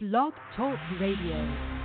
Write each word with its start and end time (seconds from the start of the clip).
Blog 0.00 0.32
Talk 0.54 0.78
Radio. 1.00 1.77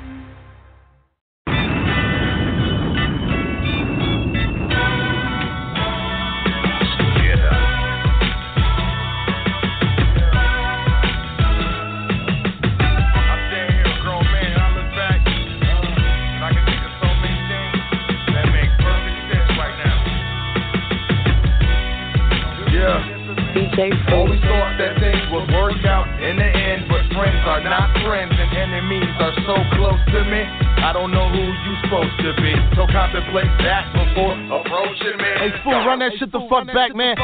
Always 23.74 24.38
thought 24.46 24.78
that 24.78 25.02
things 25.02 25.18
would 25.34 25.50
work 25.50 25.82
out 25.90 26.06
in 26.22 26.38
the 26.38 26.46
end, 26.46 26.86
but 26.86 27.02
friends 27.10 27.42
are 27.42 27.58
not 27.66 27.90
friends 28.06 28.30
and 28.30 28.54
enemies 28.54 29.10
are 29.18 29.34
so 29.50 29.56
close 29.74 29.98
to 30.14 30.22
me. 30.30 30.46
I 30.78 30.94
don't 30.94 31.10
know 31.10 31.26
who 31.26 31.42
you 31.42 31.74
supposed 31.82 32.14
to 32.22 32.38
be, 32.38 32.54
so 32.78 32.86
contemplate 32.86 33.50
that 33.66 33.90
before 33.98 34.38
approaching 34.62 35.18
me. 35.18 35.32
Hey, 35.42 35.52
fool, 35.64 35.74
run 35.90 35.98
that 36.06 36.14
shit 36.20 36.32
the 36.32 36.46
fuck 36.52 36.68
back, 36.68 36.94
man. 36.94 37.18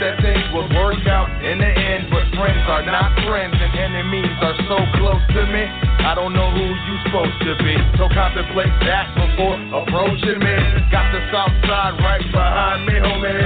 That 0.00 0.16
things 0.24 0.40
would 0.56 0.72
work 0.80 1.04
out 1.12 1.28
in 1.44 1.60
the 1.60 1.68
end, 1.68 2.08
but 2.08 2.24
friends 2.32 2.64
are 2.72 2.80
not 2.88 3.12
friends 3.28 3.52
and 3.52 3.72
enemies 3.76 4.32
are 4.40 4.56
so 4.64 4.80
close 4.96 5.20
to 5.36 5.44
me. 5.52 5.60
I 6.00 6.16
don't 6.16 6.32
know 6.32 6.48
who 6.48 6.64
you 6.64 6.94
supposed 7.04 7.36
to 7.44 7.52
be, 7.60 7.76
so 8.00 8.08
contemplate 8.08 8.72
that 8.88 9.12
before 9.12 9.60
approaching 9.76 10.40
me. 10.40 10.56
Got 10.88 11.12
the 11.12 11.20
south 11.28 11.52
side 11.68 12.00
right 12.00 12.24
behind 12.32 12.88
me, 12.88 12.96
homie. 12.96 13.44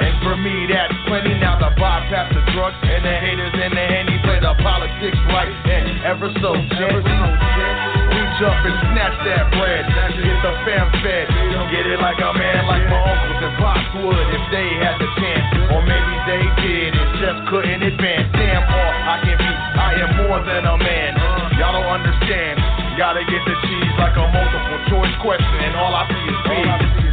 And 0.00 0.16
for 0.24 0.40
me, 0.40 0.66
that's 0.72 0.96
plenty. 1.04 1.36
Now 1.36 1.60
the 1.60 1.68
bypass 1.76 2.32
the 2.32 2.40
drugs 2.56 2.80
and 2.80 3.04
the 3.04 3.16
haters 3.20 3.52
and 3.60 3.76
the 3.76 3.86
henny 3.92 4.16
play 4.24 4.40
the 4.40 4.56
politics 4.64 5.20
right 5.28 5.52
and 5.68 6.00
ever 6.08 6.32
so 6.40 6.56
gently. 6.80 7.04
Reach 7.04 7.99
up 8.40 8.56
and 8.64 8.76
snatch 8.92 9.16
that 9.28 9.52
bread. 9.52 9.84
Get 10.16 10.38
the 10.40 10.52
fam 10.64 10.88
fed. 11.04 11.26
Get 11.68 11.86
it 11.86 12.00
like 12.00 12.18
a 12.18 12.32
man, 12.34 12.66
like 12.66 12.84
my 12.88 12.98
uncles 12.98 13.40
and 13.46 13.54
pops 13.60 13.88
would 14.00 14.26
if 14.32 14.44
they 14.50 14.68
had 14.80 14.96
the 14.98 15.08
chance. 15.20 15.46
Or 15.70 15.80
maybe 15.84 16.14
they 16.26 16.42
did 16.64 16.90
and 16.96 17.10
just 17.20 17.40
couldn't 17.52 17.84
advance. 17.84 18.26
Damn, 18.34 18.64
all 18.64 18.94
I 19.06 19.16
can 19.22 19.38
be, 19.38 19.52
I 19.76 19.90
am 20.02 20.10
more 20.24 20.40
than 20.42 20.66
a 20.66 20.76
man. 20.80 21.14
Y'all 21.60 21.76
don't 21.78 21.92
understand. 22.00 22.58
Gotta 22.98 23.22
get 23.22 23.40
the 23.46 23.56
cheese 23.70 23.94
like 23.96 24.16
a 24.18 24.26
multiple 24.28 24.80
choice 24.90 25.14
question, 25.22 25.58
and 25.62 25.76
all 25.78 25.94
I 25.94 26.04
see 26.10 26.24
is 26.26 26.40
B. 26.44 26.50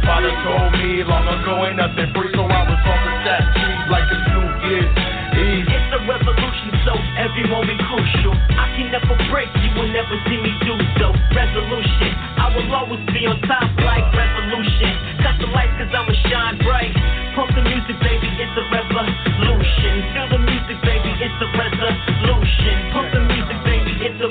Father 0.04 0.32
told 0.42 0.72
me 0.80 1.04
long 1.06 1.28
ago 1.28 1.54
ain't 1.68 1.78
nothing 1.78 2.08
free, 2.16 2.32
so 2.34 2.44
I 2.44 2.62
was 2.66 2.80
off 2.82 3.00
the 3.04 3.12
stack 3.22 3.44
cheese 3.56 3.84
like 3.92 4.08
it's 4.10 4.26
New 4.32 4.48
Year's 4.68 4.90
Eve. 5.38 5.68
It's 5.70 5.90
a 5.92 6.00
revolution, 6.02 6.72
so 6.82 6.92
every 7.20 7.46
moment 7.46 7.78
crucial. 7.86 8.34
I 8.58 8.74
can 8.74 8.90
never 8.90 9.16
break, 9.30 9.48
you 9.62 9.70
will 9.78 9.92
never 9.92 10.18
see 10.26 10.40
me 10.40 10.50
do. 10.66 10.97
Resolution, 11.38 12.10
I 12.34 12.50
will 12.50 12.66
always 12.74 12.98
be 13.14 13.22
on 13.30 13.38
top 13.46 13.70
like 13.86 14.02
revolution. 14.10 14.90
Cut 15.22 15.38
the 15.38 15.46
lights 15.54 15.70
cause 15.78 15.94
I'ma 15.94 16.10
shine 16.26 16.58
bright. 16.66 16.90
Pump 17.38 17.54
the 17.54 17.62
music, 17.62 17.94
baby, 18.02 18.26
it's 18.42 18.58
a 18.58 18.66
revolution. 18.74 19.94
Feel 20.18 20.34
the 20.34 20.42
music, 20.42 20.82
baby, 20.82 21.14
it's 21.14 21.38
a 21.38 21.48
resolution. 21.54 22.74
Pump 22.90 23.14
the 23.14 23.22
music, 23.22 23.58
baby, 23.62 23.92
it's 24.02 24.18
a 24.18 24.30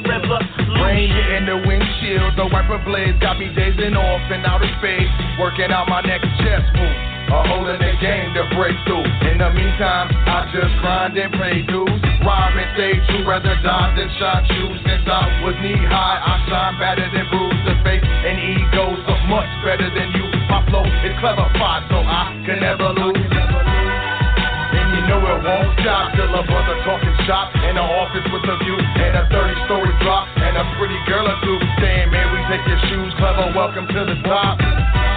Rain 0.84 1.16
in 1.32 1.48
the 1.48 1.56
windshield, 1.64 2.36
the 2.36 2.52
wiper 2.52 2.84
blades 2.84 3.16
got 3.24 3.40
me 3.40 3.56
dazing 3.56 3.96
off 3.96 4.28
in 4.28 4.44
outer 4.44 4.68
space. 4.84 5.08
Working 5.40 5.72
out 5.72 5.88
my 5.88 6.02
next 6.02 6.28
chess 6.44 6.68
move. 6.76 7.17
A 7.28 7.44
hole 7.44 7.68
in 7.68 7.76
the 7.76 7.92
game 8.00 8.32
to 8.40 8.48
break 8.56 8.72
through. 8.88 9.04
In 9.28 9.44
the 9.44 9.52
meantime, 9.52 10.08
I 10.32 10.48
just 10.48 10.72
grind 10.80 11.12
and 11.20 11.28
pay 11.36 11.60
dues. 11.68 12.00
Rhyme 12.24 12.56
and 12.56 12.72
stay 12.72 12.96
true, 13.12 13.28
rather 13.28 13.52
die 13.60 13.92
than 14.00 14.08
shine 14.16 14.48
you. 14.48 14.72
Since 14.80 15.04
I 15.04 15.44
was 15.44 15.60
knee 15.60 15.76
high, 15.76 16.24
I 16.24 16.34
shine 16.48 16.80
better 16.80 17.04
than 17.12 17.28
bruise 17.28 17.64
the 17.68 17.76
face. 17.84 18.00
And 18.00 18.40
egos 18.40 19.04
are 19.12 19.24
much 19.28 19.52
better 19.60 19.92
than 19.92 20.08
you. 20.16 20.24
My 20.48 20.64
flow 20.72 20.88
is 20.88 21.16
clever, 21.20 21.44
fine, 21.60 21.84
so 21.92 22.00
I 22.00 22.32
can 22.48 22.64
never 22.64 22.96
lose. 22.96 23.20
And 23.20 24.88
you 24.96 25.04
know 25.12 25.20
it 25.20 25.44
won't 25.44 25.72
stop 25.84 26.16
till 26.16 26.32
a 26.32 26.44
brother 26.48 26.80
talking 26.88 27.18
shop 27.28 27.52
in 27.60 27.76
the 27.76 27.84
office 27.84 28.24
with 28.32 28.48
a 28.48 28.56
view 28.64 28.80
and 28.80 29.20
a 29.20 29.24
30 29.28 29.68
story 29.68 29.92
drop 30.00 30.32
and 30.32 30.56
a 30.56 30.64
pretty 30.80 30.96
girl 31.12 31.28
or 31.28 31.36
two 31.44 31.60
saying, 31.84 32.08
Man, 32.08 32.32
we 32.32 32.40
take 32.48 32.64
your 32.72 32.80
shoes, 32.88 33.12
clever, 33.20 33.52
welcome 33.52 33.84
to 33.84 34.02
the 34.08 34.16
top. 34.24 35.17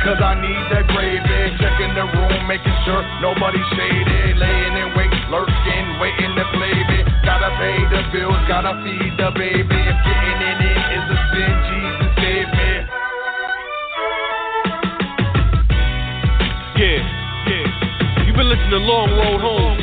Because 0.00 0.16
I 0.16 0.32
need 0.40 0.64
that 0.72 0.88
gravy, 0.96 1.60
checking 1.60 1.92
the 1.92 2.08
room, 2.08 2.48
making 2.48 2.72
sure 2.88 3.04
nobody's 3.20 3.68
shaded, 3.76 4.32
laying 4.40 4.76
in 4.80 4.96
wait, 4.96 5.12
lurking, 5.28 5.86
waiting 6.00 6.32
to 6.40 6.44
play 6.56 6.72
me. 6.72 7.04
Gotta 7.20 7.52
pay 7.60 7.76
the 7.92 8.00
bills, 8.08 8.40
gotta 8.48 8.80
feed 8.80 9.12
the 9.20 9.28
baby. 9.36 9.60
If 9.60 9.98
getting 10.00 10.40
in 10.40 10.56
it 10.56 10.80
is 10.96 11.04
a 11.04 11.18
sin, 11.36 11.52
Jesus 11.68 12.12
save 12.16 12.48
me. 12.48 12.72
Yeah, 16.80 17.04
yeah. 17.44 18.24
You've 18.24 18.40
been 18.40 18.48
listening 18.48 18.72
to 18.72 18.80
Long 18.80 19.12
Road 19.12 19.40
Home. 19.44 19.76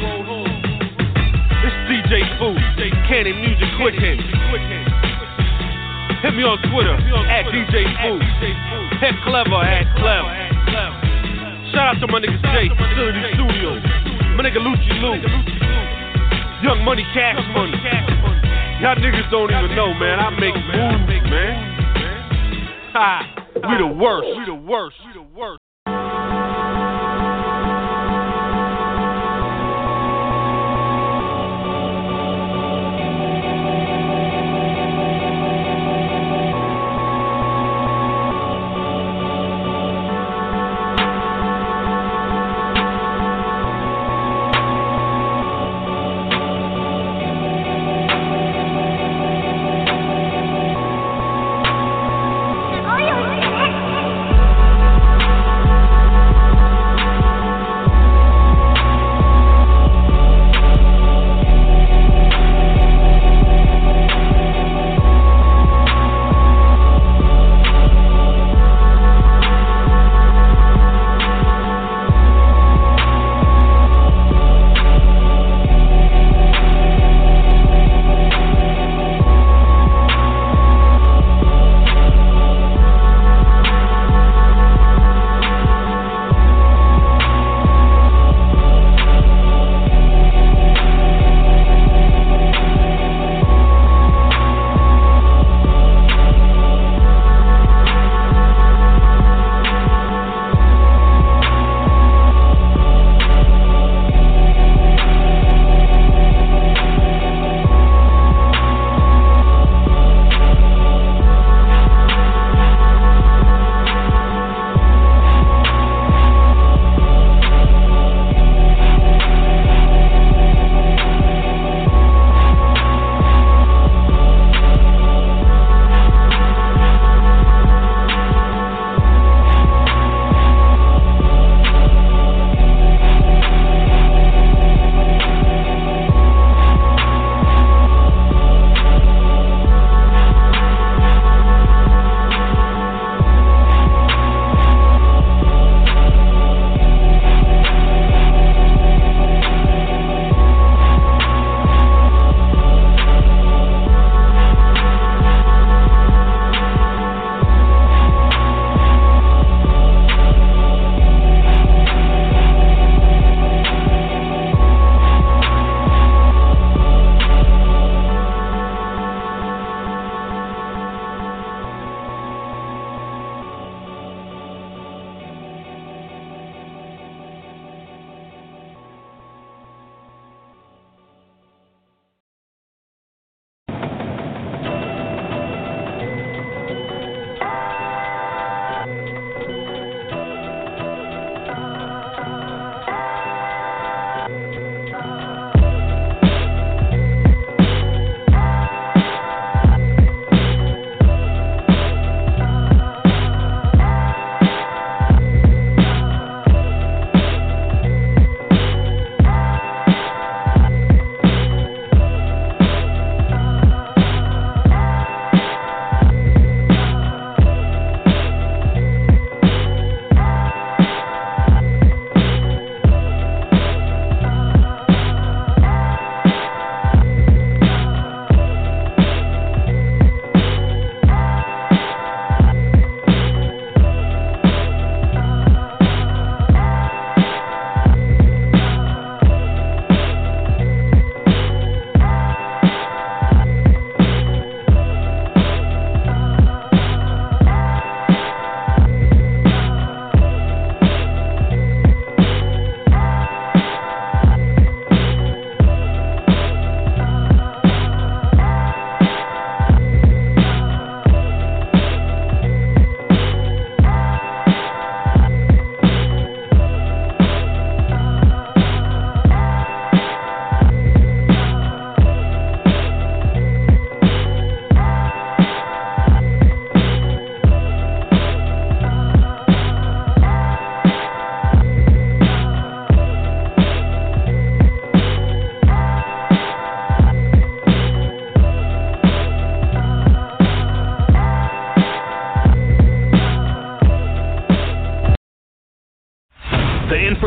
It's 1.61 1.77
DJ 1.85 2.25
Food, 2.41 2.57
Cannon 3.05 3.37
Music 3.37 3.69
Quick 3.77 3.93
Hit. 3.93 4.96
Hit 6.21 6.33
me 6.33 6.41
on 6.41 6.57
Twitter 6.73 6.97
at 7.29 7.45
DJ 7.53 7.85
Food. 8.01 8.25
Head 8.97 9.13
Clever 9.21 9.61
at 9.61 9.85
Clever. 10.01 10.33
Shout 11.69 11.93
out 11.93 12.01
to 12.01 12.07
my 12.09 12.17
nigga 12.17 12.41
Jay, 12.57 12.73
Facility 12.73 13.21
Studios. 13.37 13.81
My 14.33 14.41
nigga 14.41 14.57
Lucci 14.57 14.97
Lou. 14.97 15.13
Young 16.65 16.81
Money, 16.83 17.05
Cash 17.13 17.37
Money. 17.53 17.77
Y'all 18.81 18.97
niggas 18.97 19.29
don't 19.29 19.51
even 19.51 19.75
know, 19.75 19.93
man. 19.93 20.17
I 20.17 20.29
make 20.41 20.55
moves, 20.57 21.29
man. 21.29 21.77
Ha! 22.93 23.45
We 23.69 23.77
the 23.77 23.85
worst. 23.85 24.27
We 24.37 24.45
the 24.45 24.55
worst. 24.55 24.95
We 25.05 25.13
the 25.13 25.27
worst. 25.37 25.66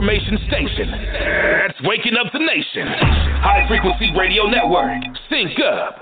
Information 0.00 0.38
station 0.48 0.90
that's 0.90 1.78
waking 1.82 2.14
up 2.16 2.32
the 2.32 2.38
nation. 2.38 2.88
High 3.44 3.68
Frequency 3.68 4.10
Radio 4.18 4.44
Network. 4.46 5.02
Sync 5.28 5.60
up. 5.60 5.99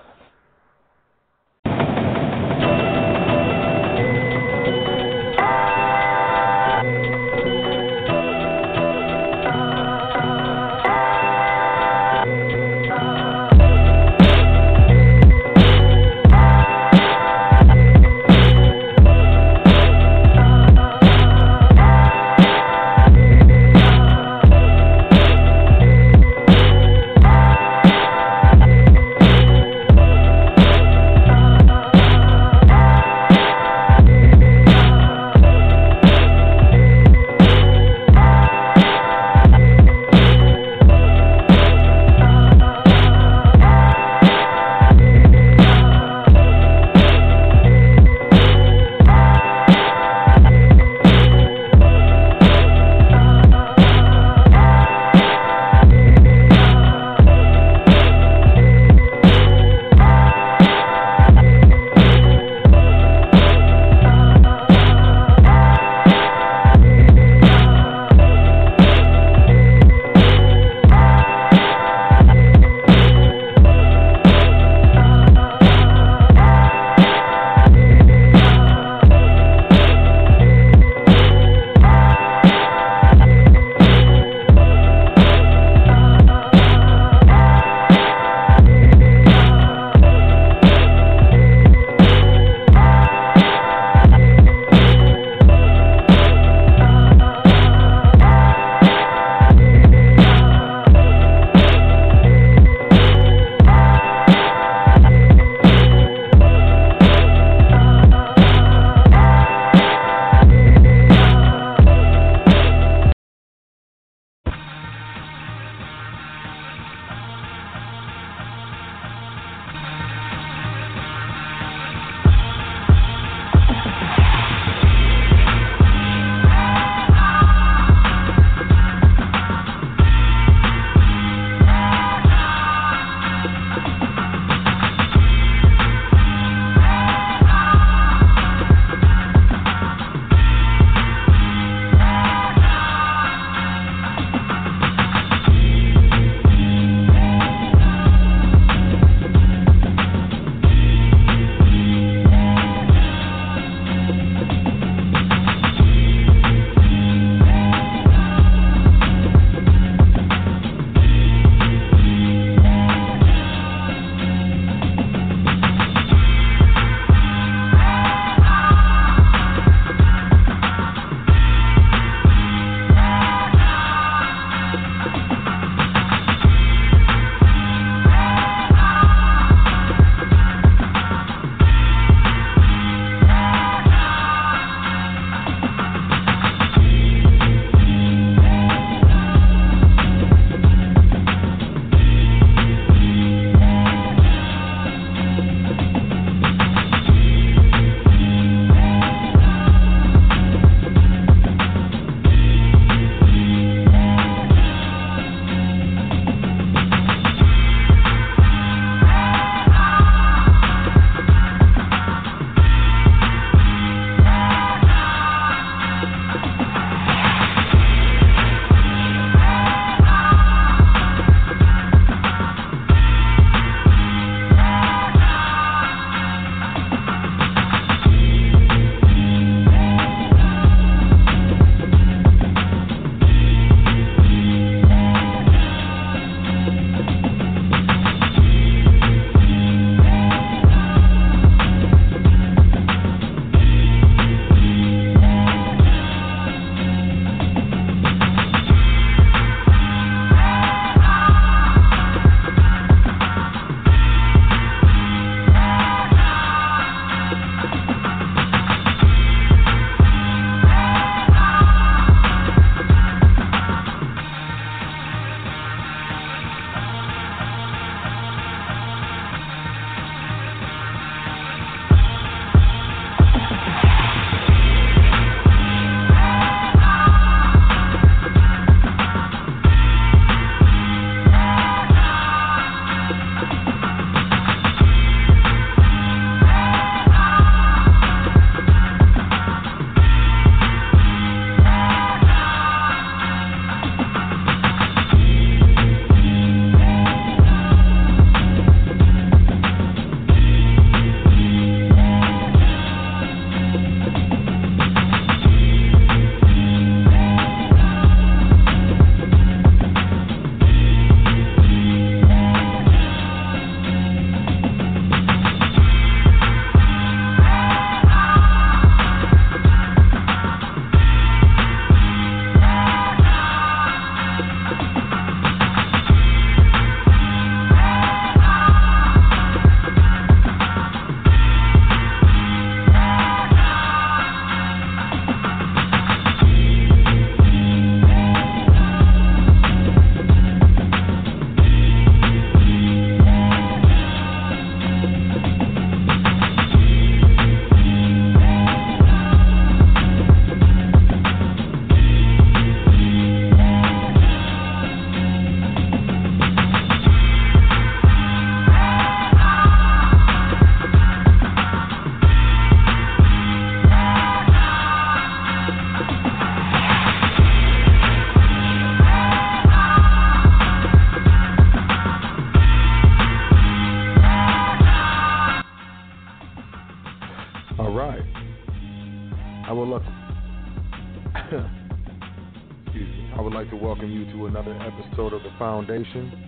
Foundation. 385.58 386.44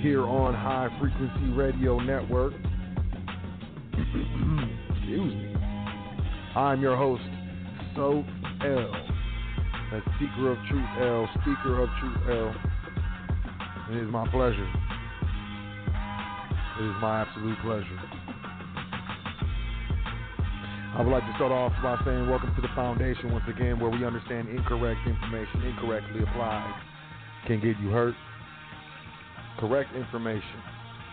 Here 0.00 0.22
on 0.22 0.54
High 0.54 0.88
Frequency 1.00 1.52
Radio 1.52 1.98
Network. 2.00 2.52
Excuse 3.92 5.34
me. 5.34 5.54
I'm 6.56 6.80
your 6.80 6.96
host, 6.96 7.22
Sot 7.94 8.24
El. 8.64 8.92
That's 9.92 10.06
Speaker 10.16 10.52
of 10.52 10.58
Truth 10.68 10.88
L, 11.00 11.28
Speaker 11.42 11.82
of 11.82 11.88
Truth 12.00 12.18
L. 12.28 12.54
It 13.90 14.02
is 14.02 14.10
my 14.10 14.26
pleasure. 14.28 14.70
It 16.80 16.84
is 16.84 16.94
my 17.00 17.22
absolute 17.22 17.58
pleasure. 17.62 18.21
I 20.94 21.00
would 21.00 21.10
like 21.10 21.24
to 21.24 21.32
start 21.36 21.50
off 21.50 21.72
by 21.82 21.96
saying 22.04 22.28
welcome 22.28 22.54
to 22.54 22.60
the 22.60 22.68
foundation 22.76 23.32
once 23.32 23.46
again, 23.48 23.80
where 23.80 23.88
we 23.88 24.04
understand 24.04 24.48
incorrect 24.50 25.00
information 25.06 25.62
incorrectly 25.64 26.20
applied 26.22 26.70
can 27.46 27.62
get 27.62 27.80
you 27.80 27.88
hurt. 27.88 28.14
Correct 29.58 29.88
information 29.96 30.60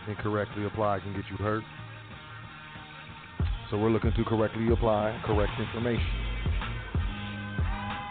incorrectly 0.09 0.65
applied 0.65 1.01
can 1.03 1.13
get 1.13 1.23
you 1.31 1.37
hurt. 1.37 1.63
So 3.71 3.77
we're 3.77 3.89
looking 3.89 4.11
to 4.11 4.23
correctly 4.25 4.67
apply 4.67 5.17
correct 5.25 5.53
information. 5.57 6.11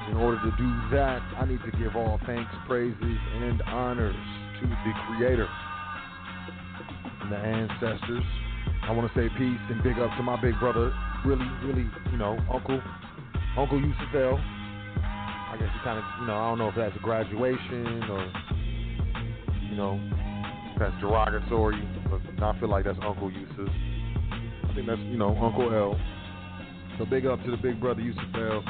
In 0.08 0.16
order 0.16 0.40
to 0.40 0.50
do 0.56 0.70
that, 0.96 1.20
I 1.36 1.44
need 1.44 1.60
to 1.70 1.78
give 1.78 1.96
all 1.96 2.18
thanks, 2.24 2.50
praises, 2.66 2.96
and 3.42 3.60
honors 3.68 4.16
to 4.62 4.66
the 4.66 4.92
Creator 5.06 5.48
and 7.20 7.30
the 7.30 7.36
ancestors. 7.36 8.24
I 8.84 8.92
want 8.92 9.12
to 9.12 9.20
say 9.20 9.28
peace 9.36 9.60
and 9.68 9.82
big 9.82 9.98
up 9.98 10.16
to 10.16 10.22
my 10.22 10.40
big 10.40 10.58
brother, 10.58 10.94
really, 11.24 11.46
really, 11.64 11.88
you 12.10 12.18
know, 12.18 12.36
Uncle 12.52 12.82
Uncle 13.56 13.80
Yusuf 13.80 14.14
L. 14.14 14.38
I 14.38 15.56
guess 15.58 15.70
he 15.72 15.78
kind 15.82 15.98
of, 15.98 16.04
you 16.20 16.26
know, 16.26 16.34
I 16.34 16.50
don't 16.50 16.58
know 16.58 16.68
if 16.68 16.74
that's 16.76 16.94
a 16.94 16.98
graduation 17.00 18.04
or, 18.10 18.30
you 19.70 19.76
know, 19.76 19.98
that's 20.78 20.94
derogatory, 21.00 21.82
but 22.10 22.20
I 22.42 22.52
feel 22.60 22.68
like 22.68 22.84
that's 22.84 22.98
Uncle 23.02 23.32
Yusuf. 23.32 23.70
I 24.68 24.74
think 24.74 24.86
that's, 24.86 25.00
you 25.00 25.16
know, 25.16 25.34
Uncle 25.36 25.74
L. 25.74 25.98
So 26.98 27.04
big 27.04 27.26
up 27.26 27.44
to 27.44 27.50
the 27.50 27.56
big 27.56 27.80
brother 27.80 28.00
Yusuf 28.00 28.22
L. 28.34 28.62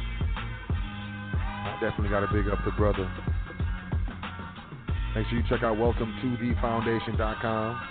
Definitely 1.81 2.09
got 2.09 2.21
to 2.21 2.27
big 2.31 2.47
up 2.47 2.59
the 2.63 2.71
brother. 2.71 3.11
Make 5.15 5.27
sure 5.27 5.39
you 5.39 5.43
check 5.49 5.63
out 5.63 5.75
welcome2thefoundation.com. 5.77 7.81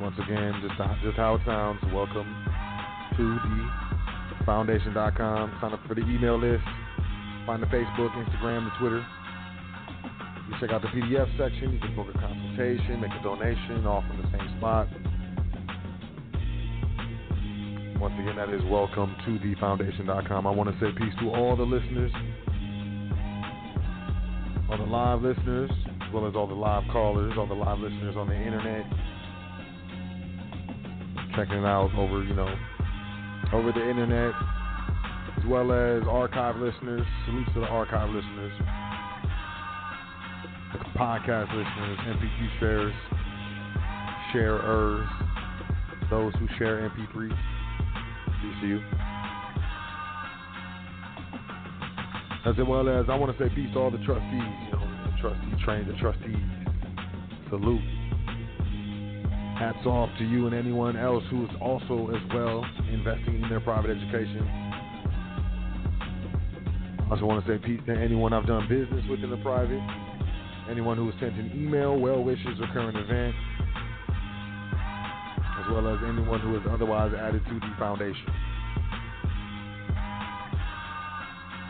Once 0.00 0.16
again, 0.22 0.54
just 0.60 0.74
just 1.02 1.16
how 1.16 1.34
it 1.36 1.40
sounds. 1.46 1.80
Welcome 1.92 2.26
to 3.16 3.24
the 3.24 3.70
foundation.com. 4.44 5.58
Sign 5.60 5.72
up 5.72 5.80
for 5.88 5.94
the 5.94 6.02
email 6.02 6.38
list. 6.38 6.64
Find 7.46 7.62
the 7.62 7.66
Facebook, 7.66 8.10
Instagram, 8.12 8.64
the 8.64 8.70
Twitter. 8.78 9.06
You 10.48 10.54
check 10.60 10.70
out 10.70 10.82
the 10.82 10.88
PDF 10.88 11.34
section. 11.38 11.72
You 11.72 11.80
can 11.80 11.96
book 11.96 12.08
a 12.14 12.18
consultation, 12.18 13.00
make 13.00 13.12
a 13.12 13.22
donation, 13.22 13.86
all 13.86 14.04
from 14.06 14.18
the 14.22 14.30
same 14.36 14.58
spot. 14.58 14.88
Once 18.00 18.12
again, 18.20 18.36
that 18.36 18.50
is 18.50 18.60
welcome 18.70 19.16
to 19.24 19.38
thefoundation.com. 19.38 20.46
I 20.46 20.50
want 20.50 20.68
to 20.68 20.78
say 20.78 20.92
peace 20.98 21.14
to 21.20 21.30
all 21.30 21.56
the 21.56 21.62
listeners, 21.62 22.12
all 24.70 24.76
the 24.76 24.84
live 24.84 25.22
listeners, 25.22 25.70
as 26.02 26.12
well 26.12 26.28
as 26.28 26.34
all 26.36 26.46
the 26.46 26.54
live 26.54 26.82
callers, 26.92 27.32
all 27.38 27.46
the 27.46 27.54
live 27.54 27.78
listeners 27.78 28.14
on 28.16 28.28
the 28.28 28.34
internet, 28.34 28.84
checking 31.34 31.64
it 31.64 31.66
out 31.66 31.90
over, 31.96 32.22
you 32.22 32.34
know, 32.34 32.54
over 33.54 33.72
the 33.72 33.88
internet, 33.88 34.34
as 35.38 35.44
well 35.48 35.72
as 35.72 36.02
archive 36.06 36.56
listeners. 36.56 37.02
Salutes 37.24 37.50
to 37.54 37.60
the 37.60 37.66
archive 37.66 38.10
listeners, 38.10 38.52
podcast 40.96 41.48
listeners, 41.48 41.98
MP3 42.06 42.60
sharers, 42.60 42.94
sharers, 44.32 45.08
those 46.10 46.34
who 46.34 46.46
share 46.58 46.90
MP3s. 46.90 47.55
You. 48.62 48.80
As 52.46 52.54
well 52.66 52.88
as 52.88 53.06
I 53.08 53.14
want 53.16 53.36
to 53.36 53.42
say 53.42 53.52
peace 53.54 53.68
to 53.74 53.78
all 53.78 53.90
the 53.90 53.98
trustees, 53.98 54.22
you 54.32 54.72
know, 54.72 54.86
the 55.04 55.18
trustee 55.20 55.64
train, 55.64 55.86
the 55.86 55.98
trustees. 55.98 56.36
Salute. 57.50 57.82
Hats 59.58 59.84
off 59.86 60.10
to 60.18 60.24
you 60.24 60.46
and 60.46 60.54
anyone 60.54 60.96
else 60.96 61.24
who 61.30 61.44
is 61.44 61.50
also 61.60 62.10
as 62.14 62.22
well 62.32 62.64
investing 62.92 63.42
in 63.42 63.48
their 63.48 63.60
private 63.60 63.90
education. 63.90 64.46
I 67.02 67.10
also 67.10 67.24
want 67.24 67.44
to 67.44 67.50
say 67.50 67.58
peace 67.64 67.80
to 67.86 67.92
anyone 67.98 68.32
I've 68.32 68.46
done 68.46 68.68
business 68.68 69.04
with 69.08 69.24
in 69.24 69.30
the 69.30 69.38
private, 69.38 69.80
anyone 70.70 70.96
who 70.96 71.10
has 71.10 71.18
sent 71.20 71.34
an 71.34 71.52
email, 71.54 71.98
well 71.98 72.22
wishes, 72.22 72.60
or 72.60 72.66
current 72.72 72.96
event, 72.96 73.34
well 75.70 75.88
as 75.88 75.98
anyone 76.06 76.40
who 76.40 76.54
has 76.54 76.62
otherwise 76.70 77.12
added 77.18 77.42
to 77.44 77.54
the 77.54 77.74
foundation. 77.78 78.26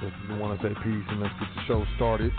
Just 0.01 0.41
want 0.41 0.61
to 0.61 0.69
say 0.69 0.75
peace 0.85 1.05
and 1.09 1.21
let's 1.21 1.35
get 1.41 1.49
the 1.55 1.63
show 1.67 1.85
started. 1.97 2.31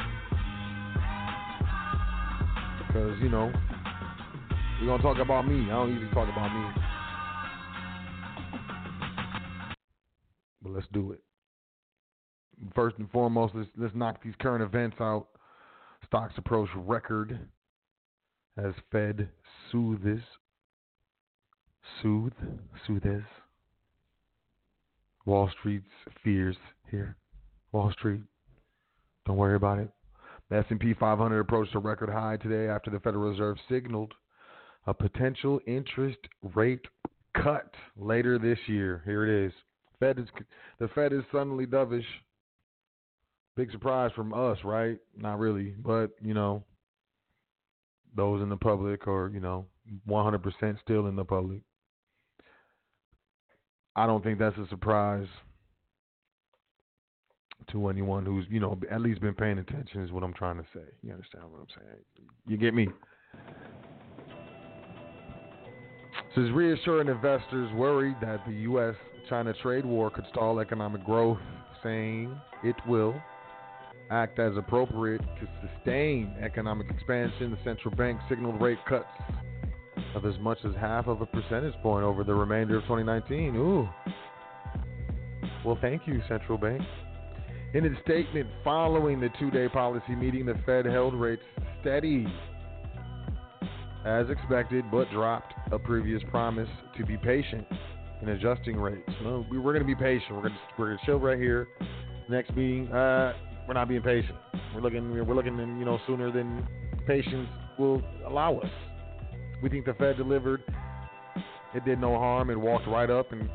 Because, 2.88 3.17
you 3.22 3.30
know, 3.30 3.52
we're 4.80 4.88
going 4.88 5.02
to 5.02 5.04
talk 5.04 5.17
about 5.17 5.48
me. 5.48 5.65
I 5.65 5.70
don't 5.70 5.91
usually 5.91 6.13
talk 6.13 6.30
about 6.30 6.54
me. 6.54 6.84
But 10.62 10.72
let's 10.74 10.88
do 10.93 11.12
it. 11.13 11.24
First 12.76 12.98
and 13.00 13.10
foremost, 13.10 13.56
let's, 13.56 13.70
let's 13.78 13.96
knock 13.96 14.24
these 14.24 14.36
current 14.39 14.63
events 14.63 14.98
out. 15.00 15.28
Stocks 16.06 16.34
approach 16.38 16.70
record 16.76 17.39
as 18.58 18.74
Fed 18.91 19.30
soothes 19.72 20.22
soothe, 22.02 22.34
soothes 22.86 23.23
Wall 25.26 25.50
Street's 25.60 25.86
fears 26.23 26.56
here. 26.89 27.17
Wall 27.71 27.91
Street, 27.91 28.21
don't 29.26 29.38
worry 29.38 29.56
about 29.56 29.80
it. 29.80 29.89
The 30.50 30.58
S&P 30.58 30.93
500 30.93 31.39
approached 31.39 31.76
a 31.76 31.80
record 31.80 32.10
high 32.10 32.38
today 32.38 32.71
after 32.71 32.89
the 32.89 33.02
Federal 33.02 33.30
Reserve 33.30 33.58
signaled 33.69 34.13
a 34.88 34.93
potential 34.93 35.60
interest 35.67 36.19
rate 36.56 36.86
cut 37.36 37.73
later 37.97 38.39
this 38.39 38.58
year. 38.67 39.02
Here 39.06 39.26
it 39.26 39.47
is. 39.47 39.54
Fed 40.00 40.17
is 40.17 40.28
the 40.80 40.88
Fed 40.89 41.12
is 41.12 41.23
suddenly 41.32 41.65
dovish. 41.65 42.06
Big 43.58 43.71
surprise 43.71 44.12
from 44.15 44.34
us, 44.34 44.58
right? 44.63 44.97
Not 45.17 45.39
really, 45.39 45.73
but 45.78 46.12
you 46.21 46.34
know, 46.34 46.63
those 48.15 48.41
in 48.41 48.50
the 48.50 48.58
public 48.58 49.08
or 49.08 49.30
you 49.34 49.41
know, 49.41 49.65
100% 50.08 50.80
still 50.82 51.08
in 51.08 51.15
the 51.15 51.26
public. 51.26 51.62
I 53.98 54.06
don't 54.06 54.24
think 54.24 54.38
that's 54.38 54.58
a 54.60 54.68
surprise 54.70 55.26
to 57.72 57.88
anyone 57.88 58.26
who's, 58.26 58.46
you 58.48 58.60
know, 58.60 58.78
at 58.92 59.02
least 59.02 59.20
been 59.22 59.34
paying 59.34 59.58
attention 59.58 60.04
is 60.04 60.12
what 60.12 60.24
I'm 60.24 60.34
trying 60.34 60.58
to 60.58 60.66
say. 60.72 60.86
You 61.02 61.14
understand 61.14 61.46
what 61.52 61.62
I'm 61.62 61.68
saying? 61.76 62.30
You 62.48 62.58
get 62.58 62.76
me? 62.76 62.88
Says 66.36 66.52
reassuring 66.52 67.08
investors 67.08 67.74
worried 67.74 68.16
that 68.22 68.46
the 68.46 68.54
U.S. 68.54 68.94
China 69.28 69.52
trade 69.64 69.84
war 69.84 70.12
could 70.12 70.26
stall 70.32 70.60
economic 70.60 71.04
growth, 71.04 71.40
saying 71.82 72.40
it 72.64 72.76
will 72.88 73.20
act 74.12 74.38
as 74.38 74.56
appropriate 74.56 75.22
to 75.22 75.48
sustain 75.76 76.32
economic 76.40 76.88
expansion. 76.92 77.50
The 77.50 77.58
central 77.64 77.96
bank 77.96 78.20
signaled 78.30 78.62
rate 78.62 78.78
cuts 78.88 79.08
of 80.17 80.25
as 80.25 80.38
much 80.39 80.58
as 80.65 80.73
half 80.75 81.08
of 81.08 81.21
a 81.21 81.25
percentage 81.25 81.75
point 81.82 82.03
over 82.03 82.23
the 82.23 82.34
remainder 82.34 82.77
of 82.77 82.84
2019. 82.84 83.56
Ooh. 83.56 83.88
Well, 85.63 85.77
thank 85.80 86.08
you, 86.08 86.21
central 86.27 86.58
bank. 86.58 86.82
In 87.73 87.86
its 87.86 87.95
statement 88.03 88.49
following 88.63 89.19
the 89.19 89.30
two 89.39 89.51
day 89.51 89.69
policy 89.69 90.15
meeting, 90.15 90.45
the 90.45 90.56
Fed 90.65 90.86
held 90.86 91.13
rates 91.13 91.43
steady 91.82 92.25
as 94.06 94.30
expected, 94.30 94.86
but 94.89 95.10
dropped 95.12 95.53
a 95.71 95.77
previous 95.77 96.21
promise 96.30 96.69
to 96.97 97.06
be 97.06 97.17
patient 97.17 97.67
in 98.21 98.30
adjusting 98.30 98.77
rates. 98.77 99.10
No, 99.21 99.45
we, 99.51 99.58
are 99.58 99.62
going 99.62 99.80
to 99.80 99.86
be 99.86 99.95
patient. 99.95 100.32
We're 100.32 100.41
going 100.41 100.53
to 100.53 100.60
we're 100.80 100.97
to 100.97 101.06
chill 101.06 101.19
right 101.19 101.38
here. 101.38 101.67
Next 102.30 102.56
meeting, 102.56 102.91
uh, 102.91 103.34
we're 103.67 103.73
not 103.73 103.88
being 103.89 104.01
patient. 104.01 104.38
We're 104.73 104.82
looking 104.82 105.12
we're 105.12 105.36
looking 105.36 105.58
you 105.58 105.86
know 105.86 105.99
sooner 106.08 106.32
than 106.32 106.65
patience 107.06 107.47
will 107.77 108.01
allow 108.25 108.58
us. 108.58 108.69
We 109.62 109.70
think 109.70 109.86
the 109.86 109.93
Fed 109.93 110.17
delivered. 110.17 110.63
It 111.74 111.86
did 111.86 112.00
no 112.00 112.17
harm. 112.17 112.50
It 112.50 112.60
walked 112.60 112.88
right 112.88 113.10
up 113.10 113.32
and 113.32 113.50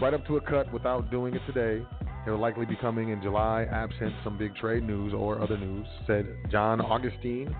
right 0.00 0.14
up 0.14 0.26
to 0.26 0.36
a 0.36 0.40
cut 0.40 0.72
without 0.72 1.10
doing 1.10 1.34
it 1.34 1.42
today. 1.46 1.84
It 2.26 2.30
will 2.30 2.38
likely 2.38 2.64
be 2.64 2.76
coming 2.76 3.10
in 3.10 3.22
July, 3.22 3.66
absent 3.70 4.14
some 4.24 4.38
big 4.38 4.56
trade 4.56 4.82
news 4.82 5.12
or 5.12 5.42
other 5.42 5.58
news, 5.58 5.86
said 6.06 6.26
John 6.50 6.80
Augustine, 6.80 7.54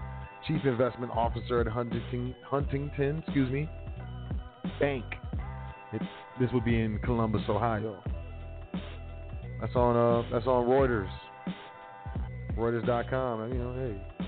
Chief 0.48 0.60
Investment 0.64 1.12
Officer 1.12 1.60
at 1.60 1.66
Huntington, 1.66 2.34
Huntington 2.44 3.22
excuse 3.26 3.50
me, 3.52 3.68
Bank. 4.80 5.04
This 6.40 6.50
would 6.52 6.64
be 6.64 6.80
in 6.80 6.98
Columbus, 6.98 7.42
Ohio. 7.48 8.02
That's 9.60 9.76
on 9.76 9.96
uh, 9.96 10.28
that's 10.32 10.46
on 10.46 10.66
Reuters. 10.66 11.08
Reuters.com. 12.56 13.52
You 13.52 13.58
know, 13.58 13.74
hey. 13.74 14.26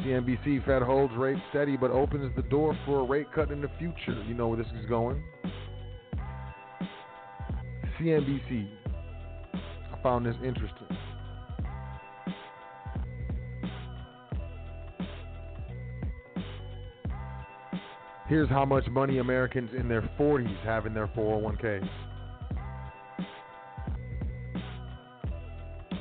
CNBC 0.00 0.64
Fed 0.64 0.82
holds 0.82 1.14
rate 1.14 1.38
steady 1.50 1.76
but 1.76 1.90
opens 1.90 2.34
the 2.36 2.42
door 2.42 2.78
for 2.84 3.00
a 3.00 3.04
rate 3.04 3.26
cut 3.34 3.50
in 3.50 3.60
the 3.60 3.70
future. 3.78 4.22
You 4.26 4.34
know 4.34 4.48
where 4.48 4.58
this 4.58 4.72
is 4.78 4.86
going. 4.86 5.22
CNBC. 7.98 8.68
I 9.54 10.02
found 10.02 10.26
this 10.26 10.36
interesting. 10.44 10.86
Here's 18.28 18.48
how 18.48 18.64
much 18.64 18.86
money 18.88 19.18
Americans 19.18 19.70
in 19.78 19.88
their 19.88 20.02
40s 20.18 20.60
have 20.64 20.84
in 20.84 20.92
their 20.92 21.06
401ks. 21.08 21.88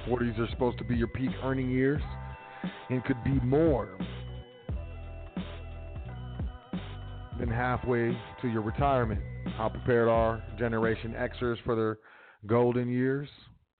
40s 0.07 0.39
are 0.39 0.49
supposed 0.49 0.77
to 0.79 0.83
be 0.83 0.95
your 0.95 1.07
peak 1.07 1.29
earning 1.43 1.69
years 1.69 2.01
and 2.89 3.03
could 3.05 3.23
be 3.23 3.39
more 3.41 3.97
than 7.39 7.49
halfway 7.49 8.17
to 8.41 8.47
your 8.47 8.61
retirement. 8.61 9.21
How 9.57 9.69
prepared 9.69 10.07
are 10.07 10.43
Generation 10.57 11.13
Xers 11.13 11.57
for 11.63 11.75
their 11.75 11.99
golden 12.45 12.89
years? 12.89 13.29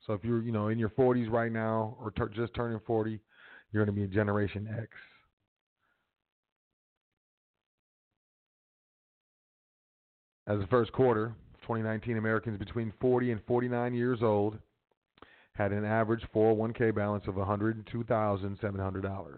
So 0.05 0.13
if 0.13 0.23
you're, 0.23 0.41
you 0.41 0.51
know, 0.51 0.67
in 0.67 0.77
your 0.77 0.89
40s 0.89 1.29
right 1.31 1.51
now 1.51 1.97
or 1.99 2.13
just 2.29 2.53
turning 2.53 2.79
40, 2.85 3.19
you're 3.71 3.85
going 3.85 3.95
to 3.95 3.99
be 3.99 4.05
a 4.05 4.13
Generation 4.13 4.67
X. 4.79 4.87
As 10.47 10.59
the 10.59 10.67
first 10.67 10.91
quarter, 10.91 11.33
2019 11.61 12.17
Americans 12.17 12.59
between 12.59 12.93
40 13.01 13.31
and 13.31 13.41
49 13.47 13.93
years 13.95 14.19
old 14.21 14.59
had 15.55 15.71
an 15.71 15.85
average 15.85 16.23
401k 16.33 16.93
balance 16.93 17.23
of 17.27 17.35
$102,700 17.35 19.37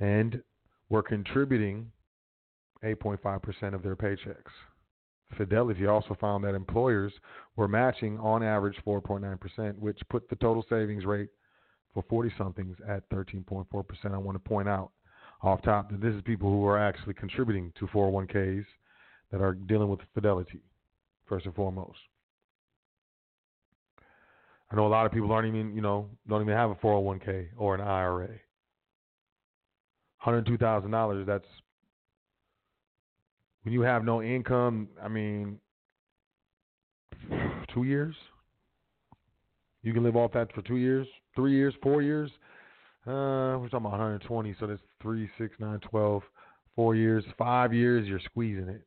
and 0.00 0.42
were 0.88 1.02
contributing 1.02 1.92
8.5% 2.82 3.74
of 3.74 3.82
their 3.82 3.96
paychecks. 3.96 4.52
Fidelity 5.36 5.86
also 5.86 6.16
found 6.20 6.42
that 6.44 6.54
employers 6.54 7.12
were 7.56 7.68
matching 7.68 8.18
on 8.18 8.42
average 8.42 8.76
4.9%, 8.84 9.78
which 9.78 10.00
put 10.08 10.28
the 10.28 10.36
total 10.36 10.64
savings 10.68 11.04
rate 11.04 11.28
for 11.94 12.04
40 12.08 12.32
somethings 12.36 12.76
at 12.88 13.08
13.4%. 13.10 14.12
I 14.12 14.16
want 14.16 14.42
to 14.42 14.48
point 14.48 14.68
out 14.68 14.90
off 15.42 15.62
top 15.62 15.90
that 15.90 16.00
this 16.00 16.14
is 16.14 16.22
people 16.22 16.50
who 16.50 16.66
are 16.66 16.78
actually 16.78 17.14
contributing 17.14 17.72
to 17.78 17.86
401ks 17.88 18.64
that 19.30 19.40
are 19.40 19.54
dealing 19.54 19.88
with 19.88 20.00
Fidelity, 20.14 20.60
first 21.26 21.46
and 21.46 21.54
foremost. 21.54 21.98
I 24.70 24.76
know 24.76 24.86
a 24.86 24.88
lot 24.88 25.04
of 25.06 25.12
people 25.12 25.32
aren't 25.32 25.48
even, 25.48 25.74
you 25.74 25.80
know, 25.80 26.08
don't 26.28 26.42
even 26.42 26.54
have 26.54 26.70
a 26.70 26.76
401k 26.76 27.48
or 27.56 27.74
an 27.74 27.80
IRA. 27.80 28.28
$102,000, 30.24 31.26
that's 31.26 31.44
when 33.62 33.72
you 33.72 33.80
have 33.82 34.04
no 34.04 34.22
income, 34.22 34.88
I 35.02 35.08
mean, 35.08 35.58
two 37.74 37.84
years? 37.84 38.14
You 39.82 39.92
can 39.92 40.02
live 40.02 40.16
off 40.16 40.32
that 40.32 40.52
for 40.52 40.62
two 40.62 40.76
years, 40.76 41.06
three 41.34 41.52
years, 41.52 41.74
four 41.82 42.02
years? 42.02 42.30
Uh, 43.06 43.56
we're 43.58 43.68
talking 43.70 43.86
about 43.86 43.92
120, 43.92 44.54
so 44.60 44.66
that's 44.66 44.80
three, 45.02 45.28
six, 45.38 45.54
nine, 45.58 45.80
12, 45.80 46.22
four 46.76 46.94
years, 46.94 47.24
five 47.38 47.72
years, 47.72 48.06
you're 48.06 48.20
squeezing 48.20 48.68
it. 48.68 48.82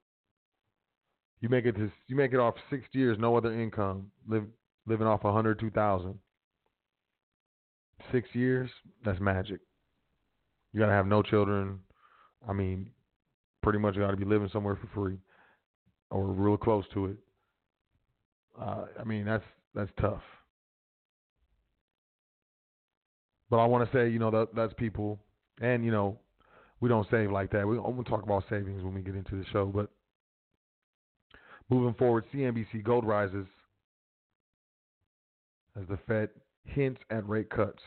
You 1.42 1.50
make 1.50 1.66
it 1.66 1.76
to, 1.76 1.92
you 2.08 2.16
make 2.16 2.32
it 2.32 2.40
off 2.40 2.54
six 2.70 2.86
years, 2.94 3.18
no 3.20 3.36
other 3.36 3.60
income, 3.60 4.12
live 4.30 4.46
living 4.88 5.08
off 5.08 5.24
102,000. 5.24 6.20
Six 8.12 8.28
years, 8.34 8.70
that's 9.06 9.20
magic. 9.20 9.62
You 10.74 10.80
gotta 10.80 10.92
have 10.92 11.08
no 11.08 11.22
children. 11.22 11.80
I 12.48 12.54
mean, 12.54 12.90
pretty 13.62 13.80
much 13.80 13.96
got 13.96 14.12
to 14.12 14.18
be 14.18 14.26
living 14.26 14.50
somewhere 14.52 14.76
for 14.76 14.88
free, 14.94 15.18
or 16.12 16.26
real 16.26 16.58
close 16.58 16.84
to 16.94 17.06
it. 17.06 17.18
Uh, 18.60 18.86
I 19.00 19.04
mean, 19.04 19.26
that's 19.26 19.44
that's 19.74 19.92
tough. 20.02 20.22
But 23.50 23.58
I 23.58 23.66
want 23.66 23.90
to 23.90 23.98
say, 23.98 24.10
you 24.10 24.20
know, 24.20 24.32
that 24.32 24.50
that's 24.56 24.74
people, 24.74 25.20
and 25.62 25.86
you 25.86 25.92
know, 25.92 26.20
we 26.82 26.90
don't 26.90 27.08
save 27.10 27.32
like 27.32 27.52
that. 27.52 27.68
We, 27.68 27.78
I'm 27.78 27.96
gonna 27.96 28.04
talk 28.04 28.24
about 28.24 28.44
savings 28.50 28.84
when 28.84 28.94
we 28.94 29.02
get 29.02 29.16
into 29.16 29.38
the 29.38 29.46
show, 29.54 29.66
but 29.66 29.90
moving 31.70 31.94
forward, 31.94 32.26
CNBC 32.34 32.84
gold 32.84 33.06
rises 33.06 33.48
as 35.80 35.88
the 35.88 35.98
Fed 36.08 36.30
hints 36.66 37.02
at 37.10 37.28
rate 37.28 37.50
cuts. 37.50 37.82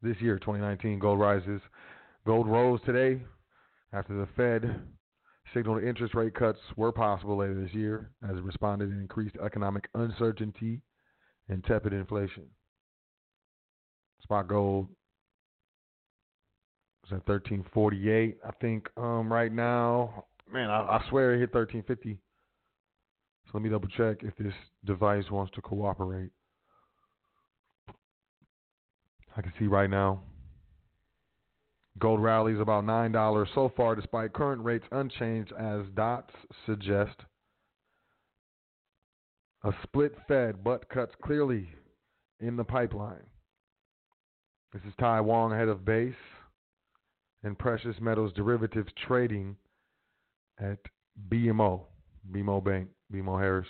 This 0.00 0.16
year, 0.20 0.38
2019, 0.38 0.98
gold 0.98 1.20
rises. 1.20 1.60
Gold 2.26 2.48
rose 2.48 2.80
today 2.84 3.22
after 3.92 4.14
the 4.14 4.28
Fed 4.36 4.80
signaled 5.54 5.82
interest 5.82 6.14
rate 6.14 6.34
cuts 6.34 6.58
were 6.76 6.92
possible 6.92 7.36
later 7.36 7.60
this 7.60 7.74
year 7.74 8.10
as 8.28 8.36
it 8.36 8.42
responded 8.42 8.86
to 8.86 8.98
increased 8.98 9.36
economic 9.44 9.88
uncertainty 9.94 10.80
and 11.48 11.62
tepid 11.64 11.92
inflation. 11.92 12.44
Spot 14.22 14.46
gold 14.46 14.88
is 17.04 17.12
at 17.12 17.28
1348, 17.28 18.38
I 18.44 18.50
think, 18.60 18.88
um, 18.96 19.32
right 19.32 19.52
now. 19.52 20.24
Man, 20.50 20.70
I, 20.70 20.80
I 20.80 21.04
swear 21.08 21.34
it 21.34 21.40
hit 21.40 21.54
1350. 21.54 22.18
So 23.52 23.58
let 23.58 23.64
me 23.64 23.68
double 23.68 23.88
check 23.88 24.22
if 24.22 24.34
this 24.38 24.54
device 24.86 25.30
wants 25.30 25.52
to 25.54 25.60
cooperate. 25.60 26.30
I 29.36 29.42
can 29.42 29.52
see 29.58 29.66
right 29.66 29.90
now. 29.90 30.22
Gold 31.98 32.22
rallies 32.22 32.58
about 32.58 32.84
$9 32.84 33.46
so 33.54 33.70
far, 33.76 33.94
despite 33.94 34.32
current 34.32 34.64
rates 34.64 34.86
unchanged, 34.90 35.52
as 35.58 35.82
dots 35.94 36.32
suggest. 36.64 37.16
A 39.64 39.72
split 39.82 40.16
Fed, 40.26 40.64
but 40.64 40.88
cuts 40.88 41.12
clearly 41.22 41.68
in 42.40 42.56
the 42.56 42.64
pipeline. 42.64 43.26
This 44.72 44.82
is 44.88 44.94
Tai 44.98 45.20
Wong, 45.20 45.52
head 45.52 45.68
of 45.68 45.84
base 45.84 46.14
and 47.44 47.58
precious 47.58 47.96
metals 48.00 48.32
derivatives 48.32 48.90
trading 49.06 49.56
at 50.58 50.78
BMO, 51.28 51.82
BMO 52.32 52.64
Bank. 52.64 52.88
BMO 53.12 53.40
Harris. 53.40 53.68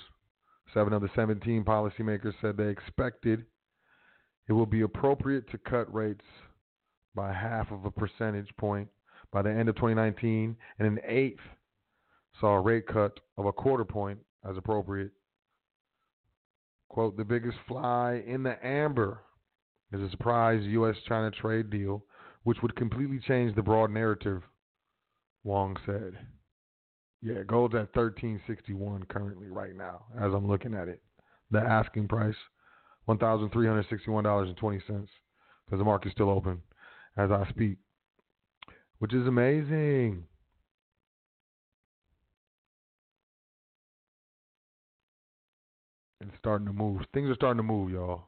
Seven 0.73 0.93
of 0.93 1.03
the 1.03 1.11
17 1.15 1.65
policymakers 1.65 2.35
said 2.41 2.57
they 2.57 2.69
expected 2.69 3.45
it 4.49 4.53
will 4.53 4.67
be 4.67 4.83
appropriate 4.83 5.49
to 5.51 5.59
cut 5.59 5.93
rates 5.93 6.25
by 7.15 7.33
half 7.33 7.71
of 7.71 7.85
a 7.85 7.91
percentage 7.91 8.51
point 8.57 8.89
by 9.33 9.43
the 9.43 9.51
end 9.51 9.69
of 9.69 9.77
2019, 9.77 10.57
and 10.79 10.89
an 10.89 10.99
eighth 11.07 11.41
saw 12.41 12.57
a 12.57 12.61
rate 12.61 12.87
cut 12.87 13.21
of 13.37 13.47
a 13.47 13.53
quarter 13.53 13.85
point 13.85 14.19
as 14.49 14.57
appropriate. 14.57 15.13
Quote, 16.89 17.17
the 17.17 17.25
biggest 17.25 17.57
fly 17.67 18.23
in 18.27 18.43
the 18.43 18.65
amber 18.67 19.21
is 19.93 20.01
a 20.01 20.11
surprise 20.11 20.63
U.S. 20.65 20.97
China 21.07 21.31
trade 21.31 21.71
deal, 21.71 22.05
which 22.43 22.59
would 22.63 22.77
completely 22.77 23.21
change 23.21 23.55
the 23.55 23.63
broad 23.63 23.91
narrative, 23.91 24.43
Wong 25.45 25.77
said. 25.87 26.19
Yeah, 27.23 27.45
gold's 27.47 27.75
at 27.77 27.93
thirteen 27.95 28.41
sixty 28.49 28.73
one 28.73 29.05
currently 29.05 29.49
right 29.49 29.77
now 29.77 30.07
as 30.21 30.33
I'm 30.35 30.49
looking 30.49 30.75
at 30.75 30.89
it. 30.89 31.01
The 31.53 31.61
asking 31.61 32.09
price 32.09 32.35
one 33.05 33.19
thousand 33.19 33.51
three 33.51 33.67
hundred 33.67 33.87
sixty 33.89 34.11
one 34.11 34.25
dollars 34.25 34.49
and 34.49 34.57
twenty 34.57 34.81
cents 34.87 35.11
because 35.65 35.79
the 35.79 35.85
market's 35.85 36.15
still 36.15 36.31
open 36.31 36.61
as 37.17 37.31
I 37.31 37.47
speak, 37.49 37.79
which 38.99 39.15
is 39.15 39.27
amazing. 39.27 40.25
It's 46.21 46.31
starting 46.39 46.67
to 46.67 46.73
move. 46.73 47.03
Things 47.15 47.31
are 47.31 47.35
starting 47.35 47.59
to 47.59 47.63
move, 47.63 47.91
y'all. 47.91 48.23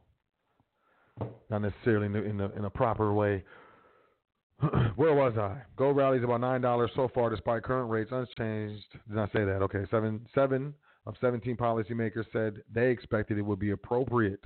Not 1.49 1.63
necessarily 1.63 2.07
in, 2.07 2.13
the, 2.13 2.25
in, 2.25 2.37
the, 2.39 2.53
in 2.57 2.65
a 2.65 2.71
proper 2.71 3.13
way, 3.13 3.45
Where 4.97 5.15
was 5.15 5.37
I? 5.37 5.63
Gold 5.77 5.97
rallies 5.97 6.23
about 6.23 6.41
nine 6.41 6.61
dollars 6.61 6.91
so 6.95 7.09
far, 7.15 7.31
despite 7.31 7.63
current 7.63 7.91
rates 7.91 8.11
unchanged. 8.13 8.85
Did 9.09 9.19
I 9.19 9.27
say 9.27 9.45
that? 9.45 9.63
Okay, 9.63 9.85
seven 9.91 10.27
seven 10.35 10.75
of 11.07 11.15
seventeen 11.21 11.57
policymakers 11.57 12.25
said 12.33 12.63
they 12.73 12.91
expected 12.91 13.39
it 13.39 13.43
would 13.43 13.59
be 13.59 13.71
appropriate 13.71 14.41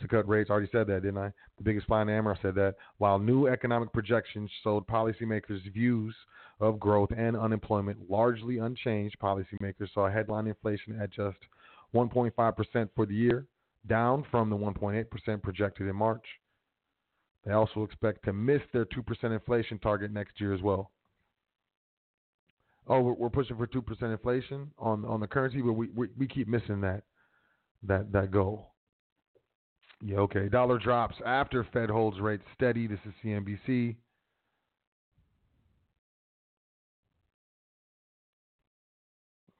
to 0.00 0.08
cut 0.08 0.26
rates. 0.28 0.50
I 0.50 0.54
already 0.54 0.70
said 0.72 0.86
that, 0.86 1.02
didn't 1.02 1.18
I? 1.18 1.32
The 1.58 1.64
biggest 1.64 1.86
fly 1.86 2.00
in 2.00 2.06
the 2.06 2.14
hammer 2.14 2.36
said 2.40 2.54
that. 2.56 2.76
While 2.98 3.18
new 3.18 3.46
economic 3.46 3.92
projections 3.92 4.50
showed 4.64 4.86
policymakers' 4.86 5.72
views 5.72 6.14
of 6.60 6.80
growth 6.80 7.10
and 7.16 7.36
unemployment 7.36 8.10
largely 8.10 8.58
unchanged, 8.58 9.16
policymakers 9.22 9.92
saw 9.92 10.08
headline 10.08 10.46
inflation 10.46 10.98
at 11.00 11.10
just 11.12 11.38
1.5% 11.94 12.88
for 12.94 13.06
the 13.06 13.14
year, 13.14 13.46
down 13.86 14.24
from 14.30 14.50
the 14.50 14.56
1.8% 14.56 15.42
projected 15.42 15.86
in 15.88 15.96
March. 15.96 16.24
They 17.44 17.52
also 17.52 17.82
expect 17.82 18.24
to 18.26 18.32
miss 18.32 18.60
their 18.72 18.84
2% 18.84 19.32
inflation 19.32 19.78
target 19.78 20.12
next 20.12 20.40
year 20.40 20.52
as 20.52 20.60
well. 20.60 20.90
Oh, 22.86 23.00
we're 23.00 23.30
pushing 23.30 23.56
for 23.56 23.66
2% 23.66 24.02
inflation 24.02 24.72
on 24.78 25.04
on 25.04 25.20
the 25.20 25.26
currency, 25.26 25.62
but 25.62 25.74
we, 25.74 25.88
we, 25.94 26.08
we 26.18 26.26
keep 26.26 26.48
missing 26.48 26.80
that 26.80 27.04
that 27.84 28.10
that 28.12 28.30
goal. 28.30 28.72
Yeah, 30.02 30.18
okay. 30.18 30.48
Dollar 30.48 30.78
drops 30.78 31.14
after 31.24 31.66
Fed 31.72 31.90
holds 31.90 32.18
rates 32.20 32.42
steady. 32.56 32.86
This 32.86 32.98
is 33.06 33.12
CNBC. 33.24 33.96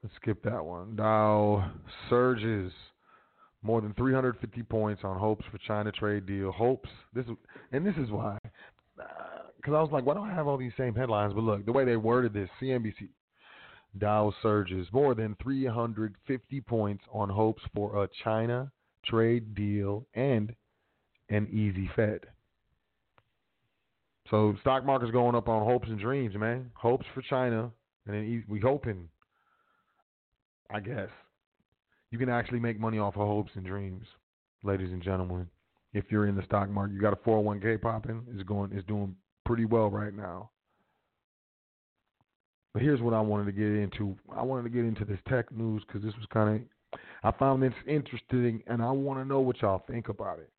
Let's 0.03 0.15
skip 0.15 0.43
that 0.43 0.65
one. 0.65 0.95
Dow 0.95 1.71
surges 2.09 2.73
more 3.63 3.81
than 3.81 3.93
350 3.93 4.63
points 4.63 5.03
on 5.03 5.17
hopes 5.17 5.45
for 5.51 5.57
China 5.59 5.91
trade 5.91 6.25
deal. 6.25 6.51
Hopes. 6.51 6.89
This 7.13 7.25
is, 7.25 7.31
and 7.71 7.85
this 7.85 7.95
is 7.97 8.09
why. 8.09 8.37
Because 8.95 9.73
uh, 9.73 9.77
I 9.77 9.81
was 9.81 9.91
like, 9.91 10.05
why 10.05 10.13
don't 10.13 10.29
I 10.29 10.33
have 10.33 10.47
all 10.47 10.57
these 10.57 10.73
same 10.77 10.95
headlines? 10.95 11.33
But 11.33 11.43
look, 11.43 11.65
the 11.65 11.71
way 11.71 11.85
they 11.85 11.95
worded 11.95 12.33
this, 12.33 12.49
CNBC. 12.61 13.09
Dow 13.97 14.33
surges 14.41 14.87
more 14.93 15.13
than 15.13 15.35
350 15.43 16.61
points 16.61 17.03
on 17.11 17.29
hopes 17.29 17.61
for 17.75 18.03
a 18.03 18.09
China 18.23 18.71
trade 19.05 19.53
deal 19.53 20.05
and 20.13 20.55
an 21.29 21.47
easy 21.51 21.89
Fed. 21.95 22.21
So 24.29 24.55
stock 24.61 24.85
market's 24.85 25.11
going 25.11 25.35
up 25.35 25.49
on 25.49 25.65
hopes 25.65 25.89
and 25.89 25.99
dreams, 25.99 26.35
man. 26.35 26.71
Hopes 26.73 27.05
for 27.13 27.21
China, 27.21 27.69
and 28.07 28.15
then 28.15 28.45
we 28.47 28.61
hoping 28.61 29.09
I 30.73 30.79
guess. 30.79 31.09
You 32.11 32.17
can 32.17 32.29
actually 32.29 32.59
make 32.59 32.79
money 32.79 32.99
off 32.99 33.15
of 33.15 33.25
hopes 33.25 33.51
and 33.55 33.65
dreams, 33.65 34.05
ladies 34.63 34.91
and 34.91 35.01
gentlemen. 35.01 35.47
If 35.93 36.05
you're 36.09 36.27
in 36.27 36.35
the 36.35 36.43
stock 36.43 36.69
market, 36.69 36.93
you 36.93 37.01
got 37.01 37.13
a 37.13 37.17
401k 37.17 37.81
popping, 37.81 38.25
It's 38.33 38.43
going 38.43 38.71
is 38.73 38.83
doing 38.85 39.15
pretty 39.45 39.65
well 39.65 39.89
right 39.89 40.13
now. 40.13 40.51
But 42.73 42.83
here's 42.83 43.01
what 43.01 43.13
I 43.13 43.19
wanted 43.19 43.45
to 43.45 43.51
get 43.51 43.67
into. 43.67 44.15
I 44.33 44.43
wanted 44.43 44.63
to 44.63 44.69
get 44.69 44.85
into 44.85 45.03
this 45.03 45.19
tech 45.27 45.51
news 45.51 45.83
because 45.85 46.01
this 46.03 46.15
was 46.15 46.25
kind 46.31 46.55
of 46.55 46.61
I 47.23 47.31
found 47.37 47.63
this 47.63 47.73
interesting, 47.87 48.63
and 48.67 48.81
I 48.81 48.91
want 48.91 49.19
to 49.19 49.25
know 49.25 49.39
what 49.39 49.61
y'all 49.61 49.83
think 49.87 50.09
about 50.09 50.39
it. 50.39 50.49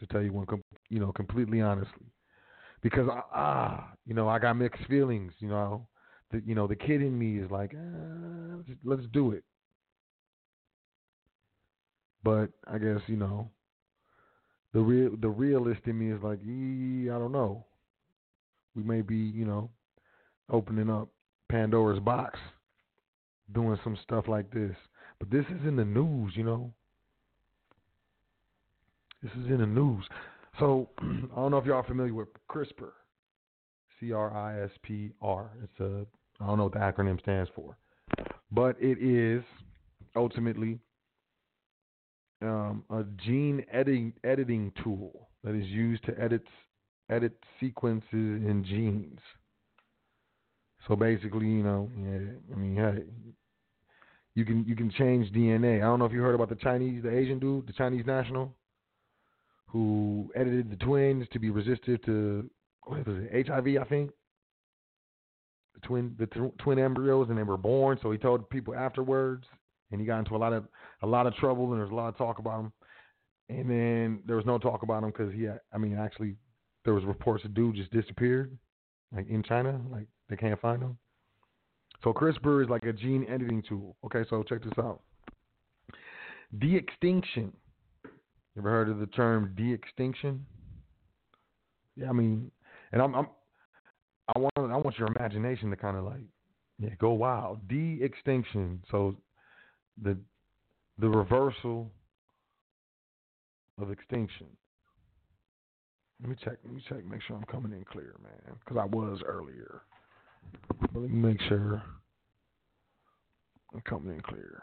To 0.00 0.06
tell 0.06 0.22
you 0.22 0.32
one, 0.32 0.46
you 0.90 0.98
know, 0.98 1.12
completely 1.12 1.60
honestly, 1.60 2.06
because 2.82 3.08
I, 3.08 3.22
ah, 3.32 3.92
you 4.06 4.12
know, 4.12 4.28
I 4.28 4.38
got 4.38 4.54
mixed 4.54 4.84
feelings. 4.86 5.32
You 5.38 5.48
know, 5.48 5.86
the 6.32 6.42
you 6.44 6.54
know 6.54 6.66
the 6.66 6.74
kid 6.74 7.00
in 7.00 7.16
me 7.18 7.38
is 7.38 7.50
like, 7.50 7.72
let's, 8.56 8.78
let's 8.84 9.12
do 9.12 9.32
it. 9.32 9.44
But 12.24 12.50
I 12.66 12.78
guess 12.78 13.00
you 13.06 13.16
know 13.16 13.50
the 14.72 14.80
real 14.80 15.10
the 15.20 15.28
realist 15.28 15.82
in 15.86 15.98
me 15.98 16.12
is 16.12 16.22
like, 16.22 16.40
I 16.40 17.18
don't 17.18 17.32
know. 17.32 17.64
We 18.74 18.82
may 18.82 19.02
be 19.02 19.16
you 19.16 19.44
know 19.44 19.70
opening 20.50 20.90
up 20.90 21.08
Pandora's 21.48 22.00
box, 22.00 22.38
doing 23.52 23.78
some 23.84 23.96
stuff 24.02 24.26
like 24.26 24.50
this. 24.52 24.74
But 25.20 25.30
this 25.30 25.44
is 25.46 25.66
in 25.66 25.76
the 25.76 25.84
news, 25.84 26.32
you 26.34 26.44
know. 26.44 26.72
This 29.22 29.32
is 29.32 29.46
in 29.46 29.58
the 29.58 29.66
news. 29.66 30.04
So 30.58 30.88
I 30.98 31.36
don't 31.36 31.50
know 31.50 31.58
if 31.58 31.66
y'all 31.66 31.76
are 31.76 31.84
familiar 31.84 32.14
with 32.14 32.28
CRISPR. 32.50 32.90
C 34.00 34.12
R 34.12 34.36
I 34.36 34.62
S 34.64 34.70
P 34.82 35.12
R. 35.22 35.50
It's 35.62 35.80
a 35.80 36.06
I 36.40 36.46
don't 36.46 36.58
know 36.58 36.64
what 36.64 36.72
the 36.72 36.80
acronym 36.80 37.20
stands 37.20 37.48
for, 37.54 37.76
but 38.50 38.76
it 38.80 38.98
is 39.00 39.44
ultimately 40.16 40.80
um, 42.44 42.84
a 42.90 43.04
gene 43.24 43.64
editing 43.72 44.12
editing 44.22 44.72
tool 44.82 45.28
that 45.42 45.54
is 45.54 45.66
used 45.66 46.04
to 46.04 46.20
edit 46.20 46.42
edit 47.10 47.32
sequences 47.60 48.04
in 48.12 48.64
genes. 48.66 49.20
So 50.86 50.96
basically, 50.96 51.46
you 51.46 51.62
know, 51.62 51.90
yeah, 51.96 52.18
I 52.52 52.58
mean, 52.58 52.76
hey, 52.76 53.04
you 54.34 54.44
can 54.44 54.64
you 54.66 54.76
can 54.76 54.90
change 54.90 55.32
DNA. 55.32 55.78
I 55.78 55.84
don't 55.84 55.98
know 55.98 56.04
if 56.04 56.12
you 56.12 56.20
heard 56.20 56.34
about 56.34 56.48
the 56.48 56.56
Chinese, 56.56 57.02
the 57.02 57.16
Asian 57.16 57.38
dude, 57.38 57.66
the 57.66 57.72
Chinese 57.72 58.04
national, 58.06 58.54
who 59.66 60.30
edited 60.34 60.70
the 60.70 60.76
twins 60.76 61.26
to 61.32 61.38
be 61.38 61.50
resistant 61.50 62.02
to 62.04 62.48
what 62.82 63.06
was 63.06 63.16
it, 63.30 63.46
HIV, 63.46 63.80
I 63.80 63.84
think 63.84 64.10
the 65.74 65.80
twin 65.86 66.14
the 66.18 66.26
t- 66.26 66.52
twin 66.58 66.78
embryos 66.78 67.28
and 67.28 67.38
they 67.38 67.42
were 67.42 67.56
born. 67.56 67.98
So 68.02 68.10
he 68.10 68.18
told 68.18 68.48
people 68.50 68.74
afterwards, 68.74 69.46
and 69.90 70.00
he 70.00 70.06
got 70.06 70.18
into 70.18 70.34
a 70.34 70.38
lot 70.38 70.52
of 70.52 70.64
a 71.02 71.06
lot 71.06 71.26
of 71.26 71.34
trouble 71.36 71.70
and 71.72 71.80
there's 71.80 71.90
a 71.90 71.94
lot 71.94 72.08
of 72.08 72.16
talk 72.16 72.38
about 72.38 72.60
him. 72.60 72.72
And 73.48 73.70
then 73.70 74.22
there 74.26 74.36
was 74.36 74.46
no 74.46 74.58
talk 74.58 74.82
about 74.82 75.02
him 75.02 75.10
because 75.10 75.32
he, 75.34 75.42
had, 75.42 75.60
I 75.72 75.76
mean, 75.76 75.98
actually, 75.98 76.36
there 76.84 76.94
was 76.94 77.04
reports 77.04 77.42
the 77.42 77.50
dude 77.50 77.76
just 77.76 77.92
disappeared, 77.92 78.56
like 79.14 79.28
in 79.28 79.42
China, 79.42 79.80
like 79.90 80.06
they 80.28 80.36
can't 80.36 80.60
find 80.60 80.82
him. 80.82 80.96
So 82.02 82.12
CRISPR 82.12 82.64
is 82.64 82.70
like 82.70 82.84
a 82.84 82.92
gene 82.92 83.26
editing 83.28 83.62
tool. 83.68 83.96
Okay, 84.04 84.24
so 84.28 84.42
check 84.42 84.62
this 84.62 84.72
out. 84.78 85.02
De-extinction. 86.58 87.52
You 88.04 88.60
ever 88.60 88.70
heard 88.70 88.88
of 88.88 88.98
the 88.98 89.06
term 89.06 89.54
de-extinction? 89.56 90.44
Yeah, 91.96 92.08
I 92.08 92.12
mean, 92.12 92.50
and 92.92 93.02
I'm, 93.02 93.14
I'm 93.14 93.26
I 94.28 94.38
want 94.38 94.56
I 94.56 94.76
want 94.76 94.98
your 94.98 95.08
imagination 95.08 95.70
to 95.70 95.76
kind 95.76 95.96
of 95.96 96.04
like 96.04 96.22
yeah 96.78 96.90
go 96.98 97.12
wild. 97.12 97.66
De 97.68 98.02
extinction. 98.02 98.82
So 98.90 99.16
the 100.02 100.16
the 100.98 101.08
reversal 101.08 101.90
of 103.80 103.90
extinction. 103.90 104.46
Let 106.20 106.30
me 106.30 106.36
check. 106.42 106.58
Let 106.64 106.74
me 106.74 106.82
check. 106.88 107.04
Make 107.04 107.22
sure 107.22 107.36
I'm 107.36 107.44
coming 107.44 107.72
in 107.72 107.84
clear, 107.84 108.14
man. 108.22 108.56
Because 108.60 108.80
I 108.80 108.84
was 108.84 109.20
earlier. 109.26 109.82
But 110.80 111.02
let 111.02 111.10
me 111.10 111.16
make 111.16 111.40
sure 111.42 111.82
I'm 113.74 113.80
coming 113.82 114.14
in 114.14 114.20
clear. 114.20 114.62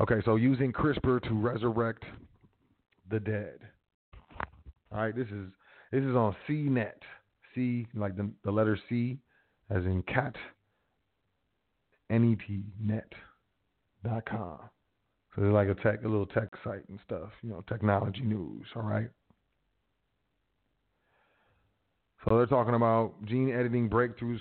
Okay, 0.00 0.20
so 0.24 0.36
using 0.36 0.72
CRISPR 0.72 1.22
to 1.28 1.34
resurrect 1.34 2.04
the 3.10 3.20
dead. 3.20 3.58
All 4.92 4.98
right, 4.98 5.16
this 5.16 5.28
is 5.28 5.48
this 5.90 6.02
is 6.02 6.14
on 6.14 6.36
CNET. 6.48 6.92
C, 7.54 7.86
like 7.94 8.16
the, 8.16 8.30
the 8.44 8.50
letter 8.50 8.78
C, 8.88 9.18
as 9.70 9.84
in 9.84 10.02
cat, 10.02 10.34
N-E-T, 12.10 12.64
net, 12.80 13.12
dot 14.04 14.24
com. 14.26 14.58
So 15.34 15.40
they're 15.40 15.50
like 15.50 15.68
a 15.68 15.74
tech, 15.74 16.04
a 16.04 16.08
little 16.08 16.26
tech 16.26 16.48
site 16.62 16.86
and 16.88 16.98
stuff, 17.06 17.30
you 17.42 17.50
know, 17.50 17.64
technology 17.68 18.20
news, 18.20 18.66
all 18.76 18.82
right? 18.82 19.08
So 22.24 22.36
they're 22.36 22.46
talking 22.46 22.74
about 22.74 23.14
gene 23.24 23.50
editing 23.50 23.88
breakthroughs 23.88 24.40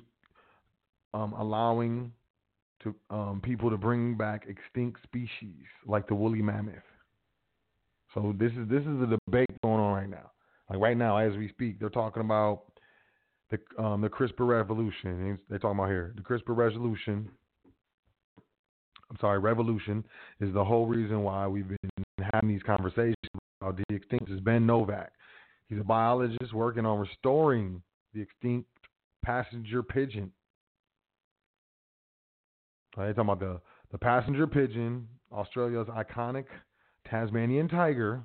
um, 1.14 1.34
allowing 1.34 2.12
to 2.84 2.96
um, 3.10 3.42
people 3.44 3.70
to 3.70 3.78
bring 3.78 4.16
back 4.16 4.48
extinct 4.48 5.02
species 5.04 5.66
like 5.88 6.08
the 6.08 6.16
woolly 6.16 6.42
mammoth. 6.42 6.76
So 8.14 8.36
this 8.38 8.52
is 8.52 8.68
this 8.68 8.82
is 8.82 9.00
the 9.00 9.18
debate 9.26 9.50
going 9.64 9.80
on 9.80 9.94
right 9.94 10.10
now. 10.10 10.32
Like 10.70 10.80
right 10.80 10.98
now, 10.98 11.18
as 11.18 11.36
we 11.38 11.48
speak, 11.50 11.80
they're 11.80 11.90
talking 11.90 12.22
about 12.22 12.64
the 13.50 13.60
um, 13.82 14.02
the 14.02 14.10
CRISPR 14.10 14.48
revolution. 14.48 15.40
They're 15.50 15.60
talking 15.60 15.80
about 15.80 15.90
here 15.90 16.14
the 16.16 16.22
CRISPR 16.22 16.56
resolution. 16.56 17.30
I'm 19.12 19.18
sorry, 19.20 19.40
revolution 19.40 20.06
is 20.40 20.54
the 20.54 20.64
whole 20.64 20.86
reason 20.86 21.22
why 21.22 21.46
we've 21.46 21.68
been 21.68 22.06
having 22.32 22.50
these 22.50 22.64
conversations 22.64 23.16
about 23.60 23.76
the 23.76 23.84
extinct. 23.94 24.32
Is 24.32 24.40
Ben 24.40 24.66
Novak. 24.66 25.12
He's 25.68 25.80
a 25.80 25.84
biologist 25.84 26.54
working 26.54 26.86
on 26.86 26.98
restoring 26.98 27.82
the 28.14 28.22
extinct 28.22 28.70
passenger 29.24 29.84
pigeon. 29.84 30.32
They're 32.96 33.14
talking 33.14 33.30
about 33.30 33.40
the, 33.42 33.60
the 33.92 33.98
passenger 33.98 34.48
pigeon, 34.48 35.10
Australia's 35.32 35.88
iconic 35.88 36.46
Tasmanian 37.10 37.68
tiger, 37.68 38.24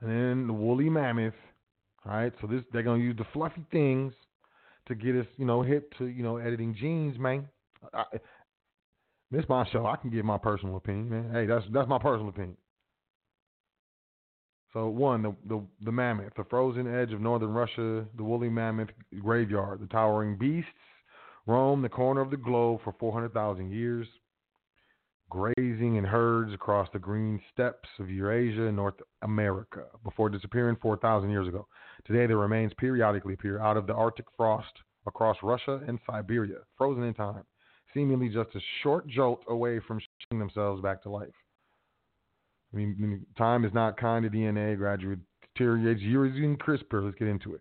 and 0.00 0.10
then 0.10 0.46
the 0.48 0.52
woolly 0.52 0.88
mammoth, 0.88 1.34
all 2.04 2.12
right, 2.12 2.32
so 2.40 2.48
this 2.48 2.64
they're 2.72 2.82
gonna 2.82 3.02
use 3.02 3.16
the 3.16 3.26
fluffy 3.32 3.64
things 3.70 4.12
to 4.88 4.96
get 4.96 5.14
us, 5.14 5.26
you 5.36 5.44
know, 5.44 5.62
hip 5.62 5.92
to 5.98 6.06
you 6.06 6.24
know 6.24 6.38
editing 6.38 6.74
genes, 6.74 7.16
man. 7.20 7.48
I, 7.94 8.04
this 9.32 9.44
my 9.48 9.68
show. 9.70 9.86
I 9.86 9.96
can 9.96 10.10
give 10.10 10.24
my 10.24 10.38
personal 10.38 10.76
opinion, 10.76 11.10
man. 11.10 11.30
Hey, 11.32 11.46
that's 11.46 11.64
that's 11.72 11.88
my 11.88 11.98
personal 11.98 12.28
opinion. 12.28 12.56
So 14.72 14.88
one, 14.88 15.22
the 15.22 15.34
the 15.48 15.62
the 15.84 15.92
mammoth, 15.92 16.34
the 16.36 16.44
frozen 16.44 16.86
edge 16.86 17.12
of 17.12 17.20
northern 17.20 17.52
Russia, 17.52 18.04
the 18.16 18.22
woolly 18.22 18.48
mammoth 18.48 18.90
graveyard, 19.20 19.80
the 19.80 19.86
towering 19.86 20.38
beasts 20.38 20.70
roam 21.46 21.82
the 21.82 21.88
corner 21.88 22.20
of 22.20 22.30
the 22.30 22.36
globe 22.36 22.80
for 22.84 22.94
400,000 23.00 23.72
years 23.72 24.06
grazing 25.32 25.96
in 25.96 26.04
herds 26.04 26.52
across 26.52 26.86
the 26.92 26.98
green 26.98 27.40
steppes 27.50 27.88
of 27.98 28.10
Eurasia 28.10 28.66
and 28.66 28.76
North 28.76 28.96
America 29.22 29.84
before 30.04 30.28
disappearing 30.28 30.76
4,000 30.82 31.30
years 31.30 31.48
ago. 31.48 31.66
Today, 32.06 32.26
the 32.26 32.36
remains 32.36 32.72
periodically 32.76 33.32
appear 33.32 33.58
out 33.58 33.78
of 33.78 33.86
the 33.86 33.94
Arctic 33.94 34.26
frost 34.36 34.72
across 35.06 35.38
Russia 35.42 35.80
and 35.88 35.98
Siberia, 36.06 36.58
frozen 36.76 37.04
in 37.04 37.14
time. 37.14 37.44
Seemingly 37.94 38.28
just 38.28 38.54
a 38.54 38.60
short 38.82 39.06
jolt 39.06 39.42
away 39.48 39.80
from 39.80 40.00
shooting 40.00 40.38
themselves 40.38 40.82
back 40.82 41.02
to 41.02 41.10
life. 41.10 41.28
I 42.72 42.76
mean, 42.76 43.26
time 43.36 43.64
is 43.64 43.74
not 43.74 43.98
kind 43.98 44.24
to 44.24 44.30
DNA, 44.30 44.76
gradually 44.76 45.16
deteriorates. 45.54 46.00
Using 46.00 46.56
CRISPR, 46.56 47.04
let's 47.04 47.18
get 47.18 47.28
into 47.28 47.54
it, 47.54 47.60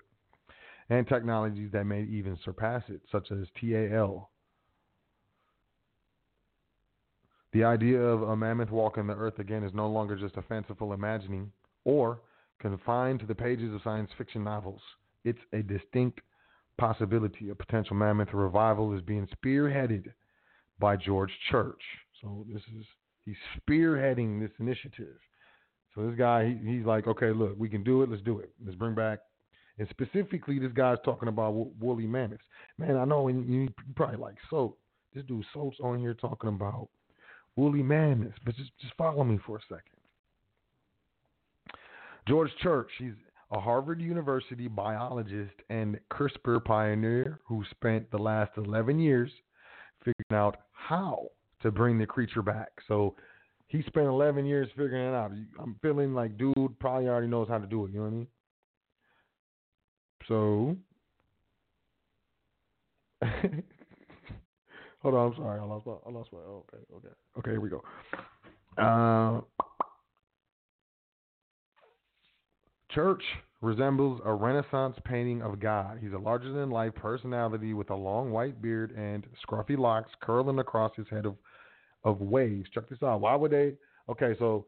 and 0.89 1.08
technologies 1.08 1.70
that 1.74 1.86
may 1.86 2.04
even 2.04 2.38
surpass 2.46 2.84
it, 2.88 3.02
such 3.12 3.32
as 3.32 3.48
TAL. 3.60 4.30
The 7.54 7.65
idea 7.65 8.00
of 8.00 8.22
a 8.22 8.36
mammoth 8.36 8.72
walking 8.72 9.08
the 9.08 9.13
earth 9.13 9.39
again 9.39 9.63
is 9.63 9.74
no 9.74 9.89
longer 9.89 10.15
just 10.15 10.38
a 10.38 10.41
fanciful 10.44 10.94
imagining 10.94 11.52
or 11.84 12.22
confined 12.60 13.20
to 13.20 13.26
the 13.26 13.36
pages 13.36 13.74
of 13.74 13.82
science 13.84 14.10
fiction 14.17 14.46
novels. 14.46 14.80
It's 15.26 15.39
a 15.52 15.62
distinct 15.62 16.22
possibility. 16.78 17.50
A 17.50 17.56
potential 17.56 17.98
mammoth 17.98 18.34
revival 18.34 18.96
is 18.96 19.02
being 19.02 19.28
spearheaded 19.36 20.13
by 20.82 20.98
George 20.98 21.32
Church. 21.50 21.82
So 22.20 22.46
this 22.52 22.62
is 22.78 22.86
he's 23.24 23.36
spearheading 23.58 24.41
this 24.41 24.52
initiative. 24.60 25.15
So 25.96 26.08
this 26.08 26.17
guy, 26.17 26.48
he, 26.48 26.78
he's 26.78 26.86
like, 26.86 27.08
okay, 27.08 27.32
look, 27.32 27.56
we 27.58 27.70
can 27.70 27.84
do 27.84 28.02
it. 28.02 28.10
Let's 28.10 28.24
do 28.24 28.39
it. 28.39 28.52
Let's 28.65 28.78
bring 28.78 28.96
back. 28.96 29.20
And 29.78 29.88
specifically, 29.89 30.60
this 30.60 30.72
guy's 30.74 30.98
talking 31.06 31.30
about 31.30 31.54
woolly 31.80 32.08
mammoths. 32.08 32.44
Man, 32.78 32.98
I 32.98 33.06
know 33.06 33.28
you, 33.30 33.41
you 33.41 33.70
probably 33.96 34.17
like 34.17 34.36
so. 34.50 34.76
This 35.13 35.24
dude 35.26 35.46
Soap's 35.54 35.78
on 35.82 36.00
here 36.00 36.13
talking 36.13 36.50
about 36.50 36.89
woolly 37.56 37.84
mammoths, 37.84 38.38
but 38.46 38.56
just 38.56 38.72
just 38.80 38.94
follow 38.96 39.24
me 39.24 39.39
for 39.46 39.58
a 39.58 39.62
second. 39.63 39.84
George 42.28 42.52
Church, 42.62 42.89
he's 42.98 43.13
a 43.52 43.60
Harvard 43.60 44.02
University 44.02 44.67
biologist 44.67 45.56
and 45.70 46.00
CRISPR 46.12 46.63
pioneer 46.63 47.39
who 47.46 47.63
spent 47.72 48.10
the 48.12 48.17
last 48.17 48.52
11 48.58 49.00
years 49.00 49.32
figuring 50.00 50.13
out 50.32 50.58
how 50.88 51.28
to 51.62 51.72
bring 51.72 51.98
the 51.98 52.06
creature 52.06 52.41
back. 52.41 52.70
So 52.88 53.15
he 53.67 53.82
spent 53.84 54.08
11 54.08 54.46
years 54.46 54.67
figuring 54.70 55.08
it 55.08 55.15
out. 55.15 55.32
I'm 55.60 55.76
feeling 55.82 56.13
like 56.13 56.38
dude 56.38 56.80
probably 56.80 57.08
already 57.08 57.28
knows 57.28 57.48
how 57.48 57.58
to 57.58 57.67
do 57.67 57.86
it. 57.86 57.91
You 57.91 58.00
know 58.00 58.04
what 58.04 58.08
I 58.08 58.12
mean? 58.12 58.28
So, 60.28 60.78
hold 65.02 65.15
on. 65.15 65.32
I'm 65.32 65.36
sorry. 65.36 65.60
I 65.60 65.63
lost 65.63 65.86
my. 65.86 65.94
I 66.06 66.10
lost 66.12 66.32
my. 66.32 66.39
Oh, 66.39 66.65
okay. 66.74 66.84
Okay. 66.96 67.13
Okay. 67.39 67.52
Here 67.52 67.62
we 67.62 67.70
go. 67.70 67.82
Uh, 68.78 69.41
Church 72.91 73.24
resembles 73.62 74.19
a 74.26 74.34
Renaissance 74.34 74.97
painting 75.06 75.41
of 75.41 75.60
God. 75.60 76.00
He's 76.02 76.13
a 76.13 76.17
larger 76.17 76.52
than 76.52 76.71
life 76.71 76.95
personality 76.95 77.74
with 77.74 77.91
a 77.91 77.95
long 77.95 78.32
white 78.32 78.62
beard 78.62 78.91
and 78.91 79.26
scruffy 79.45 79.78
locks 79.78 80.12
curling 80.21 80.60
across 80.60 80.91
his 80.95 81.08
head 81.10 81.26
of, 81.26 81.36
of 82.04 82.21
waves. 82.21 82.67
Check 82.74 82.89
this 82.89 83.04
out. 83.04 83.21
Why 83.21 83.36
would 83.36 83.52
they? 83.52 83.74
Okay, 84.10 84.36
so 84.39 84.65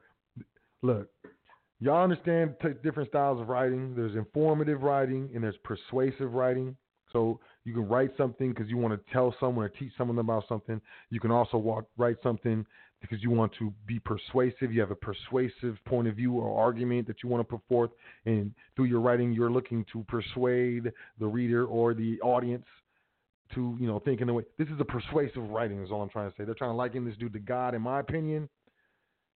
look, 0.84 1.10
y'all 1.80 2.04
understand 2.04 2.54
t- 2.62 2.70
different 2.84 3.10
styles 3.10 3.42
of 3.42 3.50
writing. 3.50 3.96
There's 3.96 4.16
informative 4.16 4.84
writing 4.84 5.30
and 5.34 5.44
there's 5.44 5.58
persuasive 5.64 6.34
writing. 6.34 6.76
So 7.12 7.40
you 7.64 7.74
can 7.74 7.88
write 7.88 8.12
something 8.16 8.50
because 8.50 8.70
you 8.70 8.78
want 8.78 8.94
to 8.94 9.14
tell 9.14 9.36
someone 9.40 9.66
or 9.66 9.70
teach 9.70 9.92
someone 9.98 10.20
about 10.20 10.44
something. 10.48 10.80
You 11.10 11.20
can 11.20 11.32
also 11.32 11.58
walk, 11.58 11.86
write 11.98 12.18
something 12.22 12.66
because 13.04 13.22
you 13.22 13.30
want 13.30 13.52
to 13.60 13.74
be 13.86 14.00
persuasive. 14.00 14.72
You 14.72 14.80
have 14.80 14.92
a 14.92 14.96
persuasive 14.96 15.78
point 15.86 16.08
of 16.08 16.16
view 16.16 16.34
or 16.36 16.58
argument 16.58 17.06
that 17.08 17.18
you 17.22 17.28
want 17.28 17.42
to 17.42 17.58
put 17.58 17.62
forth, 17.68 17.92
and 18.26 18.54
through 18.76 18.86
your 18.86 19.02
writing, 19.02 19.34
you're 19.34 19.52
looking 19.52 19.86
to 19.92 20.06
persuade 20.08 20.92
the 21.20 21.28
reader 21.28 21.66
or 21.66 21.94
the 21.94 22.20
audience 22.22 22.66
to, 23.54 23.78
you 23.78 23.88
know, 23.88 24.00
think 24.00 24.22
in 24.22 24.30
a 24.30 24.34
way. 24.34 24.44
This 24.58 24.70
is 24.70 24.80
a 24.80 24.86
persuasive 24.86 25.50
writing. 25.50 25.84
Is 25.84 25.92
all 25.92 26.02
I'm 26.02 26.10
trying 26.10 26.32
to 26.32 26.36
say. 26.38 26.46
They're 26.46 26.56
trying 26.56 26.72
to 26.72 26.78
liken 26.78 27.06
this 27.06 27.18
dude 27.18 27.34
to 27.34 27.40
God, 27.40 27.76
in 27.76 27.82
my 27.82 28.00
opinion. 28.00 28.48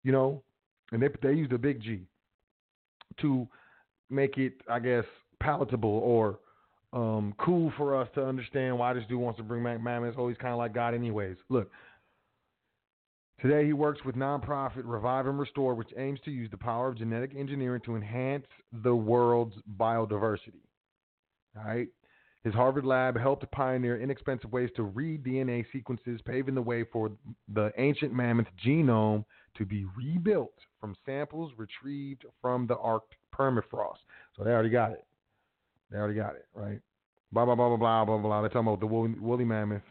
You 0.04 0.12
know, 0.12 0.42
and 0.92 1.02
they 1.02 1.08
they 1.20 1.32
used 1.32 1.52
a 1.52 1.58
big 1.58 1.82
G 1.82 2.06
to 3.20 3.48
make 4.08 4.38
it, 4.38 4.54
I 4.70 4.78
guess, 4.78 5.04
palatable 5.40 5.90
or 5.90 6.38
um, 6.92 7.34
cool 7.38 7.72
for 7.76 8.00
us 8.00 8.08
to 8.14 8.24
understand 8.24 8.78
why 8.78 8.92
this 8.92 9.02
dude 9.08 9.18
wants 9.18 9.38
to 9.38 9.42
bring 9.42 9.64
back 9.64 9.82
mammoths. 9.82 10.16
Oh, 10.18 10.28
he's 10.28 10.38
kind 10.38 10.52
of 10.52 10.58
like 10.58 10.72
God, 10.72 10.94
anyways. 10.94 11.36
Look, 11.48 11.68
Today, 13.40 13.66
he 13.66 13.74
works 13.74 14.02
with 14.04 14.16
nonprofit 14.16 14.82
Revive 14.84 15.26
and 15.26 15.38
Restore, 15.38 15.74
which 15.74 15.90
aims 15.98 16.20
to 16.24 16.30
use 16.30 16.50
the 16.50 16.56
power 16.56 16.88
of 16.88 16.96
genetic 16.96 17.32
engineering 17.36 17.82
to 17.84 17.94
enhance 17.94 18.46
the 18.82 18.94
world's 18.94 19.56
biodiversity. 19.78 20.64
All 21.56 21.64
right. 21.64 21.88
His 22.44 22.54
Harvard 22.54 22.86
lab 22.86 23.18
helped 23.18 23.50
pioneer 23.50 24.00
inexpensive 24.00 24.52
ways 24.52 24.70
to 24.76 24.84
read 24.84 25.24
DNA 25.24 25.64
sequences, 25.72 26.20
paving 26.24 26.54
the 26.54 26.62
way 26.62 26.84
for 26.92 27.10
the 27.52 27.72
ancient 27.76 28.12
mammoth 28.12 28.46
genome 28.64 29.24
to 29.56 29.66
be 29.66 29.84
rebuilt 29.96 30.54
from 30.80 30.94
samples 31.04 31.52
retrieved 31.56 32.24
from 32.40 32.66
the 32.68 32.76
Arctic 32.76 33.18
permafrost. 33.34 33.98
So 34.36 34.44
they 34.44 34.50
already 34.50 34.70
got 34.70 34.92
it. 34.92 35.04
They 35.90 35.98
already 35.98 36.14
got 36.14 36.36
it, 36.36 36.46
right? 36.54 36.80
Blah, 37.32 37.46
blah, 37.46 37.56
blah, 37.56 37.76
blah, 37.76 37.76
blah, 37.76 38.04
blah, 38.04 38.18
blah. 38.18 38.40
They're 38.40 38.48
talking 38.48 38.68
about 38.68 38.80
the 38.80 38.86
woolly, 38.86 39.14
woolly 39.18 39.44
mammoth 39.44 39.82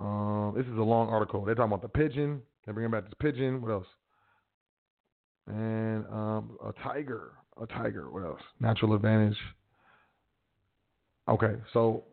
um, 0.00 0.54
this 0.56 0.66
is 0.66 0.78
a 0.78 0.82
long 0.82 1.08
article. 1.08 1.44
They're 1.44 1.54
talking 1.54 1.72
about 1.72 1.82
the 1.82 1.88
pigeon. 1.88 2.40
They're 2.64 2.74
bringing 2.74 2.90
back 2.90 3.04
this 3.04 3.14
pigeon. 3.20 3.60
What 3.60 3.70
else? 3.70 3.86
And 5.46 6.06
um, 6.06 6.56
a 6.64 6.72
tiger. 6.82 7.32
A 7.60 7.66
tiger. 7.66 8.10
What 8.10 8.24
else? 8.24 8.40
Natural 8.60 8.94
advantage. 8.94 9.36
Okay, 11.28 11.54
so 11.72 12.04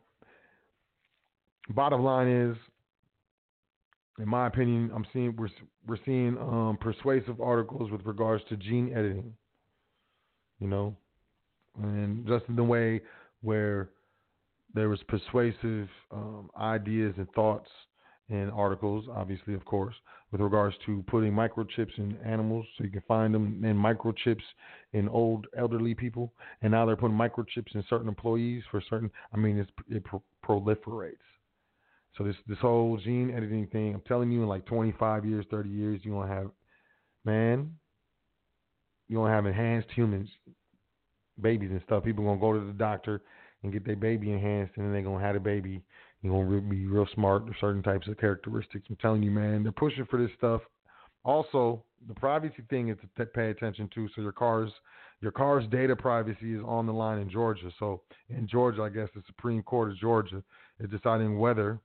bottom 1.69 2.03
line 2.03 2.27
is, 2.27 2.57
in 4.19 4.27
my 4.27 4.47
opinion, 4.47 4.91
I'm 4.93 5.05
seeing 5.13 5.35
we're 5.37 5.49
we're 5.87 5.97
seeing 6.05 6.37
um, 6.37 6.77
persuasive 6.81 7.39
articles 7.39 7.89
with 7.89 8.05
regards 8.05 8.43
to 8.49 8.57
gene 8.57 8.91
editing. 8.93 9.33
You 10.59 10.67
know, 10.67 10.97
and 11.81 12.27
just 12.27 12.45
in 12.49 12.55
the 12.55 12.63
way 12.63 13.01
where 13.41 13.89
there 14.77 14.89
was 14.89 15.01
persuasive 15.07 15.89
um, 16.11 16.49
ideas 16.59 17.15
and 17.17 17.27
thoughts 17.31 17.69
and 18.29 18.51
articles, 18.51 19.05
obviously, 19.11 19.53
of 19.53 19.65
course, 19.65 19.95
with 20.31 20.41
regards 20.41 20.75
to 20.85 21.03
putting 21.07 21.31
microchips 21.31 21.97
in 21.97 22.17
animals, 22.25 22.65
so 22.77 22.83
you 22.83 22.91
can 22.91 23.03
find 23.07 23.33
them 23.33 23.63
in 23.63 23.75
microchips 23.75 24.43
in 24.93 25.09
old 25.09 25.47
elderly 25.57 25.95
people, 25.95 26.33
and 26.61 26.71
now 26.71 26.85
they're 26.85 26.97
putting 26.97 27.17
microchips 27.17 27.73
in 27.73 27.83
certain 27.89 28.07
employees 28.07 28.63
for 28.69 28.81
certain. 28.89 29.09
I 29.33 29.37
mean, 29.37 29.65
it 29.89 30.03
pro- 30.03 30.23
proliferates. 30.45 31.15
So 32.17 32.23
this 32.23 32.35
this 32.47 32.57
whole 32.59 32.97
gene 32.97 33.31
editing 33.31 33.67
thing, 33.67 33.95
I'm 33.95 34.01
telling 34.01 34.31
you, 34.31 34.43
in 34.43 34.47
like 34.47 34.65
25 34.65 35.25
years, 35.25 35.45
30 35.49 35.69
years, 35.69 36.01
you're 36.03 36.21
gonna 36.21 36.33
have, 36.33 36.51
man, 37.25 37.73
you're 39.07 39.23
gonna 39.23 39.33
have 39.33 39.45
enhanced 39.45 39.89
humans, 39.95 40.29
babies 41.41 41.71
and 41.71 41.81
stuff. 41.85 42.03
People 42.03 42.25
gonna 42.25 42.39
go 42.39 42.53
to 42.53 42.65
the 42.65 42.73
doctor 42.73 43.21
and 43.67 43.73
get 43.73 43.85
their 43.85 43.95
baby 43.95 44.31
enhanced, 44.31 44.73
and 44.77 44.85
then 44.85 44.93
they're 44.93 45.01
gonna 45.01 45.23
have 45.23 45.35
a 45.35 45.39
baby. 45.39 45.83
You're 46.21 46.43
gonna 46.43 46.61
be 46.61 46.85
real 46.87 47.07
smart 47.13 47.45
with 47.45 47.55
certain 47.59 47.83
types 47.83 48.07
of 48.07 48.17
characteristics. 48.17 48.85
I'm 48.89 48.95
telling 48.97 49.23
you, 49.23 49.31
man, 49.31 49.63
they're 49.63 49.71
pushing 49.71 50.05
for 50.05 50.17
this 50.21 50.31
stuff. 50.37 50.61
Also, 51.25 51.83
the 52.07 52.13
privacy 52.13 52.63
thing 52.69 52.89
is 52.89 52.97
to 53.17 53.25
pay 53.25 53.49
attention 53.49 53.89
to. 53.93 54.07
So 54.15 54.21
your 54.21 54.31
car's 54.31 54.71
your 55.21 55.31
car's 55.31 55.67
data 55.69 55.95
privacy 55.95 56.53
is 56.53 56.61
on 56.65 56.85
the 56.85 56.93
line 56.93 57.19
in 57.19 57.29
Georgia. 57.29 57.69
So 57.79 58.01
in 58.29 58.47
Georgia, 58.47 58.83
I 58.83 58.89
guess 58.89 59.09
the 59.15 59.23
Supreme 59.27 59.63
Court 59.63 59.91
of 59.91 59.97
Georgia 59.97 60.43
is 60.79 60.89
deciding 60.89 61.37
whether 61.39 61.79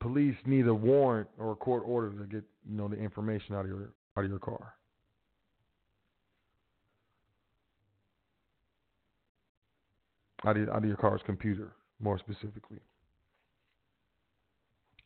police 0.00 0.36
need 0.46 0.66
a 0.66 0.74
warrant 0.74 1.28
or 1.38 1.52
a 1.52 1.56
court 1.56 1.82
order 1.86 2.10
to 2.10 2.24
get 2.24 2.42
you 2.68 2.76
know 2.76 2.88
the 2.88 2.96
information 2.96 3.54
out 3.54 3.60
of 3.60 3.68
your 3.68 3.90
out 4.16 4.24
of 4.24 4.30
your 4.30 4.38
car. 4.38 4.74
Out 10.46 10.56
of, 10.56 10.68
out 10.68 10.78
of 10.78 10.84
your 10.84 10.96
car's 10.96 11.22
computer, 11.24 11.72
more 12.00 12.18
specifically. 12.18 12.78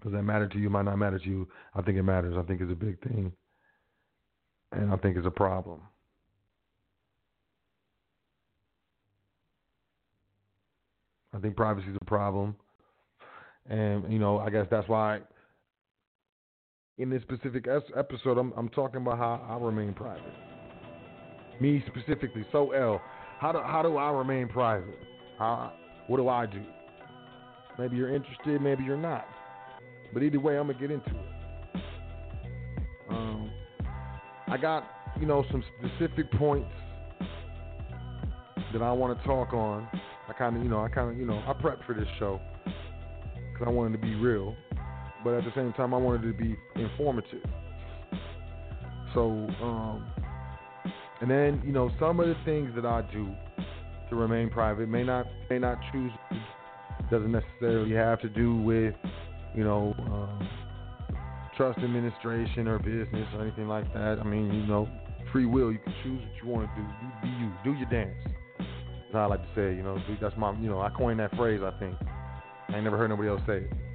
Does 0.03 0.13
that 0.13 0.23
matter 0.23 0.49
to 0.49 0.59
you? 0.59 0.71
Might 0.71 0.85
not 0.85 0.97
matter 0.97 1.19
to 1.19 1.29
you. 1.29 1.49
I 1.75 1.83
think 1.83 1.97
it 1.99 2.03
matters. 2.03 2.37
I 2.39 2.43
think 2.43 2.61
it's 2.61 2.73
a 2.73 2.75
big 2.75 3.01
thing. 3.03 3.33
And 4.73 4.93
I 4.93 4.97
think 4.97 5.17
it's 5.17 5.27
a 5.27 5.31
problem. 5.31 5.81
I 11.35 11.39
think 11.39 11.57
privacy 11.57 11.89
is 11.89 11.97
a 12.01 12.05
problem. 12.05 12.57
And, 13.69 14.11
you 14.13 14.19
know, 14.19 14.39
I 14.39 14.51
guess 14.51 14.67
that's 14.71 14.89
why 14.89 15.21
in 16.99 17.11
this 17.11 17.23
specific 17.23 17.67
episode, 17.97 18.39
I'm, 18.39 18.53
I'm 18.57 18.69
talking 18.69 19.01
about 19.01 19.19
how 19.19 19.47
I 19.49 19.65
remain 19.65 19.95
private. 19.95 20.23
Me 21.61 21.83
specifically. 21.87 22.45
Sot 22.53 22.71
El, 22.71 23.01
how 23.39 23.53
do 23.53 23.61
how 23.65 23.83
do 23.83 23.97
I 23.97 24.11
remain 24.11 24.49
private? 24.49 24.99
How 25.39 25.73
what 26.09 26.17
do 26.19 26.29
I 26.29 26.47
do? 26.47 26.63
Maybe 27.79 27.97
you're 27.97 28.15
interested, 28.15 28.61
maybe 28.61 28.85
you're 28.85 28.97
not. 28.97 29.27
But 30.13 30.23
either 30.23 30.41
way, 30.41 30.57
I'm 30.59 30.67
gonna 30.67 30.79
get 30.79 30.91
into 30.91 31.11
it. 31.11 31.81
Um, 33.09 33.51
I 34.49 34.57
got 34.57 34.85
you 35.21 35.27
know 35.27 35.45
some 35.51 35.65
specific 35.79 36.31
points 36.33 36.71
that 38.73 38.83
I 38.83 38.93
want 38.93 39.19
to 39.19 39.25
talk 39.25 39.53
on. 39.53 39.89
I 40.29 40.33
kind 40.35 40.57
of, 40.57 40.63
you 40.63 40.69
know, 40.69 40.81
I 40.81 40.89
kind 40.89 41.11
of, 41.11 41.19
you 41.19 41.25
know, 41.25 41.43
I 41.47 41.53
prepped 41.55 41.87
for 41.87 41.95
this 41.95 42.09
show 42.19 42.41
because 43.53 43.67
I 43.67 43.71
wanted 43.71 43.93
to 43.93 44.07
be 44.07 44.15
real, 44.15 44.55
but 45.29 45.37
at 45.37 45.45
the 45.45 45.53
same 45.55 45.75
time, 45.75 45.93
I 45.93 45.99
wanted 45.99 46.23
to 46.23 46.33
be 46.33 46.57
informative. 46.77 47.45
So, 49.13 49.31
um, 49.63 50.11
and 51.21 51.31
then, 51.31 51.61
you 51.67 51.73
know, 51.73 51.91
some 52.01 52.19
of 52.19 52.29
the 52.29 52.37
things 52.47 52.71
that 52.75 52.87
I 52.87 53.03
do 53.13 53.29
to 54.09 54.17
remain 54.17 54.49
private 54.49 54.89
may 54.89 55.03
not 55.05 55.27
may 55.51 55.59
not 55.59 55.77
choose 55.93 56.13
doesn't 57.11 57.31
necessarily 57.31 57.95
have 57.95 58.23
to 58.23 58.31
do 58.31 58.57
with, 58.57 58.95
you 59.55 59.65
know, 59.65 59.95
um, 59.99 60.49
trust 61.59 61.79
administration 61.81 62.67
or 62.67 62.79
business 62.79 63.27
or 63.35 63.43
anything 63.43 63.69
like 63.69 63.93
that. 63.93 64.19
I 64.19 64.25
mean, 64.25 64.51
you 64.55 64.67
know, 64.67 64.89
free 65.31 65.45
will. 65.45 65.71
You 65.71 65.79
can 65.79 65.95
choose 66.03 66.23
what 66.23 66.43
you 66.43 66.49
want 66.49 66.71
to 66.75 66.81
do. 66.81 66.89
Be 67.21 67.29
you. 67.29 67.53
Do 67.65 67.79
your 67.79 67.91
dance. 67.91 68.17
That's 68.59 69.13
how 69.13 69.25
I 69.25 69.27
like 69.27 69.43
to 69.43 69.49
say. 69.55 69.77
You 69.77 69.83
know, 69.83 69.99
that's 70.23 70.37
my. 70.39 70.59
You 70.59 70.71
know, 70.71 70.81
I 70.81 70.89
coined 70.89 71.21
that 71.21 71.37
phrase. 71.37 71.61
I 71.63 71.79
think. 71.79 71.97
I 72.71 72.77
ain't 72.77 72.85
never 72.85 72.97
heard 72.97 73.09
nobody 73.09 73.29
else 73.29 73.43
say 73.47 73.59
it. 73.59 73.88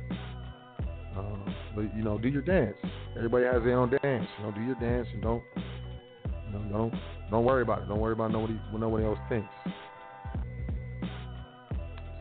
But 1.76 1.96
you 1.96 2.04
know, 2.04 2.18
do 2.18 2.28
your 2.28 2.42
dance. 2.42 2.78
Everybody 3.16 3.46
has 3.46 3.64
their 3.64 3.80
own 3.80 3.90
dance. 3.90 4.28
You 4.38 4.44
know, 4.44 4.52
do 4.52 4.62
your 4.62 4.76
dance 4.76 5.08
and 5.14 5.22
don't, 5.22 5.44
you 5.56 6.54
know, 6.54 6.70
don't, 6.72 6.94
don't 7.32 7.46
worry 7.46 7.64
about 7.64 7.84
it. 7.84 7.88
Don't 7.88 8.00
worry 8.00 8.14
about 8.14 8.32
nobody 8.32 8.54
what 8.70 8.80
nobody 8.80 9.06
else 9.06 9.20
thinks. 9.30 9.50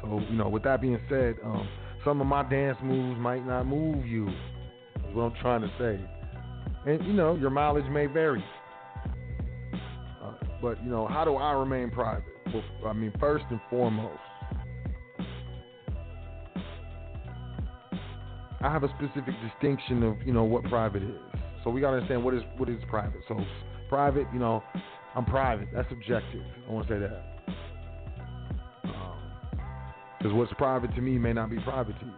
So 0.03 0.21
you 0.29 0.37
know, 0.37 0.49
with 0.49 0.63
that 0.65 0.81
being 0.81 1.01
said, 1.09 1.37
um, 1.45 1.69
some 2.05 2.21
of 2.21 2.27
my 2.27 2.49
dance 2.49 2.79
moves 2.83 3.19
might 3.21 3.47
not 3.47 3.65
move 3.65 4.07
you. 4.07 4.29
Is 4.29 5.15
what 5.15 5.25
I'm 5.25 5.35
trying 5.41 5.61
to 5.61 5.71
say. 5.79 6.01
And 6.91 7.07
you 7.07 7.13
know, 7.13 7.37
your 7.37 7.51
mileage 7.51 7.89
may 7.91 8.07
vary. 8.07 8.45
Uh, 10.23 10.33
but 10.61 10.83
you 10.83 10.91
know, 10.91 11.07
how 11.07 11.25
do 11.25 11.37
I 11.37 11.53
remain 11.53 11.91
private? 11.91 12.25
Well, 12.53 12.63
I 12.87 12.93
mean, 12.93 13.13
first 13.21 13.45
and 13.51 13.61
foremost, 13.71 14.19
I 18.63 18.71
have 18.71 18.85
a 18.85 18.89
specific 18.91 19.35
distinction 19.43 20.03
of 20.05 20.17
you 20.25 20.33
know 20.33 20.45
what 20.45 20.65
private 20.65 21.03
is. 21.03 21.21
So 21.65 21.71
we 21.71 21.81
gotta 21.81 21.97
understand 21.97 22.25
what 22.25 22.35
is 22.35 22.43
what 22.57 22.69
is 22.69 22.81
private. 22.89 23.21
So 23.29 23.41
private, 23.89 24.27
you 24.33 24.39
know, 24.39 24.63
I'm 25.15 25.25
private. 25.25 25.69
That's 25.75 25.89
subjective. 25.89 26.43
I 26.69 26.73
want 26.73 26.87
to 26.89 26.95
say 26.95 26.99
that. 27.01 27.33
Because 30.19 30.33
what's 30.35 30.53
private 30.55 30.95
to 30.95 31.01
me 31.01 31.19
may 31.19 31.33
not 31.33 31.51
be 31.51 31.59
private 31.59 31.99
to 31.99 32.07
you. 32.07 32.13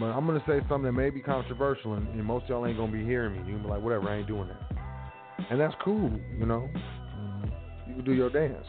But 0.00 0.06
I'm 0.06 0.26
gonna 0.26 0.42
say 0.46 0.60
something 0.68 0.84
that 0.84 0.92
may 0.92 1.10
be 1.10 1.20
controversial, 1.20 1.94
and, 1.94 2.08
and 2.08 2.24
most 2.24 2.48
y'all 2.48 2.64
ain't 2.66 2.78
gonna 2.78 2.92
be 2.92 3.04
hearing 3.04 3.32
me. 3.32 3.38
You 3.40 3.56
can 3.56 3.64
be 3.64 3.68
like, 3.68 3.82
whatever, 3.82 4.08
I 4.08 4.18
ain't 4.18 4.28
doing 4.28 4.48
that, 4.48 5.50
and 5.50 5.60
that's 5.60 5.74
cool, 5.84 6.12
you 6.38 6.46
know. 6.46 6.70
Um, 7.14 7.52
you 7.88 7.96
can 7.96 8.04
do 8.04 8.12
your 8.12 8.30
dance. 8.30 8.64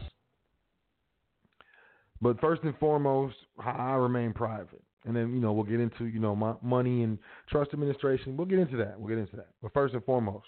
But 2.22 2.40
first 2.42 2.64
and 2.64 2.78
foremost, 2.78 3.36
I 3.64 3.94
remain 3.94 4.34
private, 4.34 4.82
and 5.06 5.16
then 5.16 5.34
you 5.34 5.40
know 5.40 5.54
we'll 5.54 5.64
get 5.64 5.80
into 5.80 6.06
you 6.06 6.20
know 6.20 6.36
my 6.36 6.54
money 6.62 7.04
and 7.04 7.18
trust 7.50 7.74
administration. 7.74 8.36
We'll 8.36 8.48
get 8.48 8.60
into 8.60 8.78
that. 8.78 9.00
We'll 9.00 9.10
get 9.10 9.18
into 9.18 9.38
that. 9.38 9.50
But 9.62 9.74
first 9.74 9.94
and 9.94 10.04
foremost, 10.04 10.48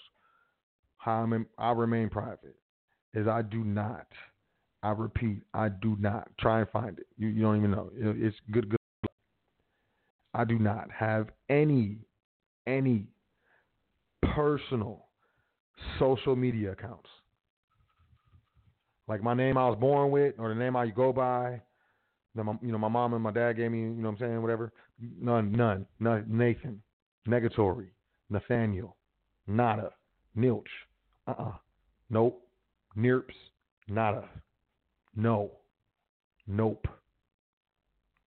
how 0.98 1.22
I'm 1.22 1.32
in, 1.32 1.46
I 1.58 1.72
remain 1.72 2.08
private 2.08 2.56
is 3.14 3.26
I 3.26 3.42
do 3.42 3.64
not. 3.64 4.06
I 4.82 4.90
repeat, 4.90 5.42
I 5.54 5.68
do 5.68 5.96
not 6.00 6.28
try 6.40 6.60
and 6.60 6.68
find 6.70 6.98
it. 6.98 7.06
You, 7.16 7.28
you 7.28 7.42
don't 7.42 7.56
even 7.56 7.70
know. 7.70 7.90
It's 7.94 8.36
good. 8.50 8.68
Good. 8.68 8.78
I 10.34 10.44
do 10.44 10.58
not 10.58 10.90
have 10.90 11.28
any 11.48 11.98
any 12.66 13.06
personal 14.34 15.06
social 15.98 16.36
media 16.36 16.72
accounts. 16.72 17.08
Like 19.08 19.22
my 19.22 19.34
name 19.34 19.58
I 19.58 19.68
was 19.68 19.78
born 19.78 20.10
with 20.10 20.34
or 20.38 20.48
the 20.48 20.54
name 20.54 20.76
I 20.76 20.88
go 20.88 21.12
by. 21.12 21.60
That 22.34 22.44
my, 22.44 22.54
you 22.62 22.72
know, 22.72 22.78
my 22.78 22.88
mom 22.88 23.12
and 23.12 23.22
my 23.22 23.30
dad 23.30 23.54
gave 23.54 23.70
me, 23.70 23.80
you 23.80 23.88
know 23.88 24.08
what 24.08 24.20
I'm 24.22 24.26
saying, 24.26 24.40
whatever. 24.40 24.72
None, 25.20 25.52
none, 25.52 25.84
none. 26.00 26.24
Nathan, 26.28 26.80
Negatory, 27.28 27.88
Nathaniel, 28.30 28.96
Nada, 29.46 29.90
Nilch, 30.36 30.62
uh-uh, 31.26 31.52
nope, 32.08 32.42
Nirps, 32.96 33.34
Nada, 33.88 34.28
no, 35.14 35.50
nope, 36.46 36.88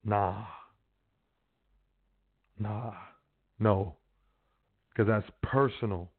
nah, 0.04 0.46
nah, 2.60 2.94
no, 3.60 3.96
because 4.90 5.08
that's 5.08 5.28
personal. 5.42 6.12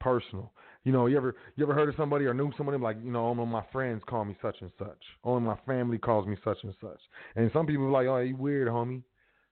Personal. 0.00 0.52
You 0.84 0.92
know, 0.92 1.06
you 1.06 1.16
ever 1.16 1.34
you 1.56 1.64
ever 1.64 1.74
heard 1.74 1.88
of 1.88 1.94
somebody 1.96 2.26
or 2.26 2.34
knew 2.34 2.52
somebody 2.56 2.78
like 2.78 2.98
you 3.02 3.10
know, 3.10 3.26
only 3.26 3.46
my 3.46 3.64
friends 3.72 4.02
call 4.06 4.24
me 4.24 4.36
such 4.42 4.56
and 4.60 4.70
such. 4.78 5.02
Only 5.24 5.42
my 5.42 5.56
family 5.66 5.96
calls 5.96 6.26
me 6.26 6.36
such 6.44 6.58
and 6.62 6.74
such. 6.80 7.00
And 7.36 7.50
some 7.52 7.66
people 7.66 7.86
are 7.86 7.90
like, 7.90 8.06
oh, 8.06 8.18
you 8.18 8.36
weird, 8.36 8.68
homie. 8.68 9.02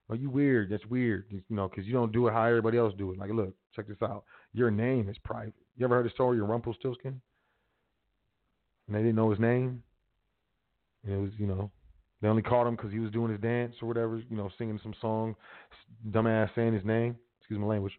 Oh, 0.09 0.13
you 0.13 0.29
weird. 0.29 0.69
That's 0.69 0.85
weird. 0.85 1.25
You 1.31 1.41
know, 1.49 1.67
because 1.67 1.85
you 1.85 1.93
don't 1.93 2.11
do 2.11 2.27
it 2.27 2.33
how 2.33 2.43
everybody 2.43 2.77
else 2.77 2.93
do 2.97 3.11
it. 3.11 3.17
Like, 3.17 3.31
look, 3.31 3.55
check 3.75 3.87
this 3.87 4.01
out. 4.03 4.25
Your 4.53 4.69
name 4.69 5.09
is 5.09 5.17
private. 5.23 5.53
You 5.75 5.85
ever 5.85 5.95
heard 5.95 6.05
the 6.05 6.11
story 6.11 6.39
of 6.39 6.47
Rumpelstiltskin? 6.47 7.19
And 8.87 8.95
they 8.95 8.99
didn't 8.99 9.15
know 9.15 9.31
his 9.31 9.39
name. 9.39 9.81
And 11.03 11.13
it 11.13 11.17
was, 11.17 11.31
you 11.39 11.47
know, 11.47 11.71
they 12.21 12.27
only 12.27 12.43
called 12.43 12.67
him 12.67 12.75
because 12.75 12.91
he 12.91 12.99
was 12.99 13.11
doing 13.11 13.31
his 13.31 13.41
dance 13.41 13.73
or 13.81 13.87
whatever. 13.87 14.17
You 14.17 14.37
know, 14.37 14.51
singing 14.57 14.79
some 14.83 14.93
song, 15.01 15.35
dumbass 16.11 16.49
saying 16.53 16.73
his 16.73 16.85
name. 16.85 17.15
Excuse 17.39 17.59
my 17.59 17.65
language. 17.65 17.93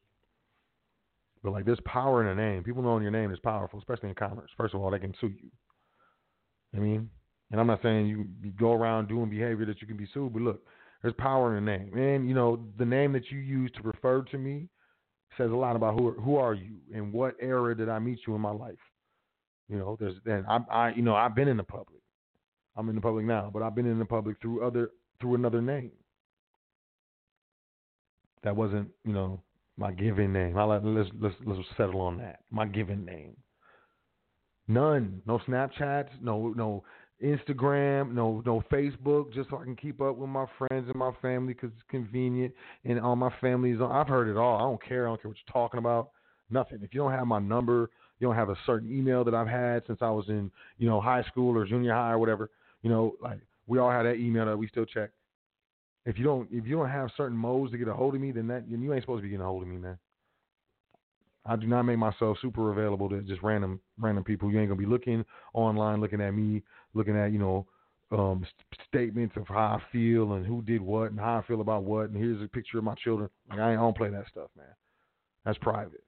But 1.45 1.53
like, 1.53 1.67
there's 1.67 1.79
power 1.85 2.23
in 2.23 2.29
a 2.29 2.35
name. 2.35 2.65
People 2.65 2.83
knowing 2.83 3.03
your 3.03 3.13
name 3.13 3.31
is 3.31 3.39
powerful, 3.41 3.79
especially 3.79 4.09
in 4.09 4.15
commerce. 4.15 4.51
First 4.57 4.75
of 4.75 4.81
all, 4.81 4.91
they 4.91 4.99
can 4.99 5.15
sue 5.21 5.29
you. 5.29 5.51
I 6.75 6.79
mean, 6.79 7.11
and 7.53 7.61
I'm 7.61 7.67
not 7.67 7.83
saying 7.83 8.07
you, 8.07 8.25
go 8.59 8.73
around 8.73 9.09
doing 9.09 9.29
behavior 9.29 9.67
that 9.67 9.81
you 9.81 9.87
can 9.87 9.99
be 9.99 10.09
sued, 10.13 10.33
but 10.33 10.43
look, 10.43 10.63
there's 11.03 11.15
power 11.19 11.57
in 11.57 11.63
a 11.63 11.79
name, 11.79 11.97
and 11.97 12.27
you 12.27 12.35
know 12.35 12.65
the 12.79 12.85
name 12.85 13.13
that 13.13 13.31
you 13.31 13.39
use 13.39 13.71
to 13.77 13.83
refer 13.83 14.23
to 14.23 14.39
me 14.39 14.69
says 15.37 15.51
a 15.51 15.55
lot 15.55 15.77
about 15.77 15.95
who 15.99 16.13
who 16.13 16.37
are 16.37 16.55
you 16.55 16.79
and 16.95 17.13
what 17.13 17.37
era 17.41 17.77
did 17.77 17.91
I 17.91 17.99
meet 17.99 18.21
you 18.27 18.35
in 18.35 18.41
my 18.41 18.51
life. 18.51 18.79
You 19.69 19.79
know, 19.79 19.99
there's 20.01 20.15
then 20.25 20.47
I 20.49 20.61
I 20.71 20.95
you 20.95 21.03
know 21.03 21.15
I've 21.15 21.35
been 21.35 21.49
in 21.49 21.59
the 21.59 21.63
public. 21.63 22.01
I'm 22.75 22.89
in 22.89 22.95
the 22.95 23.03
public 23.03 23.27
now, 23.27 23.51
but 23.53 23.63
I've 23.63 23.75
been 23.75 23.87
in 23.87 23.99
the 23.99 24.05
public 24.07 24.41
through 24.41 24.67
other 24.67 24.91
through 25.21 25.35
another 25.35 25.61
name. 25.61 25.93
That 28.43 28.57
wasn't 28.57 28.89
you 29.05 29.13
know 29.13 29.44
my 29.77 29.93
given 29.93 30.33
name. 30.33 30.57
I'll 30.57 30.69
let, 30.69 30.85
let's 30.85 31.11
let's 31.21 31.35
let's 31.45 31.61
settle 31.77 32.01
on 32.01 32.19
that. 32.19 32.41
My 32.51 32.67
given 32.67 33.05
name. 33.05 33.37
None. 34.69 35.23
No 35.27 35.39
Snapchats. 35.47 36.11
No 36.23 36.53
no 36.57 36.85
Instagram. 37.23 38.13
No 38.13 38.43
no 38.47 38.63
Facebook. 38.73 39.33
Just 39.35 39.51
so 39.51 39.59
I 39.59 39.65
can 39.65 39.77
keep 39.77 40.01
up 40.01 40.17
with 40.17 40.31
my 40.31 40.47
friends 40.59 40.89
and 40.89 40.95
my 40.95 41.11
family 41.21 41.55
because 41.55 41.71
it's 41.75 41.91
convenient. 41.91 42.55
And 42.85 43.01
all 43.01 43.17
my 43.17 43.33
family's 43.41 43.81
on. 43.81 43.91
I've 43.91 44.09
heard 44.09 44.29
it 44.29 44.37
all. 44.37 44.57
I 44.57 44.61
don't 44.61 44.83
care. 44.83 45.07
I 45.07 45.11
don't 45.11 45.23
care 45.23 45.31
what 45.31 45.39
you're 45.45 45.53
talking 45.53 45.79
about. 45.79 46.11
Nothing. 46.51 46.79
If 46.83 46.95
you 46.95 47.01
don't 47.01 47.13
have 47.13 47.27
my 47.27 47.41
number, 47.41 47.91
you 48.19 48.29
don't 48.29 48.37
have 48.37 48.51
a 48.51 48.57
certain 48.67 48.93
email 48.97 49.25
that 49.25 49.35
I've 49.35 49.49
had 49.49 49.83
since 49.87 49.99
I 50.03 50.11
was 50.11 50.27
in 50.29 50.51
you 50.79 50.89
know 50.89 51.01
high 51.01 51.25
school 51.25 51.57
or 51.57 51.67
junior 51.67 51.93
high 51.93 52.13
or 52.13 52.19
whatever. 52.19 52.51
You 52.83 52.91
know, 52.91 53.17
like 53.21 53.41
we 53.67 53.79
all 53.79 53.91
had 53.91 54.05
that 54.05 54.17
email 54.17 54.47
that 54.47 54.57
we 54.57 54.69
still 54.69 54.85
check. 54.85 55.11
If 56.07 56.19
you 56.19 56.25
don't 56.25 56.49
if 56.51 56.67
you 56.67 56.77
don't 56.77 56.91
have 56.91 57.11
certain 57.17 57.37
modes 57.37 57.73
to 57.73 57.79
get 57.79 57.89
a 57.89 57.95
hold 57.95 58.15
of 58.15 58.21
me, 58.21 58.31
then 58.33 58.47
that 58.49 58.71
then 58.71 58.83
you 58.83 58.93
ain't 58.93 59.03
supposed 59.03 59.21
to 59.21 59.23
be 59.23 59.31
getting 59.31 59.45
a 59.45 59.49
hold 59.49 59.63
of 59.63 59.69
me, 59.69 59.77
man. 59.77 59.99
I 61.47 61.57
do 61.57 61.67
not 61.67 61.83
make 61.83 61.99
myself 61.99 62.39
super 62.41 62.73
available 62.73 63.09
to 63.11 63.21
just 63.23 63.43
random 63.43 63.81
random 63.99 64.25
people. 64.25 64.51
You 64.51 64.61
ain't 64.61 64.69
gonna 64.69 64.81
be 64.81 64.87
looking 64.87 65.25
online, 65.53 66.01
looking 66.01 66.21
at 66.21 66.33
me, 66.33 66.63
looking 66.95 67.17
at 67.17 67.33
you 67.33 67.39
know 67.39 67.67
um, 68.13 68.45
st- 68.45 68.87
statements 68.87 69.35
of 69.37 69.47
how 69.49 69.79
I 69.79 69.83
feel 69.93 70.35
and 70.35 70.47
who 70.47 70.63
did 70.63 70.81
what 70.81 71.11
and 71.11 71.19
how 71.19 71.39
I 71.39 71.47
feel 71.47 71.61
about 71.61 71.85
what. 71.85 72.11
And 72.11 72.17
here's 72.17 72.43
a 72.43 72.49
picture 72.49 72.79
of 72.79 72.85
my 72.85 72.95
children. 72.97 73.29
Like 73.51 73.59
I, 73.59 73.73
ain't, 73.73 73.79
I 73.79 73.83
don't 73.83 73.97
play 73.97 74.11
that 74.11 74.27
stuff, 74.31 74.51
man. 74.57 74.67
That's 75.45 75.59
private, 75.59 76.05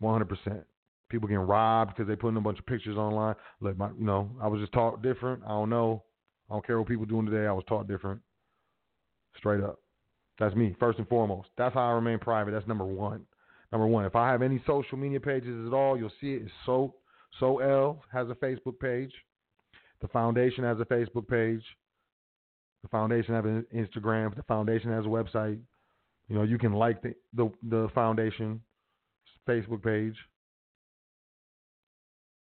100 0.00 0.28
percent. 0.28 0.64
People 1.08 1.28
getting 1.28 1.46
robbed 1.46 1.94
because 1.94 2.08
they 2.08 2.16
putting 2.16 2.36
a 2.38 2.40
bunch 2.40 2.58
of 2.58 2.66
pictures 2.66 2.96
online. 2.96 3.34
Look, 3.60 3.76
my, 3.76 3.88
you 3.98 4.04
know, 4.04 4.30
I 4.40 4.48
was 4.48 4.60
just 4.60 4.72
taught 4.72 5.02
different. 5.02 5.42
I 5.44 5.48
don't 5.48 5.70
know. 5.70 6.04
I 6.48 6.54
don't 6.54 6.66
care 6.66 6.78
what 6.78 6.88
people 6.88 7.04
doing 7.04 7.26
today. 7.26 7.46
I 7.46 7.52
was 7.52 7.64
taught 7.68 7.86
different. 7.88 8.20
Straight 9.36 9.62
up. 9.62 9.78
That's 10.38 10.54
me, 10.54 10.74
first 10.80 10.98
and 10.98 11.08
foremost. 11.08 11.48
That's 11.56 11.74
how 11.74 11.88
I 11.88 11.92
remain 11.92 12.18
private. 12.18 12.52
That's 12.52 12.66
number 12.66 12.84
one. 12.84 13.24
Number 13.70 13.86
one. 13.86 14.04
If 14.04 14.16
I 14.16 14.30
have 14.30 14.42
any 14.42 14.62
social 14.66 14.98
media 14.98 15.20
pages 15.20 15.66
at 15.66 15.72
all, 15.72 15.96
you'll 15.96 16.12
see 16.20 16.34
it. 16.34 16.42
It's 16.42 16.52
so 16.66 16.94
Sot 17.38 17.58
El 17.58 18.02
has 18.12 18.28
a 18.28 18.34
Facebook 18.34 18.78
page. 18.78 19.12
The 20.00 20.08
foundation 20.08 20.64
has 20.64 20.78
a 20.80 20.84
Facebook 20.84 21.28
page. 21.28 21.62
The 22.82 22.88
foundation 22.88 23.34
has 23.34 23.44
an 23.44 23.66
Instagram. 23.74 24.34
The 24.34 24.42
foundation 24.42 24.90
has 24.90 25.04
a 25.04 25.08
website. 25.08 25.58
You 26.28 26.36
know, 26.36 26.42
you 26.42 26.58
can 26.58 26.72
like 26.72 27.02
the 27.02 27.14
the, 27.34 27.50
the 27.62 27.88
foundation 27.94 28.60
Facebook 29.48 29.82
page. 29.82 30.16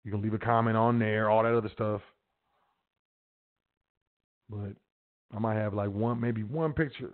You 0.05 0.13
can 0.13 0.23
leave 0.23 0.35
a 0.35 0.39
comment 0.39 0.77
on 0.77 0.99
there, 0.99 1.29
all 1.29 1.43
that 1.43 1.55
other 1.55 1.71
stuff. 1.73 2.01
But 4.49 4.75
I 5.35 5.39
might 5.39 5.57
have 5.57 5.75
like 5.75 5.91
one, 5.91 6.21
maybe 6.21 6.43
one 6.43 6.73
picture 6.73 7.13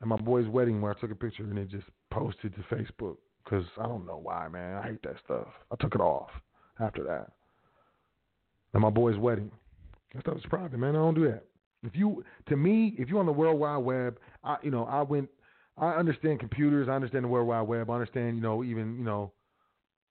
at 0.00 0.06
my 0.06 0.16
boy's 0.16 0.46
wedding 0.48 0.80
where 0.80 0.92
I 0.92 1.00
took 1.00 1.10
a 1.10 1.14
picture 1.14 1.42
and 1.44 1.58
it 1.58 1.70
just 1.70 1.86
posted 2.10 2.54
to 2.54 2.74
Facebook 2.74 3.16
because 3.44 3.64
I 3.78 3.84
don't 3.84 4.06
know 4.06 4.20
why, 4.22 4.48
man. 4.48 4.76
I 4.76 4.82
hate 4.82 5.02
that 5.02 5.16
stuff. 5.24 5.46
I 5.72 5.76
took 5.80 5.94
it 5.94 6.00
off. 6.00 6.30
after 6.80 7.02
that. 7.04 7.32
At 8.74 8.80
my 8.80 8.90
boy's 8.90 9.16
wedding. 9.16 9.50
That 10.14 10.22
stuff 10.22 10.36
is 10.36 10.44
private, 10.48 10.78
man. 10.78 10.94
I 10.94 10.98
don't 10.98 11.14
do 11.14 11.24
that. 11.24 11.44
If 11.82 11.96
you, 11.96 12.24
to 12.48 12.56
me, 12.56 12.94
if 12.98 13.08
you're 13.08 13.20
on 13.20 13.26
the 13.26 13.32
World 13.32 13.58
Wide 13.58 13.78
Web, 13.78 14.18
I, 14.44 14.56
you 14.62 14.70
know, 14.70 14.84
I 14.84 15.02
went. 15.02 15.28
I 15.76 15.90
understand 15.90 16.40
computers. 16.40 16.88
I 16.88 16.92
understand 16.92 17.24
the 17.24 17.28
World 17.28 17.46
Wide 17.46 17.62
Web. 17.62 17.88
I 17.88 17.94
understand, 17.94 18.36
you 18.36 18.42
know, 18.42 18.64
even 18.64 18.98
you 18.98 19.04
know, 19.04 19.32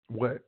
what, 0.08 0.44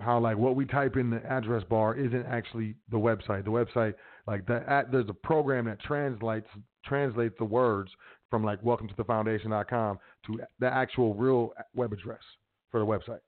how 0.00 0.18
like 0.18 0.36
what 0.36 0.56
we 0.56 0.64
type 0.64 0.96
in 0.96 1.10
the 1.10 1.24
address 1.26 1.62
bar 1.68 1.96
isn't 1.96 2.26
actually 2.26 2.74
the 2.90 2.96
website. 2.96 3.44
The 3.44 3.50
website, 3.50 3.94
like 4.26 4.46
that, 4.46 4.90
there's 4.90 5.08
a 5.08 5.14
program 5.14 5.66
that 5.66 5.80
translates 5.80 6.48
translates 6.84 7.34
the 7.38 7.44
words 7.44 7.90
from 8.30 8.44
like 8.44 8.62
welcome 8.62 8.88
to 8.88 8.94
the 8.96 9.04
foundation.com 9.04 9.98
to 10.26 10.40
the 10.58 10.66
actual 10.66 11.14
real 11.14 11.52
web 11.74 11.92
address 11.92 12.22
for 12.70 12.80
the 12.80 12.86
website. 12.86 13.20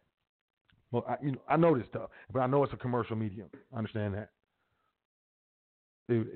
Well, 0.90 1.04
I, 1.08 1.16
you 1.22 1.32
know, 1.32 1.42
I 1.48 1.56
know 1.56 1.76
this 1.76 1.86
stuff, 1.88 2.10
but 2.32 2.40
I 2.40 2.46
know 2.46 2.62
it's 2.64 2.72
a 2.72 2.76
commercial 2.76 3.16
medium. 3.16 3.48
I 3.74 3.78
understand 3.78 4.14
that. 4.14 4.30
It 6.08 6.26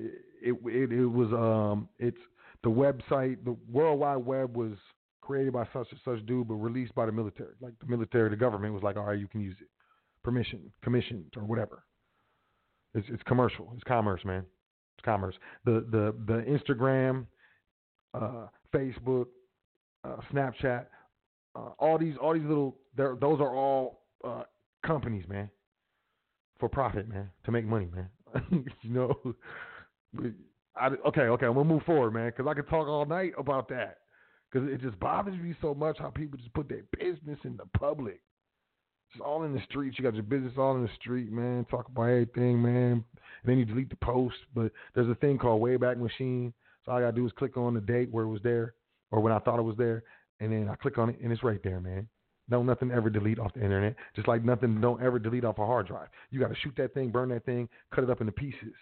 it 0.41 0.55
it, 0.65 0.91
it 0.91 1.05
was 1.05 1.31
um 1.33 1.89
it's 1.99 2.17
the 2.63 2.69
website 2.69 3.43
the 3.45 3.55
World 3.71 3.99
Wide 3.99 4.17
Web 4.17 4.55
was 4.55 4.73
created 5.21 5.53
by 5.53 5.65
such 5.73 5.87
and 5.91 5.99
such 6.05 6.25
dude, 6.25 6.47
but 6.47 6.55
released 6.55 6.95
by 6.95 7.05
the 7.05 7.11
military. 7.11 7.53
Like 7.61 7.73
the 7.79 7.87
military, 7.87 8.29
the 8.29 8.35
government 8.35 8.73
was 8.73 8.81
like, 8.81 8.95
all 8.95 9.03
right, 9.03 9.19
you 9.19 9.27
can 9.27 9.41
use 9.41 9.57
it, 9.59 9.67
permission, 10.27 10.59
commissioned 10.83 11.23
or 11.37 11.43
whatever. 11.43 11.85
It's 12.93 13.07
it's 13.09 13.23
commercial. 13.23 13.71
It's 13.75 13.83
commerce, 13.85 14.19
man. 14.25 14.43
It's 14.97 15.05
commerce. 15.05 15.35
The 15.63 15.85
the 15.89 16.13
the 16.27 16.43
Instagram, 16.43 17.27
uh, 18.13 18.47
Facebook, 18.75 19.27
uh, 20.03 20.17
Snapchat, 20.33 20.87
uh, 21.55 21.69
all 21.79 21.97
these 21.97 22.15
all 22.21 22.33
these 22.33 22.43
little 22.43 22.75
those 22.97 23.39
are 23.39 23.55
all 23.55 24.01
uh, 24.25 24.43
companies, 24.85 25.23
man, 25.29 25.49
for 26.59 26.67
profit, 26.67 27.07
man, 27.07 27.29
to 27.45 27.51
make 27.53 27.63
money, 27.63 27.87
man. 27.95 28.09
you 28.81 28.89
know, 28.89 29.15
I, 30.75 30.87
okay, 31.07 31.21
okay, 31.21 31.45
I'm 31.45 31.53
gonna 31.53 31.63
move 31.63 31.83
forward, 31.83 32.13
man, 32.13 32.33
because 32.35 32.47
I 32.49 32.53
could 32.53 32.67
talk 32.67 32.89
all 32.89 33.05
night 33.05 33.31
about 33.37 33.69
that. 33.69 33.99
Because 34.51 34.67
it 34.69 34.81
just 34.81 34.99
bothers 34.99 35.39
me 35.39 35.55
so 35.61 35.73
much 35.73 35.97
how 35.99 36.09
people 36.09 36.37
just 36.37 36.53
put 36.53 36.67
their 36.67 36.83
business 36.99 37.39
in 37.45 37.55
the 37.55 37.65
public. 37.77 38.19
It's 39.13 39.21
all 39.23 39.43
in 39.43 39.53
the 39.53 39.61
streets. 39.69 39.97
You 39.97 40.03
got 40.03 40.13
your 40.13 40.23
business 40.23 40.53
all 40.57 40.75
in 40.75 40.83
the 40.83 40.89
street, 40.99 41.31
man. 41.31 41.65
Talk 41.69 41.87
about 41.87 42.03
everything, 42.03 42.61
man. 42.61 42.91
And 42.91 43.45
then 43.45 43.57
you 43.57 43.65
delete 43.65 43.89
the 43.89 43.95
post. 43.97 44.35
But 44.53 44.71
there's 44.93 45.09
a 45.09 45.15
thing 45.15 45.37
called 45.37 45.61
Wayback 45.61 45.97
Machine. 45.97 46.53
So 46.85 46.91
all 46.91 46.97
I 46.97 47.01
gotta 47.01 47.15
do 47.15 47.25
is 47.25 47.31
click 47.37 47.57
on 47.57 47.73
the 47.73 47.81
date 47.81 48.09
where 48.11 48.25
it 48.25 48.29
was 48.29 48.41
there, 48.43 48.73
or 49.11 49.19
when 49.21 49.33
I 49.33 49.39
thought 49.39 49.59
it 49.59 49.63
was 49.63 49.77
there, 49.77 50.03
and 50.39 50.51
then 50.51 50.69
I 50.69 50.75
click 50.75 50.97
on 50.97 51.09
it, 51.09 51.19
and 51.21 51.31
it's 51.31 51.43
right 51.43 51.61
there, 51.63 51.79
man. 51.79 52.07
Don't 52.49 52.65
nothing 52.65 52.91
ever 52.91 53.09
delete 53.09 53.39
off 53.39 53.53
the 53.53 53.63
internet. 53.63 53.95
Just 54.15 54.27
like 54.27 54.43
nothing 54.43 54.79
don't 54.79 55.01
ever 55.01 55.19
delete 55.19 55.43
off 55.43 55.57
a 55.57 55.65
hard 55.65 55.87
drive. 55.87 56.07
You 56.31 56.39
got 56.39 56.47
to 56.47 56.55
shoot 56.55 56.73
that 56.77 56.93
thing, 56.93 57.09
burn 57.09 57.29
that 57.29 57.45
thing, 57.45 57.67
cut 57.93 58.03
it 58.03 58.09
up 58.09 58.21
into 58.21 58.31
pieces, 58.31 58.73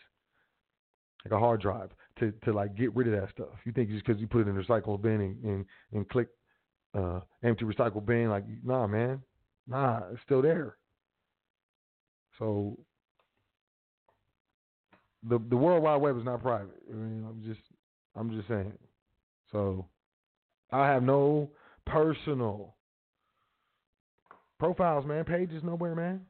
like 1.23 1.31
a 1.31 1.39
hard 1.39 1.61
drive, 1.61 1.89
to 2.19 2.31
to 2.43 2.53
like 2.53 2.75
get 2.75 2.95
rid 2.95 3.07
of 3.07 3.19
that 3.19 3.31
stuff. 3.31 3.57
You 3.65 3.71
think 3.71 3.89
just 3.89 4.05
because 4.05 4.21
you 4.21 4.27
put 4.27 4.41
it 4.41 4.47
in 4.47 4.55
the 4.55 4.61
recycle 4.61 5.01
bin 5.01 5.21
and 5.21 5.43
and, 5.43 5.65
and 5.93 6.09
click 6.09 6.27
uh, 6.93 7.21
empty 7.43 7.65
recycle 7.65 8.05
bin, 8.05 8.29
like 8.29 8.43
nah, 8.63 8.85
man, 8.85 9.21
nah, 9.67 10.01
it's 10.11 10.21
still 10.23 10.41
there. 10.41 10.77
So 12.39 12.77
the 15.27 15.39
the 15.49 15.57
World 15.57 15.83
Wide 15.83 15.97
Web 15.97 16.17
is 16.17 16.25
not 16.25 16.41
private. 16.41 16.81
I 16.89 16.93
mean, 16.93 17.25
I'm 17.27 17.41
just 17.45 17.61
I'm 18.15 18.31
just 18.31 18.47
saying. 18.47 18.73
So 19.51 19.85
I 20.71 20.87
have 20.87 21.03
no 21.03 21.49
personal 21.85 22.75
profiles, 24.59 25.05
man. 25.05 25.23
Pages 25.23 25.63
nowhere, 25.63 25.95
man. 25.95 26.21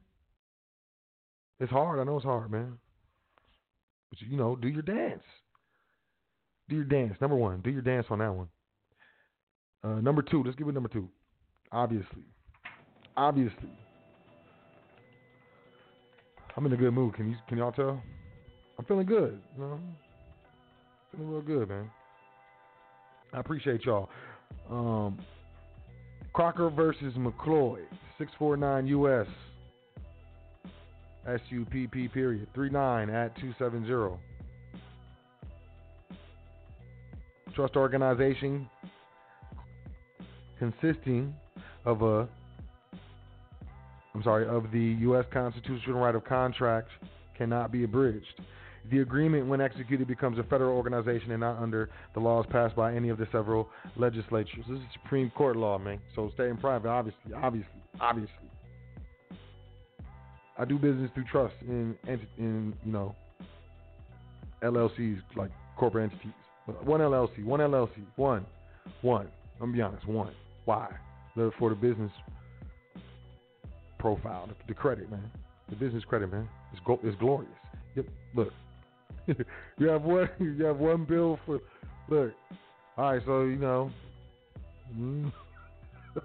It's 1.58 1.72
hard. 1.72 1.98
I 1.98 2.04
know 2.04 2.16
it's 2.16 2.24
hard, 2.24 2.50
man. 2.50 2.78
But 4.10 4.20
you 4.20 4.36
know, 4.36 4.56
do 4.56 4.68
your 4.68 4.82
dance. 4.82 5.22
Do 6.68 6.76
your 6.76 6.84
dance. 6.84 7.16
Number 7.20 7.36
one, 7.36 7.60
do 7.60 7.70
your 7.70 7.82
dance 7.82 8.06
on 8.10 8.18
that 8.18 8.34
one. 8.34 8.48
Uh, 9.84 10.00
number 10.00 10.22
two, 10.22 10.42
let's 10.42 10.56
give 10.56 10.68
it 10.68 10.72
number 10.72 10.88
two. 10.88 11.08
Obviously, 11.70 12.24
obviously, 13.16 13.70
I'm 16.56 16.66
in 16.66 16.72
a 16.72 16.76
good 16.76 16.92
mood. 16.92 17.14
Can 17.14 17.30
you 17.30 17.36
can 17.48 17.58
y'all 17.58 17.72
tell? 17.72 18.02
I'm 18.78 18.84
feeling 18.84 19.06
good. 19.06 19.40
You 19.56 19.62
know, 19.62 19.80
feeling 21.12 21.30
real 21.30 21.42
good, 21.42 21.68
man. 21.68 21.90
I 23.32 23.40
appreciate 23.40 23.84
y'all. 23.84 24.08
Um, 24.70 25.18
Crocker 26.32 26.70
versus 26.70 27.14
McCloy, 27.14 27.80
649 28.18 28.86
US. 28.88 29.26
SUPP 31.26 32.12
period. 32.12 32.46
three 32.54 32.70
nine 32.70 33.10
at 33.10 33.34
270. 33.40 34.16
Trust 37.54 37.74
organization 37.74 38.68
consisting 40.58 41.34
of 41.84 42.02
a 42.02 42.28
I'm 44.16 44.22
sorry, 44.22 44.48
of 44.48 44.70
the 44.72 44.96
US 45.00 45.26
constitutional 45.30 46.00
right 46.00 46.14
of 46.14 46.24
contract 46.24 46.88
cannot 47.36 47.70
be 47.70 47.84
abridged. 47.84 48.40
The 48.90 49.00
agreement, 49.00 49.46
when 49.46 49.60
executed, 49.60 50.08
becomes 50.08 50.38
a 50.38 50.42
federal 50.44 50.74
organization 50.74 51.32
and 51.32 51.40
not 51.40 51.58
under 51.58 51.90
the 52.14 52.20
laws 52.20 52.46
passed 52.48 52.74
by 52.74 52.94
any 52.94 53.10
of 53.10 53.18
the 53.18 53.28
several 53.30 53.68
legislatures. 53.94 54.64
This 54.66 54.78
is 54.78 54.84
Supreme 55.02 55.30
Court 55.36 55.56
law, 55.56 55.76
man. 55.76 56.00
So 56.14 56.30
staying 56.32 56.56
private, 56.56 56.88
obviously, 56.88 57.34
obviously, 57.34 57.82
obviously. 58.00 58.32
I 60.56 60.64
do 60.64 60.78
business 60.78 61.10
through 61.12 61.24
trust 61.30 61.54
in, 61.60 61.94
in 62.38 62.72
you 62.86 62.92
know, 62.92 63.14
LLCs, 64.62 65.20
like 65.36 65.50
corporate 65.76 66.10
entities. 66.10 66.32
One 66.84 67.00
LLC, 67.00 67.44
one 67.44 67.60
LLC, 67.60 68.02
one, 68.16 68.46
one. 69.02 69.28
I'm 69.60 69.72
gonna 69.72 69.72
be 69.72 69.82
honest, 69.82 70.08
one. 70.08 70.32
Why? 70.64 70.88
For 71.34 71.68
the 71.68 71.76
business 71.76 72.10
profile, 73.98 74.48
the 74.68 74.74
credit, 74.74 75.10
man. 75.10 75.30
The 75.68 75.76
business 75.76 76.04
credit, 76.04 76.30
man. 76.30 76.48
It's, 76.72 76.80
go- 76.84 77.00
it's 77.02 77.18
glorious. 77.18 77.50
Yep. 77.96 78.06
Look, 78.34 78.52
you 79.78 79.88
have 79.88 80.02
one. 80.02 80.28
You 80.40 80.64
have 80.64 80.78
one 80.78 81.04
bill 81.04 81.38
for. 81.46 81.60
Look, 82.08 82.32
all 82.96 83.12
right. 83.12 83.22
So 83.26 83.42
you 83.42 83.56
know, 83.56 83.90
mm, 84.96 85.32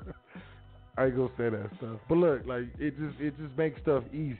I 0.97 1.05
ain't 1.05 1.15
gonna 1.15 1.29
say 1.37 1.49
that 1.49 1.69
stuff. 1.77 1.99
But 2.07 2.17
look, 2.17 2.45
like 2.45 2.65
it 2.77 2.97
just 2.97 3.19
it 3.19 3.33
just 3.37 3.57
makes 3.57 3.81
stuff 3.81 4.03
easy. 4.11 4.39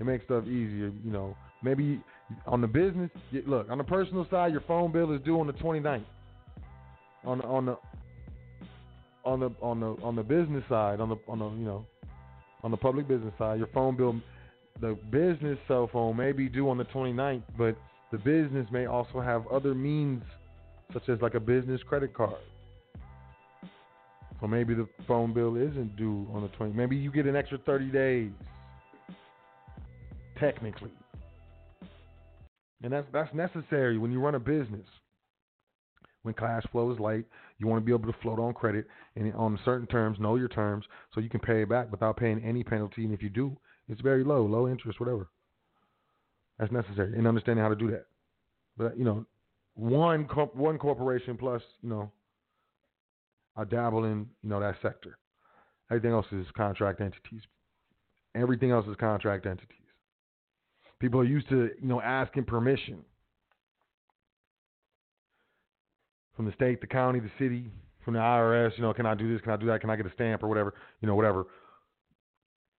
It 0.00 0.04
makes 0.04 0.24
stuff 0.24 0.44
easier. 0.44 0.90
You 1.04 1.12
know, 1.12 1.36
maybe 1.62 2.02
on 2.46 2.60
the 2.60 2.66
business. 2.66 3.10
Look, 3.46 3.70
on 3.70 3.78
the 3.78 3.84
personal 3.84 4.26
side, 4.30 4.52
your 4.52 4.62
phone 4.62 4.90
bill 4.90 5.12
is 5.12 5.20
due 5.22 5.38
on 5.38 5.46
the 5.46 5.52
29th. 5.52 6.04
On 7.24 7.38
the 7.38 7.44
on 7.44 7.66
the 7.66 7.78
on 9.24 9.40
the 9.40 9.50
on 9.60 9.80
the 9.80 9.96
on 10.02 10.16
the 10.16 10.22
business 10.22 10.64
side, 10.68 11.00
on 11.00 11.08
the 11.08 11.16
on 11.28 11.38
the 11.38 11.48
you 11.50 11.64
know, 11.64 11.86
on 12.62 12.70
the 12.70 12.76
public 12.76 13.08
business 13.08 13.32
side, 13.38 13.58
your 13.58 13.68
phone 13.68 13.96
bill 13.96 14.20
the 14.80 14.98
business 15.10 15.58
cell 15.68 15.88
phone 15.92 16.16
may 16.16 16.32
be 16.32 16.48
due 16.48 16.68
on 16.68 16.78
the 16.78 16.84
29th, 16.86 17.42
but 17.58 17.76
the 18.10 18.18
business 18.18 18.66
may 18.70 18.86
also 18.86 19.20
have 19.20 19.46
other 19.48 19.74
means, 19.74 20.22
such 20.92 21.08
as 21.08 21.20
like 21.20 21.34
a 21.34 21.40
business 21.40 21.80
credit 21.86 22.14
card. 22.14 22.40
Or 24.40 24.48
maybe 24.48 24.74
the 24.74 24.88
phone 25.06 25.32
bill 25.32 25.56
isn't 25.56 25.96
due 25.96 26.26
on 26.32 26.42
the 26.42 26.48
20th. 26.48 26.74
Maybe 26.74 26.96
you 26.96 27.12
get 27.12 27.26
an 27.26 27.36
extra 27.36 27.58
30 27.58 27.90
days, 27.90 28.30
technically. 30.38 30.90
And 32.82 32.92
that's 32.92 33.06
that's 33.12 33.32
necessary 33.32 33.98
when 33.98 34.10
you 34.10 34.20
run 34.20 34.34
a 34.34 34.40
business. 34.40 34.86
When 36.22 36.34
cash 36.34 36.62
flow 36.70 36.92
is 36.92 37.00
light, 37.00 37.24
you 37.58 37.66
want 37.66 37.82
to 37.82 37.84
be 37.84 37.92
able 37.92 38.10
to 38.12 38.18
float 38.20 38.38
on 38.38 38.54
credit 38.54 38.86
and 39.16 39.32
on 39.34 39.58
certain 39.64 39.86
terms, 39.88 40.18
know 40.20 40.36
your 40.36 40.48
terms, 40.48 40.84
so 41.12 41.20
you 41.20 41.28
can 41.28 41.40
pay 41.40 41.62
it 41.62 41.68
back 41.68 41.90
without 41.90 42.16
paying 42.16 42.42
any 42.44 42.62
penalty. 42.62 43.04
And 43.04 43.12
if 43.12 43.22
you 43.22 43.28
do, 43.28 43.56
it's 43.88 44.00
very 44.00 44.22
low, 44.22 44.46
low 44.46 44.68
interest, 44.68 45.00
whatever. 45.00 45.28
That's 46.58 46.72
necessary 46.72 47.18
in 47.18 47.26
understanding 47.26 47.62
how 47.62 47.70
to 47.70 47.76
do 47.76 47.90
that. 47.90 48.06
But 48.76 48.96
you 48.96 49.04
know, 49.04 49.26
one 49.74 50.24
one 50.54 50.78
corporation 50.78 51.36
plus 51.36 51.62
you 51.82 51.88
know, 51.88 52.12
I 53.56 53.64
dabble 53.64 54.04
in 54.04 54.28
you 54.42 54.48
know 54.48 54.60
that 54.60 54.76
sector. 54.80 55.18
Everything 55.90 56.12
else 56.12 56.26
is 56.30 56.46
contract 56.56 57.00
entities. 57.00 57.42
Everything 58.34 58.70
else 58.70 58.86
is 58.86 58.96
contract 58.96 59.44
entities. 59.44 59.76
People 61.00 61.20
are 61.20 61.24
used 61.24 61.48
to 61.48 61.70
you 61.80 61.88
know 61.88 62.00
asking 62.00 62.44
permission 62.44 63.04
from 66.36 66.46
the 66.46 66.52
state, 66.52 66.80
the 66.80 66.86
county, 66.86 67.20
the 67.20 67.30
city, 67.38 67.70
from 68.04 68.14
the 68.14 68.20
IRS. 68.20 68.76
You 68.76 68.82
know, 68.82 68.92
can 68.92 69.06
I 69.06 69.14
do 69.14 69.32
this? 69.32 69.42
Can 69.42 69.52
I 69.52 69.56
do 69.56 69.66
that? 69.66 69.80
Can 69.80 69.90
I 69.90 69.96
get 69.96 70.06
a 70.06 70.12
stamp 70.12 70.42
or 70.42 70.48
whatever? 70.48 70.74
You 71.00 71.08
know, 71.08 71.14
whatever. 71.14 71.46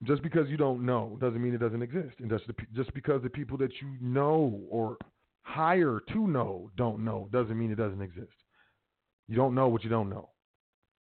Just 0.04 0.22
because 0.22 0.50
you 0.50 0.58
don't 0.58 0.86
know 0.86 1.18
doesn't 1.22 1.42
mean 1.42 1.54
it 1.54 1.60
doesn't 1.60 1.82
exist. 1.82 2.16
And 2.20 2.30
just, 2.30 2.46
just 2.76 2.94
because 2.94 3.22
the 3.24 3.30
people 3.30 3.58
that 3.60 3.72
you 3.82 3.90
know 4.02 4.62
or 4.70 4.98
hire 5.44 6.02
to 6.12 6.28
know 6.28 6.70
don't 6.78 7.04
know 7.04 7.30
doesn't 7.32 7.58
mean 7.58 7.72
it 7.72 7.78
doesn't 7.78 8.02
exist. 8.02 8.34
You 9.28 9.36
don't 9.36 9.56
know 9.56 9.68
what 9.70 9.84
you 9.84 9.90
don't 9.90 10.10
know. 10.10 10.30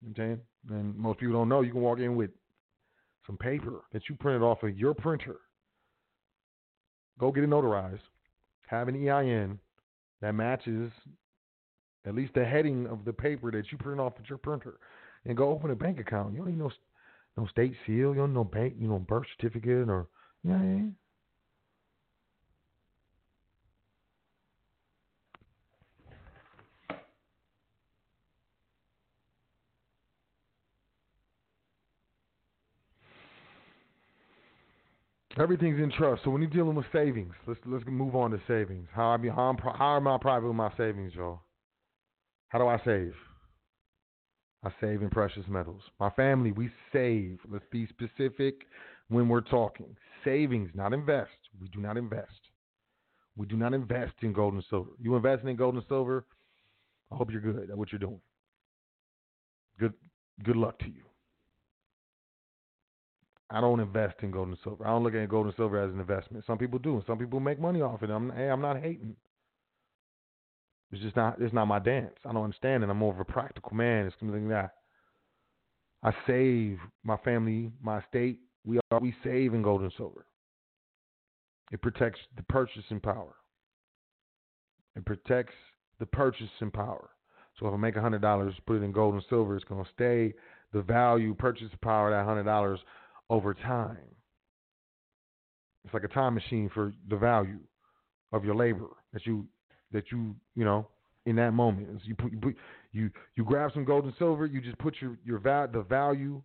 You 0.02 0.10
know 0.10 0.10
I'm 0.10 0.16
saying? 0.16 0.41
And 0.70 0.95
most 0.95 1.20
people 1.20 1.34
don't 1.34 1.49
know. 1.49 1.62
You 1.62 1.72
can 1.72 1.82
walk 1.82 1.99
in 1.99 2.16
with 2.16 2.30
some 3.26 3.38
paper 3.38 3.82
that 3.93 4.04
you 4.10 4.16
printed 4.16 4.41
off 4.41 4.62
of 4.64 4.78
your 4.78 4.93
printer. 4.93 5.38
Go 7.20 7.32
get 7.32 7.43
it 7.43 7.49
notarized. 7.49 7.99
Have 8.68 8.88
an 8.88 9.08
EIN 9.08 9.60
that 10.22 10.34
matches 10.34 10.91
at 12.06 12.16
least 12.16 12.34
the 12.34 12.45
heading 12.45 12.88
of 12.88 13.06
the 13.06 13.14
paper 13.14 13.52
that 13.52 13.72
you 13.72 13.78
print 13.78 13.99
off 13.99 14.14
at 14.20 14.30
your 14.30 14.38
printer, 14.38 14.80
and 15.26 15.38
go 15.38 15.49
open 15.49 15.72
a 15.72 15.76
bank 15.76 15.99
account. 15.99 16.34
You 16.34 16.39
don't 16.39 16.47
need 16.47 16.60
no 16.60 16.72
no 17.38 17.45
state 17.47 17.74
seal. 17.86 18.10
You 18.10 18.16
don't 18.16 18.30
need 18.30 18.36
no 18.36 18.43
bank, 18.43 18.76
you 18.80 18.88
know, 18.88 18.99
birth 18.99 19.26
certificate 19.38 19.89
or 19.89 20.08
yeah. 20.43 20.82
Everything's 35.39 35.80
in 35.80 35.91
trust. 35.91 36.24
So 36.24 36.30
when 36.30 36.41
you're 36.41 36.52
dealing 36.52 36.76
with 36.76 36.86
savings, 36.91 37.34
let's 37.47 37.60
let's 37.66 37.86
move 37.88 38.16
on 38.16 38.32
to 38.32 38.41
savings. 38.47 38.88
How 38.93 39.12
I 39.12 39.18
be 39.18 39.30
how, 39.30 39.43
I'm, 39.43 39.58
how 39.58 39.95
am 39.95 40.08
I 40.08 40.18
private 40.18 40.47
with 40.47 40.58
my 40.58 40.72
savings, 40.76 41.14
y'all? 41.16 41.39
How 42.52 42.60
do 42.60 42.68
I 42.68 42.78
save? 42.84 43.14
I 44.66 44.72
save 44.82 45.02
in 45.02 45.10
precious 45.10 45.45
metals. 45.47 45.82
My 46.02 46.10
family, 46.10 46.52
we 46.52 46.70
save. 46.91 47.39
Let's 47.49 47.64
be 47.72 47.88
specific 47.88 48.56
when 49.08 49.30
we're 49.30 49.39
talking. 49.39 49.95
Savings, 50.26 50.70
not 50.74 50.91
invest. 50.91 51.32
We 51.62 51.70
do 51.70 51.80
not 51.80 51.95
invest. 51.95 52.41
We 53.38 53.45
do 53.45 53.56
not 53.56 53.74
invest 53.74 54.16
in 54.22 54.34
gold 54.34 54.54
and 54.54 54.64
silver. 54.70 54.89
You 54.99 55.16
investing 55.16 55.47
in 55.47 55.56
gold 55.56 55.76
and 55.76 55.84
silver, 55.88 56.26
I 57.10 57.16
hope 57.16 57.32
you're 57.32 57.39
good 57.39 57.70
at 57.70 57.78
what 57.78 57.93
you're 57.93 57.99
doing. 57.99 58.20
Good 59.80 59.93
good 60.43 60.58
luck 60.58 60.78
to 60.80 60.88
you. 60.88 61.04
I 63.49 63.62
don't 63.62 63.80
invest 63.80 64.16
in 64.24 64.32
gold 64.32 64.49
and 64.49 64.58
silver. 64.62 64.86
I 64.86 64.89
don't 64.89 65.04
look 65.04 65.16
at 65.16 65.30
gold 65.30 65.45
and 65.45 65.56
silver 65.56 65.82
as 65.82 65.93
an 65.93 66.02
investment. 66.02 66.43
Some 66.45 66.58
people 66.58 66.80
do, 66.80 66.95
and 66.95 67.04
some 67.08 67.18
people 67.18 67.39
make 67.39 67.62
money 67.62 67.82
off 67.82 68.04
it. 68.04 68.10
I'm, 68.10 68.30
hey, 68.32 68.49
I'm 68.49 68.62
not 68.62 68.82
hating. 68.82 69.16
It's 70.92 71.02
just 71.02 71.16
not. 71.16 71.42
It's 71.42 71.54
not 71.54 71.66
my 71.66 71.80
dance. 71.80 72.16
I 72.26 72.34
don't 72.34 72.44
understand 72.44 72.84
it. 72.84 72.89
I'm 72.89 72.98
more 72.98 73.14
of 73.14 73.20
a 73.20 73.26
practical 73.26 73.76
man. 73.76 74.06
It's 74.06 74.16
something 74.20 74.50
that 74.50 74.72
I 76.04 76.12
save 76.28 76.80
my 77.04 77.18
family, 77.18 77.72
my 77.82 78.00
estate. 78.00 78.39
We 78.66 78.80
are 78.92 79.00
we 79.00 79.16
save 79.24 79.54
in 79.54 79.62
gold 79.62 79.82
and 79.82 79.94
silver. 79.96 80.26
It 81.72 81.82
protects 81.82 82.20
the 82.36 82.44
purchasing 82.44 83.00
power. 83.00 83.36
It 84.96 85.06
protects 85.06 85.56
the 86.00 86.06
purchasing 86.06 86.72
power. 86.74 87.12
So 87.58 87.68
if 87.68 87.74
I 87.74 87.78
make 87.78 87.96
a 87.96 88.02
hundred 88.02 88.22
dollars, 88.22 88.54
put 88.66 88.78
it 88.78 88.84
in 88.84 88.92
gold 88.92 89.14
and 89.14 89.24
silver, 89.30 89.56
it's 89.56 89.66
gonna 89.66 89.86
stay 89.94 90.34
the 90.74 90.82
value, 90.82 91.34
purchasing 91.36 91.70
power 91.82 92.10
of 92.10 92.14
that 92.14 92.28
hundred 92.28 92.44
dollars 92.44 92.80
over 93.30 93.54
time. 93.54 93.98
It's 95.86 95.94
like 95.94 96.04
a 96.04 96.10
time 96.10 96.34
machine 96.34 96.70
for 96.74 96.94
the 97.10 97.16
value 97.16 97.60
of 98.34 98.44
your 98.44 98.56
labor 98.56 98.89
that 99.14 99.26
you 99.26 99.48
that 99.92 100.12
you 100.12 100.36
you 100.56 100.66
know 100.66 100.88
in 101.26 101.36
that 101.36 101.52
moment. 101.52 101.88
So 102.02 102.08
you 102.08 102.16
put, 102.16 102.32
you 102.32 102.39
put, 102.39 102.56
you 102.92 103.10
you 103.36 103.44
grab 103.44 103.72
some 103.74 103.86
gold 103.86 104.06
and 104.06 104.14
silver. 104.18 104.46
You 104.46 104.62
just 104.62 104.78
put 104.80 104.96
your 105.02 105.18
your 105.26 105.39
val- 105.39 105.68
the 105.68 105.82
value 105.84 106.42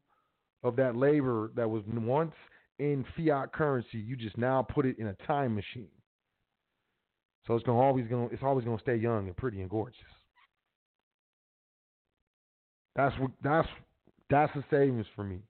of 0.62 0.76
that 0.76 0.97
labor 0.97 1.53
that 1.57 1.68
was 1.68 1.82
once 1.86 2.34
in 2.78 3.05
fiat 3.16 3.53
currency. 3.53 3.99
You 3.99 4.16
just 4.16 4.36
now 4.36 4.62
put 4.62 4.86
it 4.86 4.99
in 4.99 5.07
a 5.09 5.14
time 5.26 5.55
machine. 5.55 5.88
So 7.47 7.55
it's 7.55 7.64
gonna 7.64 7.80
always 7.80 8.07
gonna 8.09 8.26
it's 8.32 8.42
always 8.42 8.64
gonna 8.64 8.80
stay 8.80 8.97
young 8.97 9.26
and 9.26 9.36
pretty 9.36 9.61
and 9.61 9.70
gorgeous. 9.70 10.01
That's 12.97 13.14
what 13.20 13.30
that's 13.42 13.68
that's 14.28 14.53
the 14.55 14.64
savings 14.70 15.07
for 15.14 15.22
me. 15.22 15.40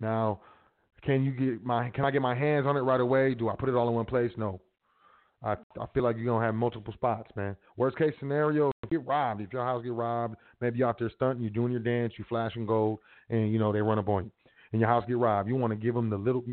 Now, 0.00 0.40
can 1.02 1.22
you 1.24 1.32
get 1.32 1.64
my 1.64 1.90
can 1.90 2.04
I 2.04 2.10
get 2.10 2.22
my 2.22 2.34
hands 2.34 2.66
on 2.66 2.76
it 2.76 2.80
right 2.80 3.00
away? 3.00 3.34
Do 3.34 3.48
I 3.48 3.54
put 3.56 3.68
it 3.68 3.74
all 3.74 3.88
in 3.88 3.94
one 3.94 4.06
place? 4.06 4.32
No. 4.36 4.60
I 5.42 5.52
I 5.52 5.86
feel 5.94 6.02
like 6.02 6.16
you're 6.16 6.26
gonna 6.26 6.44
have 6.44 6.54
multiple 6.54 6.92
spots, 6.92 7.30
man. 7.36 7.56
Worst 7.76 7.96
case 7.96 8.12
scenario, 8.18 8.72
get 8.90 9.06
robbed. 9.06 9.40
If 9.40 9.52
your 9.52 9.64
house 9.64 9.82
get 9.82 9.92
robbed, 9.92 10.36
maybe 10.60 10.78
you're 10.78 10.88
out 10.88 10.98
there 10.98 11.10
stunting, 11.14 11.42
you're 11.42 11.50
doing 11.50 11.70
your 11.70 11.80
dance, 11.80 12.14
you 12.18 12.24
flashing 12.28 12.66
gold, 12.66 12.98
and 13.30 13.52
you 13.52 13.58
know 13.58 13.72
they 13.72 13.80
run 13.80 13.98
up 13.98 14.08
on 14.08 14.24
you, 14.24 14.30
and 14.72 14.80
your 14.80 14.88
house 14.88 15.04
get 15.06 15.16
robbed. 15.16 15.48
You 15.48 15.56
want 15.56 15.72
to 15.72 15.76
give 15.76 15.94
them 15.94 16.10
the 16.10 16.16
little. 16.16 16.44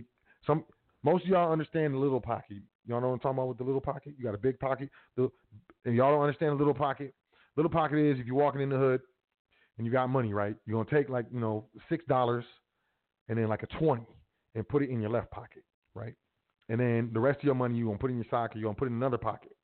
Some 0.46 0.64
most 1.04 1.24
of 1.24 1.30
y'all 1.30 1.52
understand 1.52 1.94
the 1.94 1.98
little 1.98 2.22
pocket. 2.22 2.58
Y'all 2.88 3.02
know 3.02 3.08
what 3.08 3.14
I'm 3.14 3.20
talking 3.20 3.38
about 3.38 3.48
with 3.48 3.58
the 3.58 3.64
little 3.64 3.82
pocket. 3.82 4.14
You 4.18 4.24
got 4.24 4.36
a 4.36 4.40
big 4.40 4.60
pocket, 4.60 4.90
the, 5.18 5.30
and 5.86 5.96
y'all 5.96 6.12
don't 6.12 6.22
understand 6.22 6.52
the 6.52 6.58
little 6.58 6.74
pocket. 6.74 7.14
Little 7.56 7.72
pocket 7.72 7.98
is 7.98 8.20
if 8.20 8.28
you're 8.28 8.36
walking 8.36 8.62
in 8.62 8.70
the 8.70 8.78
hood 8.78 9.02
and 9.78 9.86
you 9.86 9.92
got 9.92 10.08
money, 10.10 10.34
right? 10.34 10.56
You're 10.66 10.84
gonna 10.84 10.96
take 10.98 11.10
like 11.10 11.26
you 11.32 11.40
know 11.40 11.66
six 11.90 12.06
dollars 12.06 12.46
and 13.30 13.38
then 13.38 13.48
like 13.48 13.64
a 13.64 13.68
20 13.80 14.06
and 14.54 14.68
put 14.68 14.84
it 14.84 14.90
in 14.90 15.02
your 15.02 15.10
left 15.10 15.32
pocket, 15.32 15.64
right? 15.96 16.14
And 16.70 16.80
then 16.80 17.09
the 17.13 17.20
rest 17.20 17.39
of 17.39 17.43
your 17.43 17.55
money 17.55 17.76
you're 17.76 17.91
to 17.91 17.99
put 17.99 18.09
in 18.09 18.18
your 18.18 18.26
sock 18.30 18.55
or 18.55 18.59
you're 18.59 18.74
to 18.74 18.78
put 18.78 18.88
in 18.88 18.93
another 18.93 19.18
pocket, 19.18 19.55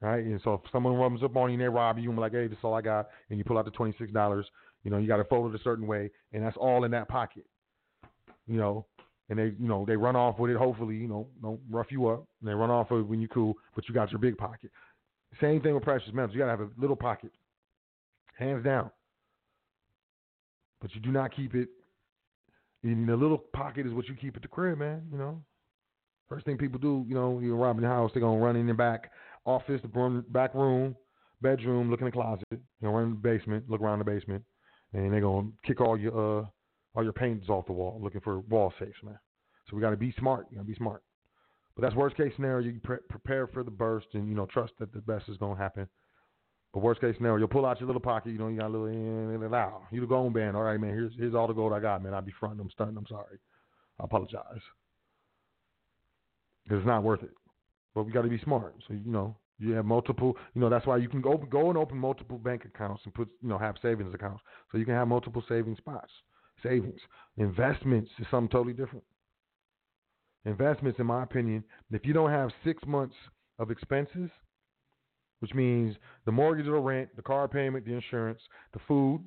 right? 0.00 0.24
And 0.24 0.40
so 0.44 0.54
if 0.54 0.60
someone 0.70 0.94
runs 0.94 1.22
up 1.22 1.36
on 1.36 1.48
you 1.48 1.54
and 1.54 1.62
they 1.62 1.68
rob 1.68 1.98
you, 1.98 2.04
you're 2.04 2.14
like, 2.14 2.32
hey, 2.32 2.46
this 2.46 2.58
is 2.58 2.64
all 2.64 2.74
I 2.74 2.82
got. 2.82 3.08
And 3.30 3.38
you 3.38 3.44
pull 3.44 3.58
out 3.58 3.64
the 3.64 3.70
$26, 3.70 4.44
you 4.84 4.90
know, 4.90 4.98
you 4.98 5.06
got 5.06 5.16
to 5.16 5.24
fold 5.24 5.54
it 5.54 5.60
a 5.60 5.64
certain 5.64 5.86
way, 5.86 6.10
and 6.32 6.44
that's 6.44 6.56
all 6.56 6.84
in 6.84 6.90
that 6.90 7.08
pocket, 7.08 7.44
you 8.46 8.58
know. 8.58 8.86
And 9.28 9.38
they, 9.38 9.54
you 9.58 9.68
know, 9.68 9.84
they 9.86 9.96
run 9.96 10.14
off 10.14 10.38
with 10.38 10.50
it. 10.50 10.56
Hopefully, 10.58 10.96
you 10.96 11.08
know, 11.08 11.26
don't 11.40 11.60
rough 11.70 11.86
you 11.90 12.08
up. 12.08 12.26
And 12.40 12.50
they 12.50 12.52
run 12.52 12.70
off 12.70 12.90
with 12.90 13.00
it 13.00 13.06
when 13.06 13.20
you're 13.20 13.28
cool, 13.28 13.54
but 13.74 13.88
you 13.88 13.94
got 13.94 14.10
your 14.10 14.18
big 14.18 14.36
pocket. 14.36 14.70
Same 15.40 15.62
thing 15.62 15.72
with 15.74 15.84
precious 15.84 16.12
metals. 16.12 16.34
You 16.34 16.40
got 16.40 16.46
to 16.46 16.50
have 16.50 16.60
a 16.60 16.68
little 16.76 16.96
pocket, 16.96 17.30
hands 18.36 18.62
down. 18.62 18.90
But 20.82 20.94
you 20.94 21.00
do 21.00 21.12
not 21.12 21.34
keep 21.34 21.54
it 21.54 21.68
and 22.82 23.08
the 23.08 23.16
little 23.16 23.38
pocket 23.38 23.86
is 23.86 23.92
what 23.92 24.08
you 24.08 24.14
keep 24.14 24.36
at 24.36 24.42
the 24.42 24.48
crib, 24.48 24.78
man. 24.78 25.02
You 25.10 25.18
know, 25.18 25.42
first 26.28 26.46
thing 26.46 26.56
people 26.56 26.78
do, 26.78 27.04
you 27.08 27.14
know, 27.14 27.40
you're 27.40 27.56
robbing 27.56 27.82
the 27.82 27.88
house, 27.88 28.10
they're 28.12 28.22
gonna 28.22 28.40
run 28.40 28.56
in 28.56 28.66
the 28.66 28.74
back 28.74 29.10
office, 29.44 29.80
the 29.82 30.24
back 30.30 30.54
room, 30.54 30.96
bedroom, 31.40 31.90
look 31.90 32.00
in 32.00 32.06
the 32.06 32.12
closet, 32.12 32.44
you 32.50 32.58
know, 32.80 32.90
run 32.90 33.04
in 33.04 33.10
the 33.10 33.16
basement, 33.16 33.68
look 33.68 33.80
around 33.80 33.98
the 33.98 34.04
basement, 34.04 34.44
and 34.92 35.12
they're 35.12 35.20
gonna 35.20 35.48
kick 35.64 35.80
all 35.80 35.98
your 35.98 36.40
uh 36.40 36.44
all 36.94 37.02
your 37.02 37.12
paintings 37.12 37.48
off 37.48 37.66
the 37.66 37.72
wall, 37.72 37.98
looking 38.02 38.20
for 38.20 38.40
wall 38.40 38.72
safes, 38.78 38.98
man. 39.02 39.18
So 39.68 39.76
we 39.76 39.82
got 39.82 39.90
to 39.90 39.96
be 39.96 40.14
smart. 40.18 40.46
You 40.50 40.56
got 40.56 40.62
to 40.62 40.68
be 40.68 40.74
smart. 40.74 41.02
But 41.74 41.82
that's 41.82 41.94
worst 41.94 42.16
case 42.16 42.32
scenario. 42.36 42.68
You 42.68 42.80
pre- 42.80 42.98
prepare 43.08 43.46
for 43.46 43.62
the 43.64 43.70
burst, 43.70 44.08
and 44.12 44.28
you 44.28 44.34
know, 44.34 44.46
trust 44.46 44.74
that 44.78 44.92
the 44.92 45.00
best 45.00 45.28
is 45.28 45.38
gonna 45.38 45.56
happen. 45.56 45.88
But 46.74 46.80
worst 46.80 47.00
case 47.00 47.16
scenario, 47.16 47.38
you'll 47.38 47.48
pull 47.48 47.66
out 47.66 47.80
your 47.80 47.86
little 47.86 48.00
pocket. 48.00 48.32
You 48.32 48.38
know, 48.38 48.48
you 48.48 48.58
got 48.58 48.68
a 48.68 48.76
little 48.76 48.86
in 48.86 49.42
and 49.42 49.54
out. 49.54 49.82
You 49.90 50.00
the 50.00 50.06
gold 50.06 50.34
band. 50.34 50.56
All 50.56 50.62
right, 50.62 50.78
man. 50.78 50.90
Here's 50.90 51.12
here's 51.16 51.34
all 51.34 51.46
the 51.46 51.54
gold 51.54 51.72
I 51.72 51.80
got, 51.80 52.02
man. 52.02 52.12
I'll 52.12 52.22
be 52.22 52.32
fronting. 52.38 52.60
I'm 52.60 52.70
stunting. 52.70 52.96
I'm 52.96 53.06
sorry. 53.06 53.38
I 54.00 54.04
apologize. 54.04 54.60
Because 56.64 56.78
it's 56.78 56.86
not 56.86 57.02
worth 57.02 57.22
it. 57.22 57.30
But 57.94 58.04
we 58.04 58.12
got 58.12 58.22
to 58.22 58.28
be 58.28 58.40
smart. 58.40 58.74
So 58.86 58.94
you 58.94 59.10
know, 59.10 59.36
you 59.58 59.72
have 59.72 59.84
multiple. 59.84 60.36
You 60.54 60.60
know, 60.60 60.70
that's 60.70 60.86
why 60.86 60.96
you 60.96 61.08
can 61.08 61.20
go 61.20 61.36
go 61.36 61.68
and 61.68 61.78
open 61.78 61.98
multiple 61.98 62.38
bank 62.38 62.64
accounts 62.64 63.02
and 63.04 63.14
put 63.14 63.28
you 63.42 63.48
know 63.48 63.58
have 63.58 63.76
savings 63.82 64.14
accounts. 64.14 64.42
So 64.70 64.78
you 64.78 64.84
can 64.84 64.94
have 64.94 65.08
multiple 65.08 65.42
saving 65.48 65.76
spots. 65.76 66.10
Savings, 66.62 67.00
investments 67.38 68.10
is 68.18 68.26
something 68.30 68.50
totally 68.50 68.74
different. 68.74 69.04
Investments, 70.44 70.98
in 70.98 71.06
my 71.06 71.22
opinion, 71.22 71.64
if 71.90 72.04
you 72.04 72.12
don't 72.12 72.30
have 72.30 72.50
six 72.64 72.82
months 72.86 73.16
of 73.58 73.70
expenses 73.70 74.30
which 75.42 75.52
means 75.54 75.96
the 76.24 76.30
mortgage 76.30 76.68
or 76.68 76.74
the 76.74 76.78
rent, 76.78 77.08
the 77.16 77.22
car 77.22 77.48
payment, 77.48 77.84
the 77.84 77.92
insurance, 77.92 78.40
the 78.72 78.78
food, 78.86 79.20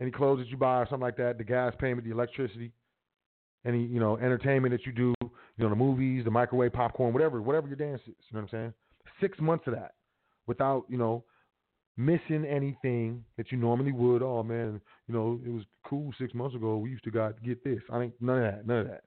any 0.00 0.10
clothes 0.10 0.38
that 0.38 0.48
you 0.48 0.56
buy 0.56 0.78
or 0.78 0.86
something 0.86 1.02
like 1.02 1.18
that, 1.18 1.36
the 1.36 1.44
gas 1.44 1.74
payment, 1.78 2.06
the 2.06 2.10
electricity, 2.10 2.72
any 3.66 3.84
you 3.84 4.00
know 4.00 4.16
entertainment 4.16 4.72
that 4.72 4.86
you 4.86 4.92
do, 4.92 5.14
you 5.56 5.64
know 5.64 5.70
the 5.70 5.76
movies, 5.76 6.24
the 6.24 6.30
microwave 6.30 6.72
popcorn, 6.72 7.12
whatever, 7.12 7.42
whatever 7.42 7.66
your 7.66 7.76
dance 7.76 8.00
is. 8.06 8.14
You 8.30 8.34
know 8.34 8.40
what 8.42 8.54
I'm 8.54 8.58
saying? 8.58 8.74
Six 9.20 9.38
months 9.40 9.66
of 9.66 9.74
that 9.74 9.94
without 10.46 10.84
you 10.88 10.98
know 10.98 11.24
missing 11.96 12.44
anything 12.44 13.24
that 13.36 13.52
you 13.52 13.58
normally 13.58 13.92
would. 13.92 14.22
Oh 14.22 14.42
man, 14.42 14.80
you 15.06 15.14
know 15.14 15.40
it 15.44 15.50
was 15.50 15.64
cool 15.84 16.12
six 16.18 16.34
months 16.34 16.54
ago. 16.54 16.76
We 16.76 16.90
used 16.90 17.04
to 17.04 17.10
got 17.10 17.42
get 17.42 17.62
this. 17.64 17.80
I 17.92 17.98
think 17.98 18.14
none 18.20 18.38
of 18.38 18.44
that, 18.44 18.66
none 18.66 18.78
of 18.78 18.88
that. 18.88 19.04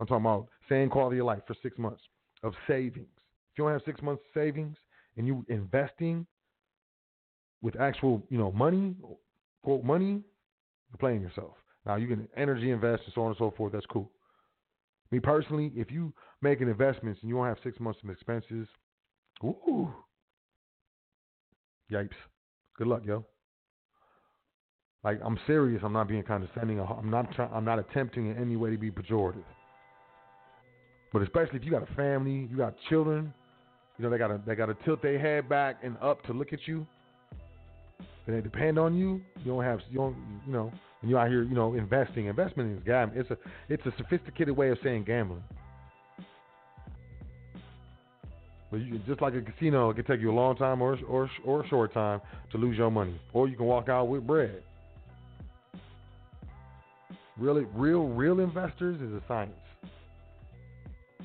I'm 0.00 0.06
talking 0.06 0.24
about 0.24 0.48
same 0.68 0.88
quality 0.88 1.18
of 1.18 1.26
life 1.26 1.42
for 1.46 1.54
six 1.62 1.78
months 1.78 2.02
of 2.42 2.54
savings. 2.66 3.06
If 3.52 3.58
you 3.58 3.64
don't 3.64 3.72
have 3.72 3.82
six 3.84 4.02
months 4.02 4.22
savings, 4.34 4.76
and 5.16 5.26
you 5.26 5.44
investing 5.48 6.26
with 7.62 7.78
actual, 7.78 8.22
you 8.28 8.38
know, 8.38 8.50
money, 8.52 8.94
quote 9.62 9.84
money, 9.84 10.22
you're 10.90 10.98
playing 10.98 11.22
yourself. 11.22 11.54
Now 11.86 11.96
you 11.96 12.08
can 12.08 12.28
energy 12.36 12.70
invest 12.70 13.02
and 13.04 13.14
so 13.14 13.22
on 13.22 13.28
and 13.28 13.36
so 13.38 13.52
forth. 13.56 13.72
That's 13.72 13.86
cool. 13.86 14.10
Me 15.12 15.20
personally, 15.20 15.70
if 15.76 15.90
you 15.90 16.12
making 16.40 16.68
investments 16.68 17.20
and 17.20 17.28
you 17.28 17.36
don't 17.36 17.46
have 17.46 17.58
six 17.62 17.78
months 17.78 18.00
of 18.02 18.10
expenses, 18.10 18.66
ooh, 19.44 19.92
yipes. 21.92 22.08
Good 22.78 22.86
luck, 22.86 23.02
yo. 23.04 23.24
Like 25.04 25.20
I'm 25.22 25.38
serious. 25.46 25.82
I'm 25.84 25.92
not 25.92 26.08
being 26.08 26.22
condescending. 26.22 26.80
Uh, 26.80 26.84
I'm 26.84 27.10
not. 27.10 27.30
Try, 27.34 27.46
I'm 27.46 27.64
not 27.64 27.78
attempting 27.78 28.30
in 28.30 28.38
any 28.38 28.56
way 28.56 28.70
to 28.70 28.78
be 28.78 28.90
pejorative. 28.90 29.44
But 31.12 31.22
especially 31.22 31.58
if 31.58 31.64
you 31.64 31.70
got 31.70 31.82
a 31.82 31.94
family, 31.94 32.48
you 32.50 32.56
got 32.56 32.74
children, 32.88 33.34
you 33.98 34.04
know, 34.04 34.10
they 34.10 34.16
gotta 34.16 34.40
they 34.46 34.54
gotta 34.54 34.76
tilt 34.84 35.02
their 35.02 35.18
head 35.18 35.46
back 35.48 35.80
and 35.82 35.96
up 36.00 36.22
to 36.24 36.32
look 36.32 36.54
at 36.54 36.66
you. 36.66 36.86
And 38.26 38.36
they 38.36 38.40
depend 38.40 38.78
on 38.78 38.96
you, 38.96 39.20
you 39.44 39.52
don't 39.52 39.64
have 39.64 39.80
you 39.90 39.98
don't 39.98 40.16
you 40.46 40.52
know 40.52 40.72
when 41.00 41.10
you're 41.10 41.18
out 41.18 41.28
here 41.28 41.42
you 41.42 41.54
know 41.54 41.74
investing. 41.74 42.26
Investment 42.26 42.78
is 42.78 42.84
gambling. 42.84 43.20
It's 43.20 43.30
a 43.30 43.38
it's 43.68 43.84
a 43.86 43.92
sophisticated 43.96 44.56
way 44.56 44.70
of 44.70 44.78
saying 44.82 45.04
gambling. 45.04 45.42
But 48.72 48.80
you, 48.80 48.98
just 49.06 49.20
like 49.20 49.34
a 49.34 49.42
casino, 49.42 49.90
it 49.90 49.96
can 49.96 50.04
take 50.06 50.20
you 50.20 50.30
a 50.30 50.34
long 50.34 50.56
time 50.56 50.80
or 50.80 50.98
or 51.06 51.30
or 51.44 51.62
a 51.62 51.68
short 51.68 51.92
time 51.92 52.20
to 52.52 52.58
lose 52.58 52.78
your 52.78 52.90
money, 52.90 53.20
or 53.34 53.46
you 53.46 53.56
can 53.56 53.66
walk 53.66 53.88
out 53.88 54.08
with 54.08 54.26
bread. 54.26 54.62
Really, 57.36 57.66
real, 57.74 58.08
real 58.08 58.40
investors 58.40 59.00
is 59.00 59.12
a 59.12 59.22
science, 59.28 59.52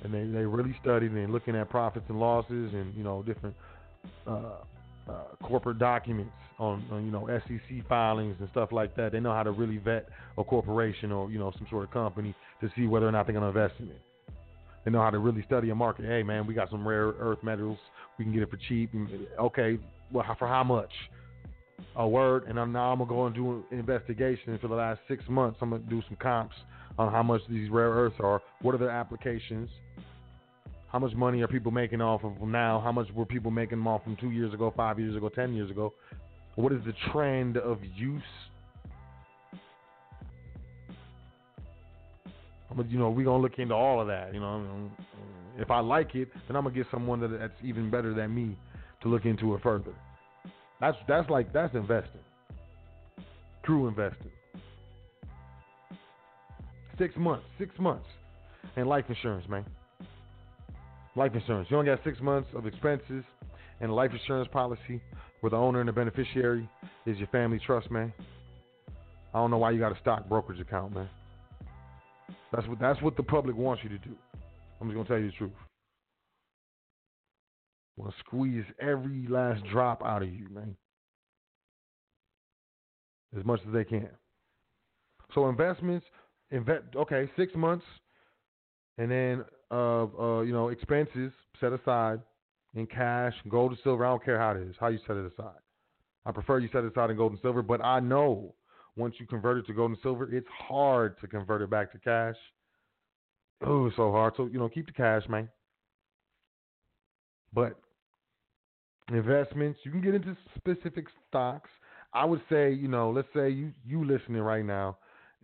and 0.03 0.13
they 0.13 0.25
they 0.25 0.45
really 0.45 0.75
study 0.81 1.07
and 1.07 1.31
looking 1.31 1.55
at 1.55 1.69
profits 1.69 2.05
and 2.09 2.19
losses 2.19 2.73
and 2.73 2.93
you 2.95 3.03
know 3.03 3.23
different 3.23 3.55
uh, 4.25 4.57
uh, 5.09 5.35
corporate 5.43 5.79
documents 5.79 6.31
on, 6.59 6.83
on, 6.91 7.05
you 7.05 7.11
know 7.11 7.27
SEC 7.47 7.87
filings 7.87 8.35
and 8.39 8.49
stuff 8.51 8.71
like 8.71 8.95
that. 8.95 9.11
They 9.11 9.19
know 9.19 9.33
how 9.33 9.43
to 9.43 9.51
really 9.51 9.77
vet 9.77 10.09
a 10.37 10.43
corporation 10.43 11.11
or 11.11 11.29
you 11.29 11.39
know 11.39 11.51
some 11.57 11.67
sort 11.69 11.83
of 11.83 11.91
company 11.91 12.35
to 12.61 12.69
see 12.75 12.87
whether 12.87 13.07
or 13.07 13.11
not 13.11 13.25
they're 13.25 13.33
going 13.33 13.53
to 13.53 13.59
invest 13.59 13.79
in 13.79 13.89
it. 13.89 14.01
They 14.83 14.91
know 14.91 15.01
how 15.01 15.09
to 15.09 15.19
really 15.19 15.43
study 15.43 15.69
a 15.69 15.75
market. 15.75 16.05
Hey 16.05 16.23
man, 16.23 16.47
we 16.47 16.53
got 16.53 16.69
some 16.69 16.87
rare 16.87 17.07
earth 17.19 17.39
metals. 17.43 17.77
We 18.17 18.25
can 18.25 18.33
get 18.33 18.43
it 18.43 18.49
for 18.49 18.57
cheap. 18.67 18.91
Okay, 19.39 19.77
well 20.11 20.25
for 20.39 20.47
how 20.47 20.63
much? 20.63 20.91
A 21.95 22.07
word, 22.07 22.45
and 22.47 22.59
I'm, 22.59 22.71
now 22.71 22.91
I'm 22.91 22.99
gonna 22.99 23.09
go 23.09 23.25
and 23.27 23.35
do 23.35 23.63
an 23.71 23.79
investigation 23.79 24.57
for 24.59 24.67
the 24.67 24.75
last 24.75 24.99
six 25.07 25.23
months. 25.29 25.59
I'm 25.61 25.71
gonna 25.71 25.83
do 25.83 26.01
some 26.07 26.17
comps 26.17 26.55
on 26.97 27.11
how 27.11 27.21
much 27.21 27.41
these 27.49 27.69
rare 27.69 27.89
earths 27.89 28.15
are. 28.19 28.41
What 28.61 28.73
are 28.75 28.79
their 28.79 28.89
applications? 28.89 29.69
How 30.91 30.99
much 30.99 31.13
money 31.13 31.41
are 31.41 31.47
people 31.47 31.71
making 31.71 32.01
off 32.01 32.23
of 32.23 32.41
now? 32.41 32.79
How 32.79 32.91
much 32.91 33.07
were 33.13 33.25
people 33.25 33.51
making 33.51 33.85
off 33.85 34.03
from 34.03 34.15
two 34.15 34.31
years 34.31 34.53
ago, 34.53 34.73
five 34.75 34.99
years 34.99 35.15
ago, 35.15 35.29
ten 35.29 35.53
years 35.53 35.69
ago? 35.69 35.93
What 36.55 36.71
is 36.71 36.79
the 36.85 36.93
trend 37.11 37.57
of 37.57 37.79
use? 37.95 38.21
But 42.75 42.89
you 42.89 42.99
know, 42.99 43.09
we're 43.09 43.25
gonna 43.25 43.41
look 43.41 43.59
into 43.59 43.73
all 43.73 43.99
of 43.99 44.07
that. 44.07 44.33
You 44.33 44.39
know, 44.39 44.89
if 45.57 45.71
I 45.71 45.79
like 45.79 46.15
it, 46.15 46.29
then 46.47 46.55
I'm 46.55 46.63
gonna 46.63 46.75
get 46.75 46.87
someone 46.91 47.19
that, 47.21 47.29
that's 47.39 47.53
even 47.63 47.89
better 47.89 48.13
than 48.13 48.33
me 48.33 48.57
to 49.01 49.09
look 49.09 49.25
into 49.25 49.55
it 49.55 49.63
further. 49.63 49.93
That's 50.79 50.97
that's 51.07 51.29
like 51.29 51.51
that's 51.51 51.73
investing, 51.75 52.21
true 53.63 53.87
investing. 53.87 54.31
Six 56.97 57.15
months, 57.17 57.45
six 57.59 57.71
months, 57.79 58.05
and 58.75 58.87
life 58.87 59.05
insurance, 59.09 59.47
man. 59.49 59.65
Life 61.17 61.33
insurance. 61.33 61.67
You 61.71 61.77
only 61.77 61.89
got 61.89 61.99
six 62.03 62.21
months 62.21 62.47
of 62.53 62.67
expenses 62.67 63.23
and 63.81 63.89
a 63.89 63.93
life 63.93 64.11
insurance 64.11 64.47
policy 64.53 65.01
where 65.39 65.49
the 65.49 65.55
owner 65.55 65.79
and 65.79 65.89
the 65.89 65.93
beneficiary 65.93 66.69
is 67.07 67.17
your 67.17 67.27
family 67.29 67.59
trust, 67.65 67.89
man. 67.89 68.13
I 69.33 69.39
don't 69.39 69.49
know 69.49 69.57
why 69.57 69.71
you 69.71 69.79
got 69.79 69.91
a 69.91 69.99
stock 69.99 70.29
brokerage 70.29 70.59
account, 70.59 70.93
man. 70.93 71.09
That's 72.53 72.67
what 72.67 72.79
that's 72.79 73.01
what 73.01 73.17
the 73.17 73.23
public 73.23 73.55
wants 73.55 73.81
you 73.83 73.89
to 73.89 73.97
do. 73.97 74.15
I'm 74.79 74.89
just 74.89 74.95
gonna 74.95 75.07
tell 75.07 75.17
you 75.17 75.31
the 75.31 75.37
truth. 75.37 75.51
Want 77.97 78.13
to 78.13 78.19
squeeze 78.19 78.65
every 78.79 79.25
last 79.27 79.63
drop 79.71 80.03
out 80.05 80.21
of 80.21 80.29
you, 80.29 80.47
man, 80.51 80.75
as 83.35 83.43
much 83.43 83.59
as 83.67 83.73
they 83.73 83.85
can. 83.85 84.09
So 85.33 85.49
investments, 85.49 86.05
invest. 86.51 86.83
Okay, 86.95 87.27
six 87.35 87.55
months, 87.55 87.85
and 88.99 89.09
then 89.09 89.45
of 89.71 90.11
uh, 90.19 90.41
you 90.41 90.53
know 90.53 90.69
expenses 90.69 91.31
set 91.59 91.73
aside 91.73 92.19
in 92.75 92.85
cash, 92.85 93.33
gold 93.49 93.71
and 93.71 93.79
silver. 93.83 94.05
I 94.05 94.09
don't 94.09 94.23
care 94.23 94.39
how 94.39 94.51
it 94.51 94.61
is, 94.61 94.75
how 94.79 94.87
you 94.87 94.99
set 95.07 95.17
it 95.17 95.31
aside. 95.33 95.59
I 96.25 96.31
prefer 96.31 96.59
you 96.59 96.69
set 96.71 96.83
it 96.83 96.91
aside 96.91 97.09
in 97.09 97.17
gold 97.17 97.31
and 97.31 97.41
silver, 97.41 97.61
but 97.61 97.83
I 97.83 97.99
know 97.99 98.53
once 98.95 99.15
you 99.19 99.25
convert 99.27 99.57
it 99.57 99.67
to 99.67 99.73
gold 99.73 99.91
and 99.91 99.99
silver, 100.01 100.33
it's 100.33 100.47
hard 100.67 101.19
to 101.21 101.27
convert 101.27 101.61
it 101.61 101.69
back 101.69 101.91
to 101.93 101.99
cash. 101.99 102.35
Oh, 103.65 103.89
so 103.95 104.11
hard. 104.11 104.33
So 104.37 104.47
you 104.47 104.59
know, 104.59 104.69
keep 104.69 104.85
the 104.87 104.91
cash, 104.93 105.23
man. 105.29 105.49
But 107.53 107.79
investments, 109.09 109.79
you 109.83 109.91
can 109.91 110.01
get 110.01 110.15
into 110.15 110.35
specific 110.55 111.05
stocks. 111.27 111.69
I 112.13 112.25
would 112.25 112.41
say, 112.49 112.71
you 112.73 112.87
know, 112.87 113.11
let's 113.11 113.27
say 113.33 113.49
you 113.49 113.71
you 113.85 114.05
listening 114.05 114.41
right 114.41 114.65
now, 114.65 114.97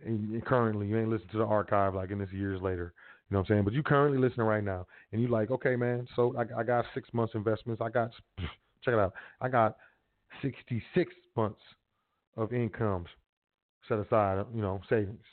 and 0.04 0.44
currently 0.44 0.86
you 0.86 0.98
ain't 0.98 1.10
listening 1.10 1.30
to 1.32 1.38
the 1.38 1.44
archive 1.44 1.94
like 1.94 2.10
in 2.10 2.18
this 2.18 2.32
years 2.32 2.60
later. 2.60 2.94
You 3.30 3.34
know 3.34 3.40
what 3.40 3.50
I'm 3.50 3.54
saying? 3.54 3.64
But 3.64 3.72
you 3.72 3.82
currently 3.82 4.18
listening 4.18 4.46
right 4.46 4.62
now, 4.62 4.86
and 5.12 5.20
you 5.20 5.28
like, 5.28 5.50
okay, 5.50 5.76
man. 5.76 6.06
So 6.14 6.34
I, 6.36 6.60
I 6.60 6.62
got 6.62 6.84
six 6.94 7.08
months 7.12 7.34
investments. 7.34 7.80
I 7.84 7.88
got 7.88 8.10
check 8.84 8.94
it 8.94 8.98
out. 9.00 9.14
I 9.40 9.48
got 9.48 9.76
66 10.42 11.14
months 11.36 11.60
of 12.36 12.52
incomes 12.52 13.08
set 13.88 13.98
aside. 13.98 14.44
You 14.54 14.62
know, 14.62 14.80
savings. 14.88 15.24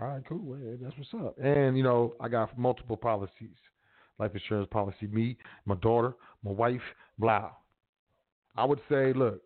All 0.00 0.08
right, 0.08 0.22
cool. 0.28 0.40
Well, 0.42 0.58
that's 0.80 0.94
what's 0.96 1.26
up. 1.26 1.36
And 1.42 1.76
you 1.76 1.82
know, 1.82 2.14
I 2.20 2.28
got 2.28 2.56
multiple 2.58 2.96
policies, 2.96 3.56
life 4.18 4.30
insurance 4.32 4.68
policy. 4.70 5.06
Me, 5.08 5.36
my 5.66 5.74
daughter, 5.76 6.14
my 6.42 6.52
wife, 6.52 6.80
blah. 7.18 7.50
I 8.56 8.64
would 8.64 8.80
say, 8.88 9.12
look, 9.12 9.42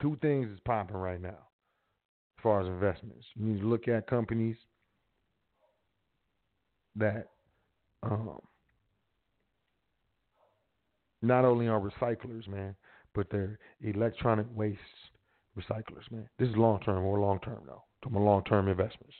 two 0.00 0.16
things 0.22 0.48
is 0.50 0.58
popping 0.64 0.96
right 0.96 1.20
now 1.20 1.28
as 1.28 2.42
far 2.42 2.60
as 2.60 2.66
investments. 2.66 3.26
You 3.34 3.46
need 3.46 3.60
to 3.60 3.66
look 3.66 3.88
at 3.88 4.06
companies 4.06 4.56
that 6.98 7.28
um, 8.02 8.38
not 11.22 11.44
only 11.44 11.66
are 11.68 11.80
recyclers, 11.80 12.46
man, 12.48 12.74
but 13.14 13.26
they're 13.30 13.58
electronic 13.82 14.46
waste 14.54 14.78
recyclers, 15.56 16.10
man. 16.10 16.28
This 16.38 16.48
is 16.48 16.56
long 16.56 16.80
term 16.80 17.04
or 17.04 17.18
long 17.18 17.40
term 17.40 17.62
though. 17.66 17.82
Talking 18.02 18.16
about 18.16 18.26
long 18.26 18.44
term 18.44 18.68
investments. 18.68 19.14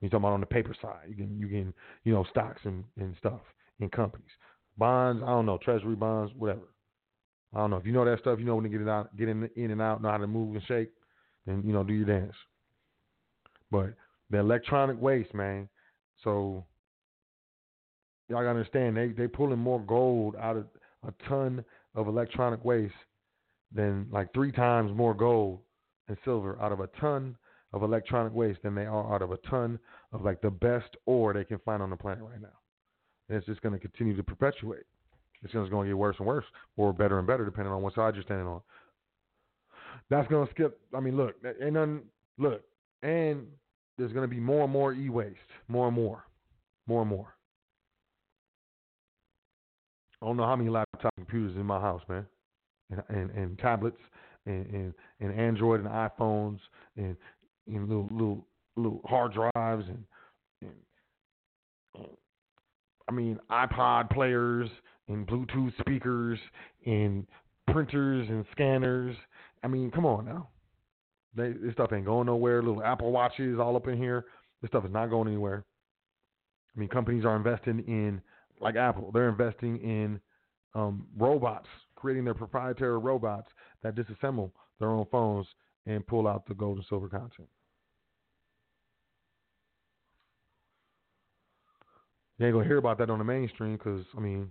You're 0.00 0.10
talking 0.10 0.24
about 0.24 0.34
on 0.34 0.40
the 0.40 0.46
paper 0.46 0.74
side, 0.80 1.06
you 1.08 1.16
can 1.16 1.38
you 1.38 1.48
can 1.48 1.72
you 2.04 2.12
know 2.12 2.24
stocks 2.30 2.60
and, 2.64 2.84
and 2.98 3.14
stuff 3.18 3.40
in 3.80 3.88
companies, 3.88 4.30
bonds. 4.76 5.22
I 5.22 5.28
don't 5.28 5.46
know 5.46 5.58
treasury 5.58 5.96
bonds, 5.96 6.32
whatever. 6.36 6.68
I 7.54 7.58
don't 7.58 7.70
know 7.70 7.76
if 7.76 7.86
you 7.86 7.92
know 7.92 8.04
that 8.04 8.20
stuff. 8.20 8.38
You 8.38 8.44
know 8.44 8.54
when 8.56 8.64
to 8.64 8.70
get 8.70 8.82
it 8.82 8.88
out, 8.88 9.16
get 9.16 9.28
in, 9.28 9.48
in 9.56 9.70
and 9.70 9.80
out, 9.80 10.02
know 10.02 10.10
how 10.10 10.18
to 10.18 10.26
move 10.26 10.54
and 10.54 10.64
shake. 10.66 10.90
Then 11.46 11.62
you 11.64 11.72
know 11.72 11.82
do 11.82 11.94
your 11.94 12.06
dance. 12.06 12.34
But 13.70 13.94
the 14.30 14.38
electronic 14.38 15.00
waste, 15.00 15.34
man. 15.34 15.68
So 16.22 16.64
y'all 18.28 18.38
gotta 18.38 18.50
understand 18.50 18.96
they 18.96 19.08
they 19.08 19.26
pulling 19.26 19.58
more 19.58 19.80
gold 19.80 20.36
out 20.36 20.56
of 20.56 20.66
a 21.06 21.12
ton 21.28 21.64
of 21.94 22.08
electronic 22.08 22.64
waste 22.64 22.94
than 23.74 24.06
like 24.10 24.32
three 24.32 24.52
times 24.52 24.94
more 24.96 25.14
gold 25.14 25.60
and 26.08 26.16
silver 26.24 26.60
out 26.60 26.72
of 26.72 26.80
a 26.80 26.88
ton 27.00 27.36
of 27.72 27.82
electronic 27.82 28.32
waste 28.32 28.62
than 28.62 28.74
they 28.74 28.86
are 28.86 29.14
out 29.14 29.22
of 29.22 29.32
a 29.32 29.36
ton 29.48 29.78
of 30.12 30.22
like 30.22 30.40
the 30.40 30.50
best 30.50 30.96
ore 31.06 31.34
they 31.34 31.44
can 31.44 31.58
find 31.64 31.82
on 31.82 31.90
the 31.90 31.96
planet 31.96 32.22
right 32.22 32.40
now. 32.40 32.48
And 33.28 33.36
it's 33.36 33.46
just 33.46 33.60
going 33.60 33.74
to 33.74 33.78
continue 33.78 34.16
to 34.16 34.22
perpetuate. 34.22 34.84
It's 35.42 35.52
just 35.52 35.70
going 35.70 35.86
to 35.86 35.90
get 35.90 35.98
worse 35.98 36.16
and 36.18 36.26
worse, 36.26 36.46
or 36.76 36.92
better 36.92 37.18
and 37.18 37.26
better, 37.26 37.44
depending 37.44 37.72
on 37.72 37.82
what 37.82 37.94
side 37.94 38.14
you're 38.14 38.24
standing 38.24 38.46
on. 38.46 38.60
That's 40.10 40.26
going 40.28 40.46
to 40.46 40.52
skip. 40.52 40.80
I 40.94 41.00
mean, 41.00 41.16
look, 41.16 41.36
ain't 41.62 41.74
nothing. 41.74 42.02
Look, 42.38 42.62
and 43.02 43.46
there's 43.98 44.12
going 44.12 44.28
to 44.28 44.34
be 44.34 44.40
more 44.40 44.64
and 44.64 44.72
more 44.72 44.92
e-waste, 44.94 45.36
more 45.68 45.88
and 45.88 45.96
more, 45.96 46.24
more 46.86 47.02
and 47.02 47.10
more. 47.10 47.34
I 50.20 50.26
don't 50.26 50.36
know 50.36 50.46
how 50.46 50.56
many 50.56 50.70
laptop 50.70 51.14
computers 51.14 51.56
in 51.56 51.64
my 51.64 51.80
house, 51.80 52.02
man, 52.08 52.26
and 52.90 53.02
and, 53.08 53.30
and 53.30 53.58
tablets, 53.58 54.00
and, 54.46 54.66
and 54.66 54.94
and 55.20 55.38
Android 55.38 55.80
and 55.80 55.88
iPhones, 55.88 56.58
and 56.96 57.16
and 57.66 57.88
little 57.88 58.08
little 58.10 58.46
little 58.76 59.00
hard 59.04 59.32
drives, 59.32 59.84
and 59.88 60.04
and, 60.62 60.72
and 61.94 62.06
I 63.08 63.12
mean 63.12 63.38
iPod 63.50 64.10
players, 64.10 64.68
and 65.08 65.26
Bluetooth 65.26 65.78
speakers, 65.80 66.38
and 66.86 67.26
printers 67.72 68.28
and 68.28 68.44
scanners. 68.52 69.16
I 69.62 69.68
mean, 69.68 69.90
come 69.90 70.06
on 70.06 70.24
now. 70.24 70.48
They, 71.36 71.52
this 71.52 71.74
stuff 71.74 71.92
ain't 71.92 72.06
going 72.06 72.26
nowhere. 72.26 72.62
Little 72.62 72.82
Apple 72.82 73.12
watches 73.12 73.58
all 73.58 73.76
up 73.76 73.86
in 73.86 73.96
here. 73.96 74.24
This 74.62 74.70
stuff 74.70 74.84
is 74.84 74.92
not 74.92 75.10
going 75.10 75.28
anywhere. 75.28 75.64
I 76.74 76.80
mean, 76.80 76.88
companies 76.88 77.24
are 77.24 77.36
investing 77.36 77.84
in 77.86 78.20
like 78.60 78.76
Apple, 78.76 79.10
they're 79.12 79.28
investing 79.28 79.78
in 79.78 80.20
um, 80.74 81.06
robots, 81.16 81.68
creating 81.94 82.24
their 82.24 82.34
proprietary 82.34 82.98
robots 82.98 83.48
that 83.82 83.94
disassemble 83.94 84.50
their 84.78 84.90
own 84.90 85.06
phones 85.10 85.46
and 85.86 86.06
pull 86.06 86.28
out 86.28 86.46
the 86.46 86.54
gold 86.54 86.76
and 86.76 86.86
silver 86.88 87.08
content. 87.08 87.48
You 92.38 92.46
ain't 92.46 92.54
gonna 92.54 92.66
hear 92.66 92.76
about 92.76 92.98
that 92.98 93.10
on 93.10 93.18
the 93.18 93.24
mainstream 93.24 93.76
because 93.76 94.04
I 94.16 94.20
mean, 94.20 94.50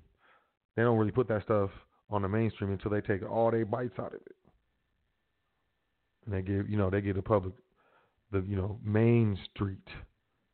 they 0.75 0.83
don't 0.83 0.97
really 0.97 1.11
put 1.11 1.29
that 1.29 1.43
stuff 1.43 1.69
on 2.09 2.21
the 2.21 2.27
mainstream 2.27 2.71
until 2.71 2.91
they 2.91 3.01
take 3.01 3.27
all 3.29 3.49
their 3.51 3.65
bites 3.65 3.97
out 3.97 4.13
of 4.13 4.21
it, 4.25 4.35
and 6.25 6.33
they 6.33 6.41
give 6.41 6.69
you 6.69 6.77
know 6.77 6.89
they 6.89 6.99
give 7.01 7.15
the 7.15 7.21
public 7.21 7.53
the 8.31 8.41
you 8.41 8.57
know 8.57 8.77
Main 8.83 9.37
Street 9.53 9.87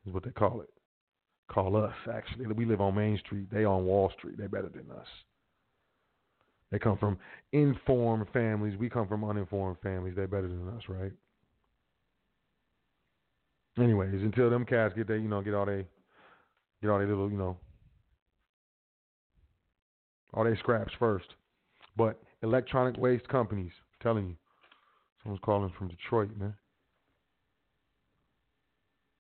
is 0.06 0.14
what 0.14 0.24
they 0.24 0.30
call 0.30 0.62
it 0.62 0.70
call 1.54 1.78
us 1.78 1.94
actually. 2.12 2.48
We 2.48 2.66
live 2.66 2.82
on 2.82 2.96
Main 2.96 3.18
Street. 3.20 3.48
They 3.52 3.66
on 3.66 3.86
Wall 3.86 4.12
Street. 4.18 4.38
They 4.38 4.48
better 4.48 4.70
than 4.70 4.90
us. 4.92 5.08
They 6.72 6.80
come 6.80 6.98
from 6.98 7.20
informed 7.52 8.28
families. 8.34 8.78
We 8.80 8.90
come 8.90 9.08
from 9.08 9.24
uninformed 9.24 9.78
families. 9.84 10.14
They're 10.16 10.28
better 10.28 10.48
than 10.48 10.68
us, 10.70 10.82
right? 10.88 11.12
Anyways, 13.78 14.22
until 14.22 14.50
them 14.50 14.66
cats 14.66 14.94
get 14.96 15.08
they, 15.08 15.16
you 15.18 15.28
know, 15.28 15.42
get 15.42 15.54
all 15.54 15.66
they, 15.66 15.86
get 16.82 16.90
all 16.90 17.00
they 17.00 17.06
little, 17.06 17.30
you 17.30 17.38
know, 17.38 17.58
all 20.34 20.44
they 20.44 20.56
scraps 20.58 20.92
first. 20.98 21.26
But 21.96 22.20
electronic 22.42 22.98
waste 22.98 23.28
companies, 23.28 23.72
I'm 23.78 24.04
telling 24.04 24.28
you, 24.30 24.36
someone's 25.22 25.42
calling 25.44 25.72
from 25.78 25.90
Detroit, 25.90 26.30
man. 26.38 26.56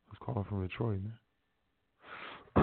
Who's 0.10 0.20
calling 0.20 0.46
from 0.50 0.68
Detroit, 0.68 1.02
man? 1.04 1.14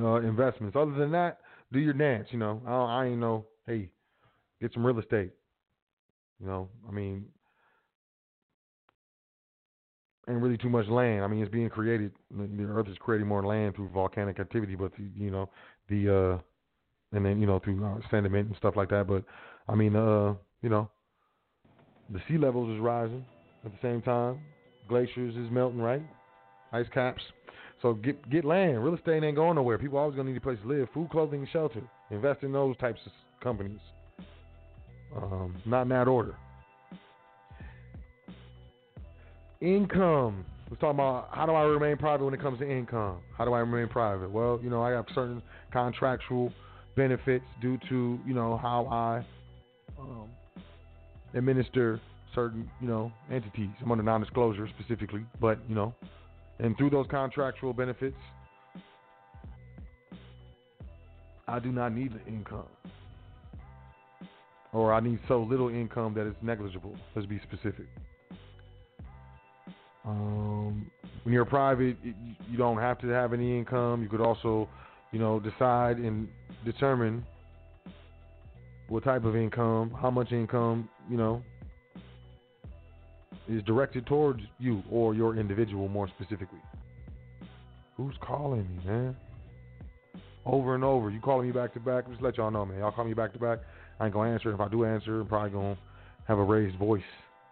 uh, 0.00 0.14
investments. 0.16 0.76
Other 0.76 0.92
than 0.92 1.12
that, 1.12 1.40
do 1.72 1.78
your 1.78 1.92
dance. 1.92 2.28
You 2.30 2.38
know, 2.38 2.62
I, 2.66 2.72
I 2.72 3.06
ain't 3.06 3.18
know. 3.18 3.46
Hey, 3.66 3.90
get 4.60 4.72
some 4.72 4.84
real 4.84 4.98
estate. 4.98 5.32
You 6.40 6.46
know, 6.46 6.68
I 6.88 6.92
mean, 6.92 7.24
ain't 10.28 10.40
really 10.40 10.58
too 10.58 10.68
much 10.68 10.88
land. 10.88 11.24
I 11.24 11.26
mean, 11.26 11.42
it's 11.42 11.52
being 11.52 11.70
created. 11.70 12.12
The 12.30 12.64
Earth 12.64 12.88
is 12.88 12.96
creating 12.98 13.26
more 13.26 13.44
land 13.44 13.76
through 13.76 13.88
volcanic 13.90 14.40
activity, 14.40 14.74
but 14.74 14.92
the, 14.96 15.04
you 15.16 15.30
know, 15.30 15.48
the 15.88 16.14
uh, 16.14 16.38
and 17.16 17.24
then 17.24 17.40
you 17.40 17.46
know 17.46 17.60
through 17.60 17.84
uh, 17.84 17.98
sediment 18.10 18.48
and 18.48 18.56
stuff 18.56 18.74
like 18.76 18.90
that. 18.90 19.06
But 19.06 19.24
I 19.68 19.74
mean, 19.74 19.96
uh, 19.96 20.34
you 20.62 20.68
know, 20.68 20.90
the 22.10 22.20
sea 22.28 22.38
levels 22.38 22.74
is 22.74 22.80
rising 22.80 23.24
at 23.64 23.72
the 23.72 23.78
same 23.82 24.02
time. 24.02 24.40
Glaciers 24.88 25.34
is 25.36 25.50
melting, 25.50 25.80
right? 25.80 26.02
Ice 26.72 26.86
caps. 26.92 27.22
So 27.84 27.92
get 27.92 28.30
get 28.30 28.46
land. 28.46 28.82
Real 28.82 28.94
estate 28.94 29.22
ain't 29.22 29.36
going 29.36 29.56
nowhere. 29.56 29.76
People 29.76 29.98
always 29.98 30.16
gonna 30.16 30.30
need 30.30 30.38
a 30.38 30.40
place 30.40 30.56
to 30.62 30.68
live. 30.68 30.88
Food, 30.94 31.10
clothing, 31.10 31.40
and 31.40 31.48
shelter. 31.50 31.82
Invest 32.10 32.42
in 32.42 32.50
those 32.50 32.74
types 32.78 32.98
of 33.04 33.12
companies. 33.42 33.78
Um, 35.14 35.54
not 35.66 35.82
in 35.82 35.88
that 35.90 36.08
order. 36.08 36.34
Income. 39.60 40.46
Let's 40.70 40.80
talk 40.80 40.94
about 40.94 41.28
how 41.30 41.44
do 41.44 41.52
I 41.52 41.64
remain 41.64 41.98
private 41.98 42.24
when 42.24 42.32
it 42.32 42.40
comes 42.40 42.58
to 42.60 42.70
income. 42.70 43.18
How 43.36 43.44
do 43.44 43.52
I 43.52 43.58
remain 43.58 43.88
private? 43.88 44.30
Well, 44.30 44.58
you 44.62 44.70
know, 44.70 44.82
I 44.82 44.92
have 44.92 45.04
certain 45.14 45.42
contractual 45.70 46.54
benefits 46.96 47.44
due 47.60 47.78
to 47.90 48.18
you 48.26 48.32
know 48.32 48.56
how 48.56 48.86
I 48.86 49.26
um, 50.00 50.30
administer 51.34 52.00
certain 52.34 52.66
you 52.80 52.88
know 52.88 53.12
entities. 53.30 53.68
I'm 53.82 53.92
under 53.92 54.02
non-disclosure 54.02 54.70
specifically, 54.78 55.26
but 55.38 55.58
you 55.68 55.74
know, 55.74 55.94
and 56.58 56.76
through 56.76 56.90
those 56.90 57.06
contractual 57.08 57.72
benefits, 57.72 58.16
I 61.46 61.58
do 61.58 61.70
not 61.70 61.92
need 61.92 62.12
the 62.14 62.26
income, 62.26 62.68
or 64.72 64.92
I 64.92 65.00
need 65.00 65.18
so 65.28 65.42
little 65.42 65.68
income 65.68 66.14
that 66.14 66.26
it's 66.26 66.38
negligible. 66.42 66.96
Let's 67.14 67.26
be 67.26 67.40
specific. 67.40 67.86
Um, 70.04 70.90
when 71.22 71.32
you're 71.32 71.44
private, 71.44 71.96
you 72.02 72.58
don't 72.58 72.78
have 72.78 72.98
to 73.00 73.08
have 73.08 73.32
any 73.32 73.56
income. 73.58 74.02
You 74.02 74.08
could 74.08 74.20
also, 74.20 74.68
you 75.12 75.18
know, 75.18 75.40
decide 75.40 75.98
and 75.98 76.28
determine 76.64 77.24
what 78.88 79.04
type 79.04 79.24
of 79.24 79.34
income, 79.34 79.96
how 80.00 80.10
much 80.10 80.32
income, 80.32 80.88
you 81.08 81.16
know, 81.16 81.42
is 83.48 83.62
directed 83.64 84.06
towards 84.06 84.40
you 84.58 84.82
or 84.90 85.14
your 85.14 85.36
individual 85.36 85.88
more 85.88 86.08
specifically. 86.08 86.60
Who's 87.96 88.14
calling 88.20 88.66
me, 88.68 88.84
man? 88.84 89.16
Over 90.46 90.74
and 90.74 90.84
over. 90.84 91.10
You 91.10 91.20
calling 91.20 91.46
me 91.46 91.52
back 91.52 91.72
to 91.74 91.80
back. 91.80 92.08
Just 92.08 92.22
let 92.22 92.36
y'all 92.36 92.50
know, 92.50 92.66
man. 92.66 92.78
Y'all 92.78 92.92
call 92.92 93.04
me 93.04 93.14
back 93.14 93.32
to 93.34 93.38
back. 93.38 93.60
I 94.00 94.06
ain't 94.06 94.14
gonna 94.14 94.32
answer. 94.32 94.52
If 94.52 94.60
I 94.60 94.68
do 94.68 94.84
answer, 94.84 95.20
I'm 95.20 95.26
probably 95.26 95.50
gonna 95.50 95.78
have 96.26 96.38
a 96.38 96.42
raised 96.42 96.76
voice. 96.78 97.02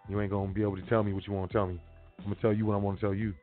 You 0.09 0.19
ain't 0.19 0.31
gonna 0.31 0.51
be 0.51 0.61
able 0.61 0.75
to 0.75 0.81
tell 0.83 1.03
me 1.03 1.13
what 1.13 1.25
you 1.25 1.33
want 1.33 1.49
to 1.49 1.57
tell 1.57 1.67
me. 1.67 1.79
I'm 2.19 2.25
gonna 2.25 2.35
tell 2.41 2.53
you 2.53 2.65
what 2.65 2.73
I 2.73 2.77
want 2.77 2.99
to 2.99 3.05
tell 3.05 3.13
you. 3.13 3.33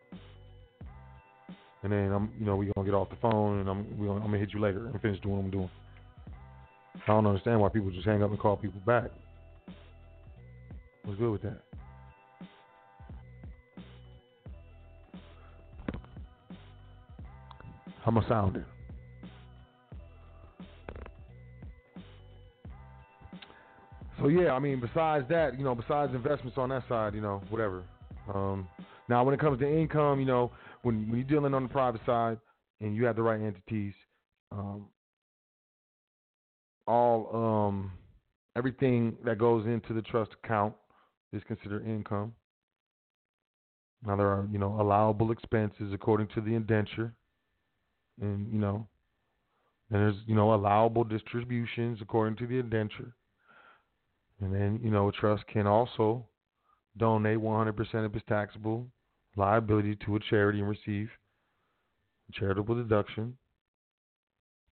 And 1.83 1.91
then 1.91 2.13
I'm, 2.13 2.31
you 2.39 2.45
know, 2.45 2.57
we 2.57 2.71
gonna 2.75 2.87
get 2.87 2.95
off 2.95 3.09
the 3.09 3.17
phone, 3.17 3.61
and 3.61 3.69
I'm, 3.69 3.99
we 3.99 4.07
gonna, 4.07 4.21
I'm 4.21 4.27
gonna 4.27 4.39
hit 4.39 4.53
you 4.53 4.61
later 4.61 4.87
and 4.87 5.01
finish 5.01 5.21
doing 5.21 5.37
what 5.37 5.45
I'm 5.45 5.51
doing. 5.51 5.71
I 7.05 7.07
don't 7.07 7.27
understand 7.27 7.61
why 7.61 7.71
people 7.71 7.91
just 7.91 8.07
hang 8.07 8.23
up 8.23 8.31
and 8.31 8.39
call 8.39 8.57
people 8.57 8.81
back. 8.85 9.11
What's 11.05 11.19
good 11.19 11.33
with 11.33 11.43
that? 11.43 11.63
How 18.03 18.11
am 18.11 18.19
I 18.19 18.29
sounding? 18.29 18.65
So 24.21 24.29
yeah, 24.29 24.53
I 24.53 24.59
mean, 24.59 24.81
besides 24.81 25.27
that, 25.31 25.59
you 25.59 25.65
know, 25.65 25.75
besides 25.75 26.15
investments 26.15 26.59
on 26.59 26.69
that 26.69 26.83
side, 26.89 27.15
you 27.15 27.23
know, 27.23 27.43
whatever. 27.49 27.85
Um, 28.33 28.69
now, 29.09 29.25
when 29.25 29.35
it 29.35 29.41
comes 29.41 29.59
to 29.61 29.67
income, 29.67 30.21
you 30.21 30.27
know, 30.27 30.53
when 30.83 31.09
when 31.09 31.19
you're 31.19 31.29
dealing 31.29 31.55
on 31.55 31.63
the 31.65 31.69
private 31.69 32.01
side 32.05 32.39
and 32.81 32.95
you 32.95 33.05
have 33.07 33.17
the 33.17 33.23
right 33.23 33.41
entities, 33.41 33.95
um, 34.53 34.87
all 36.87 37.31
um, 37.35 37.93
everything 38.57 39.17
that 39.25 39.39
goes 39.39 39.67
into 39.67 39.95
the 39.95 40.03
trust 40.03 40.33
account 40.45 40.75
is 41.33 41.43
considered 41.47 41.87
income. 41.87 42.35
Now 44.05 44.17
there 44.17 44.29
are, 44.29 44.47
you 44.51 44.59
know, 44.59 44.81
allowable 44.81 45.31
expenses 45.31 45.93
according 45.93 46.29
to 46.35 46.41
the 46.41 46.55
indenture, 46.55 47.15
and 48.21 48.53
you 48.53 48.59
know, 48.59 48.87
and 49.91 50.01
there's, 50.01 50.17
you 50.27 50.35
know, 50.35 50.55
allowable 50.55 51.05
distributions 51.05 51.99
according 52.01 52.37
to 52.37 52.47
the 52.47 52.59
indenture, 52.59 53.15
and 54.41 54.55
then, 54.55 54.81
you 54.83 54.91
know, 54.91 55.09
a 55.09 55.13
trust 55.13 55.47
can 55.49 55.67
also 55.67 56.27
donate 56.97 57.39
100% 57.39 58.05
of 58.05 58.15
its 58.15 58.25
taxable 58.29 58.87
liability 59.37 59.97
to 60.05 60.17
a 60.17 60.21
charity 60.29 60.61
and 60.61 60.69
receive 60.69 61.09
charitable 62.33 62.75
deduction. 62.75 63.37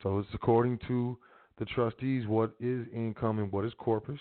So 0.02 0.18
it's 0.18 0.28
according 0.32 0.78
to 0.88 1.18
the 1.58 1.64
trustees 1.64 2.26
what 2.26 2.52
is 2.60 2.86
income 2.94 3.38
and 3.38 3.50
what 3.50 3.64
is 3.64 3.72
corpus, 3.78 4.20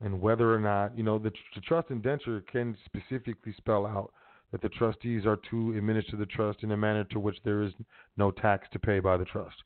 and 0.00 0.20
whether 0.20 0.52
or 0.52 0.60
not, 0.60 0.96
you 0.96 1.04
know, 1.04 1.18
the, 1.18 1.30
the 1.54 1.60
trust 1.60 1.90
indenture 1.90 2.42
can 2.50 2.76
specifically 2.86 3.54
spell 3.56 3.86
out 3.86 4.12
that 4.52 4.62
the 4.62 4.68
trustees 4.68 5.26
are 5.26 5.38
to 5.50 5.76
administer 5.76 6.16
the 6.16 6.26
trust 6.26 6.62
in 6.62 6.72
a 6.72 6.76
manner 6.76 7.04
to 7.04 7.18
which 7.18 7.36
there 7.44 7.62
is 7.62 7.72
no 8.16 8.30
tax 8.30 8.68
to 8.72 8.78
pay 8.78 9.00
by 9.00 9.16
the 9.16 9.24
trust 9.24 9.56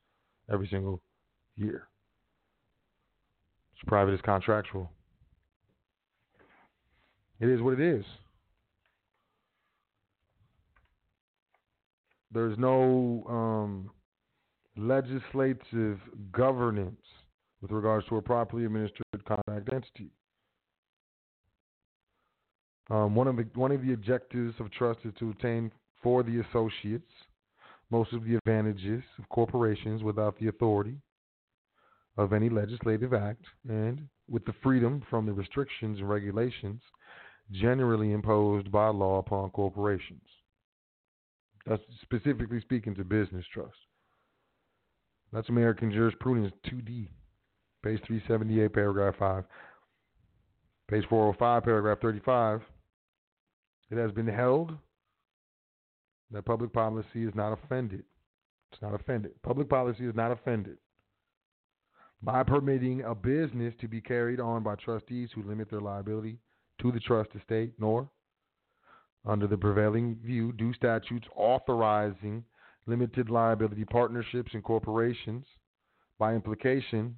every 0.51 0.69
single 0.69 1.03
year. 1.57 1.89
It's 3.75 3.87
private 3.87 4.15
it's 4.15 4.23
contractual. 4.23 4.91
It 7.41 7.49
is 7.49 7.61
what 7.61 7.75
it 7.75 7.81
is. 7.81 8.05
There's 12.33 12.59
no 12.59 13.25
um, 13.29 13.91
legislative 14.77 15.99
governance 16.33 17.01
with 17.61 17.71
regards 17.71 18.07
to 18.09 18.17
a 18.17 18.23
properly 18.23 18.65
administered 18.65 19.05
contract 19.27 19.73
entity. 19.73 20.11
Um, 22.91 23.15
one 23.15 23.27
of 23.27 23.37
the 23.37 23.47
one 23.55 23.73
of 23.73 23.83
the 23.83 23.93
objectives 23.93 24.55
of 24.61 24.71
trust 24.73 25.01
is 25.05 25.13
to 25.19 25.31
obtain 25.31 25.71
for 26.03 26.23
the 26.23 26.41
associates 26.41 27.11
most 27.91 28.13
of 28.13 28.25
the 28.25 28.37
advantages 28.37 29.03
of 29.19 29.29
corporations 29.29 30.03
without 30.03 30.39
the 30.39 30.49
authority 30.49 30.97
of 32.17 32.33
any 32.33 32.49
legislative 32.49 33.15
act 33.15 33.45
and 33.69 34.09
with 34.29 34.45
the 34.45 34.55
freedom 34.63 35.03
from 35.09 35.27
the 35.27 35.33
restrictions 35.33 35.99
and 35.99 36.09
regulations 36.09 36.81
generally 37.51 38.13
imposed 38.13 38.71
by 38.71 38.89
law 38.89 39.19
upon 39.19 39.51
corporations. 39.51 40.21
That's 41.67 41.83
specifically 42.03 42.61
speaking 42.61 42.95
to 42.97 43.05
business 43.05 43.45
trust. 43.53 43.77
That's 45.33 45.49
American 45.49 45.91
Jurisprudence 45.91 46.53
2D, 46.67 47.09
page 47.83 48.01
378, 48.07 48.73
paragraph 48.73 49.15
5. 49.19 49.45
Page 50.91 51.05
405, 51.09 51.65
paragraph 51.65 51.99
35. 52.01 52.63
It 53.91 53.99
has 53.99 54.13
been 54.13 54.27
held 54.27 54.77
that 56.31 56.45
public 56.45 56.73
policy 56.73 57.25
is 57.25 57.35
not 57.35 57.53
offended. 57.53 58.05
It's 58.73 58.83
not 58.83 58.95
offended. 58.95 59.33
Public 59.43 59.69
policy 59.69 60.07
is 60.07 60.15
not 60.15 60.31
offended 60.31 60.77
by 62.23 62.43
permitting 62.43 63.03
a 63.03 63.15
business 63.15 63.75
to 63.81 63.89
be 63.89 64.01
carried 64.01 64.41
on 64.41 64.63
by 64.63 64.75
trustees 64.75 65.31
who 65.35 65.43
limit 65.43 65.71
their 65.71 65.81
liability 65.81 66.39
to 66.81 66.93
the 66.93 67.01
trust 67.01 67.31
estate, 67.35 67.73
nor, 67.79 68.09
under 69.25 69.47
the 69.47 69.57
prevailing 69.57 70.17
view, 70.25 70.53
do 70.53 70.73
statutes 70.75 71.27
authorizing 71.35 72.45
limited 72.87 73.29
liability 73.31 73.85
partnerships 73.85 74.53
and 74.55 74.65
corporations, 74.65 75.45
by 76.19 76.35
implication, 76.35 77.15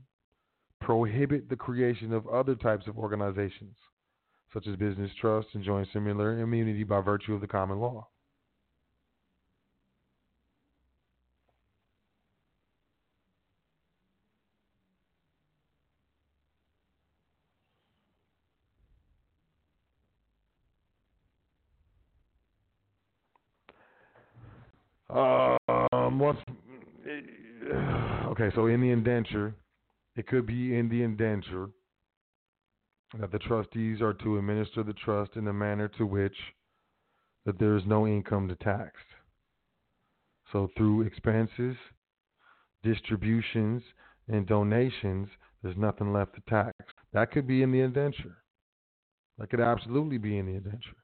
prohibit 0.80 1.48
the 1.48 1.56
creation 1.56 2.12
of 2.12 2.26
other 2.26 2.54
types 2.54 2.86
of 2.86 2.98
organizations, 2.98 3.76
such 4.52 4.66
as 4.66 4.76
business 4.76 5.10
trusts, 5.20 5.50
enjoying 5.54 5.86
similar 5.92 6.40
immunity 6.40 6.84
by 6.84 7.00
virtue 7.00 7.34
of 7.34 7.40
the 7.40 7.46
common 7.46 7.78
law. 7.78 8.08
Um, 25.10 26.18
What's 26.18 26.38
okay, 28.30 28.50
so 28.54 28.66
in 28.66 28.80
the 28.80 28.90
indenture, 28.90 29.54
it 30.16 30.26
could 30.26 30.46
be 30.46 30.76
in 30.76 30.88
the 30.88 31.02
indenture 31.02 31.70
that 33.18 33.32
the 33.32 33.38
trustees 33.38 34.00
are 34.00 34.14
to 34.14 34.38
administer 34.38 34.82
the 34.82 34.92
trust 34.92 35.32
in 35.36 35.48
a 35.48 35.52
manner 35.52 35.88
to 35.88 36.06
which 36.06 36.36
that 37.44 37.58
there 37.58 37.76
is 37.76 37.82
no 37.86 38.06
income 38.06 38.48
to 38.48 38.54
tax. 38.56 38.92
So 40.52 40.68
through 40.76 41.02
expenses, 41.02 41.76
distributions, 42.82 43.82
and 44.28 44.46
donations, 44.46 45.28
there's 45.62 45.76
nothing 45.76 46.12
left 46.12 46.34
to 46.34 46.42
tax. 46.48 46.74
That 47.12 47.32
could 47.32 47.46
be 47.46 47.62
in 47.62 47.72
the 47.72 47.80
indenture. 47.80 48.36
That 49.38 49.50
could 49.50 49.60
absolutely 49.60 50.18
be 50.18 50.38
in 50.38 50.46
the 50.46 50.56
indenture. 50.56 50.96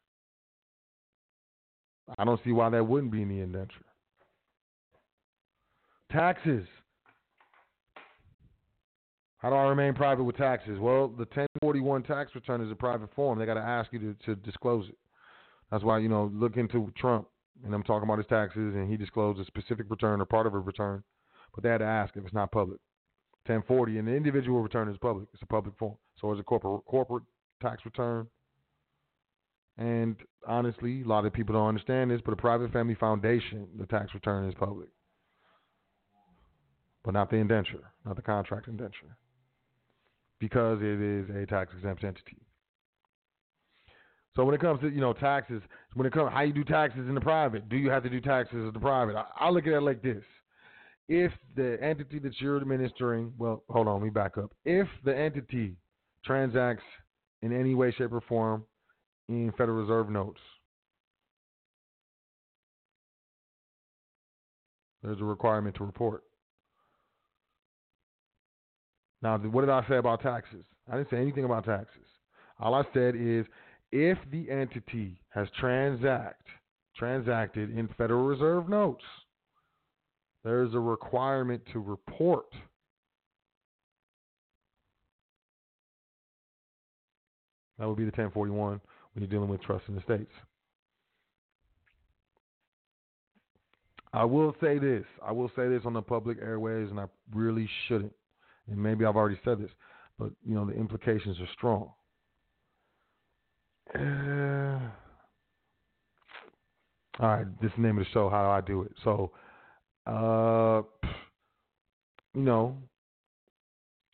I 2.19 2.25
don't 2.25 2.41
see 2.45 2.53
why 2.53 2.71
that 2.71 2.87
wouldn't 2.87 3.13
be 3.13 3.23
in 3.23 3.29
the 3.29 3.41
indenture. 3.41 3.75
Taxes. 6.13 6.67
How 9.39 9.51
do 9.51 9.57
I 9.57 9.65
remain 9.65 9.95
private 9.95 10.25
with 10.25 10.37
taxes? 10.37 10.79
Well, 10.79 11.09
the 11.09 11.25
1041 11.25 12.05
tax 12.05 12.35
return 12.35 12.63
is 12.63 12.73
a 12.73 12.75
private 12.75 13.15
form. 13.15 13.39
They 13.39 13.47
got 13.47 13.55
to 13.55 13.61
ask 13.61 13.93
you 13.93 13.99
to, 13.99 14.15
to 14.27 14.37
disclose 14.37 14.89
it. 14.89 14.97
That's 15.71 15.85
why, 15.85 15.99
you 15.99 16.09
know, 16.09 16.31
look 16.33 16.57
into 16.57 16.93
Trump, 16.97 17.29
and 17.65 17.75
I'm 17.75 17.83
talking 17.83 18.05
about 18.05 18.19
his 18.19 18.27
taxes, 18.29 18.75
and 18.75 18.91
he 18.91 18.97
disclosed 18.97 19.41
a 19.41 19.45
specific 19.45 19.87
return 19.91 20.21
or 20.21 20.25
part 20.25 20.47
of 20.47 20.55
a 20.55 20.59
return, 20.59 21.03
but 21.55 21.63
they 21.63 21.69
had 21.69 21.79
to 21.79 21.85
ask 21.85 22.17
if 22.17 22.25
it's 22.25 22.35
not 22.35 22.53
public. 22.53 22.81
1040, 23.47 23.99
and 23.99 24.09
the 24.09 24.13
individual 24.13 24.61
return 24.61 24.89
is 24.89 24.97
public. 24.99 25.29
It's 25.33 25.43
a 25.43 25.47
public 25.47 25.77
form. 25.79 25.97
So 26.21 26.33
is 26.33 26.41
a 26.41 26.43
corporate 26.43 26.85
corporate 26.87 27.23
tax 27.61 27.85
return. 27.85 28.27
And 29.79 30.17
honestly, 30.47 31.03
a 31.03 31.05
lot 31.05 31.27
of 31.27 31.33
people 31.33 31.55
don't 31.55 31.69
understand 31.69 32.11
this, 32.11 32.21
but 32.25 32.33
a 32.33 32.37
private 32.37 32.73
family 32.73 32.95
foundation, 32.95 33.69
the 33.79 33.87
tax 33.87 34.15
return 34.15 34.49
is 34.49 34.55
public. 34.55 34.89
But 37.05 37.15
not 37.15 37.31
the 37.31 37.37
indenture, 37.37 37.93
not 38.05 38.17
the 38.17 38.23
contract 38.23 38.69
indenture. 38.69 39.17
Because 40.39 40.79
it 40.83 41.01
is 41.01 41.31
a 41.31 41.47
tax 41.47 41.73
exempt 41.75 42.05
entity. 42.05 42.39
So 44.37 44.45
when 44.45 44.55
it 44.55 44.61
comes 44.61 44.81
to 44.83 44.91
you 44.91 45.01
know 45.01 45.15
taxes, 45.15 45.63
when 45.95 46.07
it 46.07 46.13
comes 46.13 46.31
how 46.31 46.43
you 46.43 46.53
do 46.53 46.63
taxes 46.63 47.09
in 47.09 47.15
the 47.15 47.21
private, 47.21 47.69
do 47.71 47.77
you 47.77 47.91
have 47.91 48.03
to 48.03 48.11
do 48.11 48.21
taxes 48.21 48.59
in 48.59 48.73
the 48.73 48.79
private? 48.79 49.17
I, 49.17 49.25
I 49.41 49.49
look 49.49 49.67
at 49.67 49.73
it 49.73 49.81
like 49.81 50.03
this: 50.03 50.23
if 51.09 51.33
the 51.55 51.79
entity 51.83 52.19
that 52.19 52.39
you're 52.39 52.61
administering, 52.61 53.33
well, 53.39 53.63
hold 53.71 53.89
on, 53.89 53.95
let 53.95 54.03
me 54.03 54.11
back 54.11 54.37
up. 54.37 54.53
If 54.65 54.89
the 55.05 55.17
entity 55.17 55.77
transacts 56.25 56.85
in 57.43 57.59
any 57.59 57.75
way, 57.75 57.93
shape, 57.93 58.13
or 58.13 58.21
form 58.23 58.65
in 59.29 59.53
Federal 59.57 59.81
Reserve 59.81 60.11
notes, 60.11 60.41
there's 65.03 65.21
a 65.21 65.25
requirement 65.25 65.77
to 65.77 65.85
report. 65.85 66.25
Now, 69.23 69.39
what 69.39 69.63
did 69.63 69.71
I 69.71 69.87
say 69.89 69.97
about 69.97 70.23
taxes? 70.23 70.65
I 70.91 70.97
didn't 70.97 71.11
say 71.11 71.17
anything 71.17 71.45
about 71.45 71.65
taxes. 71.65 72.07
All 72.61 72.75
I 72.75 72.83
said 72.95 73.15
is 73.17 73.47
if 73.93 74.19
the 74.31 74.51
entity 74.51 75.21
has 75.31 75.49
transact 75.59 76.43
transacted 76.97 77.77
in 77.77 77.89
Federal 77.99 78.25
Reserve 78.25 78.69
notes, 78.69 79.05
there 80.45 80.63
is 80.63 80.75
a 80.75 80.79
requirement 80.79 81.63
to 81.73 81.79
report. 81.79 82.47
That 87.79 87.87
would 87.87 87.99
be 87.99 88.05
the 88.05 88.11
1041 88.11 88.81
when 89.13 89.23
you're 89.23 89.29
dealing 89.29 89.51
with 89.51 89.61
trust 89.63 89.85
in 89.89 89.95
the 89.95 90.03
states. 90.03 90.33
I 94.13 94.25
will 94.25 94.55
say 94.63 94.79
this. 94.79 95.05
I 95.23 95.33
will 95.33 95.51
say 95.55 95.69
this 95.69 95.83
on 95.85 95.93
the 95.93 96.01
public 96.01 96.39
airways, 96.41 96.89
and 96.91 96.99
I 96.99 97.05
really 97.35 97.69
shouldn't. 97.87 98.15
And 98.69 98.83
maybe 98.83 99.05
I've 99.05 99.17
already 99.17 99.39
said 99.45 99.61
this, 99.61 99.71
but 100.19 100.31
you 100.47 100.55
know 100.55 100.65
the 100.67 100.73
implications 100.73 101.39
are 101.41 101.49
strong. 101.55 101.91
Uh, 103.95 104.91
all 107.21 107.29
right, 107.29 107.61
this 107.61 107.71
is 107.71 107.77
the 107.77 107.83
name 107.83 107.99
of 107.99 108.05
the 108.05 108.11
show. 108.13 108.29
How 108.29 108.43
do 108.43 108.51
I 108.51 108.61
do 108.61 108.83
it? 108.83 108.93
So, 109.05 109.31
uh, 110.07 110.83
you 112.35 112.43
know, 112.43 112.77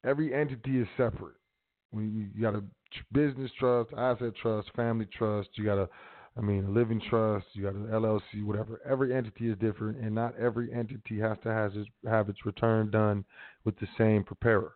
every 0.05 0.35
entity 0.35 0.81
is 0.81 0.89
separate. 0.97 1.35
you, 1.95 2.29
you 2.35 2.43
got 2.43 2.55
a 2.55 2.63
business 3.13 3.51
trust, 3.59 3.91
asset 3.97 4.35
trust, 4.41 4.71
family 4.77 5.07
trust. 5.17 5.49
You 5.55 5.65
got 5.65 5.79
a, 5.79 5.89
I 6.37 6.41
mean, 6.41 6.65
a 6.65 6.71
living 6.71 7.01
trust. 7.11 7.47
You 7.53 7.65
got 7.65 7.75
an 7.75 7.89
LLC, 7.89 8.43
whatever. 8.43 8.81
Every 8.89 9.15
entity 9.15 9.51
is 9.51 9.59
different, 9.59 9.99
and 9.99 10.15
not 10.15 10.35
every 10.39 10.73
entity 10.73 11.19
has 11.21 11.37
to 11.43 11.53
has 11.53 11.73
its, 11.75 11.89
have 12.09 12.29
its 12.29 12.47
return 12.47 12.91
done 12.91 13.25
with 13.65 13.79
the 13.79 13.89
same 13.99 14.25
preparer, 14.25 14.73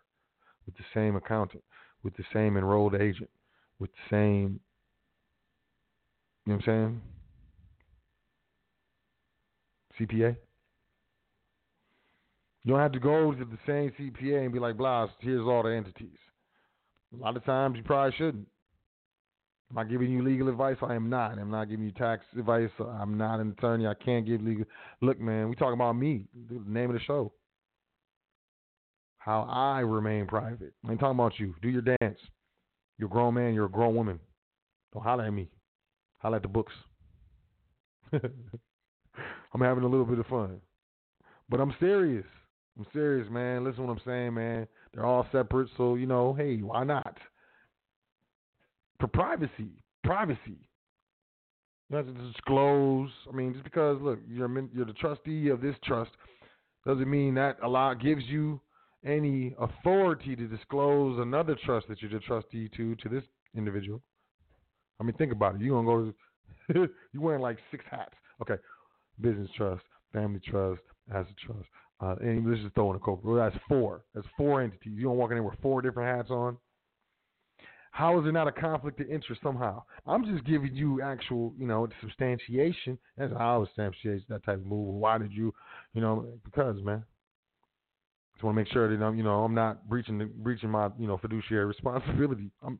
with 0.67 0.77
the 0.77 0.85
same 0.93 1.17
accountant, 1.17 1.65
with 2.03 2.15
the 2.17 2.25
same 2.33 2.57
enrolled 2.57 2.95
agent, 2.95 3.31
with 3.79 3.91
the 3.91 4.11
same 4.11 4.61
you 6.47 6.53
know 6.53 6.59
what 6.59 6.69
I'm 6.69 7.01
saying? 9.99 10.09
CPA. 10.09 10.37
You 12.63 12.73
don't 12.73 12.81
have 12.81 12.93
to 12.93 13.01
go 13.01 13.33
to 13.33 13.45
the 13.45 13.59
same 13.67 13.91
CPA 13.99 14.45
and 14.45 14.53
be 14.53 14.59
like, 14.59 14.77
blah, 14.77 15.09
here's 15.19 15.47
all 15.47 15.65
the 15.65 15.71
entities. 15.71 16.19
A 17.15 17.23
lot 17.23 17.37
of 17.37 17.45
times 17.45 17.77
you 17.77 17.83
probably 17.83 18.15
shouldn't. 18.17 18.47
Am 19.71 19.79
I 19.79 19.85
giving 19.85 20.11
you 20.11 20.23
legal 20.23 20.49
advice? 20.49 20.77
I 20.81 20.95
am 20.95 21.11
not. 21.11 21.39
I'm 21.39 21.51
not 21.51 21.69
giving 21.69 21.85
you 21.85 21.93
tax 21.93 22.25
advice. 22.39 22.71
I'm 22.79 23.19
not 23.19 23.41
an 23.41 23.55
attorney. 23.59 23.87
I 23.87 23.95
can't 23.95 24.25
give 24.25 24.41
legal. 24.41 24.65
Look, 25.01 25.21
man, 25.21 25.49
we 25.49 25.57
talking 25.57 25.75
about 25.75 25.95
me. 25.95 26.25
The 26.49 26.61
name 26.67 26.91
of 26.91 26.95
the 26.95 27.01
show. 27.01 27.33
How 29.19 29.43
I 29.43 29.81
remain 29.81 30.27
private. 30.27 30.73
I 30.87 30.93
ain't 30.93 31.01
talking 31.01 31.19
about 31.19 31.39
you. 31.41 31.55
Do 31.61 31.69
your 31.69 31.83
dance. 31.83 32.19
You're 32.97 33.09
a 33.09 33.11
grown 33.11 33.35
man. 33.35 33.55
You're 33.55 33.67
a 33.67 33.71
grown 33.71 33.97
woman. 33.97 34.21
Don't 34.93 35.03
holler 35.03 35.25
at 35.25 35.33
me. 35.33 35.49
I 36.23 36.29
like 36.29 36.43
the 36.43 36.49
books. 36.49 36.73
I'm 38.13 39.61
having 39.61 39.85
a 39.85 39.89
little 39.89 40.07
bit 40.07 40.21
of 40.21 40.27
fun. 40.27 40.61
But 41.49 41.61
I'm 41.61 41.75
serious. 41.81 42.27
I'm 42.79 42.87
serious, 42.93 43.29
man. 43.31 43.65
Listen 43.65 43.87
what 43.87 43.93
I'm 43.93 44.01
saying, 44.07 44.35
man. 44.35 44.69
They're 44.93 45.07
all 45.07 45.27
separate, 45.33 45.71
so 45.77 45.97
you 45.97 46.07
know, 46.07 46.35
hey, 46.35 46.59
why 46.59 46.85
not? 46.85 47.17
For 49.01 49.07
privacy, 49.09 49.83
privacy. 50.05 50.69
Have 51.93 52.07
to 52.07 52.13
disclose. 52.13 53.11
I 53.33 53.37
mean, 53.37 53.53
just 53.53 53.65
because 53.65 53.99
look, 54.01 54.19
you're 54.29 54.51
you're 54.75 54.87
the 54.87 54.93
trustee 54.95 55.49
of 55.49 55.61
this 55.61 55.77
trust 55.85 56.11
doesn't 56.85 57.09
mean 57.09 57.35
that 57.35 57.59
a 57.63 57.69
lot 57.69 58.01
gives 58.01 58.25
you 58.25 58.61
any 59.05 59.55
authority 59.61 60.35
to 60.35 60.47
disclose 60.49 61.21
another 61.21 61.57
trust 61.65 61.87
that 61.89 62.03
you're 62.03 62.11
the 62.11 62.19
trustee 62.21 62.69
to 62.77 62.97
to 62.97 63.09
this 63.09 63.23
individual. 63.57 64.03
I 65.01 65.05
mean, 65.05 65.15
think 65.17 65.33
about 65.33 65.55
it. 65.55 65.61
You 65.61 65.71
gonna 65.71 65.87
go 65.87 66.13
to 66.75 66.89
you 67.13 67.21
wearing 67.21 67.43
like 67.43 67.59
six 67.71 67.85
hats. 67.91 68.15
Okay, 68.43 68.57
business 69.21 69.49
trust, 69.57 69.85
family 70.13 70.41
trust, 70.45 70.83
asset 71.11 71.35
trust, 71.45 71.69
uh, 72.01 72.17
and 72.21 72.49
let's 72.49 72.63
just 72.63 72.75
throw 72.75 72.91
in 72.91 72.97
a 72.97 72.99
corporate. 72.99 73.53
That's 73.53 73.65
four. 73.69 74.03
That's 74.15 74.27
four 74.37 74.63
entities. 74.63 74.93
You 74.97 75.05
don't 75.05 75.17
walk 75.17 75.31
in 75.31 75.37
there 75.37 75.43
with 75.43 75.59
four 75.63 75.83
different 75.83 76.17
hats 76.17 76.31
on. 76.31 76.57
How 77.97 78.19
is 78.19 78.25
there 78.25 78.33
not 78.33 78.47
a 78.47 78.53
conflict 78.53 79.01
of 79.01 79.09
interest 79.09 79.41
somehow? 79.43 79.83
I'm 80.07 80.27
just 80.27 80.45
giving 80.45 80.75
you 80.75 81.01
actual, 81.01 81.55
you 81.59 81.67
know, 81.67 81.89
substantiation. 82.03 82.99
That's 83.17 83.33
how 83.33 83.55
I 83.55 83.57
was 83.57 83.69
substantiate 83.69 84.29
that 84.29 84.45
type 84.45 84.57
of 84.59 84.67
move. 84.67 84.93
Why 84.97 85.17
did 85.17 85.33
you, 85.33 85.55
you 85.95 86.03
know, 86.03 86.27
because 86.45 86.77
man, 86.83 87.03
just 88.35 88.45
want 88.45 88.55
to 88.55 88.61
make 88.63 88.71
sure 88.71 88.95
that 88.95 89.03
I'm, 89.03 89.17
you 89.17 89.23
know, 89.23 89.45
I'm 89.45 89.55
not 89.55 89.89
breaching 89.89 90.19
the, 90.19 90.27
breaching 90.27 90.69
my, 90.69 90.91
you 90.99 91.07
know, 91.07 91.17
fiduciary 91.17 91.65
responsibility. 91.75 92.51
I'm 92.63 92.79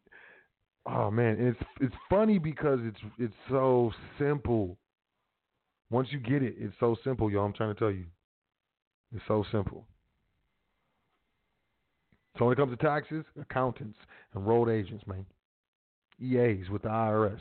Oh 0.87 1.11
man, 1.11 1.37
and 1.39 1.49
it's 1.49 1.61
it's 1.81 1.95
funny 2.11 2.39
because 2.39 2.79
it's 2.83 3.01
it's 3.19 3.35
so 3.49 3.93
simple. 4.19 4.77
Once 5.89 6.09
you 6.11 6.21
get 6.21 6.43
it, 6.43 6.57
it's 6.59 6.75
so 6.79 6.95
simple, 7.03 7.31
y'all. 7.31 7.47
I'm 7.47 7.55
trying 7.55 7.75
to 7.75 7.79
tell 7.79 7.91
you, 7.91 8.05
it's 9.15 9.25
so 9.27 9.47
simple. 9.51 9.87
So 12.39 12.45
when 12.45 12.53
it 12.53 12.57
comes 12.57 12.77
to 12.77 12.85
taxes, 12.85 13.25
accountants, 13.41 13.99
enrolled 14.35 14.69
agents, 14.69 15.05
man, 15.07 15.25
EAs 16.21 16.69
with 16.71 16.83
the 16.83 16.89
IRS. 16.89 17.41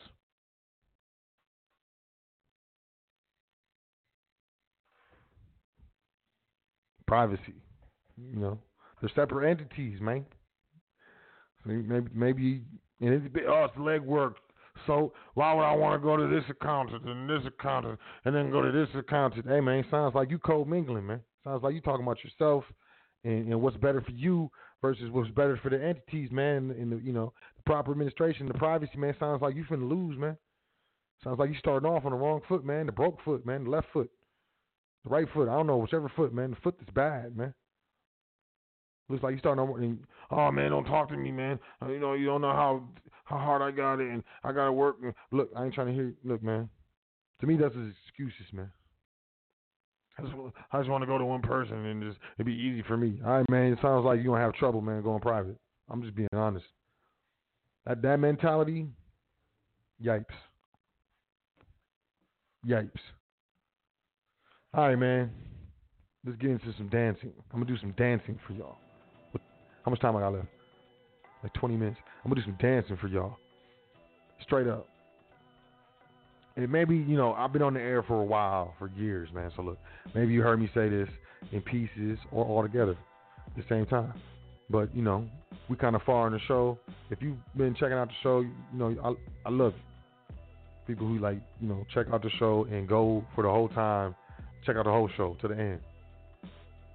Privacy, 7.08 7.54
you 8.18 8.40
know, 8.40 8.58
they're 9.00 9.12
separate 9.16 9.50
entities, 9.52 10.02
man. 10.02 10.26
Maybe 11.64 12.10
maybe 12.14 12.62
and 13.00 13.14
it's 13.14 13.36
oh, 13.48 13.66
it's 13.66 13.76
legwork. 13.76 14.34
So 14.88 15.14
why 15.36 15.54
would 15.54 15.64
I 15.64 15.76
want 15.76 16.00
to 16.02 16.04
go 16.04 16.18
to 16.18 16.28
this 16.28 16.44
accountant 16.50 17.06
and 17.06 17.30
this 17.30 17.42
accountant 17.46 18.00
and 18.26 18.36
then 18.36 18.52
go 18.52 18.62
to 18.62 18.72
this 18.72 18.90
accountant? 18.96 19.46
Hey 19.48 19.62
man, 19.62 19.86
sounds 19.92 20.16
like 20.16 20.32
you 20.32 20.40
commingling, 20.40 21.06
man. 21.06 21.22
Sounds 21.44 21.64
like 21.64 21.76
you 21.76 21.82
talking 21.82 22.04
about 22.04 22.24
yourself 22.24 22.64
and, 23.24 23.52
and 23.52 23.62
what's 23.62 23.78
better 23.78 24.02
for 24.02 24.12
you 24.12 24.50
versus 24.86 25.10
what's 25.12 25.30
better 25.32 25.60
for 25.64 25.70
the 25.70 25.84
entities, 25.84 26.30
man. 26.32 26.76
And 26.80 26.92
the 26.92 26.98
you 26.98 27.12
know 27.12 27.34
the 27.58 27.64
proper 27.64 27.92
administration, 27.92 28.48
the 28.48 28.54
privacy, 28.54 28.98
man. 28.98 29.16
Sounds 29.20 29.42
like 29.42 29.56
you 29.56 29.64
finna 29.66 29.90
lose, 29.90 30.18
man. 30.18 30.38
Sounds 31.24 31.40
like 31.40 31.50
you 31.50 31.56
starting 31.58 31.90
off 31.90 32.06
on 32.06 32.12
the 32.12 32.18
wrong 32.18 32.42
foot, 32.48 32.64
man. 32.64 32.86
The 32.86 32.92
broke 32.92 33.18
foot, 33.26 33.46
man. 33.46 33.64
The 33.64 33.70
left 33.72 33.88
foot. 33.92 34.10
The 35.04 35.10
right 35.10 35.28
foot. 35.34 35.50
I 35.50 35.54
don't 35.54 35.68
know, 35.68 35.78
whichever 35.78 36.12
foot, 36.16 36.34
man. 36.34 36.52
The 36.52 36.58
foot 36.58 36.76
that's 36.80 36.92
bad, 36.92 37.36
man. 37.36 37.54
Looks 39.10 39.24
like 39.24 39.34
you 39.34 39.40
starting 39.40 39.66
to. 39.66 39.98
Oh 40.32 40.52
man, 40.52 40.72
don't 40.72 40.86
talk 40.86 41.10
to 41.10 41.18
me, 41.18 41.32
man. 41.32 41.60
Uh, 41.82 41.90
you 41.90 42.00
know, 42.00 42.14
you 42.14 42.26
don't 42.26 42.42
know 42.42 42.54
how 42.54 42.84
how 43.24 43.38
hard 43.38 43.62
I 43.62 43.72
got 43.72 44.00
it, 44.00 44.10
and 44.10 44.24
I 44.44 44.52
gotta 44.52 44.72
work. 44.72 44.98
Look, 45.32 45.50
I 45.56 45.66
ain't 45.66 45.74
trying 45.74 45.88
to 45.88 45.94
hear. 45.94 46.14
Look, 46.24 46.44
man. 46.44 46.70
To 47.42 47.48
me, 47.48 47.58
that's 47.58 47.76
excuses, 48.08 48.54
man. 48.54 48.72
I 50.18 50.22
just, 50.22 50.34
I 50.72 50.80
just 50.80 50.90
want 50.90 51.02
to 51.02 51.08
go 51.08 51.18
to 51.18 51.26
one 51.26 51.42
person 51.42 51.86
and 51.86 52.02
just 52.02 52.18
it'd 52.38 52.46
be 52.46 52.54
easy 52.54 52.84
for 52.88 52.96
me. 52.96 53.20
All 53.26 53.32
right, 53.32 53.50
man. 53.50 53.74
It 53.74 53.80
sounds 53.82 54.06
like 54.06 54.18
you're 54.18 54.34
gonna 54.34 54.44
have 54.44 54.54
trouble, 54.54 54.82
man, 54.82 55.02
going 55.02 55.20
private. 55.20 55.58
I'm 55.90 56.02
just 56.02 56.16
being 56.16 56.30
honest. 56.34 56.66
That 57.86 58.02
that 58.02 58.20
mentality, 58.20 58.88
yipes. 60.04 60.26
Yipes. 62.66 62.92
All 64.74 64.88
right, 64.88 64.96
man. 64.96 65.32
Let's 66.26 66.38
get 66.40 66.50
into 66.50 66.74
some 66.78 66.90
dancing. 66.90 67.32
I'm 67.54 67.62
gonna 67.62 67.72
do 67.72 67.78
some 67.78 67.92
dancing 67.98 68.40
for 68.48 68.54
y'all. 68.54 68.78
How 69.84 69.92
much 69.92 70.00
time 70.00 70.16
I 70.16 70.22
got 70.22 70.34
left? 70.34 70.48
Like 71.44 71.54
20 71.54 71.78
minutes. 71.78 72.00
I'm 72.24 72.32
gonna 72.32 72.42
do 72.42 72.48
some 72.48 72.58
dancing 72.60 72.98
for 72.98 73.08
y'all. 73.08 73.38
Straight 74.42 74.68
up. 74.68 74.88
And 76.56 76.72
maybe, 76.72 76.96
you 76.96 77.18
know, 77.18 77.34
I've 77.34 77.52
been 77.52 77.62
on 77.62 77.74
the 77.74 77.82
air 77.82 78.04
for 78.04 78.22
a 78.22 78.26
while, 78.26 78.74
for 78.80 78.90
years, 78.98 79.30
man. 79.34 79.52
So 79.56 79.62
look, 79.62 79.78
maybe 80.14 80.34
you 80.34 80.42
heard 80.42 80.60
me 80.60 80.70
say 80.74 80.88
this 80.90 81.10
in 81.52 81.62
pieces 81.62 82.18
or 82.32 82.46
all 82.46 82.64
together 82.64 82.98
at 83.48 83.56
the 83.56 83.64
same 83.70 83.86
time. 83.86 84.14
But, 84.70 84.96
you 84.96 85.02
know, 85.02 85.28
we 85.70 85.76
kind 85.76 85.96
of 85.96 86.02
far 86.04 86.28
in 86.28 86.34
the 86.34 86.40
show. 86.48 86.80
If 87.10 87.22
you've 87.22 87.38
been 87.58 87.76
checking 87.76 87.94
out 87.94 88.08
the 88.08 88.14
show, 88.24 88.40
you 88.40 88.54
know, 88.74 88.96
I, 89.04 89.50
I 89.50 89.52
love. 89.52 89.74
People 90.88 91.08
who 91.08 91.18
like, 91.18 91.40
you 91.60 91.68
know, 91.68 91.86
check 91.94 92.06
out 92.14 92.22
the 92.22 92.30
show 92.38 92.68
and 92.72 92.88
go 92.88 93.26
for 93.34 93.44
the 93.44 93.50
whole 93.50 93.70
time, 93.70 94.16
check 94.66 94.76
out 94.76 94.86
the 94.86 94.92
whole 94.92 95.10
show 95.18 95.36
to 95.42 95.48
the 95.48 95.58
end 95.58 95.80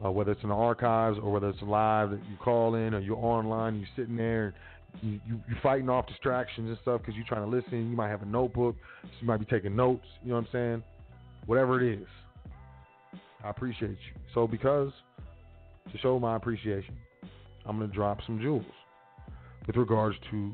uh, 0.04 0.10
whether 0.10 0.32
it's 0.32 0.42
in 0.42 0.48
the 0.48 0.54
archives 0.54 1.18
or 1.22 1.30
whether 1.32 1.48
it's 1.48 1.62
live 1.62 2.10
that 2.10 2.20
you 2.30 2.36
call 2.42 2.74
in 2.74 2.94
or 2.94 3.00
you're 3.00 3.16
online, 3.16 3.76
you're 3.76 3.88
sitting 3.96 4.16
there, 4.16 4.54
you, 5.02 5.20
you, 5.26 5.40
you're 5.48 5.60
fighting 5.62 5.88
off 5.88 6.06
distractions 6.06 6.68
and 6.68 6.78
stuff 6.82 7.00
because 7.00 7.14
you're 7.14 7.26
trying 7.26 7.48
to 7.48 7.56
listen. 7.56 7.90
You 7.90 7.96
might 7.96 8.08
have 8.08 8.22
a 8.22 8.26
notebook, 8.26 8.76
you 9.20 9.26
might 9.26 9.38
be 9.38 9.46
taking 9.46 9.74
notes. 9.74 10.04
You 10.22 10.30
know 10.30 10.36
what 10.36 10.46
I'm 10.46 10.48
saying? 10.52 10.84
Whatever 11.46 11.80
it 11.82 12.00
is, 12.00 12.06
I 13.44 13.50
appreciate 13.50 13.90
you. 13.90 14.20
So 14.34 14.46
because 14.46 14.92
to 15.90 15.98
show 15.98 16.18
my 16.18 16.36
appreciation, 16.36 16.96
I'm 17.66 17.78
going 17.78 17.88
to 17.90 17.94
drop 17.94 18.18
some 18.26 18.40
jewels 18.40 18.64
with 19.66 19.76
regards 19.76 20.16
to 20.30 20.52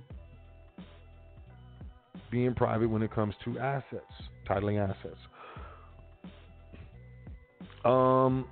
being 2.31 2.55
private 2.55 2.89
when 2.89 3.03
it 3.03 3.15
comes 3.15 3.35
to 3.45 3.59
assets, 3.59 4.05
titling 4.49 4.83
assets. 4.83 5.19
Um, 7.85 8.47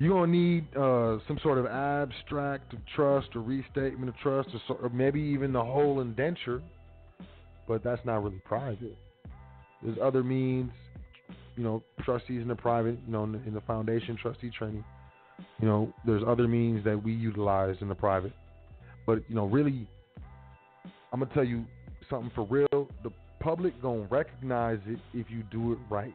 you're 0.00 0.14
gonna 0.14 0.32
need 0.32 0.64
uh, 0.74 1.18
some 1.28 1.38
sort 1.42 1.58
of 1.58 1.66
abstract 1.66 2.72
of 2.72 2.78
trust 2.96 3.28
or 3.36 3.42
restatement 3.42 4.08
of 4.08 4.16
trust, 4.16 4.48
or, 4.70 4.76
or, 4.76 4.88
maybe 4.88 5.20
even 5.20 5.52
the 5.52 5.62
whole 5.62 6.00
indenture. 6.00 6.62
But 7.68 7.84
that's 7.84 8.00
not 8.06 8.24
really 8.24 8.40
private. 8.46 8.96
There's 9.82 9.98
other 10.02 10.24
means, 10.24 10.70
you 11.54 11.62
know, 11.62 11.82
trustees 12.02 12.40
in 12.40 12.48
the 12.48 12.56
private, 12.56 12.98
you 13.06 13.12
know, 13.12 13.24
in 13.24 13.32
the, 13.32 13.38
in 13.46 13.52
the 13.52 13.60
foundation 13.60 14.16
trustee 14.16 14.50
training. 14.58 14.84
You 15.60 15.68
know, 15.68 15.92
there's 16.06 16.22
other 16.26 16.48
means 16.48 16.82
that 16.86 17.00
we 17.00 17.12
utilize 17.12 17.76
in 17.82 17.88
the 17.88 17.94
private. 17.94 18.32
But 19.06 19.22
you 19.28 19.34
know, 19.34 19.44
really, 19.44 19.86
I'm 21.12 21.20
gonna 21.20 21.32
tell 21.34 21.44
you 21.44 21.66
something 22.08 22.32
for 22.34 22.46
real. 22.46 22.88
The 23.04 23.12
public 23.38 23.80
gonna 23.82 24.08
recognize 24.10 24.78
it 24.86 24.98
if 25.12 25.26
you 25.28 25.42
do 25.52 25.72
it 25.72 25.78
right. 25.90 26.14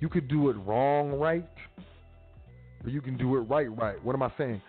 You 0.00 0.08
could 0.08 0.26
do 0.26 0.50
it 0.50 0.54
wrong 0.66 1.12
right 1.12 1.48
or 2.84 2.90
you 2.90 3.00
can 3.00 3.16
do 3.16 3.36
it 3.36 3.40
right 3.40 3.74
right. 3.76 4.02
What 4.04 4.14
am 4.14 4.22
I 4.22 4.32
saying? 4.38 4.60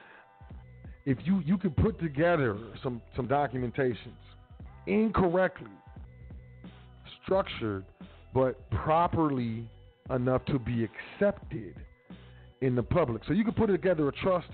If 1.05 1.17
you 1.23 1.41
you 1.45 1.57
can 1.57 1.71
put 1.71 1.99
together 1.99 2.57
some 2.83 3.01
some 3.15 3.27
documentations 3.27 3.95
incorrectly 4.87 5.71
structured 7.23 7.85
but 8.33 8.69
properly 8.69 9.67
enough 10.09 10.43
to 10.45 10.59
be 10.59 10.83
accepted 10.83 11.75
in 12.61 12.75
the 12.75 12.83
public. 12.83 13.21
So 13.27 13.33
you 13.33 13.43
can 13.43 13.53
put 13.53 13.67
together 13.67 14.07
a 14.09 14.11
trust, 14.11 14.47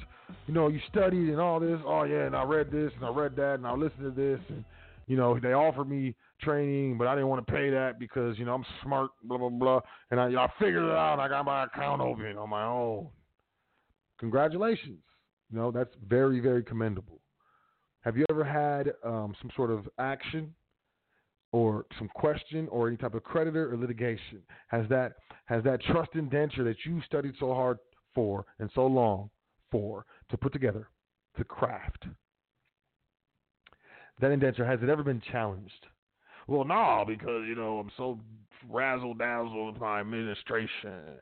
you 0.47 0.53
know, 0.53 0.67
you 0.67 0.79
studied 0.89 1.29
and 1.29 1.39
all 1.39 1.59
this, 1.59 1.79
oh 1.85 2.03
yeah, 2.03 2.25
and 2.25 2.35
I 2.35 2.43
read 2.43 2.71
this 2.71 2.91
and 2.95 3.05
I 3.05 3.09
read 3.09 3.35
that 3.37 3.55
and 3.55 3.65
I 3.65 3.73
listened 3.73 4.03
to 4.03 4.11
this 4.11 4.39
and 4.49 4.63
you 5.07 5.17
know, 5.17 5.37
they 5.39 5.51
offered 5.51 5.89
me 5.89 6.15
training, 6.41 6.97
but 6.97 7.07
I 7.07 7.15
didn't 7.15 7.27
want 7.27 7.45
to 7.45 7.51
pay 7.51 7.69
that 7.69 7.99
because, 7.99 8.37
you 8.39 8.45
know, 8.45 8.53
I'm 8.53 8.65
smart, 8.83 9.11
blah 9.23 9.37
blah 9.37 9.49
blah. 9.49 9.81
And 10.09 10.19
I, 10.19 10.27
I 10.27 10.47
figured 10.57 10.83
it 10.83 10.91
out. 10.91 11.19
I 11.19 11.27
got 11.27 11.43
my 11.43 11.65
account 11.65 12.01
open 12.01 12.37
on 12.37 12.49
my 12.49 12.63
own. 12.63 13.07
Congratulations. 14.21 14.99
You 15.51 15.57
know, 15.57 15.71
that's 15.71 15.93
very, 16.07 16.39
very 16.39 16.63
commendable. 16.63 17.19
Have 18.01 18.15
you 18.15 18.25
ever 18.29 18.43
had 18.43 18.93
um, 19.03 19.35
some 19.41 19.49
sort 19.55 19.71
of 19.71 19.89
action 19.97 20.53
or 21.51 21.85
some 21.97 22.07
question 22.15 22.67
or 22.69 22.87
any 22.87 22.97
type 22.97 23.15
of 23.15 23.23
creditor 23.23 23.73
or 23.73 23.77
litigation? 23.77 24.43
Has 24.67 24.85
that 24.89 25.13
has 25.45 25.63
that 25.63 25.81
trust 25.81 26.11
indenture 26.13 26.63
that 26.63 26.77
you 26.85 27.01
studied 27.05 27.33
so 27.39 27.53
hard 27.53 27.79
for 28.13 28.45
and 28.59 28.69
so 28.75 28.85
long 28.85 29.31
for 29.71 30.05
to 30.29 30.37
put 30.37 30.53
together, 30.53 30.87
to 31.37 31.43
craft? 31.43 32.05
That 34.19 34.31
indenture 34.31 34.65
has 34.65 34.79
it 34.83 34.89
ever 34.89 35.03
been 35.03 35.21
challenged? 35.31 35.87
Well, 36.47 36.63
no, 36.63 37.05
because 37.07 37.43
you 37.47 37.55
know 37.55 37.79
I'm 37.79 37.91
so 37.97 38.19
razzle 38.69 39.15
dazzle 39.15 39.71
with 39.71 39.81
my 39.81 39.99
administration. 39.99 41.17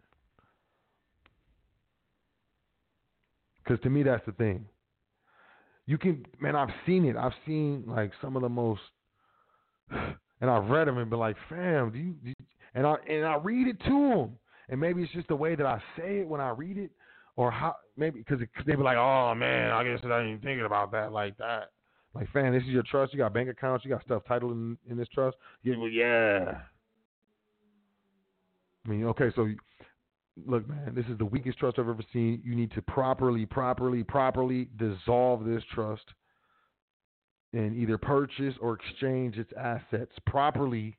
Because 3.70 3.84
to 3.84 3.90
me, 3.92 4.02
that's 4.02 4.26
the 4.26 4.32
thing. 4.32 4.66
You 5.86 6.00
can, 6.00 6.26
man, 6.40 6.56
I've 6.56 6.74
seen 6.88 7.06
it. 7.06 7.16
I've 7.16 7.34
seen 7.46 7.84
like 7.86 8.12
some 8.20 8.36
of 8.36 8.42
the 8.42 8.50
most, 8.50 8.82
and 9.92 10.50
I've 10.50 10.70
read 10.70 10.88
them 10.88 10.98
and 10.98 11.08
been 11.08 11.20
like, 11.20 11.36
fam, 11.50 11.92
do 11.92 12.00
you, 12.00 12.14
do 12.24 12.30
you, 12.30 12.36
and 12.74 12.88
I 12.88 12.96
and 13.08 13.26
I 13.26 13.36
read 13.36 13.68
it 13.68 13.80
to 13.86 14.10
them, 14.10 14.32
and 14.70 14.80
maybe 14.80 15.04
it's 15.04 15.14
just 15.14 15.28
the 15.28 15.36
way 15.36 15.56
that 15.56 15.66
I 15.68 15.80
say 15.96 16.20
it 16.20 16.28
when 16.28 16.42
I 16.42 16.50
read 16.50 16.80
it, 16.80 16.90
or 17.36 17.52
how 17.52 17.76
maybe 17.96 18.20
because 18.20 18.40
they 18.66 18.76
be 18.76 18.82
like, 18.82 18.98
oh 18.98 19.36
man, 19.36 19.72
I 19.72 19.84
guess 19.84 20.00
I 20.04 20.20
ain't 20.20 20.30
even 20.30 20.42
thinking 20.42 20.66
about 20.66 20.92
that 20.94 21.12
like 21.12 21.38
that. 21.38 21.72
Like, 22.16 22.32
fam, 22.34 22.54
this 22.54 22.64
is 22.64 22.70
your 22.70 22.84
trust. 22.84 23.14
You 23.14 23.20
got 23.20 23.36
bank 23.36 23.50
accounts. 23.50 23.86
You 23.86 23.92
got 23.92 24.04
stuff 24.04 24.24
titled 24.28 24.54
in, 24.54 24.78
in 24.90 24.98
this 24.98 25.08
trust. 25.10 25.38
Yeah, 25.62 25.76
yeah. 25.92 26.54
I 28.84 28.90
mean, 28.90 29.06
okay, 29.06 29.30
so 29.36 29.48
look, 30.46 30.68
man, 30.68 30.94
this 30.96 31.06
is 31.06 31.18
the 31.18 31.26
weakest 31.26 31.58
trust 31.60 31.80
I've 31.80 31.90
ever 31.90 32.04
seen. 32.14 32.42
You 32.44 32.56
need 32.56 32.72
to 32.72 32.82
properly, 32.82 33.46
properly, 33.46 34.04
properly 34.04 34.70
dissolve 34.78 35.46
this 35.46 35.64
trust 35.74 36.06
and 37.54 37.76
either 37.76 37.98
purchase 37.98 38.56
or 38.62 38.74
exchange 38.74 39.38
its 39.38 39.52
assets 39.58 40.12
properly. 40.26 40.98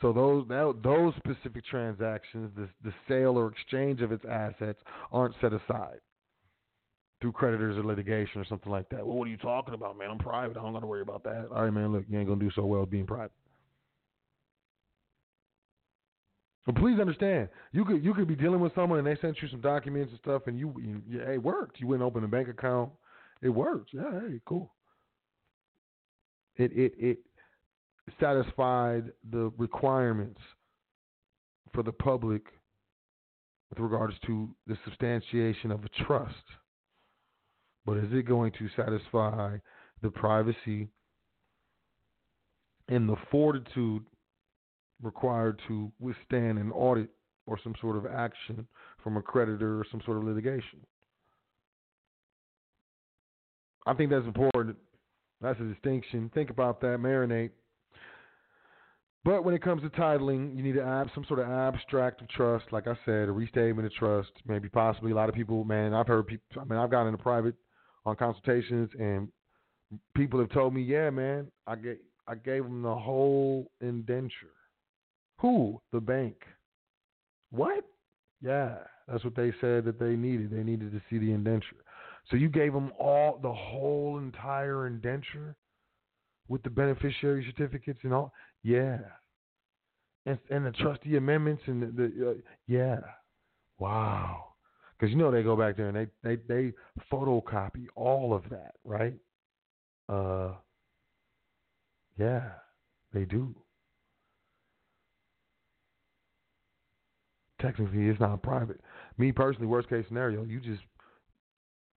So 0.00 0.12
those 0.12 0.46
those 0.82 1.14
specific 1.16 1.64
transactions, 1.66 2.50
the, 2.56 2.68
the 2.82 2.92
sale 3.08 3.38
or 3.38 3.48
exchange 3.48 4.02
of 4.02 4.12
its 4.12 4.24
assets, 4.28 4.80
aren't 5.12 5.34
set 5.40 5.52
aside 5.52 6.00
through 7.20 7.32
creditors 7.32 7.78
or 7.78 7.84
litigation 7.84 8.40
or 8.40 8.44
something 8.44 8.70
like 8.70 8.88
that. 8.90 9.06
Well, 9.06 9.16
what 9.16 9.28
are 9.28 9.30
you 9.30 9.36
talking 9.38 9.72
about, 9.72 9.96
man? 9.96 10.10
I'm 10.10 10.18
private. 10.18 10.58
I 10.58 10.62
don't 10.62 10.72
got 10.72 10.80
to 10.80 10.86
worry 10.86 11.00
about 11.00 11.24
that. 11.24 11.48
All 11.54 11.62
right, 11.62 11.72
man. 11.72 11.92
Look, 11.92 12.04
you 12.08 12.18
ain't 12.18 12.28
gonna 12.28 12.40
do 12.40 12.50
so 12.54 12.66
well 12.66 12.84
being 12.84 13.06
private. 13.06 13.32
But 16.66 16.76
please 16.76 16.98
understand, 16.98 17.48
you 17.72 17.84
could 17.84 18.02
you 18.02 18.14
could 18.14 18.26
be 18.26 18.36
dealing 18.36 18.60
with 18.60 18.74
someone 18.74 18.98
and 18.98 19.06
they 19.06 19.20
sent 19.20 19.36
you 19.42 19.48
some 19.48 19.60
documents 19.60 20.12
and 20.12 20.20
stuff, 20.20 20.42
and 20.46 20.58
you, 20.58 20.74
you, 20.80 21.02
you 21.06 21.20
it 21.20 21.42
worked. 21.42 21.78
You 21.78 21.88
went 21.88 22.00
and 22.00 22.06
opened 22.06 22.24
a 22.24 22.28
bank 22.28 22.48
account. 22.48 22.90
It 23.42 23.50
worked. 23.50 23.90
Yeah, 23.92 24.10
hey, 24.12 24.40
cool. 24.46 24.72
It 26.56 26.72
it 26.72 26.94
it 26.98 27.18
satisfied 28.18 29.12
the 29.30 29.52
requirements 29.58 30.40
for 31.74 31.82
the 31.82 31.92
public 31.92 32.42
with 33.68 33.78
regards 33.78 34.14
to 34.26 34.48
the 34.66 34.78
substantiation 34.84 35.70
of 35.70 35.84
a 35.84 36.04
trust. 36.04 36.34
But 37.84 37.98
is 37.98 38.12
it 38.12 38.26
going 38.26 38.52
to 38.52 38.68
satisfy 38.76 39.58
the 40.00 40.10
privacy 40.10 40.88
and 42.88 43.08
the 43.08 43.16
fortitude 43.30 44.04
required 45.04 45.60
to 45.68 45.92
withstand 46.00 46.58
an 46.58 46.72
audit 46.72 47.10
or 47.46 47.58
some 47.62 47.74
sort 47.80 47.96
of 47.96 48.06
action 48.06 48.66
from 49.02 49.16
a 49.16 49.22
creditor 49.22 49.78
or 49.78 49.86
some 49.90 50.00
sort 50.04 50.16
of 50.16 50.24
litigation. 50.24 50.80
I 53.86 53.92
think 53.94 54.10
that's 54.10 54.26
important. 54.26 54.76
That's 55.40 55.60
a 55.60 55.64
distinction. 55.64 56.30
Think 56.34 56.50
about 56.50 56.80
that, 56.80 56.98
marinate. 56.98 57.50
But 59.24 59.44
when 59.44 59.54
it 59.54 59.62
comes 59.62 59.82
to 59.82 59.88
titling, 59.90 60.54
you 60.56 60.62
need 60.62 60.74
to 60.74 60.84
have 60.84 61.08
some 61.14 61.24
sort 61.26 61.40
of 61.40 61.48
abstract 61.48 62.20
of 62.20 62.28
trust, 62.28 62.66
like 62.72 62.86
I 62.86 62.94
said, 63.06 63.28
a 63.28 63.32
restatement 63.32 63.86
of 63.86 63.92
trust, 63.94 64.30
maybe 64.46 64.68
possibly 64.68 65.12
a 65.12 65.14
lot 65.14 65.30
of 65.30 65.34
people, 65.34 65.64
man, 65.64 65.94
I've 65.94 66.06
heard 66.06 66.26
people, 66.26 66.44
I 66.60 66.64
mean, 66.64 66.78
I've 66.78 66.90
gotten 66.90 67.08
into 67.08 67.22
private 67.22 67.54
on 68.04 68.16
consultations 68.16 68.90
and 68.98 69.28
people 70.14 70.40
have 70.40 70.50
told 70.50 70.74
me, 70.74 70.82
yeah, 70.82 71.08
man, 71.08 71.50
I 71.66 71.76
get, 71.76 72.00
I 72.28 72.34
gave 72.34 72.64
them 72.64 72.82
the 72.82 72.94
whole 72.94 73.70
indenture. 73.80 74.52
Who? 75.44 75.78
The 75.92 76.00
bank. 76.00 76.36
What? 77.50 77.84
Yeah, 78.40 78.76
that's 79.06 79.24
what 79.24 79.36
they 79.36 79.52
said 79.60 79.84
that 79.84 80.00
they 80.00 80.16
needed. 80.16 80.50
They 80.50 80.62
needed 80.62 80.90
to 80.92 81.02
see 81.10 81.18
the 81.18 81.32
indenture. 81.32 81.84
So 82.30 82.36
you 82.36 82.48
gave 82.48 82.72
them 82.72 82.92
all 82.98 83.38
the 83.42 83.52
whole 83.52 84.16
entire 84.16 84.86
indenture 84.86 85.54
with 86.48 86.62
the 86.62 86.70
beneficiary 86.70 87.44
certificates 87.44 87.98
and 88.04 88.14
all. 88.14 88.32
Yeah, 88.62 89.00
and 90.24 90.38
and 90.48 90.64
the 90.64 90.70
trustee 90.70 91.16
amendments 91.16 91.62
and 91.66 91.82
the, 91.82 91.86
the 91.88 92.30
uh, 92.30 92.34
yeah. 92.66 93.00
Wow. 93.78 94.54
Because 94.98 95.12
you 95.12 95.18
know 95.18 95.30
they 95.30 95.42
go 95.42 95.56
back 95.56 95.76
there 95.76 95.88
and 95.88 96.08
they, 96.22 96.36
they, 96.36 96.36
they 96.48 96.72
photocopy 97.12 97.84
all 97.96 98.32
of 98.32 98.44
that, 98.48 98.76
right? 98.82 99.14
Uh, 100.08 100.52
yeah, 102.18 102.48
they 103.12 103.26
do. 103.26 103.54
Technically, 107.64 108.08
it's 108.08 108.20
not 108.20 108.42
private. 108.42 108.78
Me 109.16 109.32
personally, 109.32 109.66
worst 109.66 109.88
case 109.88 110.04
scenario, 110.06 110.44
you 110.44 110.60
just 110.60 110.82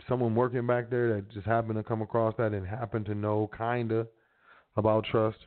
someone 0.07 0.33
working 0.33 0.65
back 0.65 0.89
there 0.89 1.13
that 1.13 1.29
just 1.31 1.45
happened 1.45 1.75
to 1.75 1.83
come 1.83 2.01
across 2.01 2.33
that 2.37 2.53
and 2.53 2.65
happened 2.65 3.05
to 3.05 3.13
know 3.13 3.49
kinda 3.57 4.07
about 4.77 5.03
trust. 5.03 5.39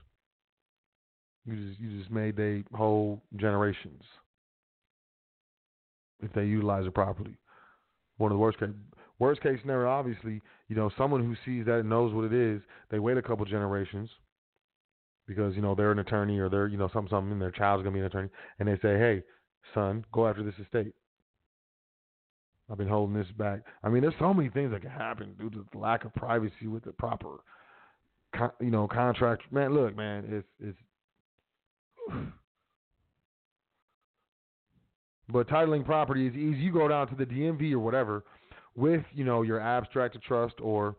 You 1.46 1.56
just 1.56 1.80
you 1.80 1.98
just 1.98 2.10
made 2.10 2.36
they 2.36 2.64
whole 2.74 3.22
generations 3.36 4.02
if 6.22 6.30
they 6.34 6.44
utilize 6.44 6.86
it 6.86 6.94
properly. 6.94 7.38
One 8.18 8.30
of 8.30 8.36
the 8.36 8.40
worst 8.40 8.58
case 8.58 8.68
worst 9.18 9.40
case 9.40 9.58
scenario, 9.62 9.88
obviously, 9.88 10.42
you 10.68 10.76
know, 10.76 10.90
someone 10.98 11.24
who 11.24 11.34
sees 11.46 11.64
that 11.64 11.80
and 11.80 11.88
knows 11.88 12.12
what 12.12 12.26
it 12.26 12.34
is, 12.34 12.60
they 12.90 12.98
wait 12.98 13.16
a 13.16 13.22
couple 13.22 13.46
generations 13.46 14.10
because 15.26 15.56
you 15.56 15.62
know 15.62 15.74
they're 15.74 15.92
an 15.92 15.98
attorney 16.00 16.38
or 16.38 16.50
they're 16.50 16.66
you 16.66 16.76
know 16.76 16.90
something 16.92 17.08
something, 17.08 17.32
and 17.32 17.40
their 17.40 17.50
child's 17.50 17.82
gonna 17.82 17.94
be 17.94 18.00
an 18.00 18.06
attorney, 18.06 18.28
and 18.58 18.68
they 18.68 18.76
say, 18.82 18.98
hey, 18.98 19.22
son, 19.74 20.04
go 20.12 20.28
after 20.28 20.42
this 20.42 20.54
estate. 20.62 20.94
I've 22.70 22.78
been 22.78 22.88
holding 22.88 23.16
this 23.16 23.26
back. 23.36 23.60
I 23.82 23.88
mean, 23.88 24.02
there's 24.02 24.14
so 24.18 24.32
many 24.32 24.48
things 24.48 24.70
that 24.70 24.82
can 24.82 24.90
happen 24.90 25.34
due 25.38 25.50
to 25.50 25.66
the 25.72 25.78
lack 25.78 26.04
of 26.04 26.14
privacy 26.14 26.68
with 26.68 26.84
the 26.84 26.92
proper, 26.92 27.38
con- 28.34 28.52
you 28.60 28.70
know, 28.70 28.86
contract. 28.86 29.42
Man, 29.50 29.74
look, 29.74 29.96
man, 29.96 30.24
it's 30.28 30.48
it's. 30.60 30.78
But 35.32 35.48
titling 35.48 35.84
property 35.84 36.26
is 36.26 36.34
easy. 36.34 36.58
You 36.58 36.72
go 36.72 36.88
down 36.88 37.06
to 37.06 37.14
the 37.14 37.24
DMV 37.24 37.70
or 37.74 37.78
whatever 37.78 38.24
with, 38.74 39.04
you 39.14 39.24
know, 39.24 39.42
your 39.42 39.60
abstract 39.60 40.16
of 40.16 40.22
trust 40.22 40.54
or 40.60 40.96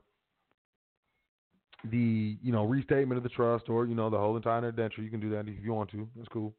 the, 1.91 2.37
you 2.41 2.53
know, 2.53 2.63
restatement 2.63 3.17
of 3.17 3.23
the 3.23 3.29
trust 3.29 3.67
or, 3.67 3.85
you 3.85 3.93
know, 3.93 4.09
the 4.09 4.17
whole 4.17 4.37
entire 4.37 4.69
indenture. 4.69 5.01
You 5.01 5.09
can 5.09 5.19
do 5.19 5.29
that 5.31 5.49
if 5.49 5.61
you 5.61 5.73
want 5.73 5.91
to. 5.91 6.07
That's 6.15 6.29
cool. 6.29 6.53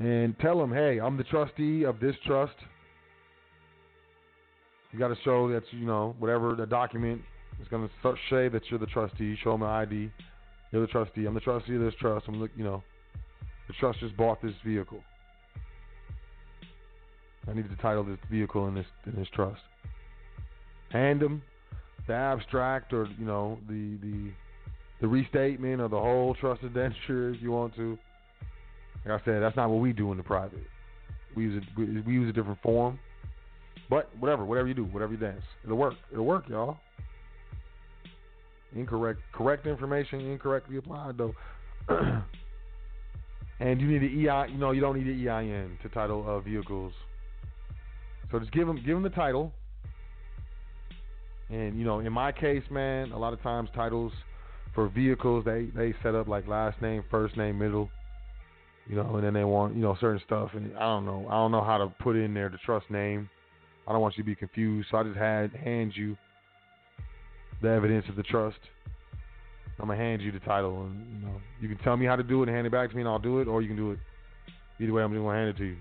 And 0.00 0.36
tell 0.40 0.58
them, 0.58 0.72
hey, 0.72 0.98
I'm 0.98 1.16
the 1.16 1.24
trustee 1.24 1.84
of 1.84 2.00
this 2.00 2.16
trust. 2.26 2.54
You 4.92 4.98
got 4.98 5.08
to 5.08 5.16
show 5.24 5.48
that, 5.52 5.62
you 5.70 5.86
know, 5.86 6.16
whatever 6.18 6.54
the 6.54 6.66
document 6.66 7.20
is 7.60 7.68
going 7.68 7.88
to 7.88 8.14
say 8.30 8.48
that 8.48 8.62
you're 8.70 8.80
the 8.80 8.86
trustee. 8.86 9.36
Show 9.44 9.52
them 9.52 9.62
an 9.62 9.68
ID. 9.68 10.10
You're 10.72 10.82
the 10.82 10.88
trustee. 10.88 11.26
I'm 11.26 11.34
the 11.34 11.40
trustee 11.40 11.76
of 11.76 11.82
this 11.82 11.94
trust. 12.00 12.26
I'm 12.28 12.40
look, 12.40 12.50
you 12.56 12.64
know, 12.64 12.82
the 13.68 13.74
trust 13.74 14.00
just 14.00 14.16
bought 14.16 14.42
this 14.42 14.54
vehicle. 14.64 15.00
I 17.48 17.52
need 17.52 17.68
to 17.68 17.76
title 17.76 18.04
this 18.04 18.18
vehicle 18.30 18.68
in 18.68 18.74
this 18.74 18.86
in 19.06 19.14
this 19.16 19.28
trust. 19.34 19.60
Hand 20.90 21.20
them 21.20 21.42
the 22.06 22.14
abstract 22.14 22.92
or 22.92 23.06
you 23.18 23.24
know 23.24 23.58
the 23.68 23.96
the 24.02 24.30
the 25.00 25.08
restatement 25.08 25.80
or 25.80 25.88
the 25.88 25.98
whole 25.98 26.34
trust 26.40 26.62
indenture 26.62 27.30
if 27.30 27.40
you 27.40 27.50
want 27.50 27.74
to. 27.76 27.98
Like 29.06 29.20
I 29.20 29.24
said, 29.24 29.42
that's 29.42 29.56
not 29.56 29.70
what 29.70 29.80
we 29.80 29.92
do 29.92 30.10
in 30.12 30.18
the 30.18 30.22
private. 30.22 30.62
We 31.34 31.44
use 31.44 31.62
a, 31.62 31.80
we 31.80 32.12
use 32.12 32.28
a 32.28 32.32
different 32.32 32.60
form. 32.62 32.98
But 33.88 34.08
whatever, 34.18 34.44
whatever 34.44 34.68
you 34.68 34.74
do, 34.74 34.84
whatever 34.84 35.12
you 35.12 35.18
dance, 35.18 35.42
it'll 35.64 35.76
work. 35.76 35.94
It'll 36.12 36.24
work, 36.24 36.48
y'all. 36.48 36.76
Incorrect, 38.74 39.18
correct 39.32 39.66
information, 39.66 40.20
incorrectly 40.20 40.76
applied 40.76 41.18
though. 41.18 41.34
and 43.60 43.80
you 43.80 43.88
need 43.88 44.02
the 44.02 44.28
EI. 44.28 44.52
You 44.52 44.58
know, 44.58 44.70
you 44.70 44.80
don't 44.80 44.96
need 44.96 45.08
the 45.08 45.28
EIN 45.28 45.78
to 45.82 45.88
title 45.88 46.24
uh, 46.26 46.40
vehicles. 46.40 46.92
So 48.30 48.38
just 48.38 48.52
give 48.52 48.66
them, 48.66 48.76
give 48.76 48.94
them 48.94 49.02
the 49.02 49.10
title. 49.10 49.52
And 51.48 51.76
you 51.76 51.84
know, 51.84 51.98
in 51.98 52.12
my 52.12 52.30
case, 52.30 52.62
man, 52.70 53.10
a 53.10 53.18
lot 53.18 53.32
of 53.32 53.42
times 53.42 53.70
titles 53.74 54.12
for 54.72 54.88
vehicles 54.88 55.44
they 55.44 55.66
they 55.74 55.92
set 56.02 56.14
up 56.14 56.28
like 56.28 56.46
last 56.46 56.80
name, 56.80 57.02
first 57.10 57.36
name, 57.36 57.58
middle. 57.58 57.90
You 58.90 58.96
know, 58.96 59.14
and 59.14 59.24
then 59.24 59.34
they 59.34 59.44
want 59.44 59.76
you 59.76 59.82
know 59.82 59.96
certain 60.00 60.20
stuff, 60.26 60.50
and 60.54 60.76
I 60.76 60.80
don't 60.80 61.06
know, 61.06 61.24
I 61.28 61.34
don't 61.34 61.52
know 61.52 61.62
how 61.62 61.78
to 61.78 61.86
put 62.02 62.16
in 62.16 62.34
there 62.34 62.48
the 62.48 62.58
trust 62.66 62.90
name. 62.90 63.30
I 63.86 63.92
don't 63.92 64.00
want 64.00 64.16
you 64.16 64.24
to 64.24 64.26
be 64.26 64.34
confused, 64.34 64.88
so 64.90 64.96
I 64.96 65.04
just 65.04 65.16
had 65.16 65.52
hand 65.52 65.92
you 65.94 66.16
the 67.62 67.68
evidence 67.68 68.06
of 68.08 68.16
the 68.16 68.24
trust. 68.24 68.58
I'm 69.78 69.86
gonna 69.86 69.96
hand 69.96 70.22
you 70.22 70.32
the 70.32 70.40
title, 70.40 70.86
and 70.86 71.06
you 71.14 71.24
know 71.24 71.34
you 71.60 71.68
can 71.68 71.78
tell 71.84 71.96
me 71.96 72.04
how 72.04 72.16
to 72.16 72.24
do 72.24 72.42
it 72.42 72.48
and 72.48 72.56
hand 72.56 72.66
it 72.66 72.70
back 72.70 72.90
to 72.90 72.96
me, 72.96 73.02
and 73.02 73.08
I'll 73.08 73.20
do 73.20 73.38
it, 73.38 73.46
or 73.46 73.62
you 73.62 73.68
can 73.68 73.76
do 73.76 73.92
it. 73.92 74.00
Either 74.80 74.92
way, 74.92 75.04
I'm 75.04 75.12
just 75.12 75.22
gonna 75.22 75.38
hand 75.38 75.50
it 75.50 75.56
to 75.58 75.64
you. 75.66 75.76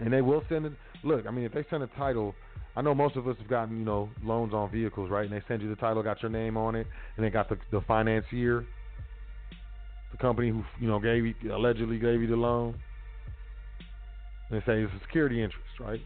And 0.00 0.12
they 0.12 0.20
will 0.20 0.44
send 0.50 0.66
it. 0.66 0.72
Look, 1.04 1.26
I 1.26 1.30
mean, 1.30 1.44
if 1.44 1.54
they 1.54 1.64
send 1.70 1.82
a 1.82 1.88
title, 1.96 2.34
I 2.76 2.82
know 2.82 2.94
most 2.94 3.16
of 3.16 3.26
us 3.26 3.36
have 3.38 3.48
gotten 3.48 3.78
you 3.78 3.84
know 3.86 4.10
loans 4.22 4.52
on 4.52 4.70
vehicles, 4.70 5.08
right? 5.08 5.24
And 5.24 5.32
they 5.32 5.42
send 5.48 5.62
you 5.62 5.70
the 5.70 5.76
title, 5.76 6.02
got 6.02 6.20
your 6.20 6.30
name 6.30 6.58
on 6.58 6.74
it, 6.74 6.86
and 7.16 7.24
they 7.24 7.30
got 7.30 7.48
the 7.48 7.56
the 7.72 7.80
financier, 7.88 8.66
company 10.20 10.50
who 10.50 10.62
you 10.80 10.88
know 10.88 10.98
gave 10.98 11.24
you 11.24 11.34
allegedly 11.52 11.98
gave 11.98 12.20
you 12.20 12.26
the 12.26 12.36
loan. 12.36 12.74
They 14.50 14.58
say 14.60 14.82
it's 14.82 14.92
a 14.94 15.00
security 15.00 15.42
interest, 15.42 15.68
right? 15.80 16.00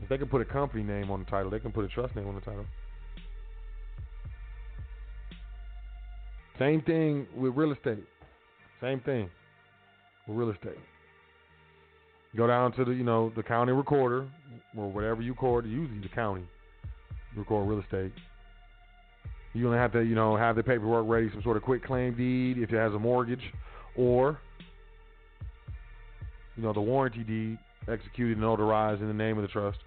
If 0.00 0.08
they 0.08 0.18
can 0.18 0.28
put 0.28 0.40
a 0.40 0.44
company 0.44 0.82
name 0.82 1.10
on 1.10 1.20
the 1.20 1.26
title, 1.26 1.50
they 1.50 1.60
can 1.60 1.72
put 1.72 1.84
a 1.84 1.88
trust 1.88 2.14
name 2.16 2.28
on 2.28 2.34
the 2.34 2.40
title. 2.40 2.66
Same 6.58 6.82
thing 6.82 7.26
with 7.36 7.54
real 7.56 7.72
estate. 7.72 8.04
Same 8.80 9.00
thing 9.00 9.30
with 10.26 10.36
real 10.36 10.50
estate. 10.50 10.78
Go 12.36 12.46
down 12.46 12.72
to 12.72 12.84
the 12.84 12.92
you 12.92 13.04
know 13.04 13.32
the 13.36 13.42
county 13.42 13.72
recorder 13.72 14.28
or 14.76 14.90
whatever 14.90 15.22
you 15.22 15.32
record, 15.32 15.66
usually 15.66 16.00
the 16.00 16.08
county 16.08 16.44
record 17.36 17.68
real 17.68 17.80
estate. 17.80 18.12
You're 19.54 19.70
gonna 19.70 19.80
have 19.80 19.92
to 19.92 20.00
you 20.00 20.14
know 20.14 20.36
have 20.36 20.56
the 20.56 20.62
paperwork 20.62 21.06
ready, 21.06 21.30
some 21.32 21.42
sort 21.42 21.56
of 21.56 21.62
quick 21.62 21.84
claim 21.84 22.14
deed 22.14 22.58
if 22.58 22.72
it 22.72 22.76
has 22.76 22.94
a 22.94 22.98
mortgage, 22.98 23.52
or 23.96 24.40
you 26.56 26.62
know 26.62 26.72
the 26.72 26.80
warranty 26.80 27.22
deed 27.22 27.58
executed 27.88 28.38
and 28.38 28.46
notarized 28.46 29.00
in 29.00 29.08
the 29.08 29.14
name 29.14 29.36
of 29.36 29.42
the 29.42 29.48
trust. 29.48 29.78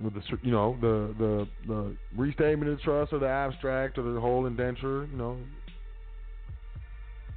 With 0.00 0.14
the 0.14 0.22
you 0.42 0.52
know 0.52 0.76
the 0.80 1.14
the 1.18 1.48
the 1.66 1.96
restatement 2.16 2.70
of 2.70 2.78
the 2.78 2.82
trust 2.82 3.12
or 3.12 3.18
the 3.18 3.28
abstract 3.28 3.98
or 3.98 4.02
the 4.02 4.20
whole 4.20 4.46
indenture, 4.46 5.08
you 5.10 5.16
know, 5.16 5.36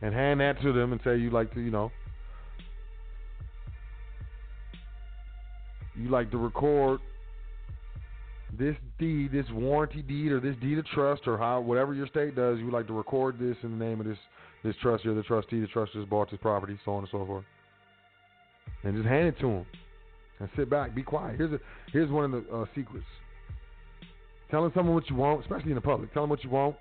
and 0.02 0.14
hand 0.14 0.40
that 0.42 0.62
to 0.62 0.72
them 0.72 0.92
and 0.92 1.02
say 1.04 1.18
you 1.18 1.32
like 1.32 1.54
to 1.54 1.62
you 1.62 1.72
know 1.72 1.92
you 5.96 6.10
like 6.10 6.30
to 6.32 6.38
record 6.38 7.00
this 8.58 8.76
deed, 8.98 9.32
this 9.32 9.46
warranty 9.52 10.02
deed 10.02 10.32
or 10.32 10.40
this 10.40 10.56
deed 10.62 10.78
of 10.78 10.86
trust 10.88 11.24
or 11.28 11.38
how 11.38 11.60
whatever 11.60 11.94
your 11.94 12.08
state 12.08 12.36
does, 12.36 12.60
you 12.60 12.66
would 12.66 12.74
like 12.74 12.88
to 12.88 12.94
record 12.94 13.38
this 13.40 13.58
in 13.64 13.78
the 13.78 13.86
name 13.86 14.00
of 14.00 14.08
this 14.08 14.18
this 14.64 14.76
trust. 14.82 15.04
You're 15.04 15.16
the 15.16 15.24
trustee. 15.24 15.60
The 15.60 15.68
trust 15.68 15.94
just 15.94 16.10
bought 16.10 16.32
this 16.32 16.40
property, 16.42 16.78
so 16.86 16.94
on 16.94 17.00
and 17.00 17.10
so 17.12 17.26
forth, 17.26 17.46
and 18.84 18.96
just 18.96 19.08
hand 19.08 19.28
it 19.28 19.40
to 19.40 19.48
them 19.48 19.66
and 20.40 20.50
sit 20.56 20.70
back, 20.70 20.94
be 20.94 21.04
quiet. 21.04 21.38
Here's 21.38 21.54
a 21.54 21.60
here's 21.92 22.12
one 22.12 22.26
of 22.26 22.32
the 22.32 22.56
uh, 22.56 22.66
secrets. 22.76 23.06
Telling 24.50 24.72
someone 24.74 24.96
what 24.96 25.10
you 25.10 25.16
want, 25.16 25.42
especially 25.42 25.72
in 25.72 25.76
the 25.76 25.82
public. 25.82 26.14
Tell 26.14 26.24
them 26.24 26.30
what 26.30 26.44
you 26.44 26.50
want. 26.50 26.76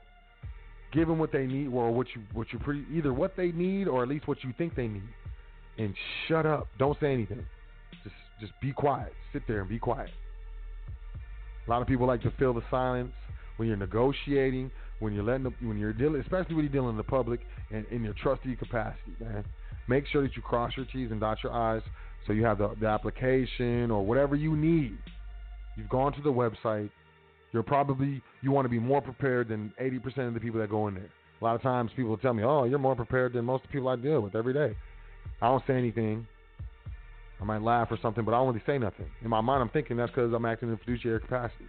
Give 0.93 1.09
them 1.09 1.19
what 1.19 1.33
they 1.33 1.47
need, 1.47 1.69
or 1.69 1.91
what 1.91 2.07
you 2.15 2.23
what 2.33 2.53
you 2.53 2.59
pre 2.59 2.85
either 2.93 3.13
what 3.13 3.37
they 3.37 3.51
need 3.53 3.89
or 3.89 4.03
at 4.03 4.09
least 4.09 4.29
what 4.29 4.43
you 4.45 4.53
think 4.57 4.77
they 4.77 4.89
need, 4.89 5.09
and 5.79 5.95
shut 6.29 6.47
up. 6.47 6.69
Don't 6.79 6.99
say 7.01 7.13
anything. 7.13 7.45
Just 8.05 8.15
just 8.41 8.53
be 8.61 8.73
quiet. 8.73 9.13
Sit 9.33 9.43
there 9.49 9.61
and 9.61 9.69
be 9.69 9.79
quiet. 9.79 10.11
A 11.67 11.71
lot 11.71 11.83
of 11.83 11.89
people 11.89 12.07
like 12.07 12.23
to 12.23 12.33
fill 12.39 12.55
the 12.55 12.63
silence 12.71 13.13
when 13.57 13.69
you're 13.69 13.77
negotiating, 13.77 14.71
when 15.01 15.13
you're 15.13 15.25
letting, 15.25 15.45
the, 15.45 15.53
when 15.67 15.79
you're 15.79 15.93
dealing, 15.93 16.21
especially 16.21 16.55
when 16.55 16.65
you're 16.65 16.73
dealing 16.73 16.91
in 16.91 16.97
the 16.97 17.03
public 17.03 17.41
and 17.71 17.85
in 17.91 18.05
your 18.05 18.15
trustee 18.15 18.55
capacity, 18.55 19.13
man. 19.21 19.45
Make 19.89 20.07
sure 20.07 20.23
that 20.23 20.37
you 20.37 20.43
cross 20.43 20.73
your 20.77 20.87
T's 20.87 21.11
and 21.11 21.21
dot 21.21 21.39
your 21.43 21.53
I's 21.53 21.83
so 22.27 22.33
you 22.33 22.45
have 22.45 22.59
the, 22.59 22.75
the 22.81 22.87
application 22.87 23.91
or 23.91 24.05
whatever 24.05 24.35
you 24.35 24.57
need. 24.57 24.99
You've 25.77 25.89
gone 25.89 26.13
to 26.15 26.23
the 26.23 26.33
website. 26.33 26.91
You're 27.53 27.63
probably 27.63 28.23
you 28.43 28.51
want 28.51 28.65
to 28.65 28.69
be 28.69 28.79
more 28.79 29.01
prepared 29.01 29.49
than 29.49 29.73
80% 29.81 30.29
of 30.29 30.35
the 30.35 30.41
people 30.41 30.61
that 30.61 30.71
go 30.71 30.89
in 30.89 30.95
there. 30.95 31.11
A 31.41 31.45
lot 31.45 31.55
of 31.55 31.63
times 31.63 31.91
people 31.95 32.17
tell 32.17 32.33
me, 32.33 32.43
"Oh, 32.43 32.65
you're 32.65 32.79
more 32.79 32.97
prepared 32.97 33.35
than 33.35 33.45
most 33.45 33.65
of 33.65 33.69
the 33.69 33.73
people 33.75 33.89
I 33.89 33.97
deal 33.97 34.21
with 34.21 34.35
every 34.35 34.55
day." 34.55 34.77
I 35.41 35.49
don't 35.49 35.63
say 35.67 35.75
anything. 35.75 36.27
I 37.41 37.45
might 37.45 37.63
laugh 37.63 37.89
or 37.91 37.99
something, 38.01 38.25
but 38.25 38.33
I 38.33 38.39
don't 38.39 38.49
really 38.49 38.63
say 38.67 38.79
nothing. 38.79 39.07
In 39.23 39.29
my 39.29 39.41
mind, 39.41 39.63
I'm 39.63 39.69
thinking 39.69 39.97
that's 39.97 40.11
because 40.11 40.33
I'm 40.33 40.47
acting 40.47 40.71
in 40.71 40.77
fiduciary 40.79 41.21
capacity. 41.21 41.67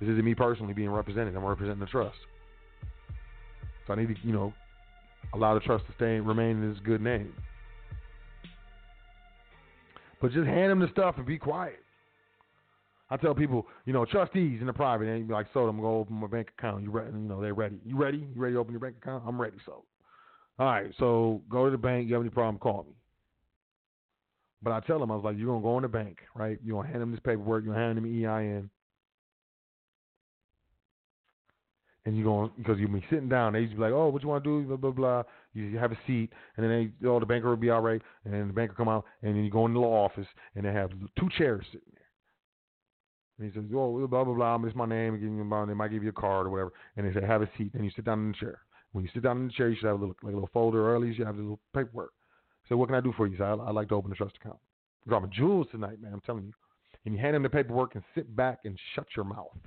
This 0.00 0.08
isn't 0.08 0.24
me 0.24 0.34
personally 0.34 0.74
being 0.74 0.90
represented. 0.90 1.34
I'm 1.34 1.44
representing 1.44 1.80
the 1.80 1.86
trust. 1.86 2.16
So 3.86 3.92
I 3.92 3.96
need 3.96 4.08
to, 4.08 4.14
you 4.22 4.32
know, 4.32 4.52
allow 5.34 5.54
the 5.54 5.60
trust 5.60 5.86
to 5.86 5.92
stay 5.94 6.20
remain 6.20 6.62
in 6.62 6.68
his 6.68 6.78
good 6.80 7.00
name. 7.00 7.32
But 10.20 10.30
just 10.30 10.46
hand 10.46 10.70
them 10.70 10.78
the 10.78 10.88
stuff 10.88 11.16
and 11.16 11.26
be 11.26 11.36
quiet. 11.36 11.80
I 13.10 13.16
tell 13.16 13.34
people, 13.34 13.66
you 13.84 13.92
know, 13.92 14.04
trustees 14.04 14.60
in 14.60 14.66
the 14.66 14.72
private, 14.72 15.06
and 15.08 15.26
be 15.26 15.34
like, 15.34 15.46
so 15.52 15.66
I'm 15.66 15.76
gonna 15.76 15.90
open 15.90 16.14
my 16.14 16.28
bank 16.28 16.48
account. 16.56 16.82
You 16.84 16.90
ready? 16.90 17.10
You 17.10 17.18
know, 17.18 17.42
they're 17.42 17.54
ready. 17.54 17.76
You 17.84 17.96
ready? 17.96 18.18
You 18.18 18.40
ready 18.40 18.54
to 18.54 18.60
open 18.60 18.72
your 18.72 18.80
bank 18.80 18.96
account? 19.02 19.24
I'm 19.26 19.38
ready. 19.38 19.56
So, 19.66 19.84
all 20.58 20.66
right. 20.66 20.90
So 20.98 21.42
go 21.50 21.64
to 21.66 21.70
the 21.70 21.76
bank. 21.76 22.08
You 22.08 22.14
have 22.14 22.22
any 22.22 22.30
problem? 22.30 22.58
Call 22.58 22.86
me. 22.88 22.94
But 24.62 24.72
I 24.72 24.80
tell 24.80 24.98
them, 25.00 25.10
I 25.10 25.16
was 25.16 25.24
like, 25.24 25.36
you're 25.36 25.48
gonna 25.48 25.62
go 25.62 25.76
in 25.78 25.82
the 25.82 25.88
bank, 25.88 26.18
right? 26.34 26.58
You're 26.64 26.80
gonna 26.80 26.88
hand 26.88 27.02
them 27.02 27.10
this 27.10 27.20
paperwork. 27.20 27.64
You're 27.64 27.74
gonna 27.74 27.84
hand 27.84 27.98
them 27.98 28.06
EIN. 28.06 28.70
and 32.04 32.16
you're 32.16 32.24
going 32.24 32.50
because 32.56 32.78
you'll 32.78 32.90
be 32.90 33.04
sitting 33.10 33.28
down. 33.28 33.52
They 33.52 33.60
used 33.60 33.72
to 33.72 33.76
be 33.76 33.82
like, 33.82 33.92
"Oh, 33.92 34.08
what 34.08 34.22
you 34.22 34.28
want 34.28 34.42
to 34.44 34.62
do?" 34.62 34.66
Blah 34.66 34.76
blah 34.76 34.90
blah. 34.90 35.22
You 35.54 35.78
have 35.78 35.92
a 35.92 35.98
seat, 36.06 36.32
and 36.56 36.64
then 36.64 36.92
they, 37.00 37.08
oh, 37.08 37.20
the 37.20 37.26
banker 37.26 37.48
will 37.48 37.56
be 37.56 37.70
all 37.70 37.80
right, 37.80 38.02
and 38.24 38.34
then 38.34 38.48
the 38.48 38.52
banker 38.52 38.74
come 38.74 38.88
out, 38.88 39.04
and 39.22 39.36
then 39.36 39.44
you 39.44 39.50
go 39.50 39.66
in 39.66 39.74
the 39.74 39.80
law 39.80 40.04
office, 40.04 40.26
and 40.56 40.64
they 40.64 40.72
have 40.72 40.90
two 41.18 41.28
chairs 41.38 41.64
sitting 41.66 41.92
there. 41.92 42.02
And 43.38 43.48
he 43.48 43.54
says, 43.54 43.70
"Oh, 43.74 44.06
blah 44.06 44.24
blah 44.24 44.34
blah. 44.34 44.58
This 44.58 44.74
my 44.74 44.86
name. 44.86 45.14
Give 45.14 45.22
you 45.22 45.44
my, 45.44 45.88
give 45.88 46.02
you 46.02 46.10
a 46.10 46.12
card 46.12 46.46
or 46.46 46.50
whatever." 46.50 46.72
And 46.96 47.06
they 47.06 47.18
say, 47.18 47.24
"Have 47.26 47.42
a 47.42 47.50
seat." 47.56 47.72
And 47.74 47.84
you 47.84 47.90
sit 47.94 48.04
down 48.04 48.20
in 48.20 48.32
the 48.32 48.38
chair. 48.38 48.60
When 48.92 49.04
you 49.04 49.10
sit 49.14 49.22
down 49.22 49.38
in 49.38 49.46
the 49.46 49.52
chair, 49.52 49.68
you 49.68 49.76
should 49.76 49.86
have 49.86 49.96
a 49.96 50.00
little 50.00 50.16
like 50.22 50.32
a 50.32 50.36
little 50.36 50.50
folder, 50.52 50.88
or 50.88 50.96
at 50.96 51.00
least 51.00 51.18
you 51.18 51.24
have 51.24 51.36
a 51.36 51.40
little 51.40 51.60
paperwork. 51.74 52.12
So, 52.72 52.78
what 52.78 52.88
can 52.88 52.96
I 52.96 53.02
do 53.02 53.12
for 53.18 53.26
you? 53.26 53.36
So 53.36 53.44
I, 53.44 53.68
I'd 53.68 53.74
like 53.74 53.90
to 53.90 53.94
open 53.96 54.10
a 54.12 54.14
trust 54.14 54.34
account. 54.40 54.56
I'm 55.12 55.30
jewels 55.30 55.66
tonight, 55.70 56.00
man. 56.00 56.14
I'm 56.14 56.22
telling 56.22 56.44
you. 56.44 56.54
And 57.04 57.14
you 57.14 57.20
hand 57.20 57.36
him 57.36 57.42
the 57.42 57.50
paperwork 57.50 57.96
and 57.96 58.04
sit 58.14 58.34
back 58.34 58.60
and 58.64 58.78
shut 58.94 59.04
your 59.14 59.26
mouth. 59.26 59.58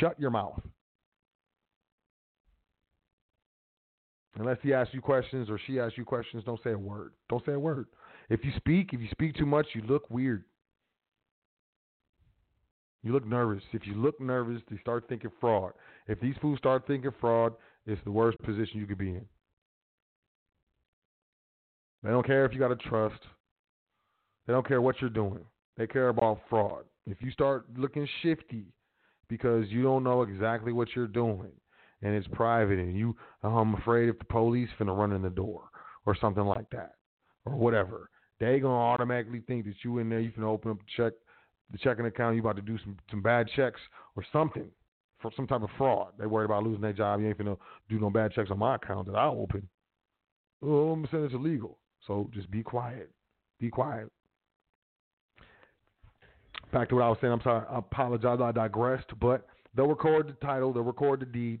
Shut 0.00 0.18
your 0.18 0.30
mouth. 0.30 0.60
Unless 4.40 4.56
he 4.60 4.74
asks 4.74 4.92
you 4.92 5.00
questions 5.00 5.48
or 5.48 5.60
she 5.68 5.78
asks 5.78 5.96
you 5.96 6.04
questions, 6.04 6.42
don't 6.44 6.58
say 6.64 6.72
a 6.72 6.78
word. 6.78 7.12
Don't 7.28 7.46
say 7.46 7.52
a 7.52 7.60
word. 7.60 7.86
If 8.28 8.44
you 8.44 8.50
speak, 8.56 8.92
if 8.92 9.00
you 9.00 9.08
speak 9.12 9.36
too 9.36 9.46
much, 9.46 9.66
you 9.72 9.82
look 9.82 10.10
weird. 10.10 10.42
You 13.04 13.12
look 13.12 13.24
nervous. 13.24 13.62
If 13.72 13.86
you 13.86 13.94
look 13.94 14.20
nervous, 14.20 14.62
they 14.68 14.78
start 14.78 15.04
thinking 15.08 15.30
fraud. 15.40 15.74
If 16.08 16.18
these 16.18 16.34
fools 16.42 16.58
start 16.58 16.88
thinking 16.88 17.12
fraud, 17.20 17.52
it's 17.86 18.02
the 18.02 18.10
worst 18.10 18.36
position 18.40 18.80
you 18.80 18.86
could 18.86 18.98
be 18.98 19.10
in. 19.10 19.26
They 22.06 22.12
don't 22.12 22.24
care 22.24 22.44
if 22.44 22.52
you 22.52 22.60
got 22.60 22.70
a 22.70 22.76
trust. 22.76 23.20
They 24.46 24.52
don't 24.52 24.66
care 24.66 24.80
what 24.80 25.00
you're 25.00 25.10
doing. 25.10 25.44
They 25.76 25.88
care 25.88 26.08
about 26.08 26.38
fraud. 26.48 26.84
If 27.04 27.20
you 27.20 27.32
start 27.32 27.66
looking 27.76 28.08
shifty 28.22 28.66
because 29.28 29.66
you 29.70 29.82
don't 29.82 30.04
know 30.04 30.22
exactly 30.22 30.72
what 30.72 30.86
you're 30.94 31.08
doing, 31.08 31.50
and 32.02 32.14
it's 32.14 32.28
private 32.28 32.78
and 32.78 32.96
you 32.96 33.16
I'm 33.42 33.74
afraid 33.74 34.08
if 34.08 34.20
the 34.20 34.24
police 34.26 34.68
finna 34.78 34.96
run 34.96 35.12
in 35.12 35.22
the 35.22 35.30
door 35.30 35.64
or 36.04 36.16
something 36.20 36.44
like 36.44 36.70
that 36.70 36.94
or 37.44 37.56
whatever. 37.56 38.08
They 38.38 38.60
gonna 38.60 38.74
automatically 38.74 39.40
think 39.40 39.64
that 39.64 39.74
you 39.82 39.98
in 39.98 40.08
there, 40.08 40.20
you 40.20 40.30
finna 40.30 40.44
open 40.44 40.70
up 40.70 40.78
the 40.78 40.84
check 40.96 41.12
the 41.72 41.78
checking 41.78 42.06
account, 42.06 42.36
you 42.36 42.40
about 42.40 42.54
to 42.54 42.62
do 42.62 42.78
some 42.84 42.96
some 43.10 43.20
bad 43.20 43.48
checks 43.56 43.80
or 44.14 44.24
something 44.32 44.70
for 45.18 45.32
some 45.34 45.48
type 45.48 45.62
of 45.62 45.70
fraud. 45.76 46.12
They 46.20 46.26
worried 46.26 46.44
about 46.44 46.62
losing 46.62 46.82
their 46.82 46.92
job. 46.92 47.20
You 47.20 47.26
ain't 47.28 47.38
finna 47.38 47.58
do 47.88 47.98
no 47.98 48.10
bad 48.10 48.32
checks 48.32 48.52
on 48.52 48.60
my 48.60 48.76
account 48.76 49.08
that 49.08 49.16
I 49.16 49.26
open. 49.26 49.68
Oh, 50.62 50.92
I'm 50.92 51.08
saying 51.10 51.24
it's 51.24 51.34
illegal. 51.34 51.78
So 52.06 52.30
just 52.32 52.50
be 52.50 52.62
quiet. 52.62 53.10
Be 53.60 53.70
quiet. 53.70 54.10
Back 56.72 56.88
to 56.90 56.96
what 56.96 57.04
I 57.04 57.08
was 57.08 57.18
saying. 57.20 57.32
I'm 57.32 57.42
sorry. 57.42 57.64
I 57.70 57.78
apologize. 57.78 58.38
I 58.42 58.52
digressed. 58.52 59.18
But 59.20 59.46
they'll 59.74 59.86
record 59.86 60.28
the 60.28 60.46
title. 60.46 60.72
They'll 60.72 60.82
record 60.82 61.20
the 61.20 61.26
deed 61.26 61.60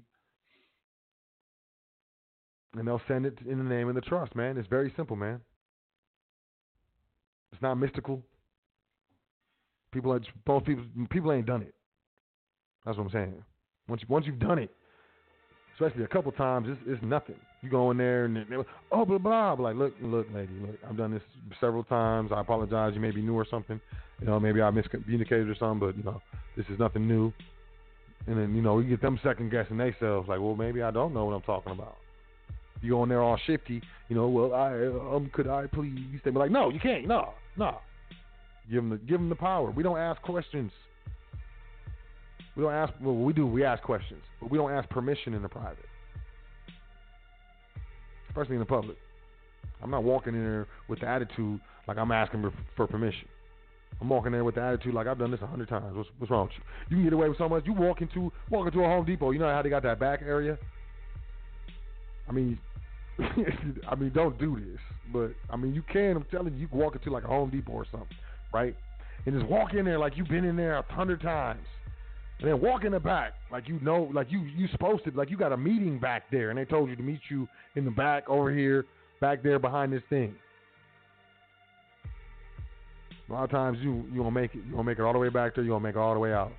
and 2.78 2.86
they'll 2.86 3.00
send 3.08 3.26
it 3.26 3.38
in 3.48 3.58
the 3.58 3.64
name 3.64 3.88
of 3.88 3.94
the 3.94 4.00
trust, 4.00 4.34
man. 4.34 4.58
It's 4.58 4.68
very 4.68 4.92
simple, 4.96 5.16
man. 5.16 5.40
It's 7.52 7.62
not 7.62 7.76
mystical. 7.76 8.22
People 9.92 10.18
both 10.44 10.64
people 10.64 10.84
people 11.10 11.32
ain't 11.32 11.46
done 11.46 11.62
it. 11.62 11.74
That's 12.84 12.98
what 12.98 13.04
I'm 13.04 13.10
saying. 13.10 13.42
Once 13.88 14.02
you, 14.02 14.06
once 14.08 14.26
you've 14.26 14.38
done 14.38 14.58
it, 14.58 14.70
especially 15.76 16.04
a 16.04 16.08
couple 16.08 16.32
times, 16.32 16.66
it's, 16.68 16.80
it's 16.86 17.02
nothing. 17.02 17.36
You 17.62 17.70
go 17.70 17.90
in 17.90 17.96
there 17.96 18.24
and 18.24 18.36
they, 18.36 18.56
oh 18.92 19.04
blah 19.04 19.18
blah. 19.18 19.56
But 19.56 19.62
like, 19.62 19.76
look, 19.76 19.94
look, 20.00 20.26
lady, 20.34 20.52
look, 20.60 20.76
I've 20.88 20.96
done 20.96 21.12
this 21.12 21.22
several 21.60 21.84
times. 21.84 22.30
I 22.34 22.40
apologize. 22.40 22.92
You 22.94 23.00
may 23.00 23.10
be 23.10 23.22
new 23.22 23.34
or 23.34 23.46
something. 23.50 23.80
You 24.20 24.26
know, 24.26 24.40
maybe 24.40 24.62
I 24.62 24.70
miscommunicated 24.70 25.50
or 25.50 25.56
something. 25.58 25.80
But 25.80 25.96
you 25.96 26.02
know, 26.02 26.20
this 26.56 26.66
is 26.70 26.78
nothing 26.78 27.06
new. 27.06 27.32
And 28.26 28.36
then 28.38 28.56
you 28.56 28.62
know, 28.62 28.78
you 28.80 28.90
get 28.90 29.02
them 29.02 29.20
second 29.22 29.50
guessing 29.50 29.76
themselves. 29.76 30.28
Like, 30.28 30.40
well, 30.40 30.56
maybe 30.56 30.82
I 30.82 30.90
don't 30.90 31.14
know 31.14 31.24
what 31.24 31.34
I'm 31.34 31.42
talking 31.42 31.72
about 31.72 31.96
you 32.82 32.90
go 32.90 33.02
in 33.02 33.08
there 33.08 33.22
all 33.22 33.38
shifty, 33.46 33.82
you 34.08 34.16
know, 34.16 34.28
well, 34.28 34.54
I 34.54 34.72
um, 35.14 35.30
could 35.32 35.48
I 35.48 35.66
please? 35.66 36.20
They 36.24 36.30
be 36.30 36.38
like, 36.38 36.50
no, 36.50 36.70
you 36.70 36.80
can't, 36.80 37.06
no, 37.06 37.34
no. 37.56 37.78
Give 38.70 38.76
them 38.76 38.90
the 38.90 38.96
give 38.96 39.18
them 39.18 39.28
the 39.28 39.36
power. 39.36 39.70
We 39.70 39.82
don't 39.82 39.98
ask 39.98 40.20
questions. 40.22 40.72
We 42.56 42.62
don't 42.62 42.72
ask. 42.72 42.92
Well, 43.00 43.14
we 43.14 43.32
do. 43.32 43.46
We 43.46 43.64
ask 43.64 43.82
questions, 43.82 44.22
but 44.40 44.50
we 44.50 44.58
don't 44.58 44.72
ask 44.72 44.88
permission 44.88 45.34
in 45.34 45.42
the 45.42 45.48
private, 45.48 45.84
especially 48.30 48.54
in 48.54 48.60
the 48.60 48.66
public. 48.66 48.96
I'm 49.82 49.90
not 49.90 50.04
walking 50.04 50.34
in 50.34 50.40
there 50.40 50.66
with 50.88 51.00
the 51.00 51.06
attitude 51.06 51.60
like 51.86 51.98
I'm 51.98 52.10
asking 52.10 52.50
for 52.76 52.86
permission. 52.86 53.28
I'm 54.00 54.08
walking 54.08 54.32
there 54.32 54.44
with 54.44 54.56
the 54.56 54.62
attitude 54.62 54.94
like 54.94 55.06
I've 55.06 55.18
done 55.18 55.30
this 55.30 55.40
a 55.42 55.46
hundred 55.46 55.68
times. 55.68 55.96
What's, 55.96 56.08
what's 56.18 56.30
wrong 56.30 56.46
with 56.46 56.52
you? 56.56 56.62
You 56.90 56.96
can 56.96 57.04
get 57.04 57.12
away 57.12 57.28
with 57.28 57.38
so 57.38 57.48
much. 57.48 57.64
You 57.66 57.72
walk 57.72 58.00
into 58.00 58.32
walk 58.50 58.66
into 58.66 58.80
a 58.80 58.84
Home 58.84 59.04
Depot. 59.04 59.30
You 59.30 59.38
know 59.38 59.48
how 59.48 59.62
they 59.62 59.70
got 59.70 59.82
that 59.82 60.00
back 60.00 60.22
area. 60.22 60.58
I 62.28 62.32
mean, 62.32 62.58
I 63.88 63.94
mean, 63.94 64.12
don't 64.14 64.38
do 64.38 64.58
this, 64.58 64.80
but 65.12 65.32
I 65.50 65.56
mean, 65.56 65.74
you 65.74 65.82
can. 65.90 66.16
I'm 66.16 66.26
telling 66.30 66.54
you, 66.54 66.60
you 66.60 66.68
can 66.68 66.78
walk 66.78 66.94
into 66.94 67.10
like 67.10 67.24
a 67.24 67.28
Home 67.28 67.50
Depot 67.50 67.72
or 67.72 67.86
something, 67.90 68.16
right? 68.52 68.74
And 69.24 69.38
just 69.38 69.50
walk 69.50 69.74
in 69.74 69.84
there 69.84 69.98
like 69.98 70.16
you've 70.16 70.28
been 70.28 70.44
in 70.44 70.56
there 70.56 70.76
a 70.76 70.82
hundred 70.92 71.20
times, 71.20 71.64
and 72.38 72.48
then 72.48 72.60
walk 72.60 72.84
in 72.84 72.92
the 72.92 73.00
back 73.00 73.32
like 73.50 73.68
you 73.68 73.78
know, 73.80 74.10
like 74.12 74.30
you 74.30 74.40
you 74.56 74.68
supposed 74.72 75.04
to, 75.04 75.10
like 75.12 75.30
you 75.30 75.36
got 75.36 75.52
a 75.52 75.56
meeting 75.56 75.98
back 75.98 76.24
there, 76.30 76.50
and 76.50 76.58
they 76.58 76.64
told 76.64 76.90
you 76.90 76.96
to 76.96 77.02
meet 77.02 77.20
you 77.30 77.48
in 77.76 77.84
the 77.84 77.90
back 77.90 78.28
over 78.28 78.52
here, 78.52 78.84
back 79.20 79.42
there 79.42 79.58
behind 79.58 79.92
this 79.92 80.02
thing. 80.10 80.34
A 83.28 83.32
lot 83.32 83.44
of 83.44 83.50
times 83.50 83.78
you 83.80 84.04
you 84.12 84.18
gonna 84.18 84.30
make 84.30 84.54
it, 84.54 84.62
you 84.66 84.72
gonna 84.72 84.84
make 84.84 84.98
it 84.98 85.02
all 85.02 85.12
the 85.12 85.18
way 85.18 85.28
back 85.28 85.54
there, 85.54 85.64
you 85.64 85.70
gonna 85.70 85.82
make 85.82 85.94
it 85.94 85.98
all 85.98 86.14
the 86.14 86.20
way 86.20 86.32
out. 86.32 86.52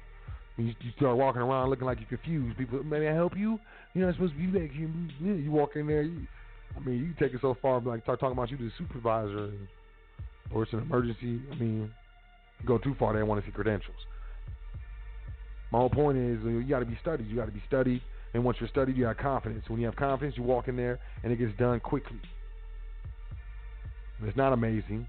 You, 0.58 0.66
you 0.66 0.92
start 0.96 1.18
walking 1.18 1.42
around 1.42 1.70
looking 1.70 1.86
like 1.86 2.00
you're 2.00 2.18
confused. 2.18 2.58
People, 2.58 2.84
may 2.84 3.08
I 3.08 3.14
help 3.14 3.38
you? 3.38 3.60
You're 3.94 4.08
not 4.08 4.16
supposed 4.16 4.34
to 4.34 4.40
be 4.40 4.48
back 4.48 4.72
here. 4.72 4.90
You 5.22 5.52
walk 5.52 5.76
in 5.76 5.86
there. 5.86 6.02
You, 6.02 6.26
I 6.76 6.80
mean, 6.80 7.00
you 7.00 7.14
take 7.20 7.34
it 7.34 7.42
so 7.42 7.56
far, 7.62 7.80
like 7.82 8.02
start 8.04 8.20
talking 8.20 8.36
about 8.36 8.50
you 8.50 8.58
to 8.58 8.64
the 8.64 8.72
supervisor, 8.78 9.52
or 10.54 10.64
it's 10.64 10.74
an 10.74 10.80
emergency. 10.80 11.42
I 11.52 11.56
mean, 11.56 11.92
go 12.66 12.78
too 12.78 12.96
far, 12.98 13.14
they 13.14 13.24
want 13.24 13.44
to 13.44 13.48
see 13.48 13.54
credentials. 13.54 13.98
My 15.72 15.80
whole 15.80 15.90
point 15.90 16.18
is 16.18 16.40
you 16.44 16.64
got 16.64 16.80
to 16.80 16.86
be 16.86 16.98
studied. 17.02 17.28
You 17.28 17.36
got 17.36 17.46
to 17.46 17.52
be 17.52 17.64
studied, 17.68 18.02
and 18.34 18.44
once 18.44 18.58
you're 18.60 18.70
studied, 18.70 18.96
you 18.96 19.06
have 19.06 19.18
confidence. 19.18 19.66
When 19.68 19.80
you 19.80 19.86
have 19.86 19.96
confidence, 19.96 20.38
you 20.38 20.44
walk 20.44 20.68
in 20.68 20.78
there, 20.78 21.00
and 21.24 21.32
it 21.32 21.38
gets 21.38 21.58
done 21.58 21.80
quickly. 21.80 22.22
It's 24.24 24.38
not 24.38 24.54
amazing. 24.54 25.08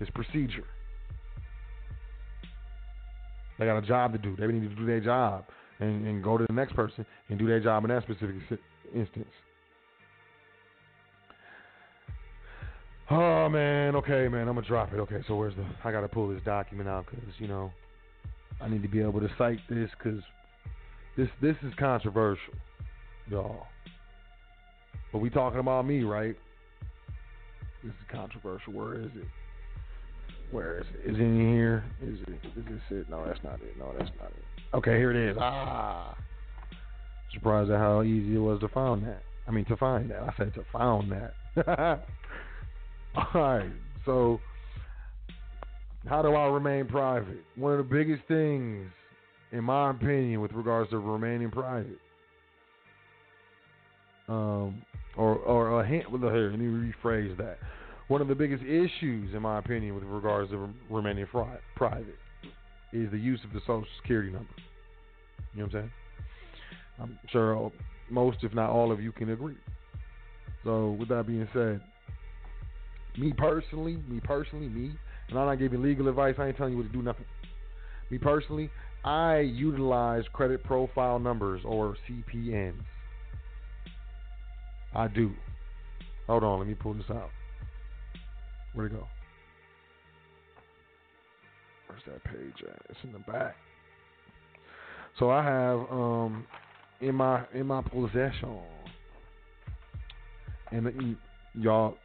It's 0.00 0.10
procedure. 0.10 0.64
They 3.58 3.66
got 3.66 3.78
a 3.78 3.82
job 3.82 4.12
to 4.12 4.18
do. 4.18 4.34
They 4.36 4.46
need 4.46 4.68
to 4.68 4.74
do 4.74 4.86
their 4.86 5.00
job 5.00 5.44
and, 5.78 6.06
and 6.06 6.22
go 6.22 6.36
to 6.36 6.44
the 6.46 6.52
next 6.52 6.74
person 6.74 7.06
and 7.28 7.38
do 7.38 7.46
their 7.46 7.60
job 7.60 7.84
in 7.84 7.90
that 7.90 8.02
specific 8.02 8.36
instance. 8.94 9.28
Oh 13.10 13.48
man, 13.48 13.94
okay, 13.96 14.28
man, 14.28 14.48
I'm 14.48 14.54
gonna 14.54 14.66
drop 14.66 14.92
it. 14.92 14.96
Okay, 14.96 15.22
so 15.28 15.36
where's 15.36 15.54
the? 15.54 15.64
I 15.84 15.92
gotta 15.92 16.08
pull 16.08 16.28
this 16.28 16.42
document 16.42 16.88
out 16.88 17.06
because 17.08 17.22
you 17.38 17.46
know 17.46 17.70
I 18.64 18.68
need 18.68 18.82
to 18.82 18.88
be 18.88 19.02
able 19.02 19.20
to 19.20 19.28
cite 19.36 19.60
this 19.68 19.90
because 19.98 20.20
this 21.16 21.28
this 21.42 21.56
is 21.62 21.72
controversial, 21.78 22.54
y'all. 23.28 23.66
But 25.12 25.18
we 25.18 25.28
talking 25.30 25.60
about 25.60 25.86
me, 25.86 26.02
right? 26.02 26.36
This 27.82 27.92
is 27.92 28.06
controversial. 28.10 28.72
Where 28.72 28.94
is 28.94 29.10
it? 29.14 29.26
Where 30.50 30.78
is 30.78 30.86
it? 30.94 31.10
Is 31.10 31.16
it 31.16 31.20
in 31.20 31.52
here? 31.52 31.84
Is 32.02 32.18
it? 32.22 32.58
Is 32.58 32.64
this 32.64 32.80
it? 32.90 33.10
No, 33.10 33.24
that's 33.26 33.42
not 33.44 33.54
it. 33.54 33.76
No, 33.78 33.92
that's 33.98 34.10
not 34.20 34.30
it. 34.30 34.76
Okay, 34.76 34.96
here 34.96 35.10
it 35.10 35.30
is. 35.30 35.36
Ah, 35.38 36.16
surprised 37.34 37.70
at 37.70 37.78
how 37.78 38.02
easy 38.02 38.36
it 38.36 38.38
was 38.38 38.60
to 38.60 38.68
find 38.68 39.06
that. 39.06 39.22
I 39.46 39.50
mean, 39.50 39.66
to 39.66 39.76
find 39.76 40.10
that. 40.10 40.22
I 40.22 40.32
said 40.38 40.54
to 40.54 40.64
found 40.72 41.12
that. 41.12 41.34
All 43.14 43.26
right. 43.34 43.70
So, 44.06 44.40
how 46.08 46.22
do 46.22 46.34
I 46.34 46.46
remain 46.48 46.86
private? 46.86 47.42
One 47.56 47.72
of 47.72 47.78
the 47.78 47.94
biggest 47.94 48.22
things, 48.28 48.90
in 49.52 49.64
my 49.64 49.90
opinion, 49.90 50.40
with 50.40 50.52
regards 50.52 50.90
to 50.90 50.98
remaining 50.98 51.50
private, 51.50 51.98
um, 54.28 54.82
or 55.16 55.36
or 55.36 55.68
a. 55.80 56.04
Well, 56.10 56.32
here, 56.32 56.50
let 56.50 56.58
me 56.58 56.66
rephrase 56.66 57.36
that. 57.38 57.58
One 58.08 58.20
of 58.20 58.28
the 58.28 58.34
biggest 58.34 58.62
issues, 58.62 59.34
in 59.34 59.40
my 59.42 59.58
opinion, 59.58 59.94
with 59.94 60.04
regards 60.04 60.50
to 60.50 60.68
remaining 60.90 61.26
fri- 61.32 61.44
private, 61.74 62.18
is 62.92 63.10
the 63.10 63.18
use 63.18 63.40
of 63.44 63.52
the 63.52 63.60
social 63.60 63.86
security 64.02 64.30
number. 64.30 64.50
You 65.54 65.60
know 65.60 65.66
what 65.66 65.74
I'm 65.74 65.80
saying? 65.80 65.90
I'm 67.00 67.18
sure 67.30 67.72
most, 68.10 68.38
if 68.42 68.54
not 68.54 68.70
all 68.70 68.92
of 68.92 69.00
you, 69.00 69.10
can 69.12 69.30
agree. 69.30 69.56
So, 70.64 70.90
with 70.98 71.08
that 71.08 71.26
being 71.26 71.48
said, 71.52 71.80
me 73.18 73.32
personally, 73.36 73.98
me 74.08 74.20
personally, 74.20 74.68
me, 74.68 74.92
and 75.28 75.38
I'm 75.38 75.46
not 75.46 75.58
giving 75.58 75.82
legal 75.82 76.08
advice. 76.08 76.34
I 76.38 76.48
ain't 76.48 76.56
telling 76.56 76.72
you 76.72 76.78
what 76.78 76.86
to 76.86 76.92
do 76.92 77.02
nothing. 77.02 77.24
Me 78.10 78.18
personally, 78.18 78.70
I 79.04 79.40
utilize 79.40 80.24
credit 80.32 80.62
profile 80.64 81.18
numbers 81.18 81.62
or 81.64 81.96
CPNs. 82.08 82.74
I 84.94 85.08
do. 85.08 85.32
Hold 86.26 86.44
on, 86.44 86.58
let 86.58 86.68
me 86.68 86.74
pull 86.74 86.94
this 86.94 87.04
out. 87.10 87.30
Where'd 88.72 88.92
it 88.92 88.96
go? 88.96 89.06
Where's 91.86 92.02
that 92.06 92.24
page 92.24 92.64
at? 92.68 92.82
It's 92.88 92.98
in 93.04 93.12
the 93.12 93.18
back. 93.18 93.56
So 95.18 95.30
I 95.30 95.44
have 95.44 95.78
um 95.90 96.46
in 97.00 97.14
my 97.14 97.44
in 97.52 97.66
my 97.66 97.82
possession, 97.82 98.58
and 100.72 101.16
y'all, 101.54 101.96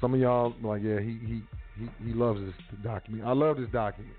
some 0.00 0.14
of 0.14 0.20
y'all 0.20 0.54
like 0.62 0.82
yeah 0.82 1.00
he 1.00 1.18
he 1.24 1.42
he, 1.78 2.12
loves 2.12 2.40
this 2.40 2.54
document. 2.82 3.24
I 3.24 3.32
love 3.32 3.56
this 3.56 3.68
document 3.72 4.16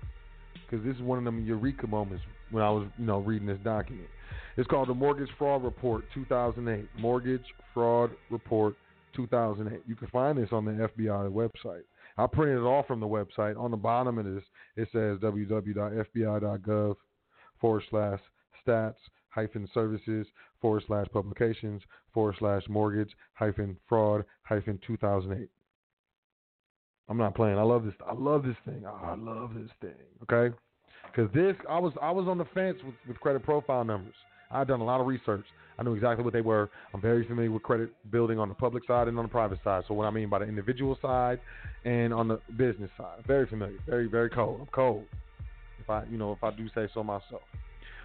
because 0.54 0.84
this 0.84 0.96
is 0.96 1.02
one 1.02 1.18
of 1.18 1.24
them 1.24 1.44
eureka 1.44 1.86
moments 1.86 2.24
when 2.50 2.62
I 2.62 2.70
was 2.70 2.86
you 2.98 3.06
know 3.06 3.18
reading 3.18 3.46
this 3.46 3.58
document. 3.64 4.08
It's 4.56 4.68
called 4.68 4.88
the 4.88 4.94
Mortgage 4.94 5.28
Fraud 5.38 5.62
Report 5.64 6.04
2008. 6.14 6.88
Mortgage 6.98 7.44
Fraud 7.74 8.10
Report 8.30 8.74
2008. 9.14 9.82
You 9.86 9.96
can 9.96 10.08
find 10.08 10.38
this 10.38 10.48
on 10.52 10.64
the 10.64 10.72
FBI 10.72 11.30
website. 11.30 11.82
I 12.18 12.26
printed 12.26 12.58
it 12.58 12.62
off 12.62 12.86
from 12.86 13.00
the 13.00 13.06
website. 13.06 13.58
On 13.58 13.70
the 13.70 13.76
bottom 13.76 14.18
of 14.18 14.24
this, 14.24 14.42
it 14.76 14.88
says 14.92 15.18
www.fbi.gov 15.18 16.96
forward 17.60 17.82
slash 17.90 18.20
stats 18.66 18.94
hyphen 19.28 19.68
services 19.74 20.26
forward 20.62 20.82
slash 20.86 21.06
publications 21.12 21.82
forward 22.14 22.34
slash 22.38 22.62
mortgage 22.68 23.10
hyphen 23.34 23.76
fraud 23.86 24.24
hyphen 24.44 24.80
2008. 24.86 25.48
I'm 27.08 27.18
not 27.18 27.34
playing. 27.34 27.58
I 27.58 27.62
love 27.62 27.84
this. 27.84 27.94
I 28.06 28.14
love 28.14 28.42
this 28.42 28.56
thing. 28.64 28.84
Oh, 28.86 29.00
I 29.04 29.14
love 29.14 29.54
this 29.54 29.70
thing. 29.80 29.94
Okay, 30.24 30.54
because 31.04 31.32
this 31.32 31.54
I 31.68 31.78
was 31.78 31.92
I 32.02 32.10
was 32.10 32.26
on 32.26 32.38
the 32.38 32.46
fence 32.46 32.78
with, 32.84 32.94
with 33.06 33.20
credit 33.20 33.44
profile 33.44 33.84
numbers. 33.84 34.14
I've 34.50 34.68
done 34.68 34.80
a 34.80 34.84
lot 34.84 35.00
of 35.00 35.06
research. 35.06 35.44
I 35.78 35.82
knew 35.82 35.94
exactly 35.94 36.24
what 36.24 36.32
they 36.32 36.40
were. 36.40 36.70
I'm 36.94 37.00
very 37.00 37.26
familiar 37.26 37.50
with 37.50 37.62
credit 37.62 37.90
building 38.10 38.38
on 38.38 38.48
the 38.48 38.54
public 38.54 38.86
side 38.86 39.08
and 39.08 39.18
on 39.18 39.24
the 39.24 39.30
private 39.30 39.58
side. 39.62 39.84
So 39.88 39.94
what 39.94 40.06
I 40.06 40.10
mean 40.10 40.28
by 40.28 40.38
the 40.38 40.46
individual 40.46 40.96
side 41.02 41.38
and 41.84 42.14
on 42.14 42.28
the 42.28 42.40
business 42.56 42.90
side, 42.96 43.24
very 43.26 43.46
familiar, 43.46 43.78
very 43.86 44.06
very 44.06 44.30
cold. 44.30 44.60
I'm 44.60 44.66
cold. 44.66 45.04
If 45.80 45.88
I 45.88 46.04
you 46.10 46.18
know 46.18 46.32
if 46.32 46.42
I 46.42 46.50
do 46.50 46.68
say 46.74 46.88
so 46.92 47.04
myself. 47.04 47.42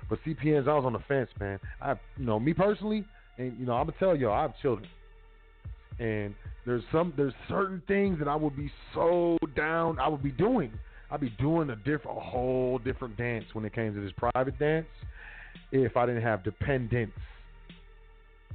But 0.09 0.19
CPNs, 0.25 0.67
I 0.67 0.73
was 0.73 0.83
on 0.85 0.93
the 0.93 1.03
fence, 1.07 1.29
man. 1.39 1.59
I 1.81 1.91
you 2.17 2.25
know 2.25 2.39
me 2.39 2.53
personally, 2.53 3.05
and 3.37 3.57
you 3.57 3.65
know 3.65 3.73
I'm 3.73 3.87
gonna 3.87 3.97
tell 3.97 4.15
y'all, 4.15 4.33
I 4.33 4.43
have 4.43 4.53
children, 4.61 4.87
and 6.01 6.33
there's 6.65 6.83
some 6.91 7.13
there's 7.15 7.33
certain 7.47 7.81
things 7.87 8.17
that 8.19 8.27
I 8.27 8.35
would 8.35 8.57
be 8.57 8.71
so 8.93 9.37
down. 9.55 9.99
I 9.99 10.07
would 10.07 10.23
be 10.23 10.31
doing. 10.31 10.71
I'd 11.11 11.21
be 11.21 11.29
doing 11.39 11.69
a 11.69 11.75
different, 11.75 12.17
a 12.17 12.21
whole 12.21 12.79
different 12.79 13.17
dance 13.17 13.45
when 13.53 13.65
it 13.65 13.73
came 13.73 13.93
to 13.93 14.01
this 14.01 14.13
private 14.17 14.57
dance. 14.57 14.87
If 15.71 15.95
I 15.95 16.05
didn't 16.05 16.23
have 16.23 16.43
dependents, 16.43 17.17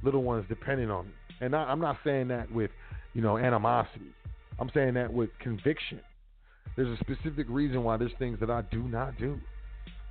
little 0.03 0.23
ones 0.23 0.45
depending 0.49 0.91
on 0.91 1.05
me, 1.05 1.11
and 1.41 1.55
I, 1.55 1.59
I'm 1.59 1.79
not 1.79 1.97
saying 2.03 2.27
that 2.29 2.51
with, 2.51 2.71
you 3.13 3.21
know, 3.21 3.37
animosity. 3.37 4.11
I'm 4.59 4.69
saying 4.73 4.95
that 4.95 5.13
with 5.13 5.29
conviction. 5.39 6.01
There's 6.75 6.99
a 6.99 7.03
specific 7.03 7.47
reason 7.49 7.83
why 7.83 7.97
there's 7.97 8.11
things 8.19 8.39
that 8.39 8.49
I 8.49 8.63
do 8.63 8.83
not 8.83 9.17
do. 9.19 9.39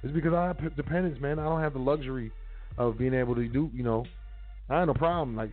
It's 0.03 0.15
because 0.15 0.33
I 0.33 0.47
have 0.47 0.77
dependents, 0.77 1.21
man. 1.21 1.39
I 1.39 1.45
don't 1.45 1.61
have 1.61 1.73
the 1.73 1.81
luxury 1.81 2.31
of 2.79 2.97
being 2.99 3.15
able 3.15 3.35
to 3.35 3.47
do, 3.49 3.71
you 3.75 3.83
know, 3.83 4.05
I 4.69 4.81
have 4.81 4.89
no 4.89 4.95
problem. 4.95 5.37
Like, 5.37 5.51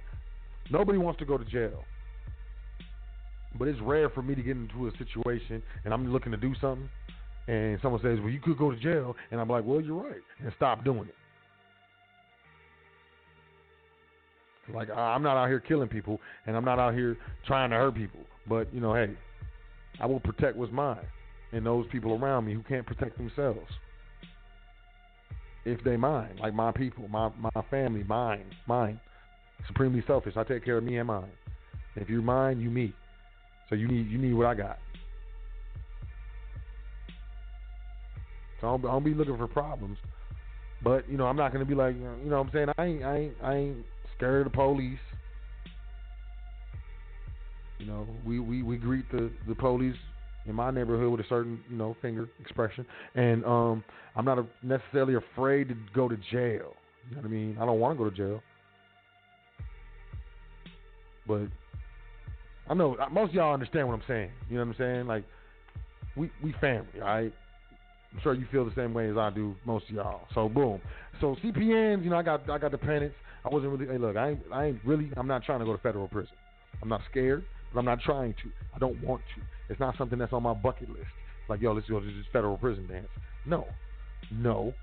nobody 0.72 0.98
wants 0.98 1.20
to 1.20 1.26
go 1.26 1.38
to 1.38 1.46
jail. 1.46 1.84
But 3.58 3.68
it's 3.68 3.80
rare 3.82 4.10
for 4.10 4.22
me 4.22 4.36
to 4.36 4.42
get 4.42 4.58
into 4.58 4.88
a 4.88 4.92
situation 4.98 5.62
and 5.86 5.94
I'm 5.94 6.12
looking 6.12 6.32
to 6.32 6.38
do 6.38 6.54
something 6.60 6.90
and 7.48 7.78
someone 7.82 8.02
says, 8.02 8.20
Well, 8.20 8.30
you 8.30 8.40
could 8.40 8.58
go 8.58 8.72
to 8.72 8.78
jail. 8.78 9.16
And 9.32 9.40
I'm 9.40 9.50
like, 9.50 9.64
Well, 9.66 9.82
you're 9.82 10.02
right. 10.02 10.22
And 10.44 10.52
stop 10.56 10.84
doing 10.84 11.08
it. 11.10 11.16
Like, 14.74 14.90
I'm 14.90 15.22
not 15.22 15.36
out 15.36 15.50
here 15.50 15.60
killing 15.60 15.90
people 15.90 16.22
and 16.46 16.56
I'm 16.56 16.66
not 16.66 16.80
out 16.80 16.94
here 16.94 17.18
trying 17.46 17.70
to 17.72 17.76
hurt 17.76 17.96
people. 17.96 18.22
But, 18.48 18.74
you 18.74 18.80
know, 18.80 18.94
hey, 18.94 19.12
I 20.00 20.06
will 20.06 20.20
protect 20.20 20.56
what's 20.56 20.72
mine 20.72 21.06
and 21.52 21.66
those 21.66 21.86
people 21.92 22.14
around 22.14 22.46
me 22.46 22.54
who 22.54 22.64
can't 22.64 22.86
protect 22.86 23.18
themselves. 23.18 23.60
If 25.66 25.84
they 25.84 25.96
mine, 25.96 26.38
like 26.42 26.54
my 26.54 26.72
people, 26.72 27.08
my, 27.08 27.30
my 27.38 27.62
family, 27.70 28.04
mine, 28.04 28.46
mine. 28.68 29.00
Supremely 29.68 30.04
selfish. 30.08 30.36
I 30.38 30.44
take 30.44 30.66
care 30.66 30.78
of 30.78 30.84
me 30.84 30.98
and 30.98 31.08
mine. 31.08 31.32
If 31.96 32.10
you're 32.10 32.22
mine, 32.22 32.60
you 32.60 32.70
me. 32.70 32.94
So 33.70 33.76
you 33.76 33.88
need 33.88 34.10
you 34.10 34.18
need 34.18 34.34
what 34.34 34.46
I 34.46 34.54
got. 34.56 34.80
So 38.60 38.68
I 38.68 38.72
don't, 38.72 38.86
I 38.86 38.92
don't 38.92 39.04
be 39.04 39.14
looking 39.14 39.38
for 39.38 39.48
problems. 39.48 39.98
But 40.84 41.10
you 41.10 41.18
know, 41.18 41.26
I'm 41.26 41.38
not 41.38 41.54
gonna 41.54 41.66
be 41.66 41.76
like 41.76 41.96
you 41.96 42.02
know 42.02 42.38
what 42.38 42.48
I'm 42.48 42.50
saying. 42.52 42.68
I 42.78 42.86
ain't 42.86 43.04
I 43.04 43.18
ain't 43.18 43.34
I 43.44 43.56
ain't 43.56 43.78
scared 44.18 44.46
of 44.46 44.52
the 44.52 44.56
police. 44.56 45.00
You 47.80 47.88
know, 47.88 48.08
we, 48.26 48.40
we, 48.40 48.64
we 48.64 48.78
greet 48.78 49.12
the, 49.12 49.30
the 49.46 49.56
police 49.56 49.96
in 50.46 50.56
my 50.56 50.72
neighborhood 50.72 51.12
with 51.12 51.20
a 51.20 51.28
certain, 51.28 51.60
you 51.70 51.76
know, 51.76 51.98
finger 52.02 52.30
expression. 52.40 52.86
And 53.16 53.44
um 53.46 53.84
I'm 54.16 54.26
not 54.26 54.40
a, 54.40 54.46
necessarily 54.62 55.16
afraid 55.16 55.70
to 55.70 55.76
go 55.94 56.08
to 56.08 56.16
jail. 56.32 56.76
You 57.10 57.16
know 57.16 57.22
what 57.22 57.26
I 57.26 57.28
mean? 57.28 57.58
I 57.60 57.66
don't 57.66 57.80
want 57.80 57.98
to 57.98 58.04
go 58.04 58.10
to 58.10 58.16
jail. 58.16 58.42
But 61.28 61.48
I 62.70 62.74
know 62.74 62.96
uh, 62.96 63.10
most 63.10 63.30
of 63.30 63.36
y'all 63.36 63.54
understand 63.54 63.88
what 63.88 63.96
I'm 63.96 64.04
saying. 64.08 64.32
You 64.50 64.58
know 64.58 64.66
what 64.66 64.76
I'm 64.76 64.78
saying? 64.78 65.08
Like 65.08 65.24
we 66.16 66.30
we 66.42 66.54
family, 66.62 67.02
all 67.02 67.08
right? 67.08 67.34
I'm 68.14 68.22
sure 68.22 68.34
you 68.34 68.46
feel 68.52 68.64
the 68.64 68.76
same 68.76 68.94
way 68.94 69.10
as 69.10 69.18
I 69.18 69.32
do, 69.32 69.56
most 69.66 69.86
of 69.90 69.96
y'all. 69.96 70.28
So 70.34 70.48
boom. 70.48 70.80
So 71.20 71.36
CPNs, 71.44 72.04
you 72.04 72.10
know, 72.10 72.18
I 72.18 72.24
got 72.24 72.50
I 72.50 72.58
got 72.58 72.72
dependents. 72.72 73.16
I 73.46 73.50
wasn't 73.50 73.72
really. 73.72 73.92
Hey, 73.92 73.98
look, 73.98 74.16
I 74.16 74.32
ain't 74.32 74.40
I 74.52 74.66
ain't 74.66 74.80
really. 74.86 75.12
I'm 75.18 75.28
not 75.28 75.44
trying 75.44 75.60
to 75.60 75.66
go 75.66 75.74
to 75.76 75.82
federal 75.82 76.08
prison. 76.08 76.36
I'm 76.82 76.90
not 76.90 77.02
scared, 77.10 77.44
but 77.74 77.80
I'm 77.80 77.86
not 77.86 78.02
trying 78.02 78.34
to. 78.34 78.50
I 78.76 78.80
don't 78.80 79.02
want 79.04 79.22
to. 79.36 79.42
It's 79.70 79.80
not 79.80 79.98
something 79.98 80.20
that's 80.20 80.34
on 80.34 80.44
my 80.44 80.54
bucket 80.54 80.90
list. 80.90 81.08
Like 81.50 81.62
yo, 81.62 81.74
let's 81.74 81.88
go 81.90 82.00
to 82.00 82.06
this 82.06 82.26
federal 82.32 82.58
prison 82.58 82.88
dance. 82.88 83.08
No, 83.46 83.68
no, 84.32 84.74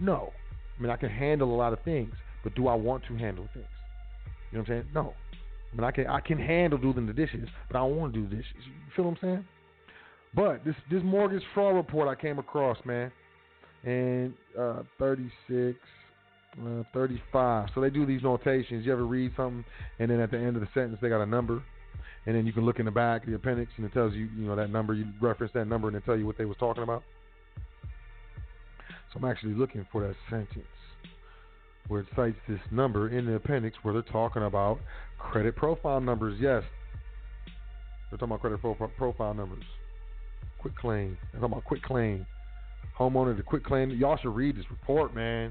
no. 0.00 0.32
I 0.78 0.82
mean, 0.82 0.90
I 0.90 0.96
can 0.96 1.10
handle 1.10 1.54
a 1.54 1.56
lot 1.56 1.72
of 1.72 1.80
things, 1.82 2.14
but 2.42 2.54
do 2.54 2.66
I 2.66 2.74
want 2.74 3.04
to 3.08 3.16
handle 3.16 3.46
things? 3.52 3.66
You 4.50 4.58
know 4.58 4.62
what 4.62 4.70
I'm 4.70 4.82
saying? 4.82 4.84
No. 4.94 5.14
Mean, 5.72 5.84
I 5.84 5.90
can 5.92 6.06
I 6.08 6.20
can 6.20 6.38
handle 6.38 6.78
doing 6.78 7.06
the 7.06 7.12
dishes, 7.12 7.48
but 7.68 7.78
I 7.78 7.80
don't 7.80 7.96
want 7.96 8.14
to 8.14 8.20
do 8.20 8.26
dishes. 8.26 8.52
You 8.64 8.72
feel 8.96 9.04
what 9.04 9.12
I'm 9.12 9.18
saying? 9.20 9.44
But 10.34 10.64
this 10.64 10.74
this 10.90 11.02
mortgage 11.04 11.42
fraud 11.54 11.76
report 11.76 12.08
I 12.08 12.20
came 12.20 12.38
across, 12.38 12.76
man, 12.84 13.12
and 13.84 14.34
uh, 14.58 14.82
36, 14.98 15.78
uh, 16.60 16.82
35. 16.92 17.68
So 17.74 17.80
they 17.80 17.90
do 17.90 18.04
these 18.04 18.22
notations. 18.22 18.84
You 18.84 18.92
ever 18.92 19.06
read 19.06 19.32
something, 19.36 19.64
and 20.00 20.10
then 20.10 20.18
at 20.18 20.32
the 20.32 20.38
end 20.38 20.56
of 20.56 20.62
the 20.62 20.68
sentence 20.74 20.98
they 21.00 21.08
got 21.08 21.22
a 21.22 21.26
number, 21.26 21.62
and 22.26 22.34
then 22.34 22.46
you 22.46 22.52
can 22.52 22.64
look 22.64 22.80
in 22.80 22.86
the 22.86 22.90
back 22.90 23.22
of 23.22 23.30
the 23.30 23.36
appendix, 23.36 23.70
and 23.76 23.86
it 23.86 23.92
tells 23.92 24.12
you, 24.14 24.28
you 24.36 24.46
know, 24.46 24.56
that 24.56 24.70
number. 24.70 24.94
You 24.94 25.06
reference 25.20 25.52
that 25.54 25.66
number, 25.66 25.86
and 25.86 25.96
it 25.96 26.04
tell 26.04 26.16
you 26.16 26.26
what 26.26 26.36
they 26.36 26.46
was 26.46 26.56
talking 26.58 26.82
about. 26.82 27.04
So 29.12 29.18
I'm 29.18 29.24
actually 29.24 29.54
looking 29.54 29.86
for 29.92 30.06
that 30.06 30.16
sentence 30.28 30.66
where 31.90 32.02
it 32.02 32.06
cites 32.14 32.38
this 32.48 32.60
number 32.70 33.08
in 33.08 33.26
the 33.26 33.34
appendix 33.34 33.76
where 33.82 33.92
they're 33.92 34.02
talking 34.02 34.44
about 34.44 34.78
credit 35.18 35.56
profile 35.56 36.00
numbers. 36.00 36.38
Yes, 36.40 36.62
they're 38.08 38.16
talking 38.16 38.32
about 38.32 38.40
credit 38.40 38.60
pro- 38.60 38.88
profile 38.96 39.34
numbers. 39.34 39.64
Quick 40.60 40.76
claim. 40.76 41.18
They're 41.32 41.40
talking 41.40 41.52
about 41.52 41.64
quick 41.64 41.82
claim. 41.82 42.24
Homeowner 42.96 43.36
to 43.36 43.42
quick 43.42 43.64
claim. 43.64 43.90
Y'all 43.90 44.16
should 44.16 44.36
read 44.36 44.56
this 44.56 44.66
report, 44.70 45.16
man. 45.16 45.50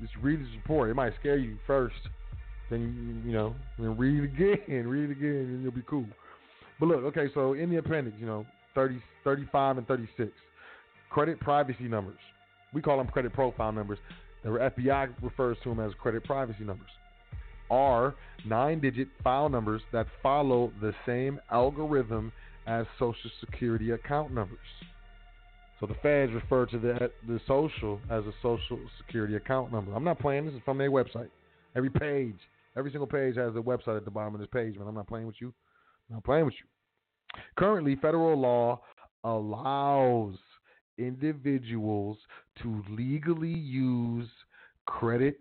Just 0.00 0.14
read 0.22 0.40
this 0.40 0.48
report. 0.56 0.88
It 0.88 0.94
might 0.94 1.12
scare 1.20 1.36
you 1.36 1.58
first. 1.66 1.96
Then 2.70 3.22
you, 3.26 3.32
know, 3.32 3.54
then 3.78 3.98
read 3.98 4.24
it 4.24 4.24
again, 4.24 4.88
read 4.88 5.10
it 5.10 5.12
again, 5.12 5.52
and 5.52 5.62
you'll 5.62 5.72
be 5.72 5.84
cool. 5.86 6.06
But 6.80 6.86
look, 6.86 7.04
okay, 7.04 7.26
so 7.34 7.52
in 7.52 7.68
the 7.68 7.76
appendix, 7.76 8.16
you 8.18 8.26
know, 8.26 8.46
30, 8.74 9.02
35 9.24 9.76
and 9.76 9.86
36, 9.86 10.30
credit 11.10 11.38
privacy 11.38 11.84
numbers. 11.84 12.18
We 12.72 12.80
call 12.80 12.96
them 12.96 13.08
credit 13.08 13.34
profile 13.34 13.72
numbers. 13.72 13.98
The 14.46 14.52
FBI 14.52 15.12
refers 15.22 15.56
to 15.64 15.70
them 15.70 15.80
as 15.80 15.92
credit 16.00 16.22
privacy 16.22 16.62
numbers. 16.62 16.90
Are 17.68 18.14
nine 18.46 18.80
digit 18.80 19.08
file 19.24 19.48
numbers 19.48 19.82
that 19.92 20.06
follow 20.22 20.70
the 20.80 20.94
same 21.04 21.40
algorithm 21.50 22.30
as 22.68 22.86
Social 22.96 23.28
Security 23.40 23.90
account 23.90 24.32
numbers. 24.32 24.58
So 25.80 25.86
the 25.86 25.94
feds 25.94 26.32
refer 26.32 26.64
to 26.66 26.78
the 26.78 27.10
the 27.26 27.40
social 27.48 28.00
as 28.08 28.24
a 28.24 28.32
Social 28.40 28.78
Security 28.98 29.34
account 29.34 29.72
number. 29.72 29.92
I'm 29.92 30.04
not 30.04 30.20
playing. 30.20 30.46
This 30.46 30.54
is 30.54 30.60
from 30.64 30.78
their 30.78 30.92
website. 30.92 31.30
Every 31.74 31.90
page, 31.90 32.38
every 32.76 32.92
single 32.92 33.08
page 33.08 33.34
has 33.34 33.56
a 33.56 33.60
website 33.60 33.96
at 33.96 34.04
the 34.04 34.12
bottom 34.12 34.32
of 34.32 34.40
this 34.40 34.48
page, 34.52 34.78
man. 34.78 34.86
I'm 34.86 34.94
not 34.94 35.08
playing 35.08 35.26
with 35.26 35.40
you. 35.40 35.52
I'm 36.08 36.16
not 36.16 36.24
playing 36.24 36.44
with 36.44 36.54
you. 36.54 37.40
Currently, 37.56 37.96
federal 37.96 38.40
law 38.40 38.80
allows 39.24 40.36
individuals 40.98 42.16
to 42.62 42.82
legally 42.90 43.48
use 43.48 44.28
credit 44.86 45.38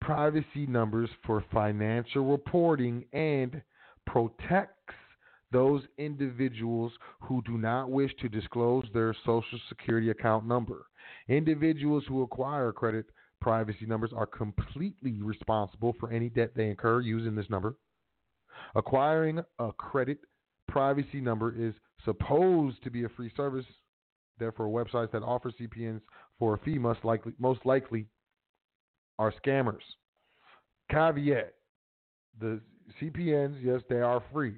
privacy 0.00 0.66
numbers 0.66 1.10
for 1.26 1.44
financial 1.52 2.30
reporting 2.30 3.04
and 3.12 3.60
protects 4.06 4.94
those 5.50 5.82
individuals 5.96 6.92
who 7.20 7.42
do 7.42 7.56
not 7.58 7.90
wish 7.90 8.14
to 8.20 8.28
disclose 8.28 8.84
their 8.92 9.14
social 9.24 9.58
security 9.68 10.10
account 10.10 10.46
number. 10.46 10.86
Individuals 11.28 12.04
who 12.06 12.22
acquire 12.22 12.72
credit 12.72 13.06
privacy 13.40 13.86
numbers 13.86 14.10
are 14.14 14.26
completely 14.26 15.22
responsible 15.22 15.94
for 15.98 16.10
any 16.10 16.28
debt 16.28 16.50
they 16.54 16.68
incur 16.68 17.00
using 17.00 17.34
this 17.34 17.48
number. 17.48 17.76
Acquiring 18.74 19.40
a 19.58 19.72
credit 19.72 20.18
privacy 20.68 21.20
number 21.20 21.54
is 21.58 21.74
supposed 22.04 22.82
to 22.82 22.90
be 22.90 23.04
a 23.04 23.08
free 23.10 23.32
service. 23.36 23.64
Therefore, 24.38 24.68
websites 24.68 25.12
that 25.12 25.22
offer 25.22 25.50
CPNs 25.50 26.00
for 26.38 26.54
a 26.54 26.58
fee 26.58 26.78
must 26.78 27.04
likely, 27.04 27.32
most 27.38 27.64
likely 27.64 28.06
are 29.18 29.32
scammers. 29.44 29.82
Caveat 30.90 31.54
the 32.40 32.60
CPNs, 33.00 33.56
yes, 33.62 33.80
they 33.88 34.00
are 34.00 34.22
free, 34.32 34.54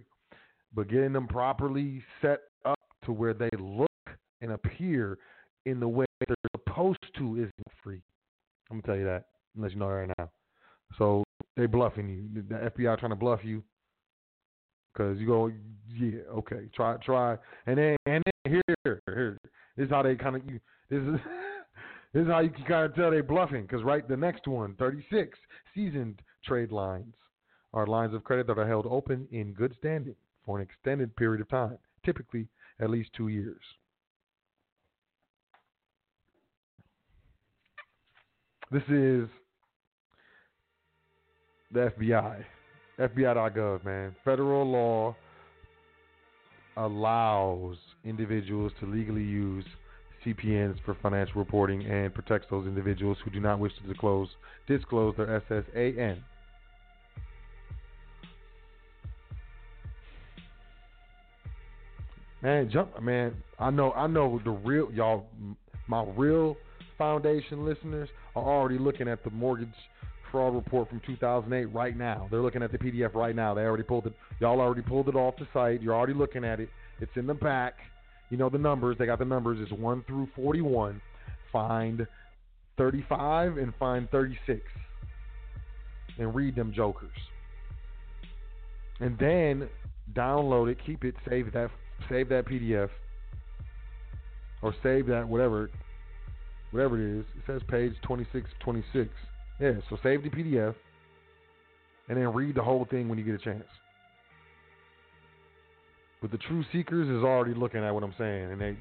but 0.75 0.89
getting 0.89 1.13
them 1.13 1.27
properly 1.27 2.03
set 2.21 2.41
up 2.65 2.79
to 3.05 3.13
where 3.13 3.35
they 3.35 3.51
look 3.59 3.89
and 4.41 4.53
appear 4.53 5.19
in 5.67 5.81
the 5.81 5.89
way 5.89 6.07
they're 6.27 6.37
supposed 6.53 6.99
to 7.17 7.37
isn't 7.37 7.53
free. 7.83 8.03
I'm 8.71 8.81
gonna 8.81 8.87
tell 8.87 8.97
you 8.97 9.05
that, 9.05 9.27
unless 9.57 9.73
you 9.73 9.79
know 9.79 9.89
right 9.89 10.11
now. 10.19 10.31
So 10.99 11.25
they 11.57 11.67
bluffing 11.67 12.09
you. 12.09 12.43
The 12.49 12.71
FBI 12.71 12.99
trying 12.99 13.11
to 13.11 13.17
bluff 13.17 13.41
you 13.43 13.63
because 14.93 15.19
you 15.19 15.27
go, 15.27 15.51
yeah, 15.89 16.21
okay, 16.33 16.69
try, 16.75 16.97
try, 16.99 17.37
and 17.67 17.79
then 17.79 17.97
and 18.07 18.23
then 18.25 18.53
here, 18.53 19.01
here, 19.07 19.39
this 19.77 19.87
is 19.87 19.91
how 19.91 20.03
they 20.03 20.15
kind 20.17 20.37
of 20.37 20.43
you. 20.47 20.61
This 20.89 21.01
is 21.01 21.21
this 22.13 22.23
is 22.23 22.29
how 22.29 22.41
you 22.41 22.51
can 22.51 22.65
kind 22.65 22.87
of 22.87 22.95
tell 22.95 23.11
they're 23.11 23.23
bluffing 23.23 23.63
because 23.63 23.83
right, 23.83 24.07
the 24.09 24.17
next 24.17 24.47
one, 24.47 24.75
36 24.79 25.39
seasoned 25.75 26.21
trade 26.45 26.73
lines 26.73 27.15
are 27.73 27.87
lines 27.87 28.15
of 28.15 28.25
credit 28.25 28.47
that 28.47 28.59
are 28.59 28.67
held 28.67 28.87
open 28.91 29.29
in 29.31 29.53
good 29.53 29.75
standing 29.79 30.17
for 30.45 30.59
an 30.59 30.63
extended 30.63 31.15
period 31.17 31.41
of 31.41 31.49
time, 31.49 31.79
typically 32.05 32.49
at 32.81 32.91
least 32.91 33.11
two 33.17 33.29
years. 33.29 33.61
This 38.73 38.83
is 38.85 39.29
the 41.73 41.93
FBI. 41.99 42.45
FBI.gov, 42.99 43.85
man. 43.85 44.15
Federal 44.25 44.71
law 44.71 45.17
allows 46.81 47.77
individuals 48.05 48.73
to 48.81 48.87
legally 48.87 49.23
use 49.23 49.65
CPNs 50.25 50.77
for 50.85 50.97
financial 51.03 51.39
reporting 51.39 51.85
and 51.87 52.13
protects 52.13 52.47
those 52.51 52.67
individuals 52.67 53.19
who 53.25 53.31
do 53.31 53.41
not 53.41 53.59
wish 53.59 53.73
to 53.81 53.89
disclose 53.89 54.29
disclose 54.67 55.15
their 55.17 55.43
SSAN. 55.49 56.19
Man, 62.43 62.71
jump, 62.71 63.01
man. 63.03 63.35
I 63.59 63.71
know, 63.71 63.93
I 63.93 64.07
know 64.07 64.41
the 64.45 64.51
real 64.51 64.91
y'all. 64.93 65.27
My 65.87 66.05
real 66.17 66.57
foundation 66.97 67.67
listeners 67.67 68.09
are 68.35 68.43
already 68.45 68.79
looking 68.79 69.09
at 69.09 69.25
the 69.25 69.31
mortgage 69.31 69.69
fraud 70.31 70.55
report 70.55 70.89
from 70.89 71.01
2008 71.07 71.67
right 71.67 71.97
now. 71.97 72.29
They're 72.31 72.41
looking 72.41 72.63
at 72.63 72.73
the 72.73 72.79
PDF 72.79 73.15
right 73.15 73.35
now. 73.35 73.55
They 73.55 73.63
already 73.63 73.83
pulled 73.83 74.07
it. 74.07 74.15
Y'all 74.41 74.61
already 74.61 74.83
pulled 74.83 75.09
it 75.09 75.17
off 75.17 75.35
the 75.39 75.47
site. 75.53 75.83
You're 75.83 75.95
already 75.95 76.15
looking 76.15 76.45
at 76.45 76.61
it. 76.61 76.69
It's 77.01 77.13
in 77.17 77.27
the 77.27 77.35
back. 77.35 77.75
You 78.31 78.37
know 78.37 78.49
the 78.49 78.59
numbers. 78.59 78.97
They 78.99 79.07
got 79.07 79.19
the 79.19 79.25
numbers. 79.25 79.59
It's 79.61 79.73
1 79.73 80.05
through 80.07 80.29
41. 80.37 81.01
Find 81.53 82.07
35 82.79 83.57
and 83.57 83.75
find 83.79 84.09
36. 84.11 84.61
And 86.19 86.35
read 86.35 86.55
them 86.55 86.73
jokers. 86.73 87.11
And 89.01 89.19
then 89.19 89.69
download 90.15 90.71
it, 90.71 90.79
keep 90.85 91.05
it, 91.05 91.15
save 91.29 91.53
that 91.53 91.71
save 92.09 92.29
that 92.31 92.47
PDF 92.47 92.89
or 94.63 94.75
save 94.83 95.07
that 95.07 95.27
whatever 95.27 95.71
whatever 96.71 97.01
it 97.01 97.21
is. 97.21 97.25
It 97.37 97.43
says 97.47 97.63
page 97.69 97.93
26 98.03 98.49
26. 98.61 99.09
Yeah, 99.61 99.73
so 99.89 99.99
save 100.03 100.23
the 100.23 100.31
PDF 100.31 100.75
and 102.09 102.19
then 102.19 102.33
read 102.33 102.55
the 102.55 102.63
whole 102.63 102.87
thing 102.91 103.09
when 103.09 103.19
you 103.19 103.25
get 103.25 103.35
a 103.35 103.39
chance. 103.39 103.65
But 106.23 106.31
the 106.31 106.39
true 106.39 106.65
seekers 106.73 107.09
is 107.09 107.25
already 107.25 107.55
looking 107.55 107.83
at 107.83 107.91
what 107.93 108.03
I'm 108.03 108.15
saying, 108.19 108.53
and 108.53 108.61
they, 108.61 108.77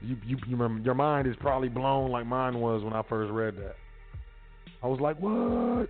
you, 0.00 0.16
you, 0.26 0.36
you 0.46 0.56
remember, 0.56 0.82
your 0.82 0.94
mind 0.94 1.26
is 1.26 1.34
probably 1.40 1.68
blown 1.68 2.10
like 2.10 2.26
mine 2.26 2.60
was 2.60 2.82
when 2.82 2.92
I 2.92 3.02
first 3.08 3.32
read 3.32 3.56
that. 3.56 3.76
I 4.82 4.88
was 4.88 5.00
like, 5.00 5.16
what? 5.18 5.88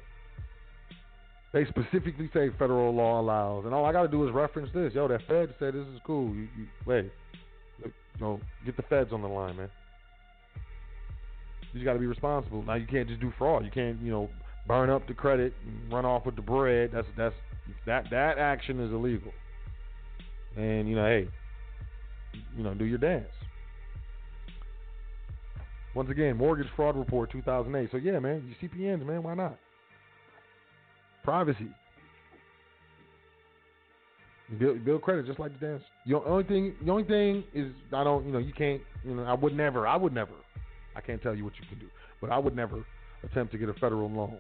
They 1.52 1.64
specifically 1.66 2.30
say 2.32 2.50
federal 2.58 2.94
law 2.94 3.20
allows, 3.20 3.64
and 3.64 3.74
all 3.74 3.84
I 3.84 3.92
got 3.92 4.02
to 4.02 4.08
do 4.08 4.26
is 4.26 4.32
reference 4.32 4.70
this. 4.72 4.92
Yo, 4.94 5.08
that 5.08 5.20
Fed 5.26 5.54
said 5.58 5.74
this 5.74 5.86
is 5.86 6.00
cool. 6.06 6.34
You, 6.34 6.48
you, 6.56 6.66
wait, 6.86 7.10
know, 8.20 8.40
get 8.64 8.76
the 8.76 8.82
feds 8.82 9.12
on 9.12 9.22
the 9.22 9.28
line, 9.28 9.56
man. 9.56 9.70
You 11.72 11.84
got 11.84 11.94
to 11.94 11.98
be 11.98 12.06
responsible. 12.06 12.62
Now 12.62 12.74
you 12.74 12.86
can't 12.86 13.08
just 13.08 13.20
do 13.20 13.32
fraud. 13.38 13.64
You 13.64 13.70
can't, 13.70 14.00
you 14.00 14.10
know, 14.10 14.28
burn 14.66 14.90
up 14.90 15.06
the 15.06 15.14
credit 15.14 15.54
and 15.66 15.92
run 15.92 16.04
off 16.04 16.26
with 16.26 16.36
the 16.36 16.42
bread. 16.42 16.90
That's 16.92 17.06
that's 17.16 17.34
that 17.86 18.06
that 18.10 18.38
action 18.38 18.80
is 18.80 18.92
illegal. 18.92 19.32
And 20.56 20.88
you 20.88 20.96
know, 20.96 21.06
hey, 21.06 21.28
you 22.56 22.62
know, 22.62 22.74
do 22.74 22.84
your 22.84 22.98
dance. 22.98 23.26
Once 25.94 26.10
again, 26.10 26.36
mortgage 26.36 26.68
fraud 26.74 26.96
report 26.96 27.30
2008. 27.30 27.90
So 27.90 27.98
yeah, 27.98 28.18
man, 28.18 28.54
you 28.60 28.68
CPNs, 28.68 29.04
man, 29.04 29.22
why 29.22 29.34
not? 29.34 29.58
Privacy. 31.22 31.68
Build, 34.58 34.84
build 34.84 35.02
credit 35.02 35.26
just 35.26 35.38
like 35.38 35.58
the 35.58 35.66
dance. 35.66 35.82
The 36.06 36.16
only 36.16 36.44
thing, 36.44 36.74
the 36.84 36.90
only 36.90 37.04
thing 37.04 37.44
is, 37.54 37.72
I 37.92 38.04
don't, 38.04 38.26
you 38.26 38.32
know, 38.32 38.38
you 38.38 38.52
can't, 38.52 38.82
you 39.04 39.14
know, 39.14 39.22
I 39.22 39.34
would 39.34 39.56
never, 39.56 39.86
I 39.86 39.96
would 39.96 40.12
never, 40.12 40.32
I 40.96 41.00
can't 41.00 41.22
tell 41.22 41.34
you 41.34 41.44
what 41.44 41.54
you 41.60 41.66
can 41.68 41.78
do, 41.78 41.86
but 42.20 42.30
I 42.30 42.38
would 42.38 42.56
never 42.56 42.84
attempt 43.22 43.52
to 43.52 43.58
get 43.58 43.68
a 43.68 43.74
federal 43.74 44.10
loan 44.10 44.38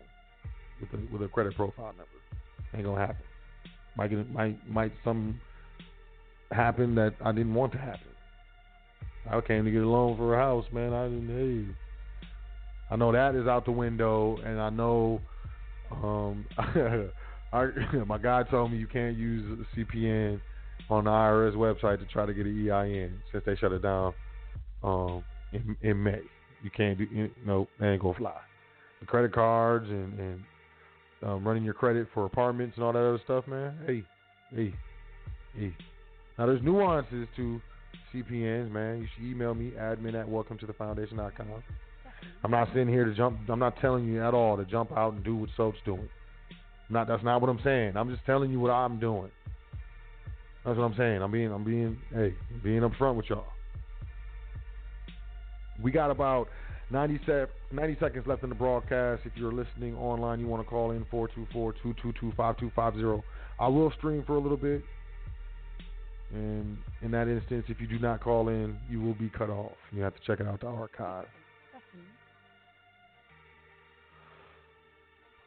with 0.80 0.90
a 0.92 1.12
with 1.12 1.22
a 1.22 1.28
credit 1.28 1.54
profile 1.54 1.86
number. 1.86 2.06
Ain't 2.74 2.84
gonna 2.84 3.00
happen. 3.00 3.24
Might 3.96 4.08
get, 4.08 4.30
might 4.32 4.70
might 4.70 4.92
some 5.04 5.40
happen 6.50 6.94
that 6.96 7.14
I 7.24 7.32
didn't 7.32 7.54
want 7.54 7.72
to 7.72 7.78
happen. 7.78 8.08
I 9.30 9.40
came 9.40 9.64
to 9.64 9.70
get 9.70 9.82
a 9.82 9.88
loan 9.88 10.16
for 10.16 10.34
a 10.34 10.38
house, 10.38 10.64
man. 10.72 10.92
I 10.92 11.04
didn't. 11.04 11.28
Hey, 11.28 11.74
I 12.90 12.96
know 12.96 13.12
that 13.12 13.34
is 13.34 13.46
out 13.46 13.64
the 13.64 13.72
window, 13.72 14.36
and 14.44 14.60
I 14.60 14.70
know. 14.70 15.20
Um, 15.90 16.46
I, 17.52 17.68
my 18.06 18.18
guy 18.18 18.42
told 18.44 18.72
me 18.72 18.78
you 18.78 18.86
can't 18.86 19.16
use 19.16 19.58
CPN 19.76 20.40
on 20.90 21.04
the 21.04 21.10
IRS 21.10 21.54
website 21.54 21.98
to 21.98 22.06
try 22.06 22.26
to 22.26 22.34
get 22.34 22.46
an 22.46 22.70
EIN 22.70 23.20
since 23.30 23.44
they 23.44 23.56
shut 23.56 23.72
it 23.72 23.82
down 23.82 24.14
um, 24.82 25.24
in, 25.52 25.76
in 25.82 26.02
May. 26.02 26.20
You 26.62 26.70
can't 26.70 26.98
do. 26.98 27.04
You 27.04 27.30
they 27.80 27.88
ain't 27.88 28.02
gonna 28.02 28.18
fly. 28.18 28.40
The 29.00 29.06
credit 29.06 29.32
cards 29.32 29.88
and 29.88 30.18
and 30.18 30.40
um, 31.24 31.46
running 31.46 31.64
your 31.64 31.74
credit 31.74 32.08
for 32.14 32.24
apartments 32.24 32.76
and 32.76 32.84
all 32.84 32.92
that 32.92 32.98
other 32.98 33.20
stuff, 33.24 33.46
man. 33.46 33.74
Hey, 33.86 34.04
hey, 34.54 34.74
hey. 35.56 35.74
Now 36.38 36.46
there's 36.46 36.62
nuances 36.62 37.28
to 37.36 37.60
CPNs, 38.14 38.70
man. 38.70 39.00
You 39.00 39.06
should 39.14 39.24
email 39.24 39.54
me 39.54 39.72
admin 39.78 40.14
at 40.14 40.28
welcome 40.28 40.58
to 40.58 40.66
the. 40.66 40.74
I'm 42.44 42.50
not 42.50 42.68
sitting 42.68 42.88
here 42.88 43.04
to 43.04 43.14
jump. 43.14 43.38
I'm 43.48 43.58
not 43.58 43.80
telling 43.80 44.04
you 44.04 44.22
at 44.22 44.34
all 44.34 44.56
to 44.56 44.64
jump 44.64 44.92
out 44.92 45.14
and 45.14 45.24
do 45.24 45.36
what 45.36 45.50
Soap's 45.56 45.78
doing. 45.84 46.08
Not 46.90 47.08
that's 47.08 47.24
not 47.24 47.40
what 47.40 47.48
I'm 47.48 47.60
saying. 47.64 47.96
I'm 47.96 48.10
just 48.10 48.24
telling 48.26 48.50
you 48.50 48.60
what 48.60 48.70
I'm 48.70 48.98
doing. 48.98 49.30
That's 50.64 50.76
what 50.78 50.84
I'm 50.84 50.94
saying. 50.96 51.22
I'm 51.22 51.30
being 51.30 51.52
I'm 51.52 51.64
being 51.64 51.98
hey 52.12 52.34
being 52.62 52.80
upfront 52.80 53.16
with 53.16 53.26
y'all. 53.28 53.51
We 55.82 55.90
got 55.90 56.10
about 56.10 56.48
90, 56.90 57.20
se- 57.26 57.46
90 57.72 57.96
seconds 58.00 58.26
left 58.26 58.42
in 58.42 58.48
the 58.48 58.54
broadcast. 58.54 59.22
If 59.24 59.32
you're 59.36 59.52
listening 59.52 59.96
online, 59.96 60.40
you 60.40 60.46
want 60.46 60.62
to 60.62 60.68
call 60.68 60.92
in 60.92 61.04
424-222-5250. 61.06 63.22
I 63.58 63.68
will 63.68 63.92
stream 63.98 64.24
for 64.26 64.36
a 64.36 64.40
little 64.40 64.56
bit. 64.56 64.82
And 66.32 66.78
in 67.02 67.10
that 67.10 67.28
instance, 67.28 67.66
if 67.68 67.80
you 67.80 67.86
do 67.86 67.98
not 67.98 68.22
call 68.22 68.48
in, 68.48 68.78
you 68.88 69.00
will 69.00 69.14
be 69.14 69.28
cut 69.28 69.50
off. 69.50 69.72
You 69.90 70.02
have 70.02 70.14
to 70.14 70.20
check 70.26 70.40
it 70.40 70.46
out 70.46 70.60
the 70.60 70.66
archive. 70.66 71.26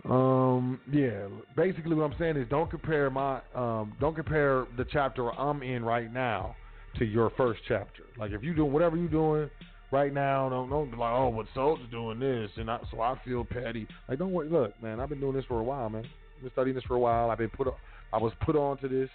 Um, 0.07 0.79
yeah. 0.91 1.27
Basically, 1.55 1.95
what 1.95 2.11
I'm 2.11 2.17
saying 2.19 2.37
is, 2.37 2.47
don't 2.49 2.69
compare 2.69 3.09
my, 3.09 3.41
um, 3.55 3.95
don't 3.99 4.15
compare 4.15 4.67
the 4.77 4.85
chapter 4.91 5.31
I'm 5.31 5.63
in 5.63 5.83
right 5.83 6.13
now 6.13 6.55
to 6.99 7.05
your 7.05 7.31
first 7.31 7.61
chapter. 7.67 8.03
Like, 8.17 8.31
if 8.31 8.43
you're 8.43 8.53
doing 8.53 8.71
whatever 8.71 8.97
you're 8.97 9.07
doing 9.07 9.49
right 9.95 10.13
now, 10.13 10.49
don't 10.49 10.69
don't 10.69 10.91
be 10.91 10.97
like, 10.97 11.13
oh, 11.13 11.31
but 11.35 11.47
Soul's 11.55 11.79
doing 11.91 12.19
this, 12.19 12.49
and 12.57 12.69
I, 12.69 12.77
so 12.91 13.01
I 13.01 13.13
feel 13.25 13.43
petty. 13.45 13.87
Like, 14.07 14.19
don't 14.19 14.33
worry. 14.33 14.49
Look, 14.49 14.71
man, 14.83 14.99
I've 14.99 15.09
been 15.09 15.21
doing 15.21 15.35
this 15.35 15.45
for 15.47 15.59
a 15.59 15.63
while, 15.63 15.89
man. 15.89 16.05
I've 16.35 16.43
been 16.43 16.51
studying 16.51 16.75
this 16.75 16.83
for 16.85 16.95
a 16.95 16.99
while. 16.99 17.31
I've 17.31 17.37
been 17.45 17.49
put, 17.49 17.67
I 18.13 18.17
was 18.17 18.33
put 18.45 18.55
onto 18.55 18.87
this, 18.87 19.09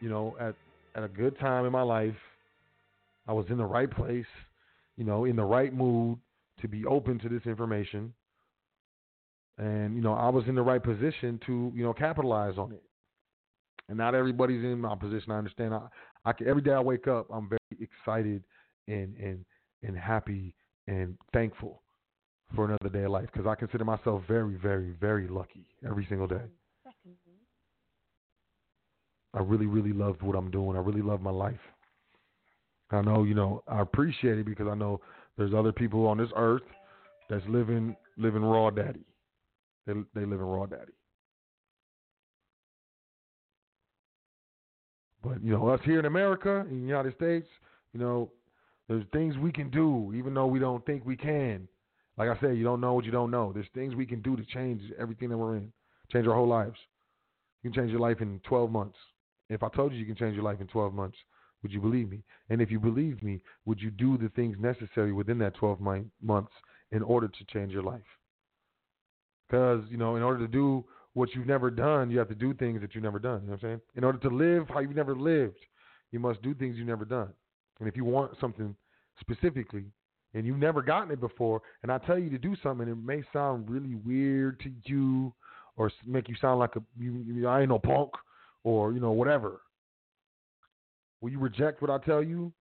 you 0.00 0.08
know, 0.08 0.36
at 0.40 0.54
at 0.96 1.02
a 1.04 1.08
good 1.08 1.38
time 1.38 1.66
in 1.66 1.72
my 1.72 1.82
life. 1.82 2.20
I 3.26 3.32
was 3.32 3.46
in 3.50 3.58
the 3.58 3.66
right 3.66 3.90
place, 3.90 4.32
you 4.96 5.04
know, 5.04 5.24
in 5.24 5.36
the 5.36 5.44
right 5.44 5.72
mood 5.74 6.18
to 6.62 6.68
be 6.68 6.84
open 6.86 7.18
to 7.20 7.28
this 7.28 7.42
information. 7.46 8.12
and 9.58 9.94
you 9.96 10.02
know 10.02 10.14
I 10.14 10.28
was 10.28 10.44
in 10.46 10.54
the 10.54 10.62
right 10.62 10.82
position 10.82 11.40
to 11.46 11.72
you 11.74 11.84
know 11.84 11.92
capitalize 11.92 12.58
on 12.58 12.72
it. 12.72 12.82
And 13.88 13.96
not 13.98 14.14
everybody's 14.14 14.64
in 14.64 14.80
my 14.80 14.94
position. 14.94 15.32
I 15.32 15.38
understand. 15.38 15.74
I, 15.74 15.80
I 16.24 16.32
can, 16.32 16.46
every 16.48 16.62
day 16.62 16.72
I 16.72 16.80
wake 16.80 17.08
up, 17.08 17.26
I'm 17.32 17.48
very 17.48 17.88
excited 17.88 18.42
and 18.86 19.16
and 19.16 19.44
and 19.82 19.96
happy 19.96 20.54
and 20.86 21.16
thankful 21.32 21.82
for 22.54 22.64
another 22.64 22.88
day 22.90 23.04
of 23.04 23.10
life 23.10 23.28
because 23.32 23.46
I 23.46 23.54
consider 23.54 23.84
myself 23.84 24.22
very, 24.26 24.56
very, 24.56 24.92
very 25.00 25.28
lucky 25.28 25.66
every 25.86 26.06
single 26.08 26.26
day. 26.26 26.44
I 29.34 29.40
really, 29.40 29.66
really 29.66 29.92
love 29.92 30.16
what 30.22 30.34
I'm 30.34 30.50
doing. 30.50 30.76
I 30.76 30.80
really 30.80 31.02
love 31.02 31.20
my 31.20 31.30
life. 31.30 31.60
I 32.90 33.02
know, 33.02 33.24
you 33.24 33.34
know, 33.34 33.62
I 33.68 33.80
appreciate 33.80 34.38
it 34.38 34.46
because 34.46 34.66
I 34.66 34.74
know 34.74 35.00
there's 35.36 35.52
other 35.52 35.72
people 35.72 36.06
on 36.06 36.16
this 36.16 36.30
earth 36.36 36.62
that's 37.28 37.44
living 37.46 37.94
living 38.16 38.42
raw 38.42 38.70
daddy. 38.70 39.04
They 39.86 39.92
they 40.14 40.22
live 40.22 40.40
in 40.40 40.46
raw 40.46 40.64
daddy. 40.64 40.92
But 45.22 45.42
you 45.44 45.52
know, 45.52 45.68
us 45.68 45.80
here 45.84 45.98
in 45.98 46.06
America, 46.06 46.64
in 46.70 46.80
the 46.80 46.86
United 46.86 47.14
States, 47.16 47.46
you 47.92 48.00
know, 48.00 48.30
there's 48.88 49.04
things 49.12 49.36
we 49.36 49.52
can 49.52 49.70
do, 49.70 50.12
even 50.14 50.34
though 50.34 50.46
we 50.46 50.58
don't 50.58 50.84
think 50.86 51.04
we 51.04 51.16
can. 51.16 51.68
Like 52.16 52.30
I 52.30 52.40
said, 52.40 52.56
you 52.56 52.64
don't 52.64 52.80
know 52.80 52.94
what 52.94 53.04
you 53.04 53.12
don't 53.12 53.30
know. 53.30 53.52
There's 53.52 53.68
things 53.74 53.94
we 53.94 54.06
can 54.06 54.22
do 54.22 54.36
to 54.36 54.44
change 54.46 54.82
everything 54.98 55.28
that 55.28 55.36
we're 55.36 55.56
in, 55.56 55.72
change 56.12 56.26
our 56.26 56.34
whole 56.34 56.48
lives. 56.48 56.78
You 57.62 57.70
can 57.70 57.80
change 57.80 57.92
your 57.92 58.00
life 58.00 58.20
in 58.20 58.40
12 58.44 58.70
months. 58.70 58.96
If 59.50 59.62
I 59.62 59.68
told 59.68 59.92
you 59.92 59.98
you 59.98 60.06
can 60.06 60.16
change 60.16 60.34
your 60.34 60.44
life 60.44 60.60
in 60.60 60.66
12 60.66 60.92
months, 60.94 61.16
would 61.62 61.72
you 61.72 61.80
believe 61.80 62.08
me? 62.08 62.22
And 62.50 62.60
if 62.60 62.70
you 62.70 62.80
believe 62.80 63.22
me, 63.22 63.40
would 63.66 63.80
you 63.80 63.90
do 63.90 64.16
the 64.16 64.30
things 64.30 64.56
necessary 64.58 65.12
within 65.12 65.38
that 65.38 65.54
12 65.54 65.80
months 65.80 66.52
in 66.92 67.02
order 67.02 67.28
to 67.28 67.44
change 67.52 67.72
your 67.72 67.82
life? 67.82 68.00
Because, 69.48 69.82
you 69.90 69.96
know, 69.96 70.16
in 70.16 70.22
order 70.22 70.38
to 70.40 70.48
do 70.48 70.84
what 71.14 71.34
you've 71.34 71.46
never 71.46 71.70
done, 71.70 72.10
you 72.10 72.18
have 72.18 72.28
to 72.28 72.34
do 72.34 72.54
things 72.54 72.80
that 72.80 72.94
you've 72.94 73.04
never 73.04 73.18
done. 73.18 73.40
You 73.42 73.48
know 73.48 73.52
what 73.54 73.64
I'm 73.64 73.68
saying? 73.68 73.80
In 73.96 74.04
order 74.04 74.18
to 74.18 74.28
live 74.28 74.68
how 74.68 74.80
you've 74.80 74.94
never 74.94 75.16
lived, 75.16 75.58
you 76.12 76.20
must 76.20 76.42
do 76.42 76.54
things 76.54 76.76
you've 76.76 76.86
never 76.86 77.04
done. 77.04 77.32
And 77.80 77.88
if 77.88 77.96
you 77.96 78.04
want 78.04 78.32
something 78.40 78.74
specifically 79.20 79.84
and 80.34 80.46
you've 80.46 80.58
never 80.58 80.82
gotten 80.82 81.10
it 81.10 81.20
before, 81.20 81.62
and 81.82 81.92
I 81.92 81.98
tell 81.98 82.18
you 82.18 82.30
to 82.30 82.38
do 82.38 82.54
something, 82.62 82.88
it 82.88 82.96
may 82.96 83.22
sound 83.32 83.68
really 83.70 83.94
weird 83.94 84.60
to 84.60 84.70
you 84.84 85.32
or 85.76 85.90
make 86.04 86.28
you 86.28 86.34
sound 86.40 86.58
like 86.58 86.76
a 86.76 86.82
you, 86.98 87.24
you, 87.26 87.48
I 87.48 87.60
ain't 87.60 87.68
no 87.68 87.78
punk 87.78 88.10
or 88.64 88.92
you 88.92 89.00
know 89.00 89.12
whatever. 89.12 89.60
Will 91.20 91.30
you 91.30 91.38
reject 91.38 91.80
what 91.82 91.90
I 91.90 91.98
tell 91.98 92.22
you? 92.22 92.52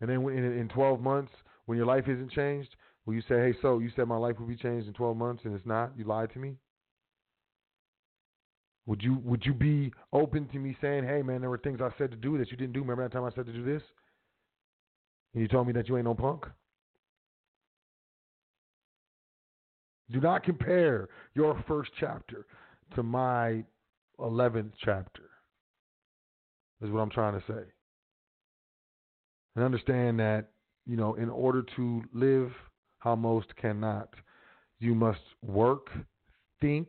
And 0.00 0.08
then 0.08 0.22
in, 0.28 0.58
in 0.58 0.68
12 0.68 1.00
months, 1.00 1.32
when 1.66 1.76
your 1.76 1.86
life 1.86 2.04
isn't 2.08 2.30
changed, 2.30 2.74
will 3.04 3.14
you 3.14 3.22
say, 3.22 3.36
"Hey, 3.38 3.54
so 3.60 3.78
you 3.78 3.90
said 3.94 4.06
my 4.06 4.16
life 4.16 4.36
would 4.38 4.48
be 4.48 4.56
changed 4.56 4.86
in 4.86 4.94
12 4.94 5.16
months, 5.16 5.42
and 5.44 5.54
it's 5.54 5.66
not? 5.66 5.92
You 5.96 6.04
lied 6.04 6.32
to 6.32 6.38
me." 6.38 6.56
Would 8.88 9.02
you 9.02 9.18
would 9.22 9.44
you 9.44 9.52
be 9.52 9.92
open 10.14 10.48
to 10.48 10.58
me 10.58 10.74
saying, 10.80 11.04
"Hey, 11.04 11.20
man, 11.20 11.42
there 11.42 11.50
were 11.50 11.58
things 11.58 11.82
I 11.82 11.92
said 11.98 12.10
to 12.10 12.16
do 12.16 12.38
that 12.38 12.50
you 12.50 12.56
didn't 12.56 12.72
do. 12.72 12.80
Remember 12.80 13.02
that 13.02 13.12
time 13.12 13.24
I 13.24 13.30
said 13.34 13.44
to 13.44 13.52
do 13.52 13.62
this, 13.62 13.82
and 15.34 15.42
you 15.42 15.46
told 15.46 15.66
me 15.66 15.74
that 15.74 15.90
you 15.90 15.98
ain't 15.98 16.06
no 16.06 16.14
punk." 16.14 16.46
Do 20.10 20.22
not 20.22 20.42
compare 20.42 21.10
your 21.34 21.62
first 21.68 21.90
chapter 22.00 22.46
to 22.94 23.02
my 23.02 23.62
11th 24.18 24.72
chapter, 24.78 25.28
is 26.80 26.90
what 26.90 27.00
I'm 27.00 27.10
trying 27.10 27.38
to 27.38 27.46
say. 27.46 27.70
And 29.54 29.66
understand 29.66 30.18
that, 30.20 30.52
you 30.86 30.96
know, 30.96 31.14
in 31.16 31.28
order 31.28 31.62
to 31.76 32.02
live 32.14 32.50
how 33.00 33.14
most 33.14 33.54
cannot, 33.56 34.14
you 34.78 34.94
must 34.94 35.20
work, 35.42 35.90
think, 36.62 36.88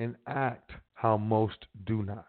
and 0.00 0.16
act 0.26 0.72
how 0.94 1.16
most 1.16 1.66
do 1.86 2.02
not. 2.02 2.24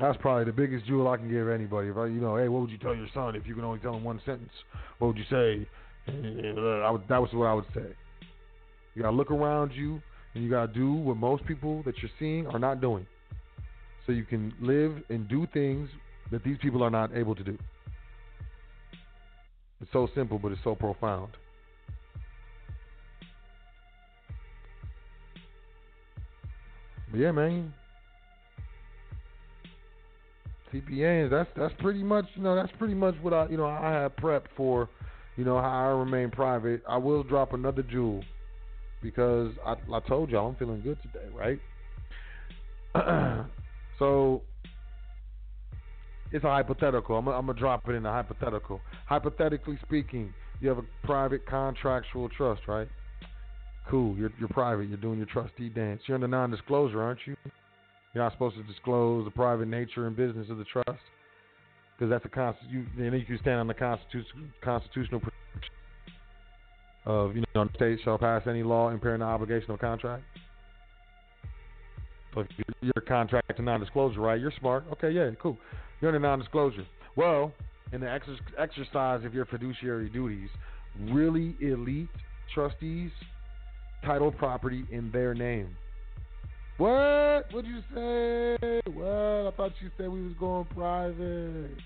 That's 0.00 0.16
probably 0.16 0.44
the 0.46 0.52
biggest 0.52 0.86
jewel 0.86 1.08
I 1.08 1.18
can 1.18 1.30
give 1.30 1.46
anybody. 1.48 1.88
If 1.88 1.98
I, 1.98 2.06
you 2.06 2.22
know, 2.22 2.36
hey, 2.36 2.48
what 2.48 2.62
would 2.62 2.70
you 2.70 2.78
tell 2.78 2.94
your 2.94 3.08
son 3.12 3.36
if 3.36 3.46
you 3.46 3.54
can 3.54 3.64
only 3.64 3.80
tell 3.80 3.94
him 3.94 4.02
one 4.02 4.18
sentence? 4.24 4.50
What 4.98 5.08
would 5.08 5.18
you 5.18 5.24
say? 5.30 5.68
Would, 6.08 7.02
that 7.08 7.20
was 7.20 7.28
what 7.34 7.44
I 7.44 7.52
would 7.52 7.66
say. 7.74 7.94
You 8.94 9.02
gotta 9.02 9.14
look 9.14 9.30
around 9.30 9.72
you, 9.72 10.00
and 10.34 10.42
you 10.42 10.48
gotta 10.48 10.72
do 10.72 10.92
what 10.94 11.18
most 11.18 11.44
people 11.44 11.82
that 11.84 11.98
you're 11.98 12.10
seeing 12.18 12.46
are 12.46 12.58
not 12.58 12.80
doing, 12.80 13.06
so 14.06 14.12
you 14.12 14.24
can 14.24 14.52
live 14.60 14.92
and 15.10 15.28
do 15.28 15.46
things 15.52 15.90
that 16.32 16.42
these 16.42 16.56
people 16.62 16.82
are 16.82 16.90
not 16.90 17.14
able 17.14 17.34
to 17.34 17.44
do. 17.44 17.58
It's 19.80 19.92
so 19.92 20.08
simple, 20.14 20.38
but 20.38 20.52
it's 20.52 20.60
so 20.62 20.74
profound. 20.74 21.32
But 27.10 27.20
yeah, 27.20 27.32
man, 27.32 27.72
CPAs. 30.72 31.30
That's 31.30 31.50
that's 31.56 31.74
pretty 31.80 32.02
much 32.02 32.26
you 32.34 32.42
know 32.42 32.54
that's 32.54 32.72
pretty 32.78 32.94
much 32.94 33.14
what 33.22 33.32
I 33.32 33.48
you 33.48 33.56
know 33.56 33.66
I 33.66 33.90
have 33.90 34.16
prepped 34.16 34.48
for. 34.56 34.88
You 35.36 35.44
know 35.44 35.60
how 35.60 35.68
I 35.68 35.98
remain 35.98 36.30
private. 36.30 36.82
I 36.88 36.98
will 36.98 37.22
drop 37.22 37.52
another 37.52 37.82
jewel 37.82 38.22
because 39.02 39.52
I, 39.64 39.74
I 39.92 40.00
told 40.00 40.30
y'all 40.30 40.48
I'm 40.48 40.56
feeling 40.56 40.82
good 40.82 40.98
today, 41.02 41.26
right? 41.34 41.58
so 43.98 44.42
it's 46.32 46.44
a 46.44 46.48
hypothetical. 46.48 47.16
I'm 47.16 47.24
gonna 47.24 47.54
drop 47.54 47.88
it 47.88 47.92
in 47.92 48.06
a 48.06 48.10
hypothetical. 48.10 48.80
Hypothetically 49.06 49.78
speaking, 49.84 50.32
you 50.60 50.68
have 50.68 50.78
a 50.78 50.84
private 51.04 51.46
contractual 51.46 52.28
trust, 52.28 52.62
right? 52.68 52.88
Cool. 53.88 54.16
You're 54.16 54.32
you're 54.38 54.48
private. 54.48 54.88
You're 54.88 54.98
doing 54.98 55.18
your 55.18 55.26
trustee 55.26 55.68
dance. 55.68 56.02
You're 56.06 56.16
under 56.16 56.28
non-disclosure, 56.28 57.02
aren't 57.02 57.20
you? 57.26 57.36
You're 58.14 58.24
not 58.24 58.32
supposed 58.32 58.56
to 58.56 58.62
disclose 58.64 59.24
the 59.24 59.30
private 59.30 59.68
nature 59.68 60.06
and 60.06 60.16
business 60.16 60.48
of 60.50 60.58
the 60.58 60.64
trust 60.64 61.00
because 61.96 62.10
that's 62.10 62.24
a 62.24 62.28
constitution. 62.28 62.88
You, 62.96 63.24
you 63.28 63.38
stand 63.38 63.60
on 63.60 63.66
the 63.66 63.74
constitution, 63.74 64.52
constitutional 64.62 65.20
protection 65.20 65.74
of 67.06 67.34
you 67.34 67.44
know 67.54 67.64
the 67.64 67.70
state 67.74 67.98
shall 68.04 68.18
pass 68.18 68.42
any 68.46 68.62
law 68.62 68.90
impairing 68.90 69.20
the 69.20 69.26
obligation 69.26 69.70
of 69.70 69.80
contract. 69.80 70.22
So 72.34 72.40
if 72.40 72.48
you're 72.80 73.04
contract 73.06 73.56
to 73.56 73.62
non-disclosure, 73.62 74.20
right? 74.20 74.40
You're 74.40 74.52
smart. 74.58 74.84
Okay, 74.92 75.10
yeah, 75.10 75.30
cool. 75.40 75.58
You're 76.00 76.10
under 76.10 76.20
non-disclosure. 76.20 76.86
Well, 77.16 77.52
in 77.92 78.00
the 78.00 78.06
exer- 78.06 78.38
exercise 78.58 79.24
of 79.24 79.34
your 79.34 79.46
fiduciary 79.46 80.08
duties, 80.08 80.48
really 80.98 81.56
elite 81.60 82.10
trustees 82.54 83.10
title 84.04 84.30
property 84.30 84.84
in 84.90 85.10
their 85.10 85.34
name. 85.34 85.76
What? 86.78 87.52
What'd 87.52 87.66
you 87.66 87.80
say? 87.94 88.80
What? 88.92 89.06
I 89.06 89.50
thought 89.56 89.72
you 89.80 89.90
said 89.98 90.08
we 90.08 90.22
was 90.22 90.32
going 90.38 90.64
private. 90.66 91.76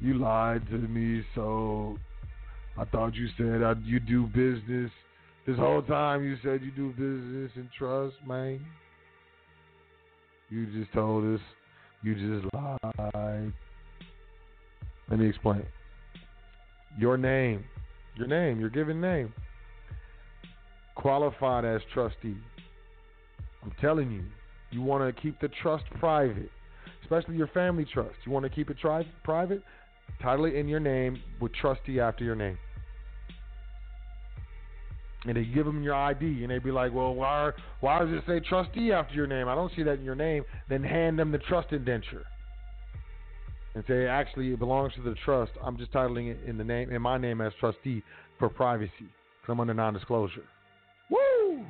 You 0.00 0.14
lied 0.14 0.66
to 0.70 0.78
me, 0.78 1.24
so 1.34 1.98
I 2.76 2.84
thought 2.86 3.14
you 3.14 3.28
said 3.36 3.62
I, 3.62 3.74
you 3.84 4.00
do 4.00 4.26
business. 4.26 4.90
This 5.46 5.56
whole 5.56 5.82
time 5.82 6.24
you 6.24 6.36
said 6.42 6.62
you 6.62 6.72
do 6.72 6.90
business 6.90 7.52
and 7.54 7.68
trust, 7.78 8.16
man. 8.26 8.64
You 10.52 10.66
just 10.66 10.92
told 10.92 11.34
us. 11.34 11.40
You 12.02 12.14
just 12.14 12.46
lied. 12.52 13.52
Let 15.08 15.18
me 15.18 15.26
explain. 15.26 15.64
Your 16.98 17.16
name, 17.16 17.64
your 18.16 18.26
name, 18.26 18.60
your 18.60 18.68
given 18.68 19.00
name, 19.00 19.32
qualified 20.94 21.64
as 21.64 21.80
trustee. 21.94 22.36
I'm 23.62 23.72
telling 23.80 24.10
you, 24.10 24.24
you 24.70 24.82
want 24.82 25.02
to 25.14 25.22
keep 25.22 25.40
the 25.40 25.48
trust 25.62 25.84
private, 25.98 26.50
especially 27.02 27.36
your 27.36 27.46
family 27.48 27.86
trust. 27.90 28.16
You 28.26 28.32
want 28.32 28.44
to 28.44 28.50
keep 28.50 28.68
it 28.68 28.76
tri- 28.78 29.10
private, 29.24 29.62
title 30.20 30.44
it 30.44 30.54
in 30.54 30.68
your 30.68 30.80
name 30.80 31.22
with 31.40 31.54
trustee 31.54 31.98
after 31.98 32.24
your 32.24 32.36
name. 32.36 32.58
And 35.24 35.36
they 35.36 35.44
give 35.44 35.66
them 35.66 35.84
your 35.84 35.94
ID, 35.94 36.42
and 36.42 36.50
they 36.50 36.58
be 36.58 36.72
like, 36.72 36.92
"Well, 36.92 37.14
why 37.14 37.52
why 37.78 38.00
does 38.00 38.10
it 38.10 38.24
say 38.26 38.40
trustee 38.40 38.90
after 38.90 39.14
your 39.14 39.28
name? 39.28 39.46
I 39.46 39.54
don't 39.54 39.72
see 39.76 39.84
that 39.84 39.98
in 39.98 40.04
your 40.04 40.16
name." 40.16 40.44
Then 40.68 40.82
hand 40.82 41.16
them 41.16 41.30
the 41.30 41.38
trust 41.38 41.72
indenture, 41.72 42.26
and 43.74 43.84
say, 43.86 44.08
"Actually, 44.08 44.52
it 44.52 44.58
belongs 44.58 44.94
to 44.94 45.00
the 45.00 45.14
trust. 45.24 45.52
I'm 45.62 45.76
just 45.76 45.92
titling 45.92 46.28
it 46.28 46.40
in 46.44 46.58
the 46.58 46.64
name 46.64 46.90
in 46.90 47.00
my 47.00 47.18
name 47.18 47.40
as 47.40 47.52
trustee 47.60 48.02
for 48.40 48.48
privacy, 48.48 48.90
because 48.98 49.52
I'm 49.52 49.60
under 49.60 49.74
non-disclosure." 49.74 50.42
Woo! 51.08 51.64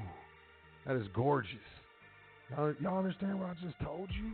That 0.86 0.96
is 0.96 1.06
gorgeous. 1.08 1.58
Y'all, 2.50 2.74
y'all 2.80 2.98
understand 2.98 3.38
what 3.38 3.50
I 3.50 3.54
just 3.62 3.78
told 3.80 4.08
you? 4.12 4.30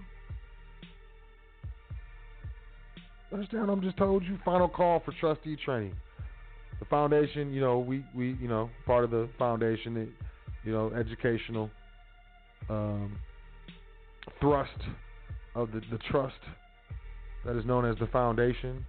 Understand 3.32 3.66
what 3.66 3.72
I'm 3.72 3.82
just 3.82 3.96
told 3.96 4.22
you? 4.22 4.38
Final 4.44 4.68
call 4.68 5.00
for 5.00 5.10
trustee 5.12 5.56
training. 5.56 5.96
The 6.78 6.84
foundation, 6.86 7.52
you 7.52 7.60
know, 7.60 7.78
we, 7.78 8.04
we 8.14 8.36
you 8.40 8.48
know, 8.48 8.70
part 8.86 9.04
of 9.04 9.10
the 9.10 9.28
foundation, 9.38 10.12
you 10.64 10.72
know, 10.72 10.92
educational 10.92 11.70
um, 12.68 13.18
thrust 14.40 14.70
of 15.54 15.72
the, 15.72 15.80
the 15.90 15.98
trust 16.10 16.36
that 17.44 17.56
is 17.56 17.64
known 17.64 17.84
as 17.84 17.96
the 17.98 18.06
foundation 18.08 18.84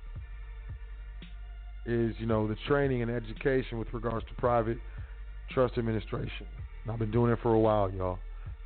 is, 1.86 2.14
you 2.20 2.26
know, 2.26 2.48
the 2.48 2.58
training 2.68 3.02
and 3.02 3.10
education 3.10 3.80
with 3.80 3.88
regards 3.94 4.26
to 4.28 4.34
private 4.36 4.78
trust 5.52 5.78
administration. 5.78 6.46
And 6.84 6.92
I've 6.92 7.00
been 7.00 7.12
doing 7.12 7.32
it 7.32 7.40
for 7.42 7.54
a 7.54 7.60
while, 7.60 7.90
y'all. 7.92 8.20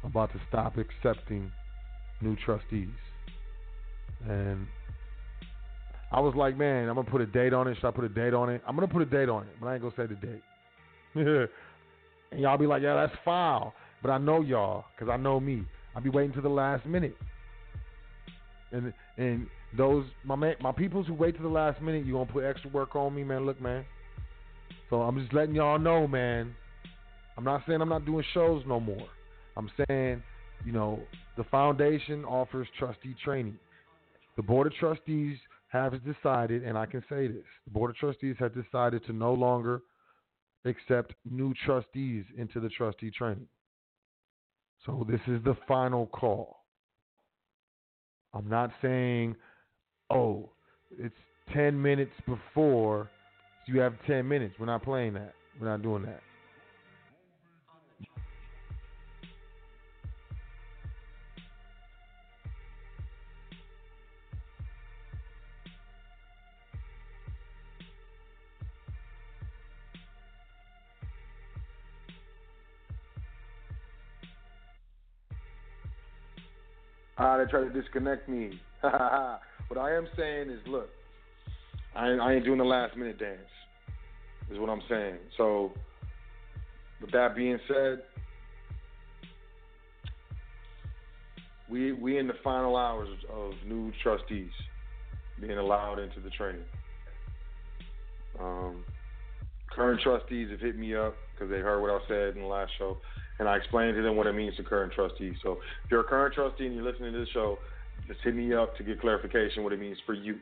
I'm 0.04 0.10
about 0.10 0.32
to 0.34 0.42
stop 0.50 0.76
accepting 0.78 1.52
new 2.22 2.36
trustees. 2.46 2.90
And 4.28 4.68
I 6.14 6.20
was 6.20 6.36
like, 6.36 6.56
man, 6.56 6.88
I'm 6.90 6.96
gonna 6.96 7.10
put 7.10 7.22
a 7.22 7.26
date 7.26 7.54
on 7.54 7.68
it. 7.68 7.76
Should 7.76 7.88
I 7.88 7.92
put 7.92 8.04
a 8.04 8.10
date 8.10 8.36
on 8.36 8.50
it? 8.50 8.62
I'm 8.68 8.76
gonna 8.76 8.88
put 8.88 9.02
a 9.02 9.06
date 9.06 9.30
on 9.30 9.44
it, 9.44 9.56
but 9.60 9.68
I 9.68 9.74
ain't 9.74 9.82
gonna 9.82 9.96
say 9.98 10.06
the 10.06 10.16
date. 10.16 10.44
and 12.32 12.40
y'all 12.40 12.58
be 12.58 12.68
like, 12.68 12.84
yeah, 12.84 12.94
that's 12.96 13.14
foul. 13.26 13.74
But 14.04 14.12
I 14.12 14.20
know 14.20 14.42
y'all, 14.42 14.86
cause 15.00 15.10
I 15.12 15.18
know 15.18 15.40
me. 15.40 15.64
I'll 15.96 16.04
be 16.04 16.10
waiting 16.10 16.34
to 16.34 16.42
the 16.42 16.50
last 16.50 16.86
minute. 16.86 17.16
And 18.72 18.94
and 19.18 19.48
those 19.76 20.06
my 20.24 20.36
man, 20.36 20.56
my 20.62 20.72
peoples 20.72 21.08
who 21.08 21.16
wait 21.16 21.36
to 21.38 21.42
the 21.42 21.50
last 21.50 21.82
minute, 21.82 22.06
you 22.06 22.14
gonna 22.14 22.32
put 22.32 22.44
extra 22.44 22.70
work 22.70 22.96
on 22.96 23.16
me, 23.16 23.24
man. 23.24 23.46
Look, 23.46 23.60
man. 23.60 23.84
So 24.92 25.02
I'm 25.02 25.20
just 25.20 25.34
letting 25.34 25.56
y'all 25.56 25.80
know, 25.80 26.08
man. 26.08 26.54
I'm 27.38 27.44
not 27.44 27.64
saying 27.68 27.82
I'm 27.82 27.90
not 27.90 28.06
doing 28.06 28.24
shows 28.36 28.64
no 28.68 28.80
more. 28.80 29.08
I'm 29.58 29.72
saying, 29.88 30.22
you 30.64 30.72
know, 30.72 31.00
the 31.38 31.44
foundation 31.46 32.24
offers 32.26 32.68
trustee 32.78 33.16
training. 33.24 33.58
The 34.36 34.44
board 34.44 34.68
of 34.68 34.74
trustees 34.76 35.38
have 35.74 35.94
decided, 36.06 36.64
and 36.64 36.78
I 36.78 36.86
can 36.86 37.02
say 37.10 37.28
this: 37.28 37.44
the 37.66 37.72
board 37.72 37.92
of 37.92 37.98
trustees 37.98 38.36
has 38.40 38.52
decided 38.52 39.06
to 39.08 39.14
no 39.14 39.34
longer 39.34 39.82
accept 40.66 41.14
new 41.30 41.54
trustees 41.66 42.24
into 42.38 42.62
the 42.62 42.70
trustee 42.70 43.12
training. 43.12 43.48
So 44.86 45.06
this 45.10 45.20
is 45.28 45.44
the 45.44 45.58
final 45.68 46.08
call. 46.08 46.60
I'm 48.34 48.50
not 48.50 48.72
saying 48.82 49.36
oh, 50.10 50.50
it's 50.98 51.16
10 51.54 51.80
minutes 51.82 52.14
before, 52.26 53.10
so 53.66 53.74
you 53.74 53.80
have 53.80 53.94
10 54.08 54.28
minutes. 54.28 54.56
We're 54.60 54.66
not 54.66 54.84
playing 54.84 55.14
that. 55.14 55.34
We're 55.60 55.68
not 55.68 55.82
doing 55.82 56.04
that. 56.04 56.22
Ah, 77.24 77.38
they 77.38 77.46
try 77.46 77.62
to 77.62 77.70
disconnect 77.70 78.28
me. 78.28 78.60
What 79.70 79.80
I 79.80 79.96
am 79.96 80.08
saying 80.18 80.50
is, 80.50 80.60
look, 80.68 80.90
I, 81.96 82.10
I 82.10 82.34
ain't 82.34 82.44
doing 82.44 82.58
the 82.60 82.66
last 82.66 82.98
minute 82.98 83.18
dance. 83.18 83.40
Is 84.52 84.60
what 84.60 84.70
I'm 84.70 84.82
saying. 84.90 85.16
So, 85.38 85.72
with 87.02 87.12
that 87.12 87.34
being 87.36 87.58
said, 87.68 88.02
we 91.72 91.94
we 91.94 92.20
in 92.20 92.28
the 92.28 92.36
final 92.44 92.76
hours 92.76 93.08
of 93.34 93.54
new 93.66 93.92
trustees 94.04 94.52
being 95.40 95.58
allowed 95.58 95.98
into 95.98 96.20
the 96.20 96.30
training. 96.30 96.66
Um, 98.40 98.84
current 99.72 100.02
trustees 100.02 100.52
have 100.52 100.60
hit 100.60 100.78
me 100.78 100.94
up 100.94 101.16
because 101.34 101.50
they 101.50 101.60
heard 101.60 101.82
what 101.82 101.90
I 101.90 102.00
said 102.08 102.36
in 102.36 102.42
the 102.42 102.48
last 102.48 102.72
show, 102.78 102.98
and 103.44 103.50
I 103.50 103.58
explained 103.58 103.98
to 103.98 104.02
them 104.02 104.16
what 104.16 104.26
it 104.26 104.32
means 104.32 104.56
to 104.56 104.64
current 104.64 104.94
trustees. 104.94 105.36
So 105.44 105.60
if 105.84 105.92
you're 105.92 106.00
a 106.00 106.06
current 106.06 106.34
trustee 106.34 106.66
and 106.66 106.74
you're 106.76 106.90
listening 106.90 107.12
to 107.12 107.20
this 107.20 107.28
show, 107.34 107.60
just 108.08 108.22
hit 108.24 108.34
me 108.36 108.54
up 108.54 108.78
to 108.78 108.84
get 108.84 109.02
clarification 109.02 109.64
what 109.64 109.74
it 109.74 109.80
means 109.82 109.98
for 110.06 110.14
you, 110.14 110.38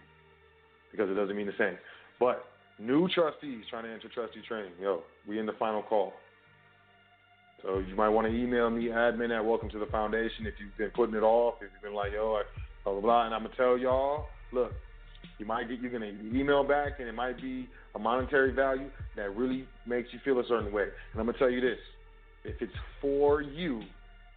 because 0.91 1.09
it 1.09 1.15
doesn't 1.15 1.35
mean 1.35 1.47
the 1.47 1.57
same. 1.57 1.79
But 2.19 2.45
new 2.79 3.09
trustees 3.09 3.63
trying 3.71 3.85
to 3.85 3.91
enter 3.91 4.07
trustee 4.07 4.41
training, 4.47 4.73
yo, 4.79 5.01
we 5.27 5.39
in 5.39 5.47
the 5.47 5.53
final 5.53 5.81
call. 5.81 6.13
So 7.63 7.79
you 7.79 7.95
might 7.95 8.09
want 8.09 8.27
to 8.27 8.33
email 8.33 8.69
me 8.69 8.85
admin 8.85 9.35
at 9.35 9.43
welcome 9.43 9.69
to 9.71 9.79
the 9.79 9.87
foundation 9.87 10.45
if 10.45 10.53
you've 10.59 10.77
been 10.77 10.91
putting 10.91 11.15
it 11.15 11.23
off, 11.23 11.55
if 11.61 11.69
you've 11.73 11.81
been 11.81 11.95
like, 11.95 12.11
yo, 12.13 12.35
I, 12.35 12.43
blah 12.83 12.93
blah 12.93 13.01
blah, 13.01 13.25
and 13.25 13.33
I'm 13.33 13.41
gonna 13.41 13.55
tell 13.55 13.79
y'all, 13.79 14.27
look, 14.51 14.73
you 15.39 15.47
might 15.47 15.67
get 15.69 15.79
you're 15.79 15.91
gonna 15.91 16.13
email 16.31 16.63
back 16.63 16.99
and 16.99 17.07
it 17.07 17.15
might 17.15 17.41
be 17.41 17.67
a 17.95 17.99
monetary 17.99 18.53
value 18.53 18.89
that 19.15 19.35
really 19.35 19.67
makes 19.87 20.09
you 20.11 20.19
feel 20.23 20.39
a 20.39 20.43
certain 20.47 20.71
way. 20.71 20.83
And 21.13 21.19
I'm 21.19 21.25
gonna 21.25 21.37
tell 21.39 21.49
you 21.49 21.61
this: 21.61 21.79
if 22.43 22.61
it's 22.61 22.73
for 23.01 23.41
you, 23.41 23.81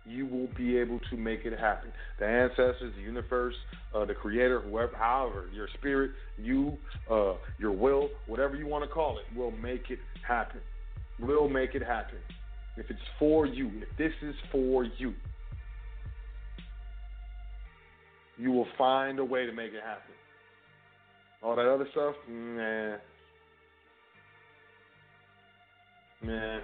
you 0.06 0.26
will 0.26 0.48
be 0.56 0.76
able 0.76 1.00
to 1.10 1.16
make 1.16 1.40
it 1.44 1.58
happen. 1.58 1.90
The 2.18 2.26
ancestors, 2.26 2.92
the 2.94 3.02
universe, 3.02 3.54
uh, 3.94 4.04
the 4.04 4.14
creator, 4.14 4.60
whoever, 4.60 4.92
however, 4.96 5.48
your 5.52 5.68
spirit, 5.78 6.10
you, 6.36 6.76
uh, 7.10 7.34
your 7.58 7.72
will, 7.72 8.10
whatever 8.26 8.54
you 8.54 8.66
want 8.66 8.84
to 8.84 8.90
call 8.90 9.18
it, 9.18 9.38
will 9.38 9.50
make 9.50 9.90
it 9.90 9.98
happen. 10.26 10.60
Will 11.18 11.48
make 11.48 11.74
it 11.74 11.82
happen. 11.82 12.18
If 12.76 12.90
it's 12.90 13.00
for 13.18 13.46
you, 13.46 13.70
if 13.80 13.96
this 13.96 14.12
is 14.22 14.34
for 14.50 14.84
you, 14.98 15.14
you 18.36 18.50
will 18.50 18.66
find 18.76 19.18
a 19.20 19.24
way 19.24 19.46
to 19.46 19.52
make 19.52 19.72
it 19.72 19.82
happen. 19.82 20.12
All 21.42 21.56
that 21.56 21.66
other 21.66 21.86
stuff, 21.92 22.14
man, 22.28 22.98
man. 26.22 26.60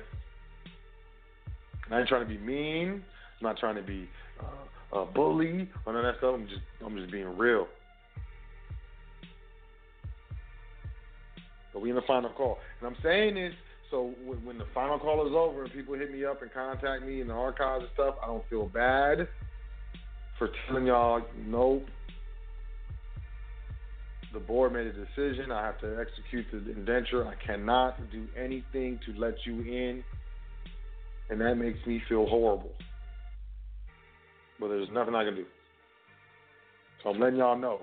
I 1.90 1.98
ain't 1.98 2.08
trying 2.08 2.22
to 2.22 2.28
be 2.28 2.38
mean. 2.38 3.02
I'm 3.40 3.42
not 3.42 3.58
trying 3.58 3.76
to 3.76 3.82
be 3.82 4.08
uh, 4.40 5.00
a 5.00 5.06
bully 5.06 5.68
or 5.86 5.92
none 5.92 6.04
of 6.04 6.14
that 6.14 6.18
stuff. 6.18 6.34
I'm 6.34 6.46
just 6.46 6.60
I'm 6.84 6.96
just 6.96 7.10
being 7.10 7.36
real. 7.36 7.66
But 11.72 11.80
we 11.80 11.90
in 11.90 11.96
the 11.96 12.02
final 12.02 12.30
call, 12.30 12.58
and 12.80 12.88
I'm 12.88 13.02
saying 13.02 13.36
this 13.36 13.54
so 13.90 14.14
when, 14.24 14.44
when 14.44 14.58
the 14.58 14.66
final 14.72 14.98
call 14.98 15.26
is 15.26 15.34
over 15.34 15.64
and 15.64 15.72
people 15.72 15.94
hit 15.94 16.12
me 16.12 16.24
up 16.24 16.42
and 16.42 16.52
contact 16.52 17.04
me 17.04 17.20
in 17.20 17.28
the 17.28 17.34
archives 17.34 17.82
and 17.82 17.90
stuff, 17.94 18.14
I 18.22 18.26
don't 18.26 18.48
feel 18.48 18.66
bad 18.66 19.26
for 20.38 20.50
telling 20.66 20.86
y'all 20.86 21.20
nope. 21.46 21.86
The 24.32 24.38
board 24.38 24.72
made 24.72 24.86
a 24.86 24.92
decision. 24.92 25.50
I 25.50 25.66
have 25.66 25.80
to 25.80 25.98
execute 26.00 26.46
the 26.52 26.70
indenture. 26.70 27.26
I 27.26 27.34
cannot 27.44 27.98
do 28.12 28.28
anything 28.40 29.00
to 29.06 29.18
let 29.18 29.34
you 29.44 29.60
in, 29.60 30.04
and 31.30 31.40
that 31.40 31.54
makes 31.54 31.78
me 31.86 32.02
feel 32.08 32.26
horrible 32.26 32.72
but 34.60 34.68
there's 34.68 34.88
nothing 34.92 35.14
I 35.14 35.24
can 35.24 35.34
do. 35.34 35.46
So 37.02 37.10
I'm 37.10 37.18
letting 37.18 37.38
y'all 37.38 37.58
know. 37.58 37.80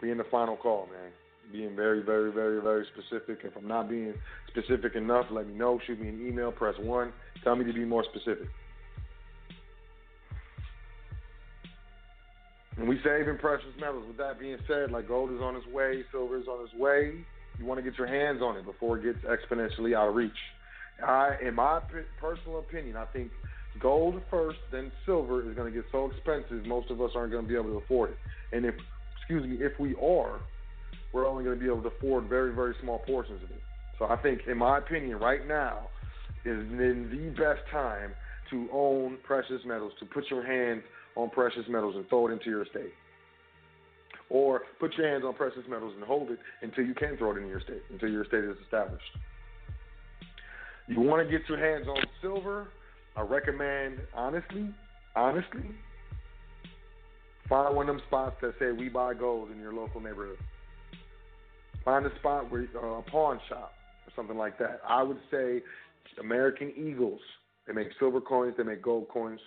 Being 0.00 0.16
the 0.16 0.24
final 0.30 0.56
call, 0.56 0.86
man. 0.86 1.10
Being 1.52 1.74
very, 1.74 2.02
very, 2.02 2.32
very, 2.32 2.62
very 2.62 2.86
specific. 2.94 3.40
If 3.44 3.56
I'm 3.56 3.66
not 3.66 3.90
being 3.90 4.14
specific 4.48 4.94
enough, 4.94 5.26
let 5.30 5.48
me 5.48 5.54
know. 5.54 5.80
Shoot 5.86 6.00
me 6.00 6.08
an 6.08 6.26
email. 6.26 6.52
Press 6.52 6.76
one. 6.80 7.12
Tell 7.42 7.56
me 7.56 7.64
to 7.64 7.72
be 7.72 7.84
more 7.84 8.04
specific. 8.04 8.48
And 12.76 12.88
we 12.88 12.98
saving 13.04 13.36
precious 13.38 13.68
metals. 13.78 14.04
With 14.06 14.16
that 14.18 14.38
being 14.38 14.56
said, 14.68 14.92
like 14.92 15.08
gold 15.08 15.32
is 15.32 15.40
on 15.40 15.56
its 15.56 15.66
way, 15.66 16.02
silver 16.12 16.38
is 16.38 16.46
on 16.46 16.64
its 16.64 16.74
way. 16.74 17.24
You 17.58 17.66
want 17.66 17.78
to 17.78 17.82
get 17.82 17.98
your 17.98 18.06
hands 18.06 18.40
on 18.40 18.56
it 18.56 18.64
before 18.64 18.98
it 18.98 19.02
gets 19.02 19.18
exponentially 19.26 19.94
out 19.94 20.08
of 20.08 20.14
reach. 20.14 20.30
I, 21.02 21.36
in 21.46 21.54
my 21.54 21.80
personal 22.20 22.58
opinion, 22.58 22.96
I 22.96 23.04
think 23.06 23.30
gold 23.80 24.20
first, 24.30 24.58
then 24.72 24.90
silver 25.06 25.48
is 25.48 25.56
going 25.56 25.72
to 25.72 25.76
get 25.76 25.88
so 25.92 26.10
expensive, 26.10 26.66
most 26.66 26.90
of 26.90 27.00
us 27.00 27.10
aren't 27.14 27.32
going 27.32 27.44
to 27.44 27.48
be 27.48 27.54
able 27.54 27.70
to 27.70 27.84
afford 27.84 28.10
it. 28.10 28.16
And 28.52 28.64
if, 28.64 28.74
excuse 29.16 29.46
me, 29.46 29.64
if 29.64 29.78
we 29.78 29.94
are, 29.94 30.40
we're 31.12 31.26
only 31.26 31.44
going 31.44 31.58
to 31.58 31.60
be 31.60 31.70
able 31.70 31.82
to 31.82 31.88
afford 31.88 32.28
very, 32.28 32.54
very 32.54 32.74
small 32.82 32.98
portions 33.00 33.42
of 33.42 33.50
it. 33.50 33.62
So 33.98 34.06
I 34.06 34.16
think, 34.16 34.42
in 34.48 34.58
my 34.58 34.78
opinion, 34.78 35.18
right 35.18 35.46
now 35.46 35.88
is 36.44 36.58
in 36.58 37.08
the 37.10 37.30
best 37.30 37.60
time 37.70 38.12
to 38.50 38.68
own 38.72 39.18
precious 39.24 39.60
metals, 39.66 39.92
to 40.00 40.06
put 40.06 40.24
your 40.30 40.44
hands 40.44 40.82
on 41.16 41.30
precious 41.30 41.64
metals 41.68 41.94
and 41.96 42.08
throw 42.08 42.28
it 42.28 42.32
into 42.32 42.46
your 42.46 42.62
estate. 42.62 42.92
Or 44.30 44.62
put 44.78 44.96
your 44.96 45.08
hands 45.08 45.24
on 45.26 45.34
precious 45.34 45.62
metals 45.68 45.92
and 45.96 46.04
hold 46.04 46.30
it 46.30 46.38
until 46.62 46.84
you 46.84 46.94
can 46.94 47.16
throw 47.16 47.32
it 47.32 47.38
in 47.38 47.46
your 47.46 47.58
estate, 47.58 47.82
until 47.90 48.08
your 48.08 48.22
estate 48.22 48.44
is 48.44 48.56
established. 48.64 49.04
You 50.90 51.00
want 51.02 51.24
to 51.24 51.30
get 51.30 51.48
your 51.48 51.56
hands 51.56 51.86
on 51.86 52.02
silver, 52.20 52.66
I 53.16 53.20
recommend, 53.22 54.00
honestly, 54.12 54.70
honestly, 55.14 55.70
find 57.48 57.76
one 57.76 57.88
of 57.88 57.94
them 57.94 58.02
spots 58.08 58.34
that 58.42 58.54
say 58.58 58.72
we 58.72 58.88
buy 58.88 59.14
gold 59.14 59.52
in 59.52 59.60
your 59.60 59.72
local 59.72 60.00
neighborhood. 60.00 60.38
Find 61.84 62.04
a 62.04 62.14
spot 62.18 62.50
where 62.50 62.66
uh, 62.74 62.98
a 62.98 63.02
pawn 63.02 63.38
shop 63.48 63.72
or 64.04 64.12
something 64.16 64.36
like 64.36 64.58
that. 64.58 64.80
I 64.86 65.04
would 65.04 65.20
say 65.30 65.62
American 66.18 66.72
Eagles. 66.76 67.20
They 67.68 67.72
make 67.72 67.90
silver 68.00 68.20
coins. 68.20 68.54
They 68.58 68.64
make 68.64 68.82
gold 68.82 69.08
coins. 69.10 69.40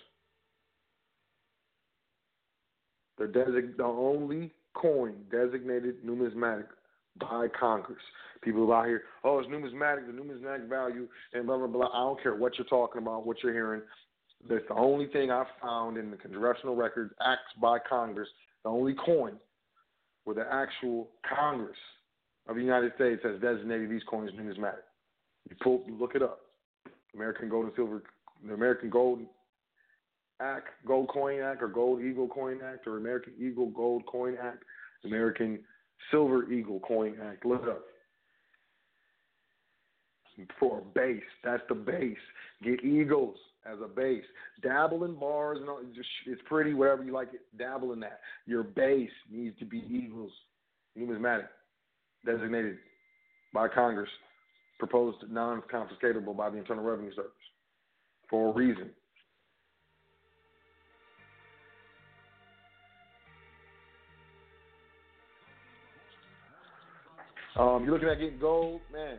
They're 3.18 3.28
the 3.28 3.84
only 3.84 4.50
coin 4.72 5.14
designated 5.30 6.02
numismatic 6.04 6.68
by 7.18 7.48
Congress. 7.58 8.02
People 8.42 8.72
out 8.72 8.86
here, 8.86 9.02
oh, 9.24 9.38
it's 9.38 9.48
numismatic, 9.48 10.06
the 10.06 10.12
numismatic 10.12 10.68
value, 10.68 11.08
and 11.32 11.46
blah, 11.46 11.56
blah, 11.56 11.66
blah. 11.66 11.86
I 11.86 12.00
don't 12.00 12.22
care 12.22 12.34
what 12.34 12.58
you're 12.58 12.66
talking 12.66 13.00
about, 13.00 13.26
what 13.26 13.42
you're 13.42 13.52
hearing. 13.52 13.82
That's 14.48 14.64
the 14.68 14.74
only 14.74 15.06
thing 15.06 15.30
I 15.30 15.44
found 15.62 15.96
in 15.96 16.10
the 16.10 16.16
congressional 16.16 16.76
records, 16.76 17.14
acts 17.24 17.58
by 17.60 17.78
Congress, 17.78 18.28
the 18.62 18.68
only 18.68 18.94
coin 18.94 19.34
where 20.24 20.36
the 20.36 20.46
actual 20.52 21.08
Congress 21.36 21.76
of 22.46 22.56
the 22.56 22.62
United 22.62 22.92
States 22.96 23.22
has 23.24 23.40
designated 23.40 23.90
these 23.90 24.02
coins 24.08 24.30
numismatic. 24.36 24.84
You 25.48 25.56
pull, 25.62 25.84
look 25.88 26.14
it 26.14 26.22
up. 26.22 26.40
American 27.14 27.48
Gold 27.48 27.66
and 27.66 27.74
Silver, 27.76 28.02
the 28.46 28.54
American 28.54 28.90
Gold 28.90 29.20
Act, 30.40 30.68
Gold 30.86 31.08
Coin 31.08 31.40
Act, 31.40 31.62
or 31.62 31.68
Gold 31.68 32.02
Eagle 32.02 32.28
Coin 32.28 32.58
Act, 32.64 32.86
or 32.86 32.98
American 32.98 33.34
Eagle 33.38 33.70
Gold 33.70 34.04
Coin 34.06 34.36
Act, 34.42 34.64
American 35.04 35.60
Silver 36.10 36.50
Eagle 36.50 36.80
Coin 36.80 37.16
Act. 37.22 37.44
Look 37.44 37.64
up. 37.64 37.82
For 40.58 40.78
a 40.78 40.82
base, 40.82 41.22
that's 41.44 41.62
the 41.68 41.76
base. 41.76 42.16
Get 42.62 42.84
eagles 42.84 43.36
as 43.64 43.78
a 43.82 43.86
base. 43.86 44.24
Dabble 44.62 45.04
in 45.04 45.14
bars 45.14 45.58
and 45.60 45.68
all, 45.68 45.80
it's 46.26 46.42
pretty, 46.46 46.74
whatever 46.74 47.04
you 47.04 47.12
like 47.12 47.28
it. 47.32 47.42
Dabble 47.56 47.92
in 47.92 48.00
that. 48.00 48.20
Your 48.44 48.64
base 48.64 49.10
needs 49.30 49.56
to 49.60 49.64
be 49.64 49.84
eagles, 49.88 50.32
numismatic, 50.96 51.46
designated 52.26 52.78
by 53.52 53.68
Congress, 53.68 54.10
proposed 54.80 55.18
non-confiscatable 55.30 56.36
by 56.36 56.50
the 56.50 56.56
Internal 56.56 56.82
Revenue 56.82 57.14
Service 57.14 57.30
for 58.28 58.50
a 58.50 58.52
reason. 58.52 58.90
Um, 67.56 67.84
you're 67.84 67.94
looking 67.94 68.08
at 68.08 68.18
getting 68.18 68.38
gold, 68.38 68.80
man. 68.92 69.18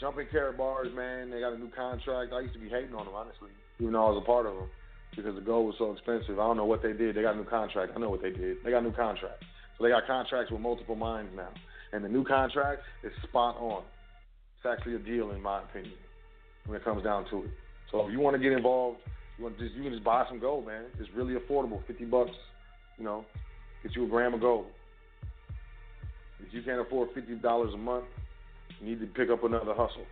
Jumping 0.00 0.26
Karatbars, 0.34 0.94
man. 0.94 1.30
They 1.30 1.40
got 1.40 1.52
a 1.52 1.58
new 1.58 1.70
contract. 1.70 2.32
I 2.32 2.40
used 2.40 2.54
to 2.54 2.60
be 2.60 2.68
hating 2.68 2.94
on 2.94 3.06
them, 3.06 3.14
honestly, 3.14 3.50
even 3.78 3.92
though 3.92 4.06
I 4.06 4.10
was 4.10 4.22
a 4.22 4.26
part 4.26 4.46
of 4.46 4.56
them 4.56 4.68
because 5.16 5.34
the 5.34 5.40
gold 5.40 5.66
was 5.66 5.74
so 5.78 5.92
expensive. 5.92 6.38
I 6.38 6.46
don't 6.46 6.56
know 6.56 6.64
what 6.64 6.82
they 6.82 6.92
did. 6.92 7.14
They 7.14 7.22
got 7.22 7.34
a 7.34 7.38
new 7.38 7.44
contract. 7.44 7.92
I 7.94 7.98
know 7.98 8.10
what 8.10 8.22
they 8.22 8.30
did. 8.30 8.58
They 8.64 8.70
got 8.70 8.78
a 8.78 8.82
new 8.82 8.92
contract. 8.92 9.44
So 9.76 9.84
they 9.84 9.90
got 9.90 10.06
contracts 10.06 10.50
with 10.50 10.60
multiple 10.60 10.96
mines 10.96 11.30
now, 11.36 11.50
and 11.92 12.04
the 12.04 12.08
new 12.08 12.24
contract 12.24 12.82
is 13.04 13.12
spot 13.22 13.56
on. 13.58 13.82
It's 14.58 14.66
actually 14.66 14.96
a 14.96 14.98
deal, 14.98 15.32
in 15.32 15.42
my 15.42 15.62
opinion, 15.62 15.94
when 16.66 16.80
it 16.80 16.84
comes 16.84 17.04
down 17.04 17.28
to 17.30 17.44
it. 17.44 17.50
So 17.90 18.06
if 18.06 18.12
you 18.12 18.20
want 18.20 18.36
to 18.36 18.42
get 18.42 18.52
involved, 18.52 18.98
you 19.38 19.44
want 19.44 19.58
just 19.58 19.74
you 19.74 19.82
can 19.82 19.92
just 19.92 20.04
buy 20.04 20.24
some 20.28 20.40
gold, 20.40 20.66
man. 20.66 20.84
It's 20.98 21.10
really 21.14 21.34
affordable, 21.34 21.84
fifty 21.86 22.04
bucks. 22.04 22.30
You 22.98 23.04
know, 23.04 23.24
get 23.82 23.94
you 23.94 24.04
a 24.04 24.08
gram 24.08 24.34
of 24.34 24.40
gold. 24.40 24.66
If 26.46 26.52
you 26.52 26.62
can't 26.62 26.80
afford 26.80 27.10
fifty 27.14 27.34
dollars 27.34 27.72
a 27.74 27.78
month, 27.78 28.04
you 28.80 28.88
need 28.90 29.00
to 29.00 29.06
pick 29.06 29.30
up 29.30 29.44
another 29.44 29.74
hustle. 29.74 30.04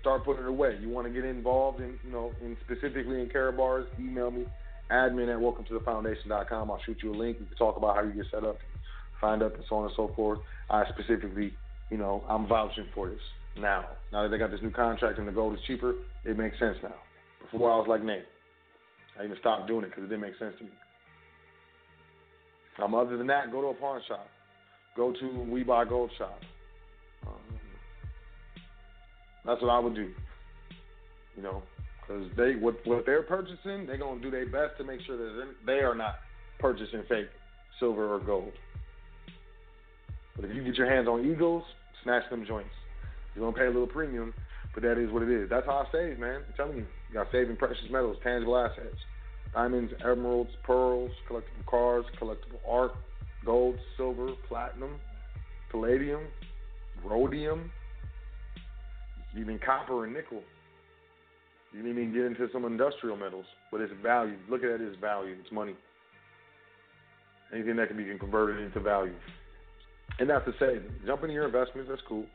Start 0.00 0.24
putting 0.24 0.44
it 0.44 0.48
away. 0.48 0.78
You 0.80 0.90
want 0.90 1.06
to 1.06 1.12
get 1.12 1.24
involved 1.24 1.80
in, 1.80 1.98
you 2.04 2.12
know, 2.12 2.30
in 2.42 2.56
specifically 2.64 3.20
in 3.20 3.28
Karatbars, 3.28 3.86
email 3.98 4.30
me, 4.30 4.44
admin 4.90 5.32
at 5.32 5.40
welcome 5.40 5.64
to 5.64 5.74
the 5.74 5.80
foundation.com. 5.80 6.70
I'll 6.70 6.80
shoot 6.84 6.98
you 7.02 7.14
a 7.14 7.16
link. 7.16 7.38
We 7.40 7.46
can 7.46 7.56
talk 7.56 7.76
about 7.76 7.96
how 7.96 8.02
you 8.02 8.12
get 8.12 8.26
set 8.30 8.44
up, 8.44 8.58
find 9.20 9.42
up, 9.42 9.54
and 9.54 9.64
so 9.68 9.76
on 9.76 9.84
and 9.84 9.92
so 9.96 10.12
forth. 10.14 10.40
I 10.68 10.84
specifically, 10.90 11.54
you 11.90 11.96
know, 11.96 12.22
I'm 12.28 12.46
vouching 12.46 12.86
for 12.94 13.08
this 13.08 13.18
now. 13.58 13.86
Now 14.12 14.22
that 14.22 14.28
they 14.28 14.38
got 14.38 14.50
this 14.50 14.60
new 14.62 14.70
contract 14.70 15.18
and 15.18 15.26
the 15.26 15.32
gold 15.32 15.54
is 15.54 15.60
cheaper, 15.66 15.94
it 16.24 16.36
makes 16.36 16.58
sense 16.58 16.76
now. 16.82 16.94
Before 17.50 17.72
I 17.72 17.76
was 17.76 17.86
like, 17.88 18.02
Nate, 18.02 18.24
I 19.18 19.24
even 19.24 19.36
stopped 19.40 19.68
doing 19.68 19.84
it 19.84 19.90
because 19.90 20.04
it 20.04 20.08
didn't 20.08 20.22
make 20.22 20.38
sense 20.38 20.54
to 20.58 20.64
me. 20.64 20.70
Um, 22.82 22.94
other 22.94 23.16
than 23.16 23.26
that, 23.28 23.52
go 23.52 23.60
to 23.60 23.68
a 23.68 23.74
pawn 23.74 24.00
shop. 24.08 24.26
Go 24.96 25.12
to 25.12 25.46
We 25.48 25.62
Buy 25.62 25.84
Gold 25.84 26.10
shop. 26.18 26.40
Um, 27.26 27.58
that's 29.44 29.60
what 29.62 29.70
I 29.70 29.78
would 29.78 29.94
do. 29.94 30.10
You 31.36 31.42
know, 31.42 31.62
because 32.00 32.26
they 32.36 32.54
what 32.54 32.74
what 32.86 33.04
they're 33.06 33.22
purchasing, 33.22 33.86
they're 33.86 33.98
gonna 33.98 34.20
do 34.20 34.30
their 34.30 34.46
best 34.46 34.78
to 34.78 34.84
make 34.84 35.00
sure 35.06 35.16
that 35.16 35.54
they 35.66 35.80
are 35.80 35.94
not 35.94 36.16
purchasing 36.58 37.02
fake 37.08 37.28
silver 37.80 38.14
or 38.14 38.20
gold. 38.20 38.52
But 40.36 40.46
if 40.46 40.54
you 40.54 40.64
get 40.64 40.76
your 40.76 40.90
hands 40.90 41.08
on 41.08 41.28
eagles, 41.28 41.64
snatch 42.02 42.28
them 42.30 42.44
joints. 42.46 42.70
You're 43.34 43.44
gonna 43.44 43.56
pay 43.56 43.66
a 43.66 43.70
little 43.70 43.88
premium, 43.88 44.32
but 44.74 44.82
that 44.82 44.98
is 44.98 45.10
what 45.10 45.22
it 45.22 45.30
is. 45.30 45.50
That's 45.50 45.66
how 45.66 45.86
I 45.88 45.92
save, 45.92 46.18
man. 46.18 46.42
I'm 46.46 46.54
telling 46.56 46.76
you, 46.76 46.86
you 47.08 47.14
got 47.14 47.26
saving 47.32 47.56
precious 47.56 47.90
metals, 47.90 48.16
tangible 48.22 48.56
assets 48.56 48.98
diamonds, 49.54 49.92
emeralds, 50.02 50.50
pearls, 50.64 51.10
collectible 51.30 51.66
cars, 51.66 52.04
collectible 52.20 52.60
art, 52.68 52.92
gold, 53.44 53.76
silver, 53.96 54.30
platinum, 54.48 54.96
palladium, 55.70 56.22
rhodium, 57.04 57.70
even 59.38 59.58
copper 59.64 60.04
and 60.04 60.14
nickel. 60.14 60.42
You 61.72 61.82
didn't 61.82 61.98
even 61.98 62.14
get 62.14 62.24
into 62.24 62.48
some 62.52 62.64
industrial 62.64 63.16
metals, 63.16 63.46
but 63.72 63.80
it's 63.80 63.92
value. 64.02 64.36
Look 64.48 64.62
at 64.62 64.70
it 64.70 64.80
as 64.80 64.96
value. 65.00 65.36
It's 65.40 65.52
money. 65.52 65.74
Anything 67.52 67.76
that 67.76 67.88
can 67.88 67.96
be 67.96 68.04
converted 68.18 68.64
into 68.64 68.80
value. 68.80 69.14
And 70.18 70.30
that's 70.30 70.44
to 70.44 70.52
say, 70.60 70.80
jump 71.04 71.22
into 71.22 71.34
your 71.34 71.46
investments. 71.46 71.88
That's 71.90 72.02
cool. 72.08 72.26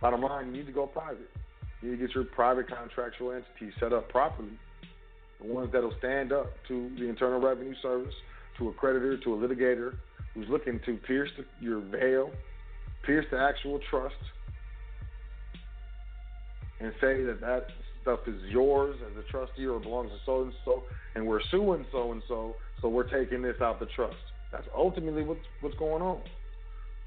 Bottom 0.00 0.22
line, 0.22 0.46
you 0.46 0.52
need 0.52 0.66
to 0.66 0.72
go 0.72 0.86
private. 0.86 1.28
You 1.82 1.90
need 1.90 1.98
to 1.98 2.06
get 2.06 2.14
your 2.14 2.24
private 2.24 2.66
contractual 2.68 3.32
entity 3.32 3.74
set 3.78 3.92
up 3.92 4.08
properly 4.08 4.58
the 5.42 5.52
ones 5.52 5.70
that'll 5.72 5.94
stand 5.98 6.32
up 6.32 6.52
to 6.68 6.90
the 6.98 7.08
Internal 7.08 7.40
Revenue 7.40 7.74
Service, 7.82 8.14
to 8.58 8.68
a 8.68 8.72
creditor, 8.72 9.16
to 9.18 9.34
a 9.34 9.36
litigator 9.36 9.94
who's 10.34 10.48
looking 10.48 10.80
to 10.86 10.96
pierce 10.98 11.30
the, 11.36 11.44
your 11.64 11.80
veil, 11.80 12.30
pierce 13.04 13.26
the 13.30 13.38
actual 13.38 13.80
trust, 13.90 14.14
and 16.80 16.92
say 17.00 17.22
that 17.24 17.40
that 17.40 17.66
stuff 18.02 18.20
is 18.26 18.40
yours 18.48 18.96
as 19.10 19.16
a 19.16 19.30
trustee 19.30 19.66
or 19.66 19.78
belongs 19.78 20.10
to 20.10 20.16
so 20.26 20.42
and 20.42 20.52
so, 20.64 20.82
and 21.14 21.26
we're 21.26 21.40
suing 21.50 21.84
so 21.92 22.12
and 22.12 22.22
so, 22.28 22.56
so 22.80 22.88
we're 22.88 23.08
taking 23.08 23.42
this 23.42 23.56
out 23.60 23.78
the 23.78 23.86
trust. 23.86 24.16
That's 24.50 24.66
ultimately 24.76 25.22
what's 25.22 25.40
what's 25.60 25.76
going 25.76 26.02
on. 26.02 26.20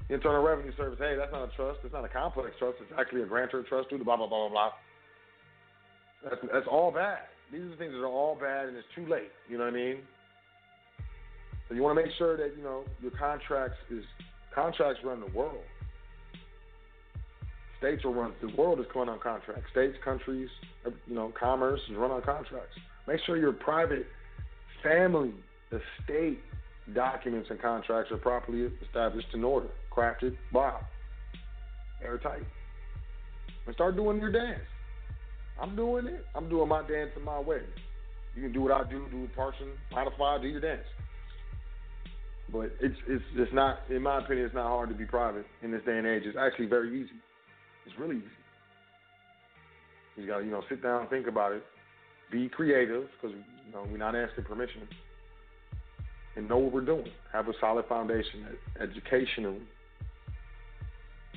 The 0.08 0.14
Internal 0.14 0.42
Revenue 0.42 0.72
Service, 0.76 0.98
hey, 0.98 1.14
that's 1.16 1.32
not 1.32 1.52
a 1.52 1.56
trust. 1.56 1.80
It's 1.84 1.92
not 1.92 2.04
a 2.04 2.08
complex 2.08 2.50
trust. 2.58 2.78
It's 2.80 2.92
actually 2.98 3.22
a 3.22 3.26
grantor 3.26 3.62
trust. 3.62 3.90
Blah 3.90 3.98
blah 3.98 4.16
blah 4.16 4.26
blah 4.26 4.48
blah. 4.48 4.70
That's 6.24 6.42
that's 6.52 6.66
all 6.70 6.90
bad. 6.90 7.18
These 7.52 7.62
are 7.62 7.68
the 7.68 7.76
things 7.76 7.92
that 7.92 8.00
are 8.00 8.06
all 8.06 8.34
bad, 8.34 8.68
and 8.68 8.76
it's 8.76 8.86
too 8.94 9.06
late. 9.06 9.30
You 9.48 9.58
know 9.58 9.64
what 9.64 9.74
I 9.74 9.76
mean? 9.76 9.98
So 11.68 11.74
you 11.74 11.82
want 11.82 11.98
to 11.98 12.04
make 12.04 12.12
sure 12.16 12.36
that 12.36 12.56
you 12.56 12.62
know 12.62 12.84
your 13.00 13.12
contracts 13.12 13.76
is 13.90 14.04
contracts 14.54 15.00
run 15.04 15.20
the 15.20 15.36
world. 15.36 15.64
States 17.78 18.04
are 18.04 18.10
run 18.10 18.32
the 18.40 18.54
world 18.56 18.80
is 18.80 18.86
going 18.92 19.08
on 19.08 19.18
contracts. 19.18 19.70
States, 19.70 19.96
countries, 20.04 20.48
uh, 20.86 20.90
you 21.06 21.14
know, 21.14 21.32
commerce 21.38 21.80
is 21.90 21.96
run 21.96 22.10
on 22.10 22.22
contracts. 22.22 22.76
Make 23.06 23.20
sure 23.26 23.36
your 23.36 23.52
private 23.52 24.06
family, 24.82 25.32
estate 25.70 26.38
documents 26.94 27.48
and 27.50 27.60
contracts 27.60 28.12
are 28.12 28.16
properly 28.16 28.70
established 28.84 29.28
in 29.34 29.44
order, 29.44 29.68
crafted, 29.94 30.36
by 30.52 30.72
airtight, 32.02 32.42
and 33.66 33.74
start 33.74 33.96
doing 33.96 34.18
your 34.18 34.30
dance. 34.30 34.60
I'm 35.60 35.74
doing 35.76 36.06
it. 36.06 36.24
I'm 36.34 36.48
doing 36.48 36.68
my 36.68 36.86
dance 36.86 37.10
in 37.16 37.22
my 37.22 37.40
way. 37.40 37.60
You 38.34 38.42
can 38.42 38.52
do 38.52 38.62
what 38.62 38.72
I 38.72 38.88
do, 38.88 39.06
do 39.10 39.24
a 39.24 39.28
portion, 39.28 39.68
modify, 39.90 40.40
do 40.40 40.48
your 40.48 40.60
dance. 40.60 40.84
But 42.52 42.72
it's 42.80 42.96
it's 43.08 43.24
it's 43.34 43.52
not, 43.52 43.80
in 43.90 44.02
my 44.02 44.18
opinion, 44.18 44.46
it's 44.46 44.54
not 44.54 44.68
hard 44.68 44.88
to 44.90 44.94
be 44.94 45.04
private 45.04 45.46
in 45.62 45.70
this 45.70 45.82
day 45.84 45.96
and 45.98 46.06
age. 46.06 46.22
It's 46.26 46.36
actually 46.38 46.66
very 46.66 47.00
easy. 47.00 47.16
It's 47.86 47.98
really 47.98 48.16
easy. 48.16 48.26
You 50.16 50.26
got 50.26 50.38
to 50.38 50.44
you 50.44 50.50
know 50.50 50.62
sit 50.68 50.82
down, 50.82 51.08
think 51.08 51.26
about 51.26 51.52
it, 51.52 51.64
be 52.30 52.48
creative 52.48 53.08
because 53.20 53.36
you 53.66 53.72
know 53.72 53.86
we're 53.90 53.96
not 53.96 54.14
asking 54.14 54.44
permission, 54.44 54.82
and 56.36 56.48
know 56.48 56.58
what 56.58 56.72
we're 56.72 56.84
doing. 56.84 57.08
Have 57.32 57.48
a 57.48 57.52
solid 57.60 57.86
foundation, 57.88 58.46
educationally 58.80 59.62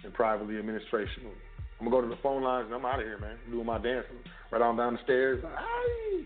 and 0.04 0.14
privately 0.14 0.56
administrationally. 0.56 1.36
I'm 1.80 1.90
gonna 1.90 2.02
go 2.02 2.02
to 2.02 2.14
the 2.14 2.22
phone 2.22 2.44
lines 2.44 2.66
and 2.66 2.76
I'm 2.76 2.86
out 2.86 3.00
of 3.00 3.06
here, 3.06 3.18
man. 3.18 3.38
I'm 3.46 3.52
doing 3.52 3.66
my 3.66 3.78
dancing 3.78 4.18
right 4.52 4.62
on 4.62 4.76
down 4.76 4.94
the 4.94 5.04
stairs. 5.04 5.44
Aye. 5.46 6.24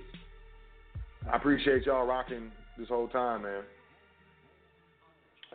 I 1.31 1.35
appreciate 1.35 1.85
y'all 1.85 2.05
rocking 2.07 2.51
this 2.77 2.87
whole 2.87 3.07
time, 3.07 3.43
man. 3.43 3.61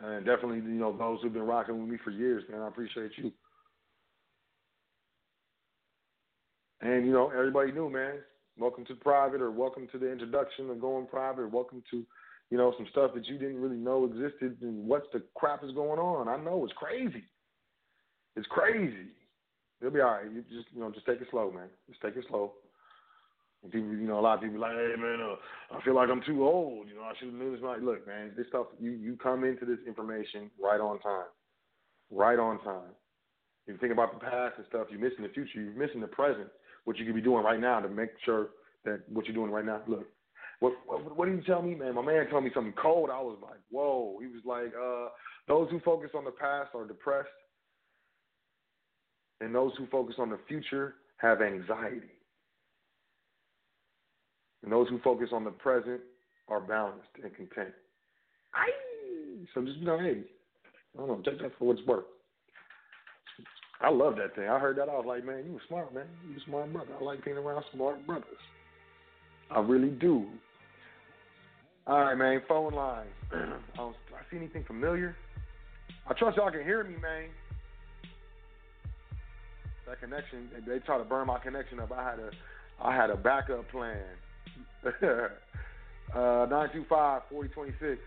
And 0.01 0.25
definitely, 0.25 0.57
you 0.57 0.79
know, 0.79 0.95
those 0.97 1.19
who've 1.21 1.33
been 1.33 1.43
rocking 1.43 1.77
with 1.77 1.89
me 1.89 1.97
for 2.03 2.11
years, 2.11 2.45
man. 2.49 2.61
I 2.61 2.69
appreciate 2.69 3.11
you. 3.17 3.33
And 6.81 7.05
you 7.05 7.11
know, 7.11 7.29
everybody 7.29 7.73
new, 7.73 7.89
man. 7.89 8.19
Welcome 8.57 8.85
to 8.85 8.95
private, 8.95 9.41
or 9.41 9.51
welcome 9.51 9.87
to 9.91 9.97
the 9.97 10.09
introduction 10.09 10.69
of 10.69 10.79
going 10.79 11.07
private, 11.07 11.41
or 11.41 11.47
welcome 11.49 11.83
to, 11.91 12.05
you 12.49 12.57
know, 12.57 12.73
some 12.77 12.87
stuff 12.91 13.11
that 13.15 13.25
you 13.27 13.37
didn't 13.37 13.59
really 13.59 13.77
know 13.77 14.05
existed, 14.05 14.57
and 14.61 14.87
what's 14.87 15.07
the 15.11 15.23
crap 15.35 15.63
is 15.63 15.71
going 15.73 15.99
on. 15.99 16.29
I 16.29 16.37
know 16.37 16.63
it's 16.63 16.73
crazy. 16.73 17.23
It's 18.37 18.47
crazy. 18.47 19.07
It'll 19.79 19.93
be 19.93 20.01
all 20.01 20.11
right. 20.11 20.31
You 20.31 20.41
just 20.43 20.67
you 20.73 20.81
know 20.81 20.91
just 20.91 21.05
take 21.05 21.21
it 21.21 21.27
slow, 21.31 21.51
man. 21.51 21.69
Just 21.87 22.01
take 22.01 22.15
it 22.15 22.25
slow. 22.29 22.53
And 23.63 23.71
people, 23.71 23.89
you 23.89 24.07
know, 24.07 24.19
a 24.19 24.21
lot 24.21 24.35
of 24.35 24.41
people 24.41 24.59
like, 24.59 24.75
hey 24.75 24.95
man, 24.97 25.19
uh, 25.21 25.75
I 25.75 25.83
feel 25.83 25.95
like 25.95 26.09
I'm 26.09 26.21
too 26.25 26.45
old. 26.45 26.87
You 26.87 26.95
know, 26.95 27.03
I 27.03 27.13
should 27.19 27.27
have 27.29 27.37
knew 27.37 27.51
this. 27.51 27.63
Like, 27.63 27.81
look, 27.81 28.07
man, 28.07 28.31
this 28.37 28.47
stuff 28.47 28.67
you 28.79 28.91
you 28.91 29.17
come 29.21 29.43
into 29.43 29.65
this 29.65 29.79
information 29.87 30.49
right 30.61 30.79
on 30.79 30.99
time, 30.99 31.27
right 32.11 32.39
on 32.39 32.59
time. 32.63 32.91
If 33.67 33.73
you 33.73 33.77
think 33.79 33.93
about 33.93 34.17
the 34.17 34.25
past 34.25 34.55
and 34.57 34.65
stuff, 34.69 34.87
you're 34.89 34.99
missing 34.99 35.23
the 35.23 35.29
future. 35.29 35.61
You're 35.61 35.73
missing 35.73 36.01
the 36.01 36.07
present. 36.07 36.47
What 36.85 36.97
you 36.97 37.05
could 37.05 37.15
be 37.15 37.21
doing 37.21 37.43
right 37.43 37.59
now 37.59 37.79
to 37.79 37.89
make 37.89 38.09
sure 38.25 38.49
that 38.85 39.01
what 39.09 39.25
you're 39.25 39.35
doing 39.35 39.51
right 39.51 39.65
now. 39.65 39.81
Look, 39.87 40.07
what, 40.59 40.73
what 40.85 41.15
what 41.15 41.25
did 41.27 41.39
he 41.39 41.45
tell 41.45 41.61
me, 41.61 41.75
man? 41.75 41.95
My 41.95 42.01
man 42.01 42.27
told 42.29 42.43
me 42.43 42.51
something 42.53 42.73
cold. 42.81 43.09
I 43.11 43.21
was 43.21 43.37
like, 43.41 43.59
whoa. 43.69 44.17
He 44.19 44.27
was 44.27 44.43
like, 44.45 44.73
uh, 44.75 45.09
those 45.47 45.69
who 45.69 45.79
focus 45.81 46.11
on 46.15 46.23
the 46.23 46.31
past 46.31 46.69
are 46.73 46.87
depressed, 46.87 47.29
and 49.41 49.53
those 49.53 49.71
who 49.77 49.87
focus 49.87 50.15
on 50.19 50.29
the 50.29 50.39
future 50.47 50.95
have 51.17 51.41
anxiety. 51.41 52.11
And 54.63 54.71
those 54.71 54.89
who 54.89 54.99
focus 54.99 55.29
on 55.31 55.43
the 55.43 55.51
present 55.51 56.01
are 56.47 56.59
balanced 56.59 57.07
and 57.23 57.33
content. 57.35 57.73
Aye. 58.53 59.45
So 59.53 59.61
just 59.61 59.77
you 59.77 59.85
know, 59.85 59.99
hey, 59.99 60.21
I 60.95 60.99
don't 60.99 61.07
know, 61.07 61.31
take 61.31 61.41
that 61.41 61.51
for 61.57 61.65
what 61.65 61.77
it's 61.77 61.87
worth. 61.87 62.05
I 63.81 63.89
love 63.89 64.17
that 64.17 64.35
thing. 64.35 64.49
I 64.49 64.59
heard 64.59 64.77
that. 64.77 64.89
I 64.89 64.95
was 64.97 65.05
like, 65.07 65.25
man, 65.25 65.45
you 65.45 65.53
were 65.53 65.61
smart, 65.67 65.93
man. 65.93 66.05
You 66.29 66.35
a 66.35 66.45
smart 66.45 66.73
brother. 66.73 66.91
I 66.99 67.03
like 67.03 67.23
being 67.23 67.37
around 67.37 67.63
smart 67.73 68.05
brothers. 68.05 68.25
I 69.49 69.61
really 69.61 69.89
do. 69.89 70.25
All 71.87 71.99
right, 71.99 72.15
man. 72.15 72.41
Phone 72.47 72.73
line. 72.73 73.07
do 73.31 73.37
I 73.77 73.91
see 74.29 74.37
anything 74.37 74.65
familiar? 74.65 75.15
I 76.07 76.13
trust 76.13 76.37
y'all 76.37 76.51
can 76.51 76.63
hear 76.63 76.83
me, 76.83 76.95
man. 77.01 77.29
That 79.89 79.99
connection, 80.01 80.49
they, 80.53 80.73
they 80.73 80.79
try 80.79 80.99
to 80.99 81.03
burn 81.03 81.25
my 81.25 81.39
connection 81.39 81.79
up. 81.79 81.91
I 81.91 82.03
had 82.07 82.19
a, 82.19 82.29
I 82.79 82.95
had 82.95 83.09
a 83.09 83.17
backup 83.17 83.67
plan. 83.71 83.97
uh, 84.85 85.29
925 86.13 87.21
4026. 87.27 87.99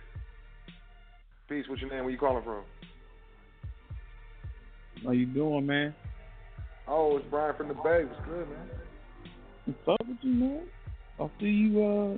Peace. 1.48 1.64
What's 1.68 1.82
your 1.82 1.90
name? 1.90 2.04
Where 2.04 2.10
you 2.10 2.18
calling 2.18 2.44
from? 2.44 2.62
How 5.04 5.10
you 5.10 5.26
doing, 5.26 5.66
man? 5.66 5.92
Oh, 6.86 7.16
it's 7.16 7.26
Brian 7.28 7.56
from 7.56 7.66
the 7.66 7.74
Bay. 7.74 8.04
What's 8.04 8.28
good, 8.28 8.48
man? 8.48 8.68
What's 9.64 10.00
up 10.00 10.06
with 10.06 10.18
you, 10.20 10.34
man? 10.34 10.62
I'll 11.18 11.32
see 11.40 11.46
you. 11.46 11.84
Uh, 11.84 12.16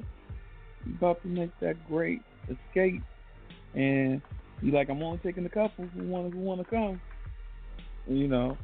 you 0.85 0.95
about 0.99 1.23
to 1.23 1.29
make 1.29 1.59
that 1.61 1.77
great 1.89 2.21
escape, 2.51 3.03
and 3.75 4.21
you 4.61 4.73
like 4.73 4.91
I'm 4.91 5.03
only 5.03 5.21
taking 5.23 5.47
a 5.47 5.49
couple 5.49 5.89
who 5.95 6.03
want 6.03 6.35
who 6.35 6.41
want 6.41 6.61
to 6.61 6.67
come. 6.67 7.01
You 8.07 8.29
know, 8.29 8.59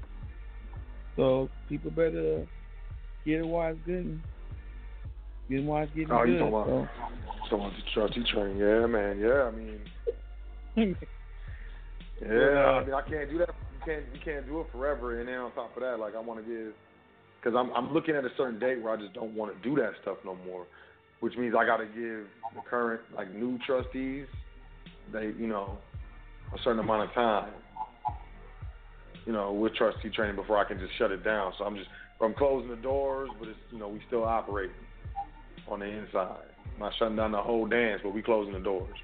so 1.16 1.48
people 1.68 1.90
better 1.90 2.46
get 3.24 3.40
it 3.40 3.46
while 3.46 3.72
it's 3.72 3.80
good. 3.86 4.20
Get 5.48 5.58
it 5.60 5.64
while 5.64 5.82
it's 5.82 5.92
getting 5.94 6.10
oh, 6.12 6.24
good. 6.24 6.32
you 6.32 6.38
talking 6.38 6.54
about, 6.54 6.66
so. 6.66 6.88
talking 7.50 7.66
about 7.66 7.72
the 7.72 7.82
trustee 7.92 8.32
train? 8.32 8.56
Yeah, 8.56 8.86
man. 8.86 9.18
Yeah, 9.18 9.42
I 9.42 9.50
mean. 9.50 9.80
yeah, 12.22 12.28
I 12.28 12.78
uh, 12.78 12.84
mean, 12.84 12.94
I 12.94 13.02
can't 13.02 13.30
do 13.30 13.38
that 13.38 13.50
You 13.72 13.80
can't 13.84 14.04
you 14.14 14.20
can't 14.24 14.46
do 14.46 14.60
it 14.60 14.66
forever. 14.72 15.18
And 15.20 15.28
then 15.28 15.36
on 15.36 15.52
top 15.52 15.76
of 15.76 15.82
that, 15.82 15.98
like 15.98 16.14
I 16.14 16.20
want 16.20 16.44
to 16.44 16.46
give, 16.46 16.72
because 17.42 17.56
I'm 17.58 17.72
I'm 17.72 17.92
looking 17.92 18.14
at 18.14 18.24
a 18.24 18.30
certain 18.36 18.58
date 18.58 18.80
where 18.80 18.92
I 18.92 18.96
just 18.96 19.14
don't 19.14 19.34
want 19.34 19.52
to 19.54 19.68
do 19.68 19.74
that 19.80 19.92
stuff 20.02 20.18
no 20.24 20.36
more, 20.46 20.66
which 21.20 21.36
means 21.36 21.54
I 21.58 21.66
got 21.66 21.78
to 21.78 21.86
give 21.86 22.26
the 22.54 22.62
current 22.68 23.00
like 23.16 23.34
new 23.34 23.58
trustees, 23.66 24.26
they 25.12 25.32
you 25.38 25.48
know, 25.48 25.78
a 26.54 26.58
certain 26.62 26.80
amount 26.80 27.08
of 27.08 27.14
time, 27.14 27.52
you 29.26 29.32
know, 29.32 29.52
with 29.52 29.74
trustee 29.74 30.10
training 30.10 30.36
before 30.36 30.58
I 30.58 30.64
can 30.64 30.78
just 30.78 30.96
shut 30.98 31.10
it 31.10 31.24
down. 31.24 31.52
So 31.58 31.64
I'm 31.64 31.76
just 31.76 31.88
I'm 32.20 32.34
closing 32.34 32.70
the 32.70 32.76
doors, 32.76 33.30
but 33.38 33.48
it's 33.48 33.58
you 33.70 33.78
know 33.78 33.88
we 33.88 34.00
still 34.06 34.24
operating 34.24 34.76
on 35.68 35.80
the 35.80 35.86
inside. 35.86 36.44
I'm 36.74 36.80
not 36.80 36.92
shutting 36.98 37.16
down 37.16 37.32
the 37.32 37.42
whole 37.42 37.66
dance, 37.66 38.00
but 38.02 38.14
we 38.14 38.22
closing 38.22 38.52
the 38.52 38.60
doors. 38.60 38.94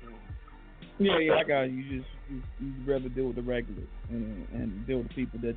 Yeah, 0.98 1.18
yeah, 1.18 1.34
I 1.34 1.44
got 1.44 1.62
you. 1.62 1.76
You 1.76 1.98
just 1.98 2.10
you, 2.30 2.42
you'd 2.60 2.88
rather 2.88 3.08
deal 3.08 3.26
with 3.26 3.36
the 3.36 3.42
regulars 3.42 3.88
and, 4.10 4.46
and 4.52 4.86
deal 4.86 4.98
with 4.98 5.08
the 5.08 5.14
people 5.14 5.38
that 5.42 5.56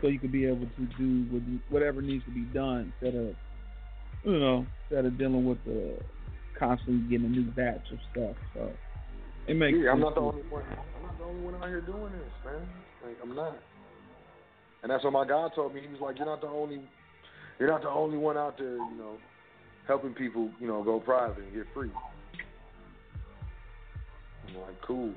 so 0.00 0.08
you 0.08 0.18
could 0.18 0.32
be 0.32 0.46
able 0.46 0.66
to 0.66 0.88
do 0.98 1.60
whatever 1.68 2.02
needs 2.02 2.24
to 2.24 2.30
be 2.30 2.42
done 2.52 2.92
instead 3.00 3.18
of 3.18 3.34
you 4.24 4.38
know 4.38 4.66
instead 4.84 5.04
of 5.06 5.18
dealing 5.18 5.46
with 5.46 5.58
the 5.64 5.98
constantly 6.58 7.08
getting 7.10 7.26
a 7.26 7.28
new 7.28 7.50
batch 7.52 7.82
of 7.92 7.98
stuff. 8.12 8.36
So 8.54 8.72
it 9.48 9.54
makes. 9.54 9.78
Yeah, 9.80 9.90
I'm 9.90 10.00
not 10.00 10.14
the 10.14 10.20
only 10.20 10.42
one. 10.42 10.62
I'm 10.62 11.02
not 11.02 11.18
the 11.18 11.24
only 11.24 11.42
one 11.42 11.54
out 11.56 11.68
here 11.68 11.80
doing 11.80 12.12
this, 12.12 12.32
man. 12.44 12.62
Like 13.04 13.16
I'm 13.22 13.34
not. 13.34 13.58
And 14.82 14.90
that's 14.90 15.04
what 15.04 15.12
my 15.12 15.26
guy 15.26 15.48
told 15.54 15.74
me. 15.74 15.80
He 15.80 15.88
was 15.88 16.00
like, 16.00 16.16
"You're 16.18 16.26
not 16.26 16.40
the 16.40 16.48
only. 16.48 16.80
You're 17.58 17.70
not 17.70 17.82
the 17.82 17.90
only 17.90 18.18
one 18.18 18.36
out 18.36 18.58
there, 18.58 18.76
you 18.76 18.96
know, 18.96 19.18
helping 19.86 20.14
people, 20.14 20.50
you 20.60 20.66
know, 20.66 20.82
go 20.82 20.98
private 20.98 21.44
and 21.44 21.54
get 21.54 21.66
free." 21.72 21.90
I'm 24.48 24.60
like, 24.60 24.80
cool. 24.86 25.12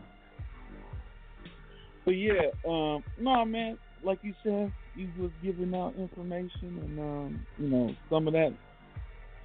But 2.05 2.11
yeah, 2.11 2.51
um, 2.67 3.03
no 3.19 3.43
man, 3.45 3.79
like 4.03 4.19
you 4.21 4.35
said, 4.43 4.71
you 4.93 5.09
was 5.17 5.31
giving 5.43 5.73
out 5.73 5.95
information, 5.97 6.51
and 6.61 6.99
um, 6.99 7.45
you 7.57 7.67
know, 7.67 7.89
some 8.09 8.27
of 8.27 8.33
that, 8.33 8.55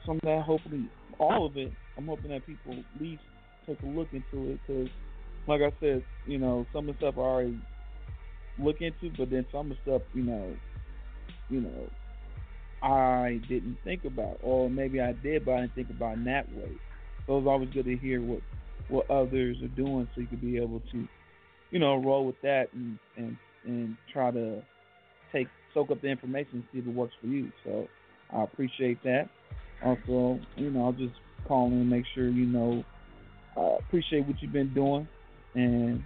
some 0.04 0.16
of 0.16 0.22
that, 0.24 0.42
hopefully, 0.42 0.90
all 1.18 1.46
of 1.46 1.56
it. 1.56 1.72
I'm 1.96 2.06
hoping 2.06 2.30
that 2.30 2.46
people 2.46 2.72
at 2.72 3.00
least 3.00 3.22
take 3.66 3.80
a 3.82 3.86
look 3.86 4.08
into 4.12 4.50
it, 4.50 4.60
because, 4.66 4.88
like 5.46 5.62
I 5.62 5.72
said, 5.80 6.04
you 6.26 6.38
know, 6.38 6.66
some 6.72 6.88
of 6.88 6.96
the 6.96 6.98
stuff 6.98 7.14
I 7.16 7.20
already 7.20 7.58
look 8.58 8.80
into, 8.80 9.10
but 9.16 9.30
then 9.30 9.46
some 9.52 9.76
stuff, 9.82 10.02
you 10.12 10.22
know, 10.22 10.54
you 11.48 11.60
know, 11.60 11.90
I 12.82 13.40
didn't 13.48 13.78
think 13.84 14.04
about, 14.04 14.38
or 14.42 14.70
maybe 14.70 15.00
I 15.00 15.12
did, 15.12 15.44
but 15.44 15.52
I 15.52 15.60
didn't 15.62 15.74
think 15.74 15.90
about 15.90 16.16
in 16.16 16.24
that 16.24 16.48
way. 16.54 16.70
So 17.26 17.38
it's 17.38 17.46
always 17.46 17.70
good 17.70 17.84
to 17.84 17.96
hear 17.96 18.20
what 18.20 18.40
what 18.88 19.08
others 19.08 19.56
are 19.62 19.68
doing, 19.68 20.08
so 20.14 20.20
you 20.20 20.26
could 20.26 20.40
be 20.40 20.56
able 20.56 20.82
to 20.90 21.06
you 21.70 21.78
know, 21.78 21.96
roll 21.96 22.26
with 22.26 22.40
that 22.42 22.66
and 22.72 22.98
and 23.16 23.36
and 23.64 23.96
try 24.12 24.30
to 24.30 24.62
take 25.32 25.48
soak 25.72 25.90
up 25.90 26.00
the 26.02 26.08
information 26.08 26.54
and 26.54 26.64
see 26.72 26.78
if 26.78 26.86
it 26.86 26.94
works 26.94 27.14
for 27.20 27.28
you. 27.28 27.50
So 27.64 27.88
I 28.32 28.42
appreciate 28.42 29.02
that. 29.04 29.28
Also, 29.84 30.40
you 30.56 30.70
know, 30.70 30.84
I'll 30.84 30.92
just 30.92 31.14
call 31.46 31.68
in 31.68 31.74
and 31.74 31.90
make 31.90 32.04
sure 32.14 32.28
you 32.28 32.46
know 32.46 32.84
I 33.56 33.76
appreciate 33.78 34.26
what 34.26 34.40
you've 34.40 34.52
been 34.52 34.74
doing 34.74 35.08
and 35.54 36.02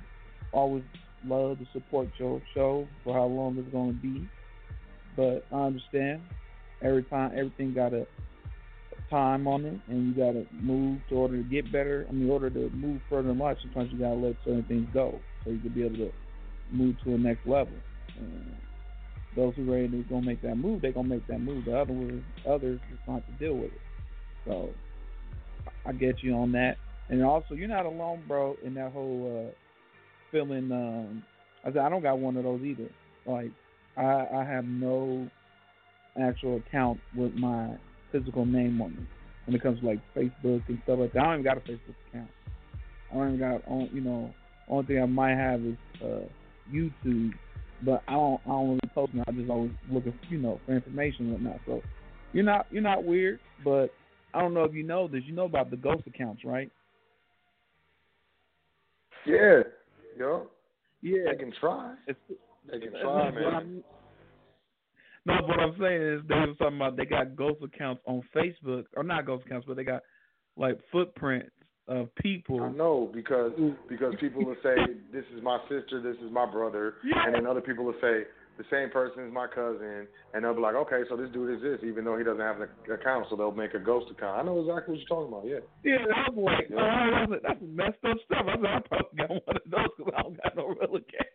always 0.53 0.85
love 1.27 1.59
to 1.59 1.67
support 1.73 2.09
your 2.19 2.41
show 2.55 2.89
for 3.03 3.15
how 3.15 3.27
long 3.27 3.59
it's 3.59 3.73
gonna 3.73 3.93
be. 3.93 4.29
But 5.17 5.45
I 5.53 5.67
understand 5.67 6.23
every 6.83 7.05
time 7.05 7.33
everything 7.37 7.75
got 7.75 7.93
a 7.93 8.07
time 9.11 9.47
on 9.47 9.65
it 9.65 9.79
and 9.89 10.09
you 10.09 10.15
gotta 10.15 10.47
move 10.53 11.01
to 11.09 11.15
order 11.17 11.37
to 11.37 11.43
get 11.49 11.71
better. 11.73 12.07
I 12.09 12.13
mean 12.13 12.25
in 12.25 12.31
order 12.31 12.51
to 12.51 12.71
move 12.71 13.01
further 13.09 13.31
in 13.31 13.39
life 13.39 13.59
sometimes 13.63 13.93
you 13.93 13.99
gotta 13.99 14.15
let 14.15 14.37
certain 14.45 14.65
things 14.65 14.89
go 14.93 15.21
so 15.45 15.51
you 15.51 15.61
can 15.61 15.71
be 15.71 15.85
able 15.85 15.97
to 15.97 16.13
move 16.71 16.97
to 17.05 17.15
a 17.15 17.19
next 17.19 17.47
level. 17.47 17.75
And 18.19 18.57
those 19.37 19.55
who 19.57 19.71
are 19.71 19.75
ready 19.75 19.89
to 19.89 20.03
go 20.09 20.21
make 20.21 20.43
that 20.43 20.57
move, 20.57 20.83
they're 20.83 20.93
gonna 20.93 21.09
make 21.09 21.27
that 21.27 21.41
move. 21.41 21.65
The 21.65 21.79
other 21.79 22.23
others 22.49 22.81
just 22.91 23.03
have 23.07 23.27
to 23.27 23.33
deal 23.33 23.55
with 23.55 23.73
it. 23.73 23.81
So 24.47 24.71
I 25.87 25.93
get 25.93 26.23
you 26.23 26.35
on 26.35 26.53
that. 26.53 26.77
And 27.09 27.23
also, 27.23 27.55
you're 27.55 27.69
not 27.69 27.87
alone, 27.87 28.23
bro, 28.27 28.57
in 28.65 28.75
that 28.75 28.93
whole 28.93 29.49
uh, 29.49 29.64
feeling. 30.35 30.71
Um, 30.73 31.23
I 31.65 31.69
said 31.69 31.79
I 31.79 31.89
don't 31.89 32.03
got 32.03 32.19
one 32.19 32.37
of 32.37 32.45
those 32.45 32.61
either. 32.63 32.91
Like 33.25 33.53
I, 33.97 34.27
I 34.35 34.45
have 34.45 34.65
no 34.65 35.29
actual 36.21 36.57
account 36.57 36.99
with 37.17 37.33
my 37.35 37.77
physical 38.13 38.45
name 38.45 38.81
on 38.83 38.93
it 38.93 39.47
when 39.47 39.57
it 39.57 39.63
comes 39.63 39.81
to 39.81 39.87
like 39.87 40.01
Facebook 40.17 40.63
and 40.69 40.79
stuff 40.85 40.99
like 40.99 41.13
that. 41.13 41.21
I 41.21 41.25
don't 41.25 41.41
even 41.41 41.45
got 41.45 41.57
a 41.59 41.61
Facebook 41.61 41.95
account. 42.11 42.31
I 43.11 43.15
don't 43.15 43.35
even 43.35 43.41
got 43.41 43.63
on, 43.69 43.89
you 43.93 44.01
know, 44.01 44.35
only 44.69 44.87
thing 44.87 45.03
I 45.03 45.07
might 45.07 45.37
have 45.37 45.61
is 45.61 45.77
uh, 46.03 46.27
YouTube, 46.73 47.33
but 47.85 48.03
I 48.09 48.13
don't 48.13 48.41
I 48.45 48.49
don't 48.49 48.69
really 48.69 48.81
post 48.95 49.15
now. 49.15 49.25
I 49.29 49.33
just 49.33 49.51
always 49.51 49.71
looking 49.91 50.15
you 50.29 50.39
know 50.39 50.61
for 50.67 50.75
information 50.75 51.27
and 51.27 51.33
whatnot. 51.33 51.61
So 51.67 51.81
you're 52.33 52.45
not 52.45 52.67
you're 52.71 52.83
not 52.83 53.05
weird, 53.05 53.39
but 53.63 53.89
I 54.35 54.41
don't 54.41 54.55
know 54.55 54.65
if 54.65 54.75
you 54.75 54.83
know 54.83 55.07
this. 55.07 55.23
You 55.27 55.35
know 55.35 55.45
about 55.45 55.71
the 55.71 55.77
ghost 55.77 56.03
accounts, 56.07 56.45
right? 56.45 56.71
Yeah. 59.27 59.63
Yo. 60.19 60.49
Yeah. 61.03 61.31
They 61.31 61.37
can 61.37 61.53
try. 61.61 61.95
It's, 62.07 62.19
they 62.71 62.79
can 62.79 62.93
try, 63.01 63.31
man. 63.31 63.83
No, 65.27 65.35
what 65.47 65.59
I'm 65.59 65.75
saying 65.81 66.03
is 66.03 66.21
they 66.29 66.35
were 66.35 66.55
talking 66.59 66.77
about 66.77 66.97
they 66.97 67.07
got 67.07 67.35
ghost 67.35 67.63
accounts 67.63 68.03
on 68.07 68.23
Facebook, 68.35 68.85
or 68.95 69.03
not 69.03 69.25
ghost 69.27 69.47
accounts, 69.47 69.67
but 69.67 69.77
they 69.77 69.85
got 69.85 70.03
like 70.57 70.79
footprints 70.93 71.51
of 71.89 72.15
people. 72.17 72.63
I 72.63 72.71
know 72.71 73.11
because 73.13 73.53
because 73.89 74.15
people 74.21 74.45
will 74.45 74.57
say 74.63 74.75
this 75.13 75.25
is 75.35 75.43
my 75.43 75.59
sister, 75.69 76.03
this 76.03 76.17
is 76.23 76.31
my 76.31 76.51
brother, 76.51 76.95
yeah. 77.05 77.27
and 77.27 77.35
then 77.35 77.47
other 77.47 77.63
people 77.63 77.85
will 77.85 77.95
say 78.03 78.25
the 78.57 78.65
same 78.71 78.91
person 78.91 79.27
as 79.27 79.33
my 79.33 79.47
cousin, 79.47 80.07
and 80.33 80.45
they'll 80.45 80.55
be 80.55 80.61
like, 80.61 80.75
okay, 80.75 81.03
so 81.09 81.17
this 81.17 81.31
dude 81.33 81.57
is 81.57 81.63
this, 81.63 81.81
even 81.89 82.05
though 82.05 82.17
he 82.17 82.25
doesn't 82.25 82.41
have 82.41 82.61
an 82.61 82.69
account, 82.93 83.27
so 83.29 83.37
they'll 83.37 83.53
make 83.53 83.75
a 83.75 83.79
ghost 83.79 84.11
account. 84.11 84.39
I 84.39 84.43
know 84.43 84.61
exactly 84.61 84.95
what 84.95 85.01
you're 85.01 85.09
talking 85.09 85.33
about. 85.33 85.47
Yeah. 85.47 85.63
Yeah, 85.83 86.07
I 86.15 86.31
was 86.31 86.45
like, 86.45 86.71
yeah. 86.71 87.27
oh, 87.29 87.37
that's 87.43 87.61
messed 87.63 88.05
up 88.05 88.17
stuff. 88.25 88.47
I 88.47 88.55
said, 88.57 88.67
I 88.67 88.81
probably 88.87 89.19
got 89.19 89.31
one 89.31 89.57
of 89.57 89.71
those 89.71 89.91
because 89.99 90.15
I 90.17 90.23
don't 90.23 90.43
got 90.43 90.57
no 90.57 90.67
real 90.69 91.01
account. 91.03 91.35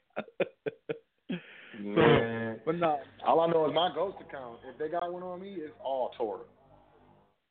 Man. 1.82 2.56
So, 2.58 2.62
but 2.66 2.76
no. 2.76 3.00
All 3.26 3.40
I 3.40 3.48
know 3.48 3.68
is 3.68 3.74
my 3.74 3.90
ghost 3.94 4.18
account. 4.28 4.60
If 4.70 4.78
they 4.78 4.90
got 4.90 5.12
one 5.12 5.24
on 5.24 5.42
me, 5.42 5.56
it's 5.60 5.74
all 5.84 6.12
Torah. 6.18 6.44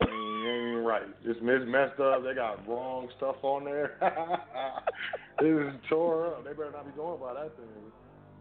I 0.00 0.06
mean, 0.06 0.46
ain't 0.46 0.86
right. 0.86 1.02
It's 1.24 1.40
messed 1.42 2.00
up. 2.00 2.22
They 2.24 2.34
got 2.34 2.66
wrong 2.68 3.08
stuff 3.16 3.36
on 3.42 3.64
there. 3.64 3.96
it 5.40 5.46
is 5.46 5.80
tore 5.88 6.26
up. 6.26 6.44
They 6.44 6.50
better 6.50 6.70
not 6.72 6.86
be 6.86 6.92
going 6.96 7.20
about 7.20 7.34
that 7.34 7.56
thing. 7.56 7.92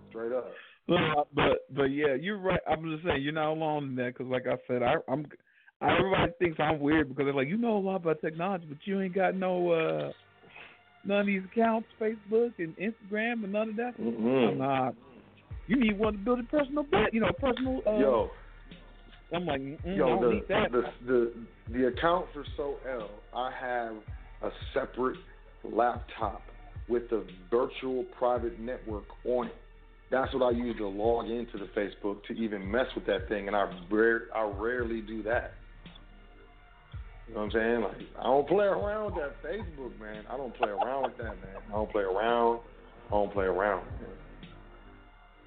Straight 0.09 0.33
up. 0.33 0.51
But 0.87 1.65
but 1.75 1.83
yeah, 1.85 2.15
you're 2.19 2.39
right. 2.39 2.61
I'm 2.69 2.89
just 2.91 3.03
saying 3.05 3.21
you're 3.21 3.33
not 3.33 3.51
alone 3.51 3.89
in 3.89 3.95
that 3.95 4.13
because, 4.17 4.27
like 4.27 4.45
I 4.47 4.55
said, 4.67 4.83
I, 4.83 4.95
I'm 5.11 5.25
Everybody 5.81 6.31
thinks 6.39 6.57
I'm 6.59 6.79
weird 6.79 7.09
because 7.09 7.25
they're 7.25 7.33
like, 7.33 7.49
you 7.49 7.57
know 7.57 7.77
a 7.77 7.79
lot 7.79 7.97
about 7.97 8.19
technology, 8.19 8.65
but 8.67 8.77
you 8.85 8.99
ain't 8.99 9.13
got 9.13 9.35
no 9.35 9.71
uh 9.71 10.11
none 11.03 11.21
of 11.21 11.25
these 11.27 11.43
accounts, 11.51 11.87
Facebook 12.01 12.53
and 12.57 12.75
Instagram, 12.77 13.43
and 13.43 13.51
none 13.51 13.69
of 13.69 13.75
that. 13.75 13.99
Mhm. 13.99 14.49
I'm 14.49 14.57
not. 14.57 14.95
You 15.67 15.79
need 15.79 15.99
one 15.99 16.13
to 16.13 16.19
build 16.19 16.39
a 16.39 16.43
personal, 16.43 16.83
brand, 16.83 17.09
you 17.13 17.19
know, 17.19 17.31
personal. 17.39 17.81
Uh, 17.85 17.99
Yo, 17.99 18.31
I'm 19.33 19.45
like, 19.45 19.61
mm 19.61 19.77
I 19.85 19.95
yo, 19.95 20.19
the, 20.19 20.33
need 20.33 20.47
that. 20.47 20.71
the 20.71 20.83
the 21.05 21.33
the 21.71 21.87
account 21.87 22.25
for 22.33 22.43
Sot 22.55 22.79
El, 22.89 23.09
I 23.33 23.51
have 23.51 23.95
a 24.41 24.49
separate 24.73 25.19
laptop 25.63 26.41
with 26.89 27.03
a 27.11 27.23
virtual 27.51 28.03
private 28.17 28.59
network 28.59 29.05
on 29.25 29.47
it. 29.47 29.55
That's 30.09 30.33
what 30.33 30.43
I 30.43 30.51
use 30.51 30.77
to 30.77 30.87
log 30.87 31.29
into 31.29 31.57
the 31.57 31.67
Facebook 31.75 32.23
to 32.27 32.33
even 32.33 32.69
mess 32.69 32.85
with 32.95 33.05
that 33.07 33.27
thing, 33.27 33.47
and 33.47 33.55
I 33.55 33.69
rare, 33.91 34.27
I 34.33 34.43
rarely 34.43 35.01
do 35.01 35.21
that. 35.23 35.53
You 37.27 37.33
know 37.33 37.41
what 37.41 37.45
I'm 37.47 37.51
saying? 37.51 37.81
Like 37.81 38.07
I 38.19 38.23
don't 38.23 38.47
play 38.47 38.65
around 38.65 39.13
with 39.13 39.15
that 39.15 39.43
Facebook, 39.43 39.99
man. 39.99 40.23
I 40.29 40.37
don't 40.37 40.55
play 40.55 40.69
around 40.69 41.03
with 41.03 41.17
that, 41.17 41.35
man. 41.41 41.57
I 41.67 41.71
don't 41.71 41.91
play 41.91 42.03
around. 42.03 42.61
I 43.07 43.09
don't 43.11 43.33
play 43.33 43.45
around. 43.45 43.85
Man. 43.85 44.09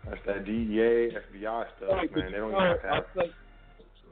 That's 0.07 0.21
that 0.27 0.45
DEA, 0.45 1.17
FBI 1.39 1.65
stuff, 1.77 1.91
Right, 1.91 2.17
man. 2.17 2.33
They 2.33 2.39
don't 2.39 2.51
even 2.51 2.63
have 2.63 2.83
to 2.83 2.89
I'll 2.89 3.05
tell, 3.15 3.25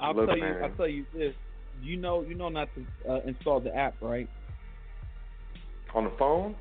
I'll 0.01 0.27
tell 0.27 0.37
you. 0.37 0.43
man. 0.43 0.65
I'll 0.65 0.77
tell 0.77 0.89
you 0.89 1.05
this. 1.15 1.35
You 1.83 1.97
know, 1.97 2.23
you 2.23 2.35
know 2.35 2.49
not 2.49 2.69
to 2.75 3.11
uh, 3.13 3.21
install 3.27 3.61
the 3.61 3.75
app, 3.75 3.95
right? 4.01 4.29
On 5.95 6.05
the 6.05 6.13
phone? 6.19 6.55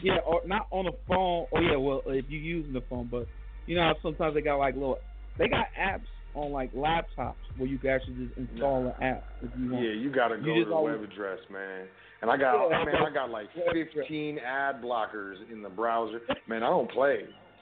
Yeah, 0.00 0.18
or 0.26 0.42
not 0.46 0.66
on 0.70 0.84
the 0.86 0.92
phone. 1.08 1.46
Oh 1.54 1.60
yeah, 1.60 1.76
well 1.76 2.02
if 2.06 2.24
you're 2.28 2.40
using 2.40 2.72
the 2.72 2.82
phone, 2.88 3.08
but 3.10 3.26
you 3.66 3.76
know 3.76 3.82
how 3.82 3.94
sometimes 4.02 4.34
they 4.34 4.40
got 4.42 4.56
like 4.56 4.74
little, 4.74 4.98
they 5.38 5.48
got 5.48 5.66
apps 5.78 6.06
on 6.34 6.52
like 6.52 6.72
laptops 6.72 7.34
where 7.56 7.68
you 7.68 7.78
can 7.78 7.90
actually 7.90 8.26
just 8.26 8.36
install 8.38 8.86
an 8.86 9.02
app 9.02 9.24
if 9.42 9.50
you 9.58 9.72
want. 9.72 9.84
Yeah, 9.84 9.90
you 9.92 10.10
gotta 10.14 10.36
You 10.36 10.42
go 10.44 10.54
just 10.54 10.64
to 10.66 10.68
the 10.70 10.74
always- 10.76 11.00
web 11.00 11.10
address, 11.10 11.38
man. 11.50 11.86
And 12.20 12.30
I 12.30 12.36
got, 12.36 12.68
Yeah, 12.68 12.84
man. 12.84 12.94
I 12.96 13.14
got 13.14 13.30
like 13.30 13.46
15 13.72 14.38
ad 14.38 14.82
blockers 14.82 15.36
in 15.52 15.62
the 15.62 15.68
browser. 15.68 16.20
Man, 16.48 16.64
I 16.64 16.66
don't 16.66 16.90
play. 16.90 17.20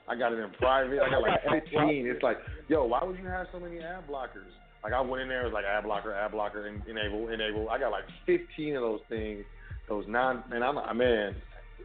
I 0.08 0.16
got 0.16 0.32
it 0.32 0.38
in 0.38 0.48
private. 0.58 0.98
I 1.00 1.10
got 1.10 1.20
like 1.20 1.40
15. 1.64 2.06
It's 2.06 2.22
like, 2.22 2.38
yo, 2.68 2.84
why 2.86 3.04
would 3.04 3.18
you 3.18 3.26
have 3.26 3.48
so 3.52 3.60
many 3.60 3.80
ad 3.80 4.06
blockers? 4.08 4.48
Like 4.82 4.92
I 4.94 5.00
went 5.02 5.22
in 5.22 5.28
there, 5.28 5.42
it 5.42 5.44
was 5.44 5.52
like 5.52 5.64
ad 5.64 5.84
blocker, 5.84 6.14
ad 6.14 6.30
blocker, 6.32 6.66
en- 6.68 6.82
enable, 6.88 7.28
enable. 7.28 7.68
I 7.68 7.78
got 7.78 7.90
like 7.90 8.04
15 8.24 8.76
of 8.76 8.82
those 8.82 9.00
things. 9.08 9.44
Those 9.88 10.04
non, 10.08 10.42
man, 10.48 10.62
I'm, 10.62 10.78
I 10.78 10.92
man, 10.92 11.34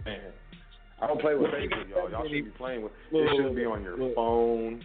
man. 0.05 0.19
I 1.01 1.07
don't 1.07 1.19
play 1.19 1.35
with 1.35 1.49
Facebook, 1.51 1.89
y'all. 1.89 2.09
Y'all 2.11 2.23
shouldn't 2.23 2.45
be 2.45 2.51
playing 2.51 2.83
with. 2.83 2.91
It 3.11 3.29
shouldn't 3.35 3.55
be 3.55 3.65
on 3.65 3.81
your 3.83 4.13
phone. 4.13 4.83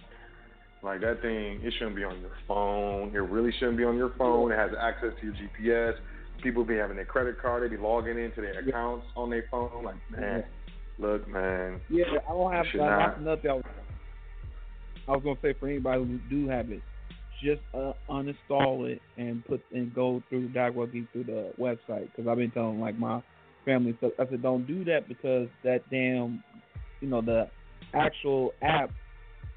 Like 0.83 1.01
that 1.01 1.21
thing, 1.21 1.61
it 1.63 1.73
shouldn't 1.79 1.97
be 1.97 2.05
on 2.05 2.21
your 2.21 2.31
phone. 2.47 3.15
It 3.15 3.19
really 3.19 3.53
shouldn't 3.59 3.77
be 3.77 3.85
on 3.85 3.97
your 3.97 4.13
phone. 4.17 4.53
It 4.53 4.57
has 4.57 4.71
access 4.81 5.11
to 5.21 5.27
your 5.27 5.35
GPS. 5.35 5.95
People 6.43 6.65
be 6.65 6.77
having 6.77 6.97
their 6.97 7.05
credit 7.05 7.41
card. 7.41 7.63
They 7.63 7.75
be 7.75 7.81
logging 7.81 8.19
into 8.19 8.41
their 8.41 8.61
accounts 8.61 9.07
on 9.17 9.31
their 9.31 9.45
phone. 9.51 9.85
Like, 9.85 9.97
man, 10.11 10.45
look, 10.99 11.27
man. 11.29 11.81
Yeah, 11.91 12.05
I 12.29 12.33
don't 12.33 12.53
have. 12.53 12.67
should 12.71 12.81
Uh, 12.81 12.85
not. 12.87 12.99
that's 13.09 13.21
another 13.21 13.43
thing 13.43 13.51
I 13.51 13.55
was, 13.55 13.65
I 15.09 15.11
was 15.13 15.23
gonna 15.25 15.39
say 15.43 15.55
for 15.59 15.69
anybody 15.69 16.05
who 16.05 16.19
do 16.31 16.49
have 16.49 16.71
it, 16.71 16.83
just 17.43 17.63
uh, 17.75 17.93
uninstall 18.09 18.89
it 18.89 19.01
and 19.17 19.45
put 19.45 19.61
and 19.75 19.95
go 19.95 20.23
through 20.29 20.49
directly 20.49 21.07
through 21.13 21.25
the 21.25 21.53
website 21.59 22.09
because 22.13 22.29
I've 22.29 22.39
been 22.39 22.51
telling 22.51 22.81
like 22.81 22.99
my 22.99 23.23
family 23.67 23.95
stuff. 23.99 24.13
I 24.19 24.27
said 24.31 24.43
don't 24.43 24.67
do 24.67 24.83
that 24.85 25.09
because 25.09 25.49
that 25.63 25.81
damn, 25.91 26.43
you 27.03 27.09
know, 27.09 27.21
the 27.21 27.51
actual 27.93 28.53
app, 28.63 28.91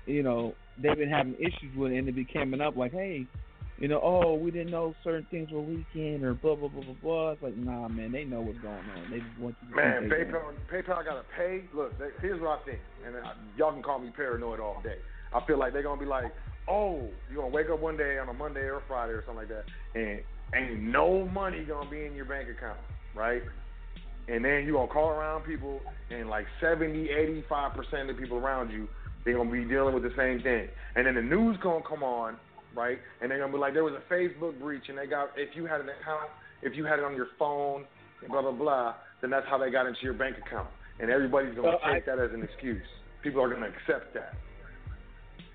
you 0.06 0.24
know, 0.24 0.54
they've 0.82 0.98
been 0.98 1.10
having 1.10 1.36
issues 1.36 1.74
with 1.78 1.94
it 1.94 2.00
and 2.00 2.10
it 2.10 2.16
be 2.16 2.26
coming 2.26 2.60
up 2.60 2.76
like, 2.76 2.92
hey. 2.92 3.26
You 3.82 3.88
know, 3.88 4.02
oh, 4.04 4.34
we 4.34 4.52
didn't 4.52 4.72
know 4.72 4.94
certain 5.06 5.26
things 5.32 5.50
were 5.54 5.62
leaking 5.62 6.22
or 6.26 6.34
blah 6.34 6.54
blah 6.56 6.68
blah 6.68 6.84
blah 6.84 6.96
blah. 7.02 7.32
It's 7.32 7.42
like, 7.42 7.56
nah, 7.56 7.88
man, 7.88 8.12
they 8.12 8.26
know 8.26 8.42
what's 8.42 8.60
going 8.60 8.76
on. 8.76 9.10
They 9.10 9.20
just 9.20 9.40
want 9.40 9.56
you 9.62 9.70
to 9.70 9.76
Man. 9.78 10.10
PayPal, 10.10 10.52
PayPal 10.70 11.06
got 11.06 11.14
to 11.14 11.24
pay. 11.38 11.64
Look, 11.74 11.98
they, 11.98 12.10
here's 12.20 12.42
what 12.42 12.60
I 12.60 12.66
think, 12.66 12.80
and 13.08 13.16
I, 13.16 13.36
y'all 13.58 13.72
can 13.72 13.82
call 13.82 14.00
me 14.00 14.10
paranoid 14.14 14.60
all 14.60 14.82
day. 14.84 14.98
I 15.34 15.40
feel 15.48 15.58
like 15.58 15.72
they're 15.72 15.84
gonna 15.84 15.98
be 15.98 16.06
like, 16.06 16.26
oh, 16.68 17.08
you're 17.32 17.42
gonna 17.42 17.56
wake 17.56 17.70
up 17.70 17.80
one 17.80 17.96
day 17.96 18.18
on 18.18 18.28
a 18.28 18.34
Monday 18.34 18.68
or 18.68 18.80
a 18.80 18.84
Friday 18.86 19.14
or 19.14 19.24
something 19.26 19.48
like 19.48 19.50
that, 19.50 19.64
and 19.96 20.20
ain't 20.54 20.82
no 20.82 21.26
money 21.30 21.64
gonna 21.64 21.90
be 21.90 22.06
in 22.06 22.16
your 22.16 22.26
bank 22.26 22.50
account, 22.50 22.80
right? 23.16 23.44
And 24.30 24.46
then 24.46 24.66
you 24.66 24.74
gonna 24.74 24.88
call 24.92 25.10
around 25.10 25.44
people, 25.44 25.80
and 26.12 26.30
like 26.30 26.46
70, 26.62 27.10
85 27.10 27.74
percent 27.74 28.10
of 28.10 28.16
the 28.16 28.22
people 28.22 28.38
around 28.38 28.72
you, 28.72 28.88
they're 29.26 29.36
gonna 29.36 29.52
be 29.52 29.66
dealing 29.66 29.94
with 29.94 30.04
the 30.04 30.14
same 30.16 30.42
thing. 30.42 30.68
And 30.96 31.06
then 31.08 31.16
the 31.16 31.22
news 31.22 31.58
gonna 31.62 31.84
come 31.88 32.04
on, 32.04 32.38
right? 32.76 33.00
And 33.22 33.32
they're 33.32 33.40
gonna 33.40 33.52
be 33.52 33.60
like, 33.60 33.74
there 33.74 33.84
was 33.84 33.96
a 33.96 34.14
Facebook 34.14 34.60
breach, 34.60 34.84
and 34.90 34.98
they 34.98 35.08
got 35.08 35.30
if 35.36 35.56
you 35.56 35.66
had 35.66 35.82
an 35.82 35.90
account, 35.90 36.30
if 36.62 36.76
you 36.76 36.86
had 36.86 37.00
it 37.00 37.06
on 37.06 37.16
your 37.16 37.28
phone, 37.38 37.86
blah 38.28 38.42
blah 38.42 38.52
blah, 38.52 38.96
then 39.22 39.30
that's 39.30 39.48
how 39.48 39.58
they 39.58 39.72
got 39.72 39.88
into 39.88 40.02
your 40.04 40.14
bank 40.14 40.36
account. 40.38 40.70
And 41.00 41.10
everybody's 41.10 41.56
gonna 41.56 41.70
Well, 41.70 41.80
take 41.94 42.06
that 42.06 42.20
as 42.20 42.32
an 42.34 42.44
excuse. 42.44 42.86
People 43.24 43.42
are 43.42 43.50
gonna 43.50 43.68
accept 43.68 44.14
that. 44.14 44.36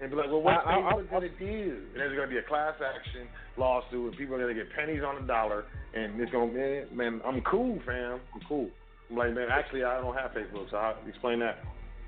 And 0.01 0.11
be 0.11 0.16
like, 0.16 0.27
well, 0.27 0.43
what's 0.43 0.66
I- 0.66 0.75
I- 0.81 0.93
Facebook 0.95 1.11
gonna 1.11 1.29
do? 1.39 1.87
And 1.93 2.01
there's 2.01 2.16
gonna 2.16 2.29
be 2.29 2.39
a 2.39 2.43
class 2.43 2.75
action 2.83 3.29
lawsuit, 3.57 4.09
and 4.11 4.16
people 4.19 4.35
are 4.35 4.41
gonna 4.41 4.55
get 4.55 4.73
pennies 4.75 5.03
on 5.07 5.21
the 5.23 5.27
dollar, 5.27 5.65
and 5.95 6.21
it's 6.21 6.31
gonna, 6.33 6.53
man, 6.53 6.87
man, 6.93 7.21
I'm 7.25 7.41
cool, 7.43 7.79
fam, 7.87 8.21
I'm 8.35 8.41
cool. 8.49 8.69
I'm 9.11 9.16
like, 9.16 9.33
man, 9.35 9.49
actually, 9.51 9.85
I 9.85 10.01
don't 10.01 10.15
have 10.16 10.33
Facebook, 10.33 10.71
so 10.71 10.77
I'll 10.77 10.97
explain 11.09 11.39
that. 11.41 11.59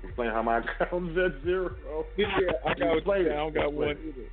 Explain 0.03 0.29
how 0.31 0.41
my 0.43 0.57
account's 0.81 1.17
at 1.17 1.41
zero. 1.43 1.75
Yeah, 2.17 2.27
I 2.65 2.73
got 2.75 2.87
what 2.89 2.97
Explain 2.97 3.21
you 3.21 3.25
it. 3.25 3.29
said. 3.29 3.31
I 3.31 3.35
don't 3.37 3.53
got 3.53 3.65
Explain 3.67 3.77
one 3.77 3.89
it. 3.89 3.97
either. 4.07 4.27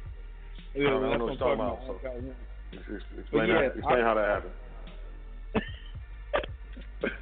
I 0.74 0.78
Yeah, 0.78 0.90
don't 0.90 1.02
know 1.02 1.08
what 1.08 1.20
what 1.20 1.20
you're 1.20 1.30
I'm 1.30 1.38
talking 1.38 1.38
talking 1.38 1.60
about, 1.60 1.84
about. 1.84 1.86
so- 1.86 1.94
I 1.94 2.02
got 2.02 2.14
one. 2.14 2.36
Ex- 2.74 2.82
ex- 2.90 3.18
Explain 3.20 3.48
yeah, 3.48 3.54
that. 3.62 3.76
Explain 3.78 4.00
I- 4.00 4.02
how 4.04 4.14
that 4.14 4.28
happened. 4.28 4.54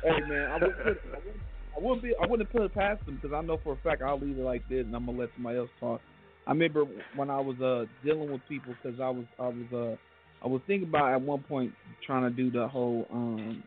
Hey 0.05 0.21
man, 0.29 0.51
I 0.51 0.55
wouldn't, 0.55 0.77
put, 0.85 0.99
I 1.13 1.19
wouldn't, 1.19 1.37
I 1.77 1.81
wouldn't 1.81 2.03
be, 2.03 2.15
I 2.23 2.27
wouldn't 2.27 2.53
put 2.53 2.63
it 2.63 2.75
past 2.75 3.05
them 3.05 3.19
because 3.21 3.35
I 3.35 3.41
know 3.43 3.59
for 3.65 3.73
a 3.73 3.77
fact 3.79 4.01
I'll 4.03 4.19
leave 4.19 4.39
it 4.39 4.43
like 4.43 4.63
this, 4.69 4.85
and 4.87 4.95
I'm 4.95 5.07
gonna 5.07 5.19
let 5.19 5.31
somebody 5.35 5.59
else 5.59 5.71
talk. 5.81 6.01
I 6.47 6.51
remember 6.53 6.85
when 7.17 7.31
I 7.31 7.41
was 7.41 7.61
uh 7.61 7.87
dealing 8.05 8.31
with 8.31 8.41
people 8.49 8.75
because 8.83 8.99
I 9.01 9.11
was, 9.11 9.25
I 9.39 9.49
was, 9.49 9.67
uh, 9.73 10.45
I 10.45 10.49
was 10.49 10.61
thinking 10.67 10.89
about 10.89 11.13
at 11.13 11.23
one 11.23 11.43
point 11.43 11.73
trying 12.05 12.23
to 12.25 12.31
do 12.31 12.51
the 12.51 12.67
whole 12.67 13.07
um 13.13 13.63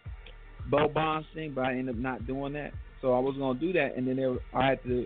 bail 0.69 0.89
bonds 0.89 1.27
thing, 1.33 1.53
but 1.55 1.65
I 1.65 1.71
ended 1.71 1.95
up 1.95 2.01
not 2.01 2.27
doing 2.27 2.53
that. 2.53 2.71
So 3.01 3.13
I 3.13 3.19
was 3.19 3.35
gonna 3.37 3.59
do 3.59 3.71
that, 3.73 3.95
and 3.95 4.07
then 4.07 4.17
there, 4.17 4.35
I 4.53 4.67
had 4.69 4.83
to 4.83 5.05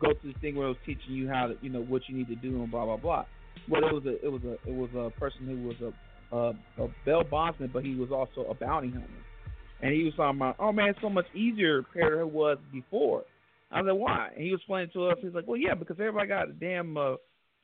go 0.00 0.12
through 0.20 0.32
this 0.32 0.40
thing 0.40 0.56
where 0.56 0.66
it 0.66 0.70
was 0.70 0.78
teaching 0.84 1.14
you 1.14 1.28
how 1.28 1.46
to, 1.48 1.54
you 1.62 1.70
know, 1.70 1.82
what 1.82 2.02
you 2.08 2.16
need 2.16 2.28
to 2.28 2.36
do 2.36 2.62
and 2.62 2.70
blah 2.70 2.84
blah 2.84 2.96
blah. 2.96 3.24
Well, 3.68 3.84
it 3.84 3.92
was 3.92 4.04
a, 4.06 4.24
it 4.24 4.30
was 4.30 4.42
a, 4.44 4.52
it 4.68 4.74
was 4.74 4.90
a 4.94 5.18
person 5.18 5.46
who 5.46 5.68
was 5.68 5.76
a, 5.80 6.36
a, 6.36 6.84
a 6.84 6.88
bail 7.04 7.22
bondsman, 7.24 7.70
but 7.72 7.84
he 7.84 7.94
was 7.94 8.10
also 8.10 8.48
a 8.48 8.54
bounty 8.54 8.90
hunter. 8.90 9.08
And 9.80 9.92
he 9.92 10.04
was 10.04 10.14
talking 10.14 10.38
about, 10.38 10.56
oh 10.60 10.72
man, 10.72 10.90
it's 10.90 11.00
so 11.00 11.10
much 11.10 11.26
easier 11.34 11.82
compared 11.82 12.14
to 12.14 12.20
it 12.20 12.30
was 12.30 12.58
before. 12.72 13.24
I 13.72 13.80
was 13.80 13.90
like, 13.92 14.00
why? 14.00 14.28
And 14.34 14.44
he 14.44 14.50
was 14.52 14.60
explaining 14.60 14.90
to 14.92 15.08
us, 15.08 15.16
he's 15.20 15.34
like, 15.34 15.46
well, 15.46 15.56
yeah, 15.56 15.74
because 15.74 15.96
everybody 15.98 16.28
got 16.28 16.50
a 16.50 16.52
damn 16.52 16.96
uh, 16.96 17.16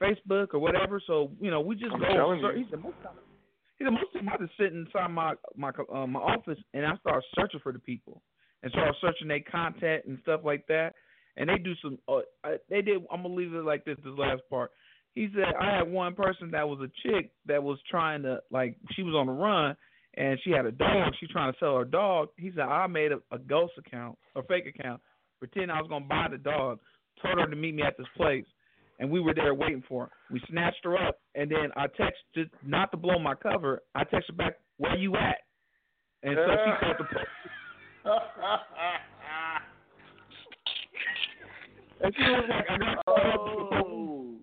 Facebook 0.02 0.54
or 0.54 0.58
whatever, 0.58 1.02
so 1.06 1.30
you 1.40 1.50
know, 1.50 1.60
we 1.60 1.74
just 1.74 1.92
I'm 1.92 2.00
go. 2.00 2.52
He 2.54 2.64
said 2.70 2.82
most 2.82 2.96
time, 3.02 3.12
he 3.78 3.84
said 3.84 3.92
most 3.92 4.12
time 4.14 4.28
I 4.28 4.36
just 4.38 4.56
sit 4.58 4.72
inside 4.72 5.08
my 5.08 5.34
my 5.56 5.70
uh, 5.92 6.06
my 6.06 6.20
office 6.20 6.58
and 6.72 6.86
I 6.86 6.96
start 6.96 7.24
searching 7.34 7.60
for 7.62 7.72
the 7.72 7.78
people 7.78 8.22
and 8.62 8.72
start 8.72 8.94
searching 9.00 9.28
their 9.28 9.40
content 9.40 10.04
and 10.06 10.18
stuff 10.22 10.40
like 10.44 10.66
that. 10.68 10.94
And 11.36 11.48
they 11.48 11.58
do 11.58 11.72
some. 11.82 11.98
Uh, 12.08 12.20
they 12.68 12.82
did. 12.82 13.02
I'm 13.12 13.22
gonna 13.22 13.34
leave 13.34 13.54
it 13.54 13.64
like 13.64 13.84
this. 13.84 13.96
This 14.04 14.14
last 14.16 14.42
part. 14.50 14.72
He 15.14 15.28
said 15.34 15.54
I 15.60 15.76
had 15.76 15.90
one 15.90 16.14
person 16.14 16.50
that 16.52 16.68
was 16.68 16.80
a 16.80 17.08
chick 17.08 17.30
that 17.46 17.62
was 17.62 17.78
trying 17.90 18.22
to 18.22 18.40
like 18.50 18.76
she 18.94 19.02
was 19.02 19.14
on 19.14 19.26
the 19.26 19.32
run 19.32 19.76
and 20.14 20.38
she 20.42 20.50
had 20.50 20.66
a 20.66 20.72
dog. 20.72 21.12
She 21.20 21.26
trying 21.26 21.52
to 21.52 21.58
sell 21.58 21.76
her 21.76 21.84
dog. 21.84 22.28
He 22.36 22.50
said 22.54 22.62
I 22.62 22.86
made 22.86 23.12
a, 23.12 23.18
a 23.30 23.38
ghost 23.38 23.74
account, 23.78 24.18
a 24.36 24.42
fake 24.42 24.66
account, 24.66 25.00
pretend 25.38 25.70
I 25.70 25.80
was 25.80 25.88
gonna 25.88 26.04
buy 26.04 26.28
the 26.30 26.38
dog. 26.38 26.80
Told 27.22 27.38
her 27.38 27.46
to 27.46 27.56
meet 27.56 27.74
me 27.74 27.82
at 27.82 27.96
this 27.98 28.06
place, 28.16 28.44
and 28.98 29.10
we 29.10 29.20
were 29.20 29.34
there 29.34 29.54
waiting 29.54 29.82
for 29.88 30.04
her. 30.04 30.10
We 30.30 30.40
snatched 30.48 30.84
her 30.84 30.96
up, 30.96 31.20
and 31.34 31.50
then 31.50 31.72
I 31.76 31.86
texted 31.86 32.50
not 32.64 32.90
to 32.92 32.96
blow 32.96 33.18
my 33.18 33.34
cover. 33.34 33.82
I 33.94 34.04
texted 34.04 34.36
back, 34.36 34.58
"Where 34.76 34.96
you 34.96 35.16
at?" 35.16 35.38
And 36.22 36.36
so 36.36 36.56
she 36.64 36.70
called 36.80 36.96
the 36.98 37.04
police. 37.04 37.26
And 42.00 42.14
she 42.14 42.22
was 42.22 42.44
like, 42.48 42.70
"I 42.70 42.78
got 42.78 43.04
called 43.04 43.18
up 43.18 43.46
to 43.46 43.56
the 43.56 43.76
oh. 43.76 43.82
police." 43.82 44.38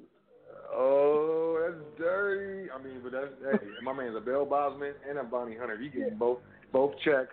Oh, 0.73 0.75
oh, 0.75 1.71
that's 1.71 1.97
dirty. 1.97 2.69
I 2.69 2.83
mean, 2.83 2.99
but 3.01 3.13
that's 3.13 3.31
hey, 3.41 3.67
my 3.81 3.93
man's 3.93 4.17
a 4.17 4.19
bail 4.19 4.45
bondsman 4.45 4.93
and 5.09 5.17
a 5.17 5.23
bounty 5.23 5.55
hunter. 5.57 5.77
He 5.77 5.87
getting 5.87 6.17
both 6.17 6.39
both 6.73 6.93
checks. 7.03 7.31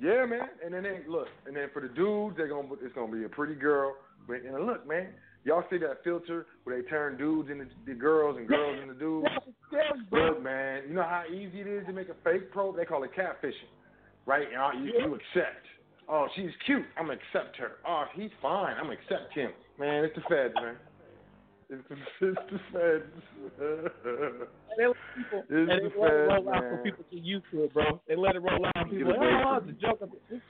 Yeah, 0.00 0.24
man. 0.26 0.48
And 0.64 0.72
then 0.72 0.82
they, 0.82 1.00
look, 1.08 1.28
and 1.46 1.54
then 1.54 1.68
for 1.72 1.82
the 1.82 1.88
dudes, 1.88 2.36
they're 2.36 2.48
gonna 2.48 2.68
it's 2.82 2.94
gonna 2.94 3.12
be 3.12 3.24
a 3.24 3.28
pretty 3.28 3.54
girl. 3.54 3.94
But 4.26 4.36
and 4.36 4.66
look, 4.66 4.86
man, 4.88 5.08
y'all 5.44 5.64
see 5.70 5.78
that 5.78 6.02
filter 6.04 6.46
where 6.64 6.80
they 6.80 6.88
turn 6.88 7.18
dudes 7.18 7.50
into 7.50 7.66
the 7.86 7.94
girls 7.94 8.36
and 8.38 8.48
girls 8.48 8.78
into 8.82 8.94
dudes. 8.94 9.28
Look, 10.10 10.42
man, 10.42 10.82
you 10.88 10.94
know 10.94 11.02
how 11.02 11.24
easy 11.30 11.60
it 11.60 11.66
is 11.66 11.86
to 11.86 11.92
make 11.92 12.08
a 12.08 12.16
fake 12.24 12.50
pro? 12.50 12.74
They 12.74 12.84
call 12.84 13.04
it 13.04 13.10
catfishing, 13.16 13.70
right? 14.26 14.46
And 14.52 14.84
you, 14.84 14.92
you 14.98 15.14
accept. 15.14 15.66
Oh, 16.08 16.26
she's 16.34 16.50
cute. 16.66 16.84
I'm 16.98 17.06
gonna 17.06 17.18
accept 17.18 17.56
her. 17.58 17.72
Oh, 17.86 18.04
he's 18.14 18.30
fine. 18.42 18.76
I'm 18.76 18.84
gonna 18.84 18.94
accept 18.94 19.32
him. 19.34 19.50
Man, 19.78 20.04
it's 20.04 20.14
the 20.14 20.22
feds, 20.22 20.54
man. 20.56 20.76
It's 21.70 21.88
the, 21.88 22.26
it's 22.26 22.40
the 22.50 22.58
feds. 22.72 23.04
And 23.60 24.78
they 24.78 24.86
let 24.86 24.96
It's 24.96 25.50
and 25.50 25.68
they 25.68 25.74
let 25.74 25.82
it 25.84 25.96
roll 25.96 26.48
out 26.54 26.62
man. 26.62 26.80
people 26.82 27.04
get 27.10 27.22
used 27.22 27.44
to 27.52 27.64
it, 27.64 27.72
bro. 27.74 28.00
They 28.08 28.16
let 28.16 28.34
it 28.36 28.40
roll 28.40 28.66
out. 28.66 28.72
and 28.76 28.90
People 28.90 29.08
like, 29.16 29.18
oh, 29.46 29.58
it's 29.62 29.68
a 29.68 29.80
joke. 29.80 29.98
I 30.02 30.06
said, 30.06 30.20
this- 30.30 30.40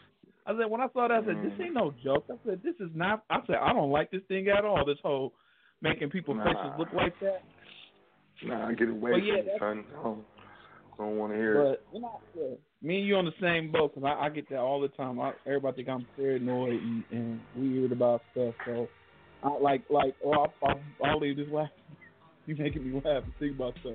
I 0.47 0.53
said, 0.57 0.71
when 0.71 0.81
I 0.81 0.89
saw 0.95 1.07
that, 1.07 1.23
I 1.23 1.27
said, 1.27 1.37
this 1.45 1.53
Mm. 1.53 1.65
ain't 1.67 1.75
no 1.75 1.93
joke. 2.03 2.25
I 2.31 2.35
said, 2.47 2.63
this 2.65 2.75
is 2.81 2.89
not. 2.95 3.25
I 3.29 3.41
said, 3.47 3.57
I 3.57 3.73
don't 3.75 3.91
like 3.91 4.11
this 4.11 4.23
thing 4.27 4.49
at 4.49 4.65
all. 4.65 4.85
This 4.87 4.97
whole 5.03 5.35
making 5.83 6.09
people's 6.11 6.39
Nah. 6.39 6.45
faces 6.45 6.79
look 6.79 6.93
like 6.95 7.13
that. 7.21 7.43
Nah, 8.45 8.69
I 8.69 8.73
get 8.75 8.89
away 8.89 9.13
yeah, 9.23 9.33
from 9.33 9.39
it, 9.39 9.45
that's- 9.45 9.61
son. 9.61 9.85
I 9.99 10.03
don't, 10.03 10.25
don't 10.97 11.17
want 11.19 11.33
to 11.33 11.37
hear 11.39 11.61
it. 11.63 11.81
But 11.93 12.01
know, 12.01 12.21
yeah, 12.35 12.55
me 12.83 12.99
and 13.01 13.07
you 13.07 13.17
on 13.17 13.27
the 13.27 13.35
same 13.41 13.71
boat 13.71 13.95
because 13.95 14.09
I, 14.19 14.25
I 14.27 14.29
get 14.31 14.49
that 14.49 14.59
all 14.59 14.81
the 14.81 14.89
time. 14.89 15.21
I, 15.21 15.33
everybody 15.47 15.77
think 15.85 15.89
I'm 15.91 16.07
paranoid 16.17 16.73
and, 16.83 17.05
and 17.11 17.41
weird 17.55 17.93
about 17.93 18.23
stuff. 18.33 18.55
So, 18.67 18.89
I 19.43 19.49
like 19.59 19.83
like 19.91 20.15
oh, 20.25 20.33
I'll, 20.33 20.55
I'll, 20.63 20.81
I'll 21.05 21.21
leave 21.21 21.37
this 21.37 21.47
laugh. 21.51 21.69
You 22.47 22.57
making 22.57 22.85
me 22.85 23.01
laugh 23.05 23.23
and 23.25 23.33
think 23.39 23.57
about 23.57 23.75
stuff. 23.81 23.95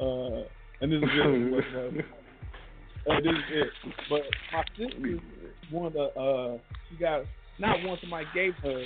Uh, 0.00 0.48
and 0.80 0.92
this 0.92 0.98
is 0.98 1.08
it. 1.12 2.04
uh, 3.10 3.16
this 3.16 3.32
is 3.32 3.44
it. 3.50 3.68
But 4.10 4.22
my 4.52 4.64
sister 4.76 5.18
wanted 5.72 5.94
to. 5.94 6.20
Uh, 6.20 6.58
she 6.90 6.96
got 6.96 7.22
not 7.58 7.82
one. 7.84 7.98
Somebody 8.00 8.26
gave 8.34 8.54
her 8.62 8.84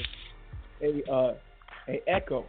a 0.83 1.13
uh, 1.13 1.35
a 1.89 2.03
Echo. 2.09 2.47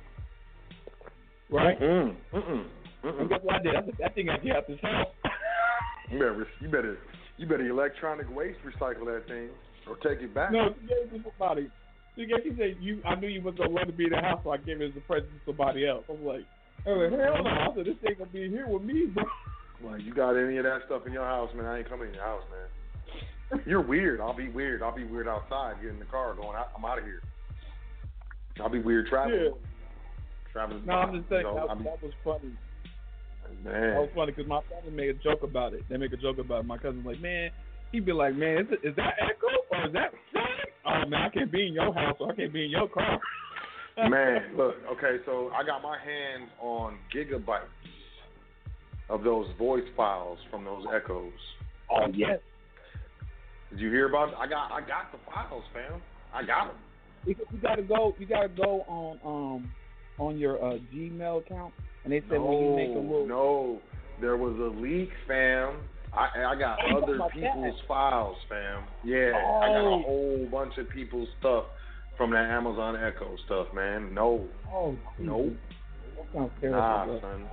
Right. 1.52 1.80
Mm-mm, 1.80 2.16
mm-mm, 2.32 2.66
mm-mm. 3.04 3.30
guess 3.30 3.40
what 3.42 3.56
I 3.56 3.64
did? 3.64 3.76
I 3.76 3.82
that 4.00 4.14
thing 4.14 4.28
got 4.28 4.44
get 4.44 4.56
out 4.56 4.68
this 4.68 4.80
house. 4.82 5.08
You 6.12 6.20
better, 6.20 6.48
you 6.60 6.68
better, 6.68 6.98
you 7.38 7.48
better 7.48 7.68
electronic 7.68 8.30
waste 8.36 8.60
recycle 8.66 9.06
that 9.06 9.24
thing 9.28 9.50
or 9.88 9.96
take 9.98 10.22
it 10.22 10.34
back. 10.34 10.52
No, 10.52 10.76
she 10.80 10.88
gave 10.88 11.24
to 11.24 11.30
somebody. 11.30 11.70
She 12.16 12.26
gave. 12.26 12.44
She 12.44 12.52
said, 12.58 12.78
"You, 12.80 13.02
I 13.06 13.16
knew 13.16 13.28
you 13.28 13.42
was 13.42 13.56
gonna 13.56 13.72
let 13.72 13.90
it 13.90 13.98
be 13.98 14.06
in 14.06 14.12
the 14.12 14.22
house, 14.22 14.42
so 14.44 14.52
I 14.52 14.58
gave 14.58 14.82
it 14.82 14.92
as 14.92 14.98
a 14.98 15.02
present 15.02 15.32
to 15.32 15.40
somebody 15.46 15.88
else." 15.88 16.04
I 16.10 16.12
was 16.14 16.22
like, 16.22 16.46
I 16.86 16.90
was 16.90 17.12
like, 17.12 17.20
"Hell 17.20 17.44
no!" 17.44 17.50
I 17.50 17.68
said, 17.76 17.86
"This 17.86 17.96
ain't 18.08 18.18
gonna 18.18 18.32
be 18.32 18.50
here 18.50 18.68
with 18.68 18.84
me, 18.84 19.06
bro." 19.14 19.24
Like 19.84 20.04
you 20.04 20.14
got 20.14 20.36
any 20.36 20.58
of 20.58 20.64
that 20.64 20.82
stuff 20.86 21.04
in 21.08 21.14
your 21.14 21.26
house, 21.26 21.50
man? 21.56 21.66
I 21.66 21.80
ain't 21.80 21.90
coming 21.90 22.10
in 22.10 22.16
your 22.16 22.24
house, 22.24 22.44
man. 22.52 23.62
You're 23.66 23.82
weird. 23.82 24.22
I'll 24.22 24.36
be 24.36 24.50
weird. 24.50 24.84
I'll 24.84 24.96
be 24.96 25.06
weird 25.06 25.28
outside. 25.28 25.76
Get 25.82 25.92
in 25.92 26.00
the 26.00 26.06
car, 26.06 26.36
going. 26.36 26.56
out 26.56 26.70
I'm 26.78 26.86
out 26.86 27.00
of 27.00 27.06
here. 27.06 27.22
I'll 28.62 28.70
be 28.70 28.80
weird 28.80 29.08
traveling. 29.08 29.40
Yeah. 29.40 30.52
Traveling. 30.52 30.86
No, 30.86 30.94
I'm 30.94 31.18
just 31.18 31.30
saying 31.30 31.42
you 31.42 31.48
know, 31.48 31.56
that, 31.56 31.72
I 31.72 31.76
mean, 31.76 31.86
that 31.86 32.04
was 32.04 32.12
funny. 32.24 32.54
Man. 33.64 33.74
That 33.74 34.02
was 34.02 34.10
funny 34.14 34.32
because 34.32 34.48
my 34.48 34.62
family 34.70 34.96
made 34.96 35.10
a 35.10 35.14
joke 35.24 35.42
about 35.44 35.74
it. 35.74 35.82
They 35.90 35.98
make 35.98 36.14
a 36.14 36.18
joke 36.18 36.38
about 36.38 36.60
it. 36.62 36.66
My 36.68 36.78
cousin's 36.78 37.06
like, 37.06 37.20
"Man," 37.20 37.50
he'd 37.92 38.06
be 38.06 38.12
like, 38.12 38.36
"Man, 38.36 38.60
is, 38.60 38.68
it, 38.70 38.88
is 38.88 38.96
that 38.96 39.16
Echo 39.18 39.48
or 39.72 39.88
is 39.88 39.94
that? 39.94 40.12
Oh 40.90 41.08
man, 41.08 41.22
I 41.22 41.30
can't 41.30 41.52
be 41.52 41.68
in 41.68 41.74
your 41.74 41.94
house 41.94 42.16
or 42.20 42.32
I 42.32 42.36
can't 42.36 42.54
be 42.54 42.66
in 42.66 42.72
your 42.72 42.88
car." 42.90 43.20
Man, 44.10 44.42
look, 44.56 44.76
okay, 44.94 45.18
so 45.26 45.52
I 45.54 45.66
got 45.66 45.82
my 45.82 45.98
hands 45.98 46.50
on 46.62 46.98
gigabytes 47.14 47.66
of 49.10 49.24
those 49.24 49.48
voice 49.58 49.84
files 49.98 50.40
from 50.50 50.64
those 50.64 50.86
echoes. 50.96 51.34
Oh 51.92 52.08
yes. 52.14 52.40
Did 53.72 53.80
you 53.80 53.90
hear 53.90 54.08
about 54.08 54.30
it? 54.30 54.36
I 54.40 54.48
got 54.48 54.72
I 54.72 54.80
got 54.80 55.12
the 55.12 55.18
files, 55.26 55.64
fam. 55.74 56.02
I 56.34 56.46
got 56.46 56.68
them. 56.68 56.78
You 57.26 57.36
gotta 57.62 57.82
go, 57.82 58.16
you 58.18 58.26
gotta 58.26 58.48
go 58.48 58.84
on 58.88 59.20
um 59.26 59.72
on 60.18 60.38
your 60.38 60.64
uh, 60.64 60.78
Gmail 60.94 61.46
account, 61.46 61.74
and 62.04 62.14
they 62.14 62.22
said 62.22 62.34
no, 62.34 62.46
when 62.46 62.64
you 62.64 62.76
make 62.76 62.96
a 62.96 63.00
little 63.00 63.28
no, 63.28 63.82
there 64.22 64.38
was 64.38 64.56
a 64.60 64.80
leak, 64.82 65.10
fam. 65.28 65.82
I 66.14 66.30
I 66.44 66.56
got 66.56 66.80
Oh, 66.92 66.98
other 67.04 67.20
people's 67.34 67.80
files, 67.88 68.38
fam. 68.50 68.84
Yeah, 69.04 69.32
I 69.36 69.68
got 69.68 69.86
Oh. 69.86 70.00
a 70.00 70.04
whole 70.04 70.48
bunch 70.52 70.78
of 70.78 70.90
people's 70.90 71.30
stuff 71.40 71.66
from 72.18 72.32
that 72.32 72.50
Amazon 72.50 72.96
Echo 72.96 73.36
stuff, 73.46 73.68
man. 73.74 74.14
No, 74.14 74.48
oh 74.74 74.98
no, 75.20 75.56
that 76.34 76.64
nah, 76.64 77.06
but- 77.06 77.22
son. 77.22 77.46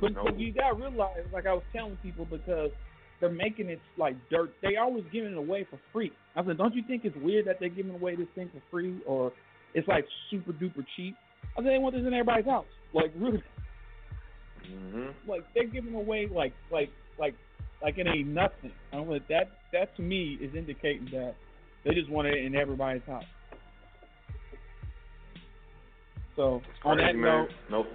But, 0.00 0.12
No. 0.12 0.24
but 0.24 0.38
you 0.38 0.52
gotta 0.52 0.74
realize, 0.76 1.26
like 1.32 1.46
I 1.46 1.52
was 1.52 1.64
telling 1.72 1.96
people, 1.96 2.24
because 2.24 2.70
they're 3.18 3.30
making 3.30 3.68
it 3.68 3.80
like 3.96 4.14
dirt. 4.30 4.52
They 4.62 4.76
always 4.76 5.04
giving 5.10 5.32
it 5.32 5.38
away 5.38 5.64
for 5.64 5.76
free. 5.92 6.12
I 6.36 6.44
said, 6.44 6.56
don't 6.56 6.72
you 6.74 6.82
think 6.84 7.04
it's 7.04 7.16
weird 7.16 7.46
that 7.46 7.58
they're 7.58 7.68
giving 7.68 7.92
away 7.94 8.14
this 8.14 8.28
thing 8.36 8.48
for 8.50 8.60
free, 8.70 9.00
or 9.06 9.32
it's 9.74 9.88
like 9.88 10.06
super 10.30 10.52
duper 10.52 10.84
cheap? 10.94 11.16
I 11.56 11.62
said 11.62 11.66
they 11.72 11.78
want 11.78 11.96
this 11.96 12.02
in 12.06 12.14
everybody's 12.14 12.44
house. 12.46 12.66
Like 12.92 13.10
really, 13.18 13.42
hmm 14.68 15.08
like 15.26 15.42
they're 15.54 15.66
giving 15.66 15.94
away 15.94 16.26
like 16.30 16.52
like 16.70 16.90
like 17.18 17.34
like 17.82 17.98
it 17.98 18.06
ain't 18.06 18.28
nothing. 18.28 18.72
I 18.92 18.96
don't 18.96 19.08
that 19.28 19.50
that 19.72 19.96
to 19.96 20.02
me 20.02 20.38
is 20.40 20.54
indicating 20.54 21.08
that 21.12 21.34
they 21.84 21.94
just 21.94 22.10
want 22.10 22.28
it 22.28 22.44
in 22.44 22.54
everybody's 22.54 23.02
house. 23.06 23.24
So 26.36 26.62
on 26.84 26.96
that 26.98 27.04
Crazy, 27.04 27.18
man. 27.18 27.48
note, 27.68 27.86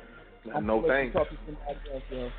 No, 0.45 0.51
I'm 0.55 0.65
no 0.65 0.81
gonna 0.81 0.87
let 0.87 1.05
you 1.05 1.11
thanks. 1.11 1.13
talk 1.15 1.29
to 1.29 1.35
somebody 1.45 1.79
else, 1.93 2.03
yo. 2.11 2.29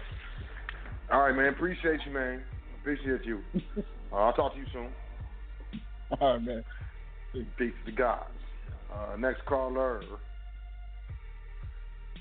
All 1.13 1.21
right, 1.23 1.35
man. 1.37 1.49
Appreciate 1.49 2.01
you, 2.07 2.13
man. 2.13 2.43
Appreciate 2.81 3.25
you. 3.25 3.41
Uh, 4.13 4.17
I'll 4.17 4.33
talk 4.33 4.53
to 4.53 4.61
you 4.61 4.67
soon. 4.73 4.91
All 6.21 6.35
right, 6.35 6.43
man. 6.43 6.65
Peace 7.59 7.73
to 7.85 7.91
God. 7.91 8.27
Uh, 8.93 9.17
next 9.17 9.45
caller. 9.45 10.03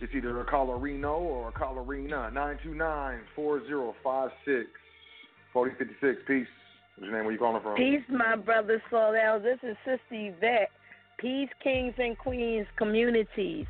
It's 0.02 0.12
either 0.16 0.42
a 0.42 0.46
Colorino 0.46 1.20
or 1.20 1.50
a 1.50 1.52
Colorina. 1.52 2.32
929-4056. 2.34 3.20
4056. 3.36 4.70
Peace. 6.28 6.48
What's 6.96 7.10
your 7.10 7.16
name? 7.16 7.26
Where 7.26 7.32
you 7.32 7.40
calling 7.40 7.62
from? 7.62 7.76
Peace, 7.76 8.04
my 8.10 8.36
brother 8.36 8.82
Soledad. 8.90 9.44
This 9.44 9.60
is 9.64 9.78
Sister 9.86 10.00
Yvette. 10.12 10.72
Peace, 11.20 11.50
kings 11.64 11.94
and 11.98 12.18
queens, 12.18 12.68
communities. 12.76 13.66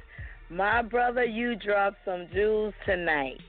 My 0.49 0.81
brother, 0.81 1.23
you 1.23 1.55
dropped 1.55 1.97
some 2.05 2.27
jewels 2.33 2.73
tonight. 2.85 3.39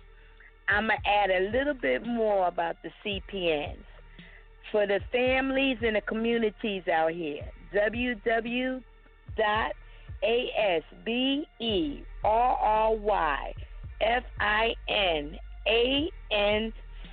I'm 0.69 0.89
going 0.89 0.99
to 1.03 1.09
add 1.09 1.31
a 1.31 1.51
little 1.51 1.75
bit 1.75 2.07
more 2.07 2.49
about 2.49 2.77
the 2.83 2.91
CPNs. 3.05 3.85
For 4.73 4.87
the 4.87 5.01
families 5.13 5.79
and 5.83 5.97
the 5.97 6.01
communities 6.01 6.83
out 6.89 7.13
here, 7.13 7.45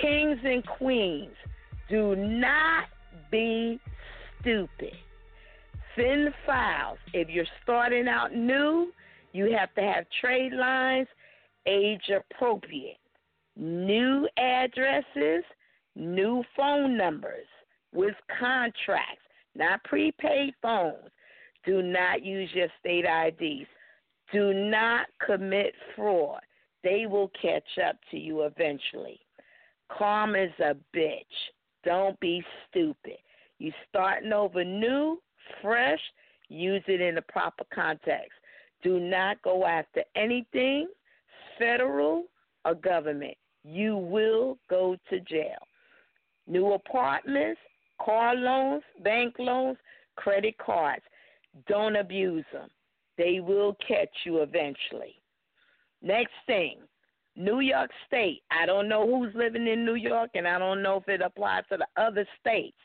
Kings 0.00 0.38
and 0.44 0.66
queens, 0.66 1.34
do 1.88 2.16
not 2.16 2.84
be 3.30 3.80
stupid. 4.40 4.92
Send 5.96 6.34
files. 6.44 6.98
If 7.12 7.28
you're 7.28 7.46
starting 7.62 8.08
out 8.08 8.34
new, 8.34 8.92
you 9.32 9.54
have 9.56 9.72
to 9.74 9.82
have 9.82 10.06
trade 10.20 10.52
lines 10.52 11.08
age 11.66 12.10
appropriate, 12.14 12.98
new 13.56 14.28
addresses, 14.36 15.44
new 15.96 16.42
phone 16.56 16.96
numbers 16.96 17.46
with 17.92 18.14
contracts, 18.38 19.22
not 19.54 19.82
prepaid 19.84 20.54
phones. 20.60 21.10
Do 21.64 21.80
not 21.80 22.22
use 22.22 22.50
your 22.52 22.68
state 22.80 23.06
IDs. 23.06 23.68
Do 24.32 24.52
not 24.52 25.06
commit 25.24 25.72
fraud. 25.94 26.40
They 26.82 27.06
will 27.06 27.30
catch 27.40 27.78
up 27.88 27.96
to 28.10 28.18
you 28.18 28.42
eventually. 28.42 29.20
Karma 29.96 30.38
is 30.38 30.52
a 30.60 30.74
bitch. 30.96 31.22
Don't 31.84 32.18
be 32.20 32.42
stupid. 32.68 33.18
You 33.58 33.72
starting 33.88 34.32
over 34.32 34.64
new, 34.64 35.20
fresh, 35.62 36.00
use 36.48 36.82
it 36.86 37.00
in 37.00 37.14
the 37.14 37.22
proper 37.22 37.64
context. 37.72 38.32
Do 38.82 38.98
not 38.98 39.40
go 39.42 39.66
after 39.66 40.02
anything 40.16 40.88
federal 41.58 42.24
or 42.64 42.74
government. 42.74 43.36
You 43.64 43.96
will 43.96 44.58
go 44.68 44.96
to 45.10 45.20
jail. 45.20 45.58
New 46.46 46.72
apartments, 46.72 47.60
car 48.04 48.34
loans, 48.34 48.82
bank 49.02 49.34
loans, 49.38 49.78
credit 50.16 50.56
cards. 50.58 51.02
Don't 51.68 51.96
abuse 51.96 52.44
them. 52.52 52.68
They 53.16 53.40
will 53.40 53.76
catch 53.86 54.10
you 54.24 54.38
eventually. 54.38 55.14
Next 56.02 56.34
thing, 56.46 56.78
New 57.36 57.60
York 57.60 57.90
State. 58.06 58.42
I 58.50 58.66
don't 58.66 58.88
know 58.88 59.06
who's 59.06 59.34
living 59.34 59.66
in 59.66 59.84
New 59.84 59.96
York, 59.96 60.30
and 60.34 60.46
I 60.46 60.58
don't 60.58 60.82
know 60.82 60.96
if 60.96 61.08
it 61.08 61.20
applies 61.20 61.64
to 61.70 61.78
the 61.78 61.86
other 62.00 62.26
states. 62.40 62.76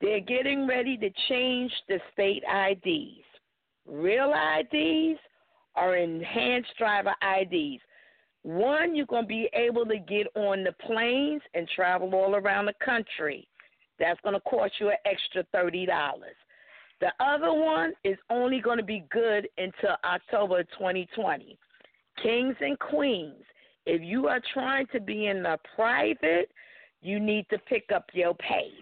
They're 0.00 0.20
getting 0.20 0.66
ready 0.66 0.96
to 0.98 1.10
change 1.28 1.72
the 1.88 1.98
state 2.12 2.42
IDs. 2.44 3.24
Real 3.86 4.32
IDs 4.32 5.18
are 5.74 5.96
enhanced 5.96 6.76
driver 6.78 7.14
IDs. 7.22 7.82
One, 8.42 8.94
you're 8.94 9.06
going 9.06 9.24
to 9.24 9.28
be 9.28 9.48
able 9.54 9.84
to 9.86 9.98
get 9.98 10.26
on 10.34 10.64
the 10.64 10.72
planes 10.86 11.42
and 11.54 11.68
travel 11.74 12.14
all 12.14 12.36
around 12.36 12.66
the 12.66 12.74
country. 12.84 13.48
That's 13.98 14.20
going 14.20 14.34
to 14.34 14.40
cost 14.40 14.74
you 14.78 14.90
an 14.90 14.96
extra 15.04 15.44
$30. 15.54 15.86
The 17.00 17.12
other 17.20 17.52
one 17.52 17.92
is 18.04 18.16
only 18.30 18.60
going 18.60 18.78
to 18.78 18.84
be 18.84 19.04
good 19.10 19.48
until 19.58 19.96
October 20.04 20.62
2020. 20.78 21.58
Kings 22.22 22.56
and 22.60 22.78
queens, 22.78 23.44
if 23.84 24.02
you 24.02 24.26
are 24.28 24.40
trying 24.52 24.86
to 24.92 25.00
be 25.00 25.26
in 25.26 25.42
the 25.42 25.58
private, 25.74 26.50
you 27.02 27.20
need 27.20 27.46
to 27.50 27.58
pick 27.58 27.90
up 27.94 28.06
your 28.12 28.34
pace 28.34 28.72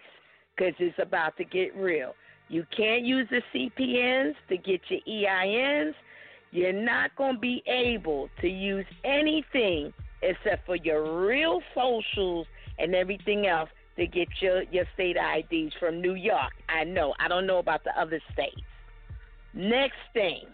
because 0.57 0.75
it's 0.79 0.99
about 1.01 1.37
to 1.37 1.45
get 1.45 1.77
real. 1.77 2.15
You 2.49 2.65
can't 2.77 3.05
use 3.05 3.29
the 3.31 3.43
CPNs 3.53 4.35
to 4.49 4.57
get 4.57 4.81
your 4.89 5.01
EINs. 5.09 5.95
You're 6.53 6.73
not 6.73 7.15
going 7.17 7.35
to 7.35 7.41
be 7.41 7.63
able 7.67 8.29
to 8.41 8.49
use 8.49 8.87
anything 9.05 9.93
except 10.23 10.65
for 10.65 10.77
your 10.77 11.27
real 11.27 11.61
socials 11.75 12.47
and 12.79 12.95
everything 12.95 13.47
else 13.47 13.69
to 13.97 14.07
get 14.07 14.29
your, 14.41 14.63
your 14.65 14.85
state 14.95 15.17
IDs 15.17 15.75
from 15.79 16.01
New 16.01 16.15
York. 16.15 16.53
I 16.69 16.85
know. 16.85 17.15
I 17.19 17.29
don't 17.29 17.47
know 17.47 17.59
about 17.59 17.85
the 17.85 17.99
other 18.01 18.21
states. 18.33 18.61
Next 19.53 19.99
thing 20.13 20.47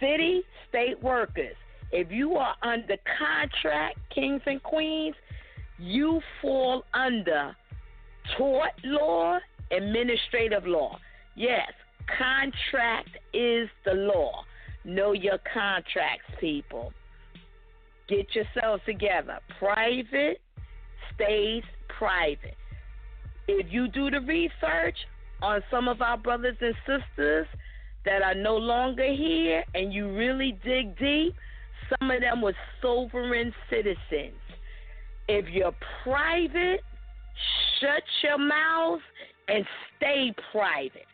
city, 0.00 0.42
state 0.68 1.02
workers. 1.02 1.56
If 1.90 2.10
you 2.10 2.34
are 2.34 2.54
under 2.62 2.96
contract, 3.18 3.98
kings 4.14 4.42
and 4.46 4.62
queens, 4.62 5.14
you 5.78 6.20
fall 6.42 6.84
under 6.92 7.56
tort 8.36 8.72
law, 8.84 9.38
administrative 9.70 10.66
law. 10.66 10.98
Yes, 11.34 11.70
contract 12.18 13.10
is 13.32 13.68
the 13.84 13.94
law. 13.94 14.44
Know 14.84 15.12
your 15.12 15.38
contracts, 15.52 16.26
people. 16.40 16.92
Get 18.08 18.26
yourselves 18.34 18.82
together. 18.86 19.38
Private 19.58 20.40
stays 21.14 21.62
private. 21.98 22.56
If 23.46 23.66
you 23.70 23.88
do 23.88 24.10
the 24.10 24.20
research 24.20 24.96
on 25.42 25.62
some 25.70 25.88
of 25.88 26.02
our 26.02 26.18
brothers 26.18 26.56
and 26.60 26.74
sisters 26.86 27.46
that 28.04 28.22
are 28.22 28.34
no 28.34 28.56
longer 28.56 29.10
here 29.12 29.64
and 29.74 29.92
you 29.92 30.14
really 30.14 30.58
dig 30.64 30.98
deep, 30.98 31.34
some 31.88 32.10
of 32.10 32.20
them 32.20 32.42
were 32.42 32.54
sovereign 32.82 33.52
citizens. 33.70 34.36
If 35.28 35.48
you're 35.48 35.74
private, 36.02 36.80
shut 37.80 38.02
your 38.22 38.38
mouth 38.38 39.00
and 39.48 39.64
stay 39.96 40.32
private. 40.52 41.06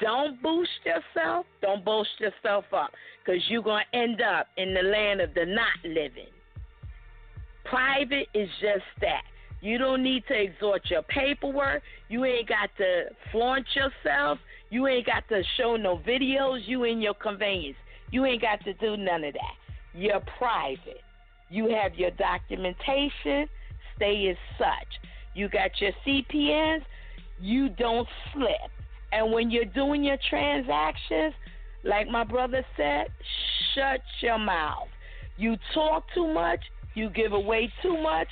Don't 0.00 0.40
boost 0.42 0.70
yourself. 0.84 1.46
Don't 1.60 1.84
boast 1.84 2.10
yourself 2.20 2.64
up 2.72 2.90
because 3.24 3.42
you're 3.48 3.62
going 3.62 3.84
to 3.92 3.98
end 3.98 4.20
up 4.20 4.46
in 4.56 4.74
the 4.74 4.82
land 4.82 5.20
of 5.20 5.34
the 5.34 5.44
not 5.44 5.78
living. 5.84 6.32
Private 7.64 8.28
is 8.34 8.48
just 8.60 8.84
that. 9.00 9.22
You 9.60 9.76
don't 9.76 10.04
need 10.04 10.22
to 10.28 10.40
exhort 10.40 10.82
your 10.88 11.02
paperwork. 11.02 11.82
You 12.08 12.24
ain't 12.24 12.48
got 12.48 12.70
to 12.78 13.06
flaunt 13.32 13.66
yourself. 13.74 14.38
You 14.70 14.86
ain't 14.86 15.06
got 15.06 15.28
to 15.30 15.42
show 15.56 15.76
no 15.76 15.98
videos. 15.98 16.60
You 16.66 16.84
in 16.84 17.02
your 17.02 17.14
conveyance. 17.14 17.76
You 18.10 18.24
ain't 18.24 18.40
got 18.40 18.62
to 18.64 18.72
do 18.74 18.96
none 18.96 19.24
of 19.24 19.34
that. 19.34 19.67
You're 19.94 20.22
private. 20.38 21.02
You 21.50 21.68
have 21.74 21.94
your 21.94 22.10
documentation. 22.12 23.48
Stay 23.96 24.28
as 24.30 24.36
such. 24.58 24.88
You 25.34 25.48
got 25.48 25.70
your 25.80 25.92
CPNs. 26.06 26.82
You 27.40 27.68
don't 27.70 28.08
slip. 28.32 28.70
And 29.12 29.32
when 29.32 29.50
you're 29.50 29.64
doing 29.64 30.04
your 30.04 30.18
transactions, 30.28 31.34
like 31.84 32.08
my 32.08 32.24
brother 32.24 32.64
said, 32.76 33.06
shut 33.74 34.00
your 34.20 34.38
mouth. 34.38 34.88
You 35.36 35.56
talk 35.72 36.04
too 36.14 36.26
much, 36.32 36.60
you 36.94 37.10
give 37.10 37.32
away 37.32 37.72
too 37.80 37.96
much, 38.02 38.28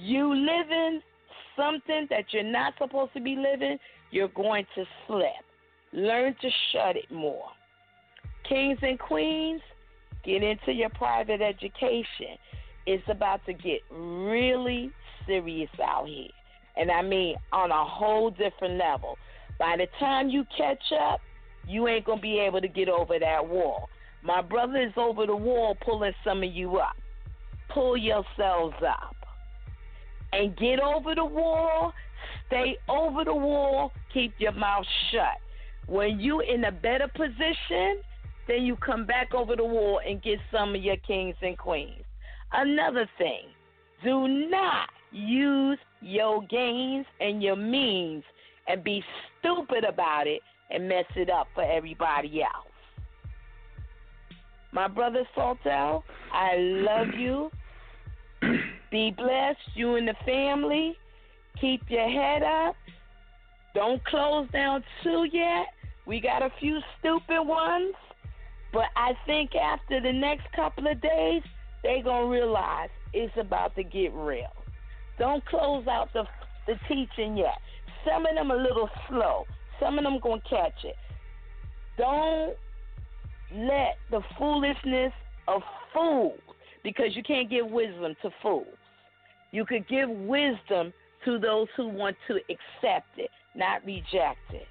you 0.00 0.34
living 0.34 1.00
something 1.56 2.06
that 2.08 2.24
you're 2.30 2.42
not 2.42 2.72
supposed 2.78 3.12
to 3.14 3.20
be 3.20 3.36
living, 3.36 3.78
you're 4.10 4.28
going 4.28 4.64
to 4.74 4.84
slip. 5.06 5.44
Learn 5.92 6.34
to 6.40 6.48
shut 6.72 6.96
it 6.96 7.10
more. 7.10 7.48
Kings 8.48 8.78
and 8.82 8.98
queens, 8.98 9.60
get 10.24 10.42
into 10.42 10.72
your 10.72 10.90
private 10.90 11.40
education. 11.40 12.36
It's 12.86 13.04
about 13.08 13.44
to 13.46 13.52
get 13.52 13.80
really 13.90 14.90
serious 15.26 15.70
out 15.82 16.08
here. 16.08 16.28
And 16.76 16.90
I 16.90 17.02
mean 17.02 17.36
on 17.52 17.70
a 17.70 17.84
whole 17.84 18.30
different 18.30 18.78
level. 18.78 19.16
By 19.58 19.76
the 19.76 19.86
time 19.98 20.28
you 20.28 20.44
catch 20.56 20.82
up, 21.00 21.20
you 21.66 21.88
ain't 21.88 22.04
going 22.04 22.18
to 22.18 22.22
be 22.22 22.38
able 22.38 22.60
to 22.60 22.68
get 22.68 22.88
over 22.88 23.18
that 23.18 23.46
wall. 23.46 23.88
My 24.22 24.40
brother 24.40 24.80
is 24.80 24.92
over 24.96 25.26
the 25.26 25.36
wall 25.36 25.76
pulling 25.84 26.12
some 26.24 26.42
of 26.42 26.52
you 26.52 26.76
up. 26.76 26.96
Pull 27.68 27.96
yourselves 27.96 28.76
up 28.86 29.14
and 30.32 30.56
get 30.56 30.80
over 30.80 31.14
the 31.14 31.24
wall. 31.24 31.92
Stay 32.46 32.76
over 32.88 33.24
the 33.24 33.34
wall. 33.34 33.92
Keep 34.12 34.34
your 34.38 34.52
mouth 34.52 34.86
shut. 35.10 35.38
When 35.86 36.20
you 36.20 36.40
in 36.40 36.64
a 36.64 36.72
better 36.72 37.08
position, 37.08 38.00
then 38.48 38.62
you 38.62 38.76
come 38.76 39.06
back 39.06 39.34
over 39.34 39.54
the 39.54 39.64
wall 39.64 40.00
and 40.06 40.22
get 40.22 40.38
some 40.50 40.74
of 40.74 40.82
your 40.82 40.96
kings 40.96 41.36
and 41.42 41.56
queens. 41.56 42.02
Another 42.52 43.08
thing, 43.18 43.42
do 44.02 44.26
not 44.26 44.88
use 45.12 45.78
your 46.00 46.42
gains 46.46 47.06
and 47.20 47.42
your 47.42 47.56
means 47.56 48.24
and 48.66 48.82
be 48.82 49.02
stupid 49.38 49.84
about 49.84 50.26
it 50.26 50.40
and 50.70 50.88
mess 50.88 51.04
it 51.16 51.30
up 51.30 51.46
for 51.54 51.62
everybody 51.62 52.42
else. 52.42 52.68
My 54.72 54.88
brother 54.88 55.26
Sot 55.34 55.58
El, 55.64 56.04
I 56.32 56.56
love 56.56 57.08
you. 57.18 57.50
Be 58.90 59.10
blessed, 59.16 59.58
you 59.74 59.96
and 59.96 60.08
the 60.08 60.14
family. 60.24 60.96
Keep 61.60 61.82
your 61.88 62.08
head 62.08 62.42
up. 62.42 62.76
Don't 63.74 64.04
close 64.04 64.48
down 64.52 64.82
too 65.02 65.26
yet. 65.32 65.66
We 66.06 66.20
got 66.20 66.42
a 66.42 66.50
few 66.60 66.78
stupid 66.98 67.42
ones, 67.42 67.94
but 68.72 68.86
I 68.96 69.12
think 69.26 69.54
after 69.54 70.00
the 70.00 70.12
next 70.12 70.50
couple 70.54 70.86
of 70.86 71.00
days, 71.00 71.42
they're 71.82 72.02
gonna 72.02 72.26
realize 72.26 72.90
it's 73.12 73.36
about 73.36 73.74
to 73.76 73.82
get 73.82 74.12
real. 74.12 74.52
Don't 75.18 75.44
close 75.46 75.86
out 75.86 76.12
the 76.12 76.24
the 76.66 76.74
teaching 76.86 77.36
yet. 77.36 77.58
Some 78.04 78.26
of 78.26 78.34
them 78.34 78.50
a 78.50 78.56
little 78.56 78.90
slow. 79.08 79.46
Some 79.80 79.98
of 79.98 80.04
them 80.04 80.18
gonna 80.22 80.42
catch 80.48 80.84
it. 80.84 80.96
Don't 81.96 82.54
let 83.52 83.96
the 84.10 84.20
foolishness 84.36 85.12
of 85.46 85.62
fools, 85.94 86.40
because 86.84 87.16
you 87.16 87.22
can't 87.22 87.48
give 87.48 87.66
wisdom 87.66 88.14
to 88.22 88.30
fools. 88.42 88.66
You 89.50 89.64
could 89.64 89.88
give 89.88 90.10
wisdom 90.10 90.92
to 91.24 91.38
those 91.38 91.68
who 91.76 91.88
want 91.88 92.16
to 92.28 92.34
accept 92.36 93.08
it, 93.16 93.30
not 93.54 93.84
reject 93.84 94.52
it. 94.52 94.66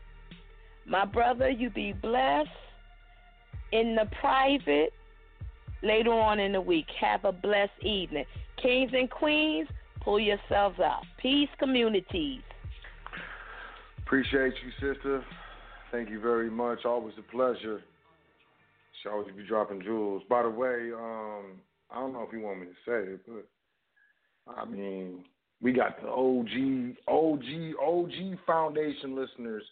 My 0.86 1.04
brother, 1.04 1.50
you 1.50 1.70
be 1.70 1.94
blessed 1.94 2.50
in 3.72 3.96
the 3.96 4.10
private 4.20 4.94
later 5.84 6.12
on 6.12 6.40
in 6.40 6.54
the 6.54 6.62
week. 6.62 6.88
Have 7.00 7.26
a 7.26 7.32
blessed 7.32 7.72
evening. 7.82 8.26
Kings 8.62 8.92
and 8.94 9.10
queens, 9.10 9.68
pull 10.02 10.20
yourselves 10.20 10.80
up. 10.84 11.04
Peace, 11.22 11.50
communities. 11.60 12.42
Appreciate 14.00 14.54
you, 14.64 14.94
sister. 14.94 15.24
Thank 15.92 16.10
you 16.10 16.20
very 16.20 16.50
much. 16.50 16.86
Always 16.86 17.16
a 17.18 17.32
pleasure. 17.32 17.82
She 19.02 19.10
always 19.10 19.28
be 19.36 19.44
dropping 19.44 19.82
jewels. 19.84 20.24
By 20.30 20.44
the 20.44 20.50
way, 20.50 20.92
um, 20.94 21.62
I 21.92 22.00
don't 22.00 22.14
know 22.14 22.24
if 22.28 22.34
you 22.34 22.42
want 22.42 22.62
me 22.62 22.68
to 22.68 22.74
say 22.86 23.12
it, 23.14 23.22
but 23.28 23.46
I 24.58 24.66
mean, 24.66 25.24
we 25.62 25.72
got 25.72 26.02
the 26.02 26.08
OG, 26.08 26.98
OG, 27.08 27.76
OG 27.82 28.38
Foundation 28.46 29.16
listeners 29.16 29.64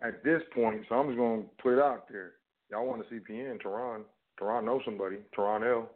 at 0.00 0.22
this 0.24 0.42
point. 0.54 0.82
So 0.88 0.94
I'm 0.96 1.08
just 1.08 1.18
gonna 1.18 1.42
put 1.62 1.74
it 1.74 1.82
out 1.82 2.08
there. 2.10 2.32
Y'all 2.72 2.86
want 2.86 3.02
a 3.02 3.14
CPN? 3.14 3.60
Tehran, 3.60 4.00
Tehran 4.38 4.64
knows 4.64 4.80
somebody. 4.86 5.16
Tehran 5.36 5.62
L. 5.62 5.90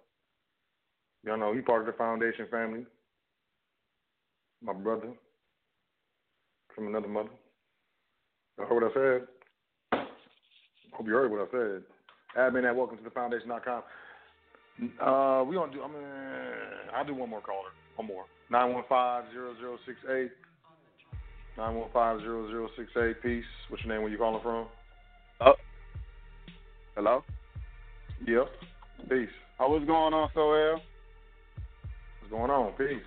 Y'all 1.25 1.39
know 1.39 1.55
he 1.55 1.63
part 1.63 1.81
of 1.81 1.87
the 1.87 1.93
foundation 1.95 2.47
family. 2.51 2.85
My 4.63 4.75
brother 4.75 5.15
from 6.75 6.89
another 6.89 7.09
mother. 7.09 7.31
I 8.61 8.65
heard 8.65 8.83
what 8.83 8.91
I 8.91 8.95
said. 8.95 10.07
Hope 10.93 11.07
you 11.07 11.15
heard 11.15 11.31
what 11.31 11.49
I 11.49 11.51
said. 11.51 11.83
Admin 12.39 12.69
at 12.69 12.77
welcome 12.77 12.99
to 12.99 13.05
the 13.05 13.11
foundation.com. 13.11 13.83
Uh, 15.01 15.45
we 15.45 15.57
gonna 15.57 15.73
do. 15.73 15.83
I 15.83 15.89
mean, 15.89 16.05
I'll 16.95 17.07
do 17.07 17.15
one 17.15 17.31
more 17.31 17.41
caller. 17.41 17.71
One 17.97 18.09
more. 18.09 18.27
915-0068. 18.53 20.29
915-0068. 21.57 23.15
Peace. 23.23 23.45
What's 23.71 23.83
your 23.83 23.95
name? 23.95 24.03
Where 24.03 24.13
you 24.13 24.19
calling 24.19 24.43
from? 24.43 24.67
Oh. 25.41 25.55
Hello? 26.97 27.23
Yep. 28.27 28.49
Peace. 29.11 29.29
Oh, 29.61 29.69
what's 29.69 29.85
going 29.85 30.15
on, 30.15 30.31
Sot 30.33 30.41
El? 30.41 30.81
What's 32.21 32.31
going 32.31 32.51
on? 32.51 32.73
Peace. 32.73 33.05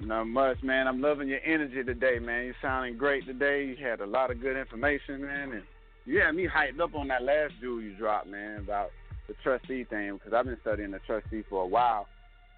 Not 0.00 0.24
much, 0.24 0.56
man. 0.64 0.88
I'm 0.88 1.00
loving 1.00 1.28
your 1.28 1.38
energy 1.46 1.84
today, 1.84 2.18
man. 2.18 2.46
You're 2.46 2.56
sounding 2.60 2.96
great 2.96 3.24
today. 3.24 3.66
You 3.66 3.76
had 3.86 4.00
a 4.00 4.06
lot 4.06 4.32
of 4.32 4.40
good 4.40 4.56
information, 4.56 5.22
man, 5.22 5.52
and 5.52 5.62
you 6.06 6.20
had 6.20 6.32
me 6.32 6.48
hyped 6.48 6.80
up 6.80 6.96
on 6.96 7.06
that 7.06 7.22
last 7.22 7.54
jewel 7.60 7.80
you 7.80 7.94
dropped, 7.94 8.26
man, 8.26 8.58
about 8.58 8.90
the 9.28 9.34
trustee 9.44 9.84
thing 9.84 10.14
because 10.14 10.32
I've 10.32 10.46
been 10.46 10.58
studying 10.62 10.90
the 10.90 10.98
trustee 11.06 11.44
for 11.48 11.62
a 11.62 11.68
while. 11.68 12.08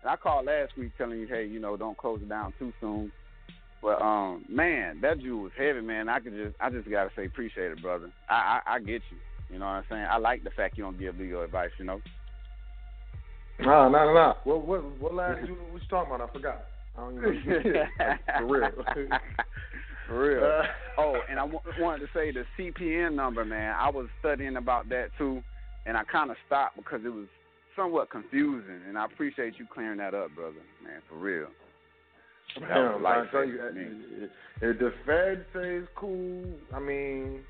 And 0.03 0.11
I 0.11 0.17
called 0.17 0.47
last 0.47 0.73
week 0.79 0.93
telling 0.97 1.21
you, 1.21 1.27
hey, 1.27 1.45
you 1.45 1.61
know, 1.61 1.77
don't 1.77 1.99
close 1.99 2.21
it 2.23 2.31
down 2.31 2.55
too 2.59 2.73
soon. 2.81 3.13
But 3.83 4.01
um, 4.01 4.47
man, 4.49 5.01
that 5.03 5.21
jewel 5.21 5.43
was 5.43 5.53
heavy, 5.59 5.83
man. 5.83 6.09
I 6.09 6.21
could 6.21 6.33
just, 6.33 6.57
I 6.61 6.71
just 6.71 6.89
gotta 6.89 7.11
say, 7.15 7.27
appreciate 7.27 7.73
it, 7.73 7.83
brother. 7.83 8.11
I, 8.31 8.61
I, 8.67 8.75
I 8.77 8.79
get 8.79 9.03
you. 9.11 9.19
You 9.51 9.59
know 9.59 9.67
what 9.67 9.73
I'm 9.73 9.85
saying? 9.91 10.07
I 10.09 10.19
like 10.19 10.45
the 10.45 10.51
fact 10.51 10.79
you 10.79 10.85
don't 10.85 10.99
give 10.99 11.19
legal 11.19 11.43
advice. 11.43 11.71
You 11.79 11.85
know. 11.85 12.01
Nah, 13.61 13.89
nah, 13.89 14.05
nah, 14.07 14.15
nah. 14.15 14.35
What, 14.45 14.67
what, 14.67 14.99
what 14.99 15.15
last 15.15 15.47
Jew 15.47 15.57
was 15.73 15.83
you 15.83 15.89
talking 15.89 16.15
about? 16.15 16.31
I 16.31 16.33
forgot. 16.33 16.67
I 16.97 17.01
don't 17.01 17.19
even 17.19 17.45
know. 17.47 18.17
For 18.39 18.47
real. 18.47 18.71
For 20.09 20.29
real. 20.29 20.45
Uh, 20.45 20.63
oh, 20.99 21.21
and 21.29 21.39
I 21.39 21.43
w- 21.43 21.61
wanted 21.79 22.01
to 22.01 22.09
say 22.15 22.33
the 22.33 22.45
CPN 22.59 23.15
number, 23.15 23.45
man. 23.45 23.75
I 23.79 23.91
was 23.91 24.07
studying 24.21 24.57
about 24.57 24.89
that 24.89 25.09
too, 25.19 25.43
and 25.87 25.97
I 25.97 26.05
kind 26.05 26.31
of 26.31 26.37
stopped 26.47 26.77
because 26.77 27.01
it 27.05 27.11
was 27.11 27.27
somewhat 27.77 28.11
confusing. 28.11 28.81
And 28.89 28.97
I 28.97 29.05
appreciate 29.05 29.55
you 29.59 29.67
clearing 29.73 29.99
that 29.99 30.15
up, 30.15 30.35
brother. 30.35 30.55
Man, 30.83 31.03
for 31.09 31.17
real. 31.17 31.49
Man, 32.61 32.71
I 33.07 33.25
tell 33.31 33.45
you, 33.45 33.61
if 34.61 34.79
the 34.79 34.93
Fed 35.07 35.45
says 35.53 35.85
cool, 35.95 36.45
I 36.75 36.81
mean, 36.81 37.41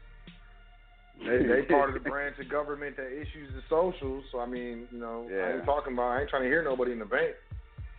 they 1.20 1.38
they 1.46 1.62
part 1.68 1.88
of 1.90 1.94
the 2.02 2.08
branch 2.08 2.36
of 2.40 2.48
government 2.48 2.96
that 2.96 3.06
issues 3.12 3.52
the 3.54 3.62
socials. 3.68 4.24
So 4.32 4.40
I 4.40 4.46
mean, 4.46 4.86
you 4.90 4.98
know, 4.98 5.28
yeah. 5.30 5.42
I 5.42 5.52
ain't 5.56 5.64
talking 5.64 5.92
about. 5.92 6.10
I 6.12 6.20
ain't 6.22 6.30
trying 6.30 6.42
to 6.42 6.48
hear 6.48 6.62
nobody 6.64 6.92
in 6.92 6.98
the 6.98 7.04
bank 7.04 7.34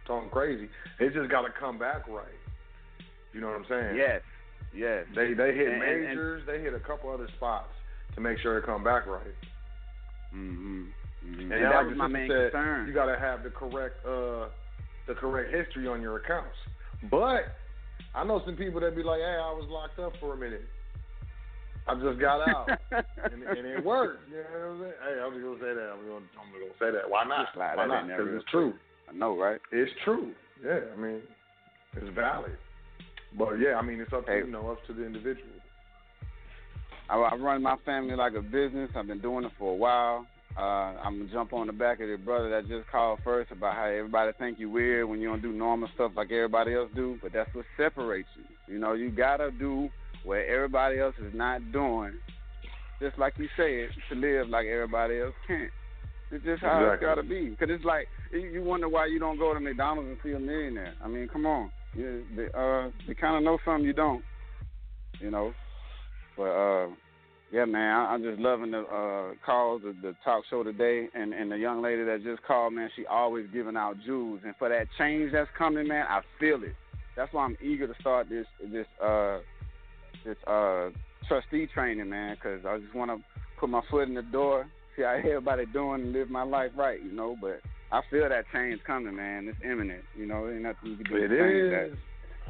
talking 0.07 0.30
crazy. 0.30 0.68
It 0.99 1.14
just 1.14 1.30
got 1.30 1.41
to 1.43 1.49
come 1.60 1.77
back 1.77 2.07
right. 2.07 2.26
You 3.34 3.41
know 3.41 3.48
what 3.48 3.57
I'm 3.57 3.65
saying? 3.69 3.95
Yes. 3.95 4.22
Yes. 4.76 5.06
They 5.15 5.34
they 5.34 5.53
hit 5.53 5.68
And- 5.68 5.84
and- 5.84 6.02
majors. 6.07 6.43
they 6.48 6.60
hit 6.61 6.73
a 6.73 6.80
couple 6.80 7.11
other 7.11 7.27
spots 7.38 7.69
to 8.15 8.22
make 8.22 8.39
sure 8.39 8.57
it 8.57 8.65
come 8.65 8.84
back 8.84 9.06
right. 9.07 9.22
Mm-hmm. 10.35 10.84
mm-hmm. 10.84 11.39
And, 11.39 11.52
And 11.52 11.64
like 11.64 11.72
that 11.72 11.84
the 11.84 11.89
was 11.89 11.98
my 11.98 12.07
main 12.07 12.30
said, 12.30 12.52
concern. 12.52 12.88
You 12.88 12.93
got 12.93 13.06
to 13.06 13.19
have 13.19 13.43
the 13.43 13.49
correct 13.52 14.03
uh 14.06 14.49
the 15.07 15.14
correct 15.15 15.53
history 15.53 15.88
on 15.88 16.02
your 16.02 16.18
accounts. 16.18 16.56
But 17.10 17.56
I 18.15 18.23
know 18.23 18.41
some 18.45 18.56
people 18.56 18.80
that 18.81 18.95
be 18.95 19.03
like, 19.03 19.19
"Hey, 19.19 19.38
I 19.39 19.52
was 19.53 19.68
locked 19.69 19.99
up 19.99 20.14
for 20.19 20.34
a 20.34 20.38
minute. 20.38 20.65
I 21.88 21.95
just 21.95 22.20
got 22.20 22.48
out, 22.48 22.70
and, 22.91 23.44
and 23.44 23.66
it 23.68 23.84
worked." 23.84 24.30
You 24.30 24.38
know 24.38 24.44
what 24.44 24.72
I'm 24.72 24.80
saying? 24.82 24.94
Hey, 25.02 25.22
I'm 25.22 25.34
just 25.34 25.44
gonna 25.44 25.60
say 25.60 25.74
that. 25.74 25.90
I'm 25.91 26.02
gonna, 26.06 26.26
I'm 26.38 26.49
gonna 26.53 26.78
say 26.80 26.91
that. 26.91 27.10
Why 27.10 27.24
not? 27.26 27.48
Why 27.56 27.76
that 27.76 27.88
not? 27.88 28.08
Because 28.08 28.36
it's 28.36 28.52
true. 28.52 28.74
I 29.10 29.14
know, 29.14 29.38
right? 29.38 29.60
It's 29.72 29.91
true. 30.06 30.32
Yeah, 30.64 30.80
I 30.94 30.99
mean, 30.99 31.22
it's 31.98 32.16
valid. 32.16 32.58
But 33.38 33.56
yeah, 33.56 33.76
I 33.76 33.82
mean, 33.82 33.99
it's 33.99 34.14
up 34.14 34.26
to 34.26 34.32
Hey. 34.32 34.40
you 34.40 34.52
know, 34.52 34.70
up 34.70 34.86
to 34.88 34.94
the 34.94 35.06
individual. 35.06 35.48
I, 37.10 37.16
I 37.18 37.36
run 37.36 37.62
my 37.62 37.76
family 37.86 38.16
like 38.16 38.34
a 38.36 38.41
business. 38.41 38.90
I've 38.95 39.08
been 39.08 39.22
doing 39.22 39.45
it 39.45 39.52
for 39.58 39.74
a 39.74 39.76
while. 39.76 40.26
Uh, 40.58 40.99
I'm 41.02 41.20
gonna 41.20 41.32
jump 41.32 41.53
on 41.53 41.68
the 41.68 41.74
back 41.74 42.02
of 42.02 42.10
the 42.10 42.18
brother 42.18 42.49
that 42.49 42.68
just 42.68 42.90
called 42.90 43.20
first 43.24 43.52
about 43.52 43.76
how 43.76 43.86
everybody 43.86 44.32
think 44.38 44.60
you 44.60 44.70
weird 44.70 45.08
when 45.08 45.22
you 45.22 45.30
don't 45.30 45.41
do 45.41 45.52
normal 45.52 45.90
stuff 45.95 46.12
like 46.16 46.32
everybody 46.32 46.74
else 46.74 46.90
do. 46.94 47.18
But 47.22 47.32
that's 47.34 47.53
what 47.53 47.66
separates 47.78 48.28
you. 48.36 48.74
You 48.74 48.80
know, 48.80 48.94
you 48.94 49.12
gotta 49.12 49.52
do 49.52 49.90
what 50.23 50.39
everybody 50.48 50.99
else 50.99 51.15
is 51.19 51.34
not 51.34 51.72
doing, 51.72 52.14
just 53.02 53.18
like 53.18 53.34
you 53.38 53.48
said, 53.57 53.89
to 54.10 54.15
live 54.15 54.49
like 54.49 54.68
everybody 54.68 55.19
else 55.19 55.34
can't. 55.48 55.72
It's 56.31 56.45
just 56.45 56.61
how 56.61 56.80
Exactly. 56.80 56.93
it's 56.93 57.02
gotta 57.03 57.23
be. 57.23 57.56
Cause 57.60 57.68
it's 57.72 57.84
like 57.84 58.07
you- 58.31 58.49
you 58.49 58.64
wonder 58.64 58.88
why 58.88 59.07
you 59.07 59.19
don't 59.19 59.38
go 59.38 59.53
to 59.53 59.60
McDonald's 59.60 60.10
and 60.10 60.18
see 60.23 60.31
a 60.31 60.39
millionaire. 60.39 60.93
I 61.03 61.07
mean, 61.07 61.27
come 61.27 61.45
on. 61.45 61.72
You, 61.93 62.23
they, 62.35 62.48
uh, 62.53 62.89
they 63.06 63.14
kind 63.14 63.35
of 63.35 63.43
know 63.43 63.57
something 63.65 63.84
you 63.85 63.91
don't. 63.93 64.23
You 65.19 65.30
know, 65.30 65.53
but 66.38 66.43
uh, 66.43 66.88
yeah, 67.52 67.65
man, 67.65 67.95
I, 67.95 68.14
I'm 68.14 68.23
just 68.23 68.39
loving 68.39 68.72
the 68.72 68.80
uh, 68.80 69.34
calls, 69.45 69.81
the, 69.84 69.93
the 70.02 70.15
talk 70.23 70.43
show 70.49 70.64
today, 70.64 71.10
and 71.14 71.34
and 71.34 71.52
the 71.52 71.57
young 71.57 71.81
lady 71.81 72.03
that 72.06 72.23
just 72.23 72.41
called, 72.43 72.73
man, 72.73 72.89
she 72.95 73.06
always 73.06 73.45
giving 73.53 73.76
out 73.76 73.98
jewels, 74.06 74.39
and 74.45 74.56
for 74.57 74.69
that 74.69 74.88
change 74.98 75.34
that's 75.34 75.49
coming, 75.57 75.88
man, 75.88 76.06
I 76.10 76.22
feel 76.39 76.64
it. 76.64 76.73
That's 77.18 77.31
why 77.34 77.43
I'm 77.43 77.57
eager 77.61 77.88
to 77.88 77.93
start 77.99 78.30
this 78.30 78.45
this 78.72 78.88
uh 79.03 79.39
this 80.26 80.38
uh 80.48 80.89
trustee 81.27 81.68
training, 81.73 82.10
man, 82.10 82.35
because 82.35 82.65
I 82.65 82.77
just 82.80 82.95
want 82.95 83.11
to 83.11 83.18
put 83.60 83.69
my 83.69 83.81
foot 83.89 84.07
in 84.07 84.14
the 84.15 84.22
door, 84.23 84.68
see 84.95 85.03
how 85.03 85.15
everybody 85.18 85.65
doing, 85.68 86.02
and 86.02 86.14
live 86.14 86.30
my 86.30 86.43
life 86.43 86.72
right, 86.76 87.02
you 87.03 87.11
know. 87.11 87.35
But 87.39 87.61
I 87.91 88.02
feel 88.10 88.27
that 88.27 88.45
change 88.53 88.80
coming, 88.85 89.15
man. 89.15 89.48
It's 89.48 89.57
imminent, 89.64 90.03
you 90.18 90.26
know. 90.26 90.49
Ain't 90.49 90.61
nothing 90.64 90.91
you 90.91 90.98
can 90.98 91.06
do 91.07 91.15
It 91.15 91.30
change 91.30 91.72
that. 91.72 91.89
is. 91.91 91.98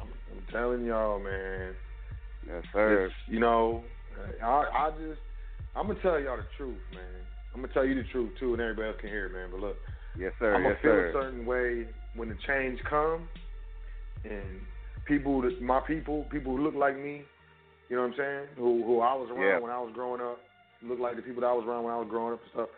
I'm, 0.01 0.07
I'm 0.31 0.43
telling 0.51 0.85
y'all, 0.85 1.19
man. 1.19 1.73
Yes, 2.47 2.63
sir. 2.73 3.05
It's, 3.05 3.13
you 3.27 3.39
know, 3.39 3.83
I, 4.43 4.65
I 4.73 4.89
just, 4.91 5.19
I'm 5.75 5.87
gonna 5.87 5.99
tell 6.01 6.19
y'all 6.19 6.37
the 6.37 6.43
truth, 6.57 6.77
man. 6.93 7.03
I'm 7.53 7.61
gonna 7.61 7.73
tell 7.73 7.85
you 7.85 7.95
the 7.95 8.03
truth 8.11 8.31
too, 8.39 8.53
and 8.53 8.61
everybody 8.61 8.87
else 8.87 8.97
can 8.99 9.09
hear 9.09 9.27
it, 9.27 9.33
man. 9.33 9.49
But 9.51 9.59
look, 9.59 9.77
Yes, 10.17 10.33
sir. 10.39 10.55
I'm 10.55 10.63
gonna 10.63 10.73
yes, 10.75 10.81
feel 10.81 10.91
sir. 10.91 11.09
a 11.09 11.13
certain 11.13 11.45
way 11.45 11.85
when 12.15 12.29
the 12.29 12.35
change 12.47 12.79
comes, 12.89 13.27
and 14.23 14.59
people, 15.05 15.41
my 15.61 15.79
people, 15.79 16.25
people 16.31 16.55
who 16.57 16.63
look 16.63 16.75
like 16.75 16.97
me, 16.97 17.23
you 17.91 17.97
know 17.97 18.03
what 18.03 18.13
I'm 18.13 18.17
saying? 18.17 18.47
Who 18.55 18.83
who 18.85 19.01
I 19.01 19.13
was 19.13 19.29
around 19.29 19.41
Yeah. 19.45 19.59
when 19.59 19.69
I 19.69 19.77
was 19.77 19.91
growing 19.93 20.21
up, 20.21 20.39
look 20.81 20.97
like 20.97 21.17
the 21.17 21.21
people 21.21 21.41
that 21.41 21.47
I 21.47 21.53
was 21.53 21.65
around 21.67 21.83
when 21.83 21.93
I 21.93 21.97
was 21.97 22.07
growing 22.09 22.33
up 22.33 22.39
and 22.41 22.51
stuff. 22.51 22.69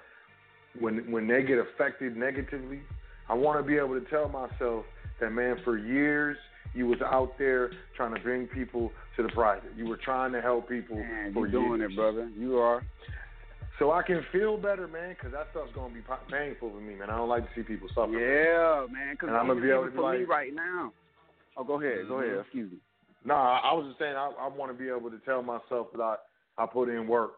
When 0.79 1.11
when 1.11 1.27
they 1.27 1.43
get 1.43 1.59
affected 1.59 2.17
negatively, 2.17 2.81
I 3.29 3.35
want 3.35 3.59
to 3.59 3.63
be 3.63 3.77
able 3.77 3.93
to 3.93 4.05
tell 4.09 4.27
myself 4.27 4.85
that 5.21 5.29
man, 5.29 5.57
for 5.63 5.77
years 5.77 6.35
you 6.73 6.87
was 6.87 6.99
out 7.05 7.37
there 7.37 7.69
trying 7.95 8.15
to 8.15 8.19
bring 8.21 8.47
people 8.47 8.91
to 9.15 9.21
the 9.21 9.29
private. 9.29 9.69
You 9.77 9.85
were 9.85 9.97
trying 10.03 10.31
to 10.31 10.41
help 10.41 10.67
people 10.67 10.97
Man, 10.97 11.31
for 11.31 11.45
you 11.45 11.51
doing 11.51 11.79
years. 11.81 11.91
it, 11.91 11.95
brother. 11.95 12.27
You 12.35 12.57
are. 12.57 12.83
So 13.77 13.91
I 13.91 14.01
can 14.01 14.25
feel 14.31 14.57
better, 14.57 14.87
man, 14.87 15.09
because 15.09 15.31
that 15.33 15.49
stuff's 15.51 15.71
gonna 15.75 15.93
be 15.93 16.01
painful 16.31 16.71
for 16.71 16.81
me, 16.81 16.95
man. 16.95 17.11
I 17.11 17.17
don't 17.17 17.29
like 17.29 17.43
to 17.43 17.49
see 17.53 17.61
people 17.61 17.87
suffer. 17.93 18.11
Yeah, 18.13 18.87
man. 18.91 19.13
Because 19.13 19.29
And 19.29 19.37
I'm 19.37 19.45
gonna 19.45 19.61
be 19.61 19.69
able 19.69 19.85
to 19.85 19.91
be 19.91 19.97
for 19.97 20.11
me 20.11 20.23
right 20.23 20.53
now. 20.55 20.91
Oh, 21.55 21.63
go 21.63 21.79
ahead. 21.79 22.07
Go 22.07 22.15
Mhm. 22.15 22.23
ahead. 22.23 22.39
Excuse 22.39 22.71
me. 22.71 22.77
No, 23.25 23.35
I, 23.35 23.61
I 23.71 23.73
was 23.73 23.85
just 23.87 23.99
saying 23.99 24.15
I, 24.15 24.31
I 24.39 24.47
want 24.47 24.71
to 24.71 24.77
be 24.77 24.89
able 24.89 25.09
to 25.09 25.19
tell 25.25 25.41
myself 25.41 25.87
that 25.93 26.01
I, 26.01 26.15
I 26.57 26.65
put 26.65 26.89
in 26.89 27.07
work, 27.07 27.33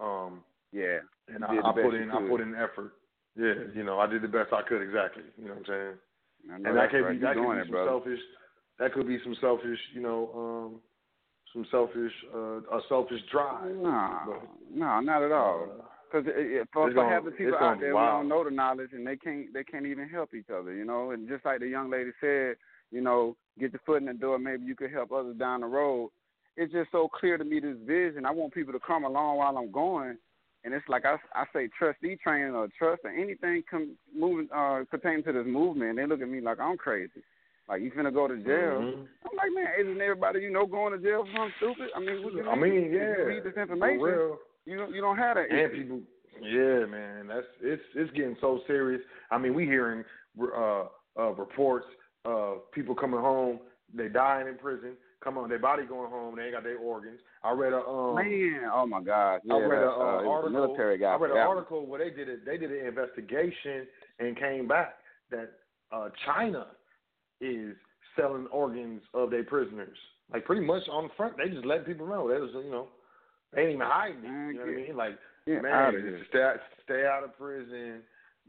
um, 0.00 0.42
Yeah. 0.72 0.98
and 1.28 1.44
I, 1.44 1.58
I 1.64 1.72
put 1.72 1.94
in 1.94 2.10
I 2.10 2.20
put 2.28 2.40
in 2.40 2.54
effort. 2.54 2.92
Yeah, 3.36 3.54
you 3.74 3.84
know, 3.84 3.98
I 4.00 4.06
did 4.06 4.22
the 4.22 4.28
best 4.28 4.52
I 4.52 4.62
could. 4.68 4.82
Exactly. 4.82 5.22
You 5.38 5.48
know 5.48 5.54
what 5.54 5.58
I'm 5.60 5.64
saying? 5.66 6.64
And 6.66 6.76
that 6.76 6.90
could 6.90 7.02
right. 7.02 7.12
be 7.12 7.24
that 7.24 7.34
could 7.34 7.42
be 7.54 7.62
some 7.62 7.70
brother. 7.70 7.90
selfish. 7.90 8.20
That 8.78 8.92
could 8.92 9.06
be 9.06 9.18
some 9.22 9.36
selfish, 9.40 9.78
you 9.94 10.00
know, 10.00 10.30
um, 10.34 10.80
some 11.52 11.66
selfish, 11.70 12.12
uh, 12.34 12.60
a 12.76 12.80
selfish 12.88 13.20
drive. 13.30 13.74
Nah, 13.76 14.24
But, 14.26 14.42
no, 14.72 15.00
not 15.00 15.22
at 15.22 15.32
all. 15.32 15.68
uh, 15.80 15.84
Because 16.10 16.24
for, 16.72 16.88
It's 16.88 16.94
for 16.94 16.94
gonna- 16.94 17.22
the 17.22 17.30
people 17.32 17.56
out 17.56 17.78
there, 17.78 17.90
we 17.90 17.94
wild. 17.94 18.22
don't 18.22 18.28
know 18.28 18.44
the 18.44 18.50
knowledge, 18.50 18.92
and 18.92 19.06
they 19.06 19.16
can't 19.16 19.52
they 19.52 19.64
can't 19.64 19.86
even 19.86 20.08
help 20.08 20.34
each 20.34 20.50
other, 20.50 20.72
you 20.72 20.84
know. 20.84 21.10
And 21.12 21.28
just 21.28 21.44
like 21.44 21.60
the 21.60 21.68
young 21.68 21.90
lady 21.90 22.10
said, 22.20 22.56
you 22.90 23.00
know, 23.00 23.36
get 23.60 23.72
your 23.72 23.80
foot 23.86 24.00
in 24.02 24.06
the 24.06 24.14
door. 24.14 24.38
Maybe 24.38 24.64
you 24.64 24.74
could 24.74 24.90
help 24.90 25.12
others 25.12 25.36
down 25.36 25.60
the 25.60 25.66
road. 25.66 26.10
It's 26.56 26.72
just 26.72 26.90
so 26.92 27.08
clear 27.08 27.38
to 27.38 27.44
me 27.44 27.60
this 27.60 27.76
vision. 27.86 28.26
I 28.26 28.32
want 28.32 28.52
people 28.52 28.72
to 28.72 28.80
come 28.80 29.04
along 29.04 29.36
while 29.36 29.56
I'm 29.56 29.70
going, 29.70 30.16
and 30.64 30.74
it's 30.74 30.88
like 30.88 31.04
I, 31.04 31.16
I 31.34 31.44
say 31.52 31.68
trustee 31.78 32.16
training 32.22 32.54
or 32.54 32.68
trust 32.76 33.02
or 33.04 33.10
anything 33.10 33.62
come 33.70 33.96
moving 34.14 34.48
uh, 34.54 34.80
pertaining 34.90 35.22
to 35.24 35.32
this 35.32 35.46
movement. 35.46 35.96
They 35.96 36.06
look 36.06 36.20
at 36.20 36.28
me 36.28 36.40
like 36.40 36.58
I'm 36.60 36.76
crazy. 36.76 37.22
Like 37.68 37.82
you 37.82 37.92
finna 37.92 38.12
go 38.12 38.26
to 38.26 38.36
jail. 38.36 38.82
Mhm. 38.82 39.06
I'm 39.24 39.36
like, 39.36 39.52
man, 39.54 39.68
isn't 39.80 40.00
everybody 40.00 40.40
you 40.40 40.50
know 40.50 40.66
going 40.66 40.92
to 40.92 40.98
jail 40.98 41.24
for 41.24 41.30
something 41.38 41.52
stupid? 41.58 41.90
I 41.96 42.00
mean, 42.00 42.48
I 42.48 42.56
mean, 42.56 42.92
yeah, 42.92 43.16
you 43.18 43.24
read 43.26 43.44
this 43.44 43.54
for 43.54 43.62
information. 43.62 44.00
real. 44.00 44.38
You 44.66 44.76
don't 44.76 44.94
you 44.94 45.00
don't 45.00 45.16
have 45.16 45.36
that. 45.36 45.50
and 45.50 45.72
people 45.72 46.00
yeah 46.42 46.86
man 46.86 47.26
that's 47.26 47.46
it's 47.60 47.82
it's 47.94 48.10
getting 48.12 48.36
so 48.40 48.60
serious 48.66 49.02
i 49.30 49.36
mean 49.36 49.52
we 49.52 49.64
hearing 49.66 50.02
uh 50.56 50.84
uh 51.18 51.30
reports 51.36 51.86
of 52.24 52.70
people 52.72 52.94
coming 52.94 53.20
home 53.20 53.58
they 53.94 54.08
dying 54.08 54.46
in 54.46 54.56
prison 54.56 54.92
come 55.22 55.36
on 55.36 55.48
their 55.48 55.58
body 55.58 55.84
going 55.84 56.10
home 56.10 56.36
they 56.36 56.44
ain't 56.44 56.52
got 56.52 56.62
their 56.62 56.78
organs 56.78 57.18
i 57.42 57.50
read 57.52 57.72
a 57.72 57.78
um 57.86 58.14
Man, 58.14 58.60
oh 58.72 58.86
my 58.86 59.02
God! 59.02 59.40
Yeah, 59.44 59.54
I 59.54 59.58
read 59.58 59.82
a 59.82 59.86
uh, 59.86 59.90
uh, 59.90 60.28
article. 60.28 60.50
military 60.50 60.98
guy. 60.98 61.12
I 61.12 61.16
read 61.16 61.30
an 61.30 61.38
article 61.38 61.86
where 61.86 61.98
they 61.98 62.14
did 62.14 62.28
it. 62.28 62.44
They 62.44 62.58
did 62.58 62.70
an 62.70 62.86
investigation 62.86 63.86
and 64.18 64.38
came 64.38 64.68
back 64.68 64.94
that 65.30 65.52
uh, 65.92 66.10
China 66.26 66.66
is 67.40 67.74
selling 68.16 68.46
organs 68.52 69.02
of 69.14 69.30
their 69.30 69.44
prisoners. 69.44 69.96
Like 70.32 70.44
pretty 70.44 70.64
much 70.64 70.82
on 70.92 71.04
the 71.04 71.10
front, 71.16 71.36
they 71.36 71.48
just 71.50 71.64
let 71.64 71.86
people 71.86 72.06
know. 72.06 72.28
They 72.28 72.40
was 72.40 72.50
you 72.54 72.70
know 72.70 72.88
they 73.54 73.62
ain't 73.62 73.70
even 73.70 73.86
hiding 73.86 74.18
it. 74.18 74.26
You 74.26 74.52
know 74.54 74.60
what 74.60 74.68
I 74.68 74.76
mean? 74.76 74.96
Like 74.96 75.18
Get 75.46 75.62
man, 75.62 75.92
just 75.92 76.28
stay 76.28 76.42
out, 76.42 76.56
stay 76.84 77.06
out 77.06 77.24
of 77.24 77.36
prison. 77.36 78.02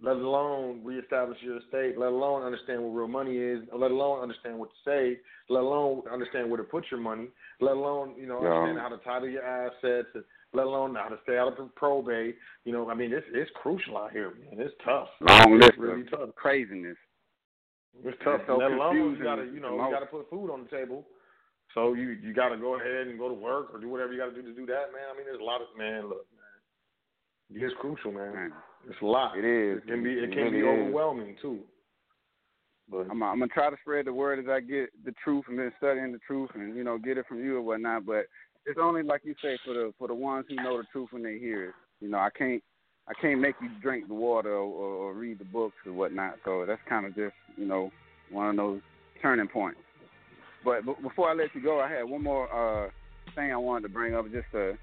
Let 0.03 0.15
alone 0.15 0.81
reestablish 0.83 1.37
your 1.41 1.57
estate. 1.59 1.97
Let 1.97 2.09
alone 2.09 2.41
understand 2.41 2.81
what 2.81 2.89
real 2.89 3.07
money 3.07 3.37
is. 3.37 3.61
Let 3.71 3.91
alone 3.91 4.21
understand 4.21 4.57
what 4.57 4.69
to 4.71 4.75
say. 4.83 5.19
Let 5.47 5.61
alone 5.61 6.03
understand 6.11 6.49
where 6.49 6.57
to 6.57 6.63
put 6.63 6.85
your 6.89 6.99
money. 6.99 7.27
Let 7.59 7.73
alone 7.77 8.15
you 8.17 8.25
know 8.25 8.41
Yeah. 8.41 8.49
understand 8.49 8.79
how 8.79 8.89
to 8.89 8.97
title 8.97 9.29
your 9.29 9.43
assets. 9.45 10.09
Let 10.53 10.65
alone 10.65 10.95
how 10.95 11.07
to 11.09 11.19
stay 11.23 11.37
out 11.37 11.57
of 11.57 11.75
probate. 11.75 12.35
You 12.65 12.73
know, 12.73 12.89
I 12.89 12.95
mean, 12.95 13.13
it's 13.13 13.27
it's 13.31 13.51
crucial 13.61 13.95
out 13.97 14.11
here, 14.11 14.31
man. 14.31 14.59
It's 14.59 14.73
tough. 14.83 15.09
Long 15.21 15.53
it's 15.53 15.65
list 15.67 15.77
really 15.77 16.03
tough. 16.09 16.33
craziness. 16.35 16.97
It's 18.03 18.17
tough. 18.23 18.39
It's 18.39 18.47
so 18.47 18.57
Let 18.57 18.71
alone 18.71 18.95
you 18.95 19.23
gotta, 19.23 19.45
you 19.45 19.59
know, 19.59 19.75
you 19.85 19.91
gotta 19.91 20.07
put 20.07 20.29
food 20.31 20.49
on 20.49 20.63
the 20.63 20.69
table. 20.69 21.05
So 21.75 21.93
you 21.93 22.09
you 22.09 22.33
gotta 22.33 22.57
go 22.57 22.75
ahead 22.75 23.07
and 23.07 23.19
go 23.19 23.27
to 23.29 23.35
work 23.35 23.71
or 23.71 23.79
do 23.79 23.87
whatever 23.87 24.13
you 24.13 24.19
gotta 24.19 24.33
do 24.33 24.41
to 24.41 24.53
do 24.53 24.65
that, 24.65 24.91
man. 24.91 25.05
I 25.13 25.15
mean, 25.15 25.25
there's 25.25 25.39
a 25.39 25.43
lot 25.43 25.61
of 25.61 25.67
man. 25.77 26.09
Look, 26.09 26.25
man, 26.33 27.63
it's 27.63 27.75
crucial, 27.79 28.11
man. 28.11 28.33
Man. 28.33 28.53
It's 28.89 29.01
a 29.01 29.05
lot. 29.05 29.37
It 29.37 29.45
is. 29.45 29.79
It 29.79 29.87
can 29.87 30.03
be. 30.03 30.11
It, 30.11 30.23
It 30.25 30.29
can 30.31 30.43
really 30.43 30.51
be 30.51 30.59
is. 30.59 30.65
overwhelming 30.65 31.35
too. 31.41 31.59
But 32.89 33.07
I'm, 33.09 33.23
I'm 33.23 33.39
gonna 33.39 33.47
try 33.47 33.69
to 33.69 33.77
spread 33.81 34.05
the 34.05 34.13
word 34.13 34.39
as 34.39 34.45
I 34.49 34.59
get 34.59 34.89
the 35.05 35.13
truth 35.23 35.45
and 35.47 35.57
then 35.57 35.71
studying 35.77 36.11
the 36.11 36.19
truth 36.19 36.49
and 36.55 36.75
you 36.75 36.83
know 36.83 36.97
get 36.97 37.17
it 37.17 37.25
from 37.27 37.43
you 37.43 37.57
or 37.57 37.61
whatnot. 37.61 38.05
But 38.05 38.25
it's 38.65 38.79
only 38.81 39.03
like 39.03 39.21
you 39.23 39.35
say 39.41 39.57
for 39.65 39.73
the 39.73 39.93
for 39.97 40.07
the 40.07 40.13
ones 40.13 40.45
who 40.49 40.55
know 40.55 40.77
the 40.77 40.83
truth 40.91 41.09
when 41.11 41.23
they 41.23 41.37
hear 41.37 41.69
it. 41.69 41.75
You 42.01 42.09
know, 42.09 42.17
I 42.17 42.29
can't 42.37 42.61
I 43.07 43.13
can't 43.19 43.39
make 43.39 43.55
you 43.61 43.69
drink 43.81 44.07
the 44.07 44.13
water 44.13 44.53
or, 44.53 44.63
or, 44.63 44.93
or 44.93 45.13
read 45.13 45.39
the 45.39 45.45
books 45.45 45.75
or 45.85 45.93
whatnot. 45.93 46.35
So 46.43 46.65
that's 46.67 46.81
kind 46.89 47.05
of 47.05 47.15
just 47.15 47.35
you 47.55 47.65
know 47.65 47.91
one 48.29 48.49
of 48.49 48.55
those 48.57 48.81
turning 49.21 49.47
points. 49.47 49.79
But, 50.63 50.85
but 50.85 51.01
before 51.01 51.29
I 51.29 51.33
let 51.33 51.53
you 51.55 51.61
go, 51.61 51.79
I 51.79 51.89
had 51.89 52.03
one 52.03 52.23
more 52.23 52.47
uh, 52.85 52.89
thing 53.33 53.51
I 53.51 53.57
wanted 53.57 53.87
to 53.87 53.93
bring 53.93 54.15
up, 54.15 54.25
just 54.31 54.45
uh, 54.53 54.73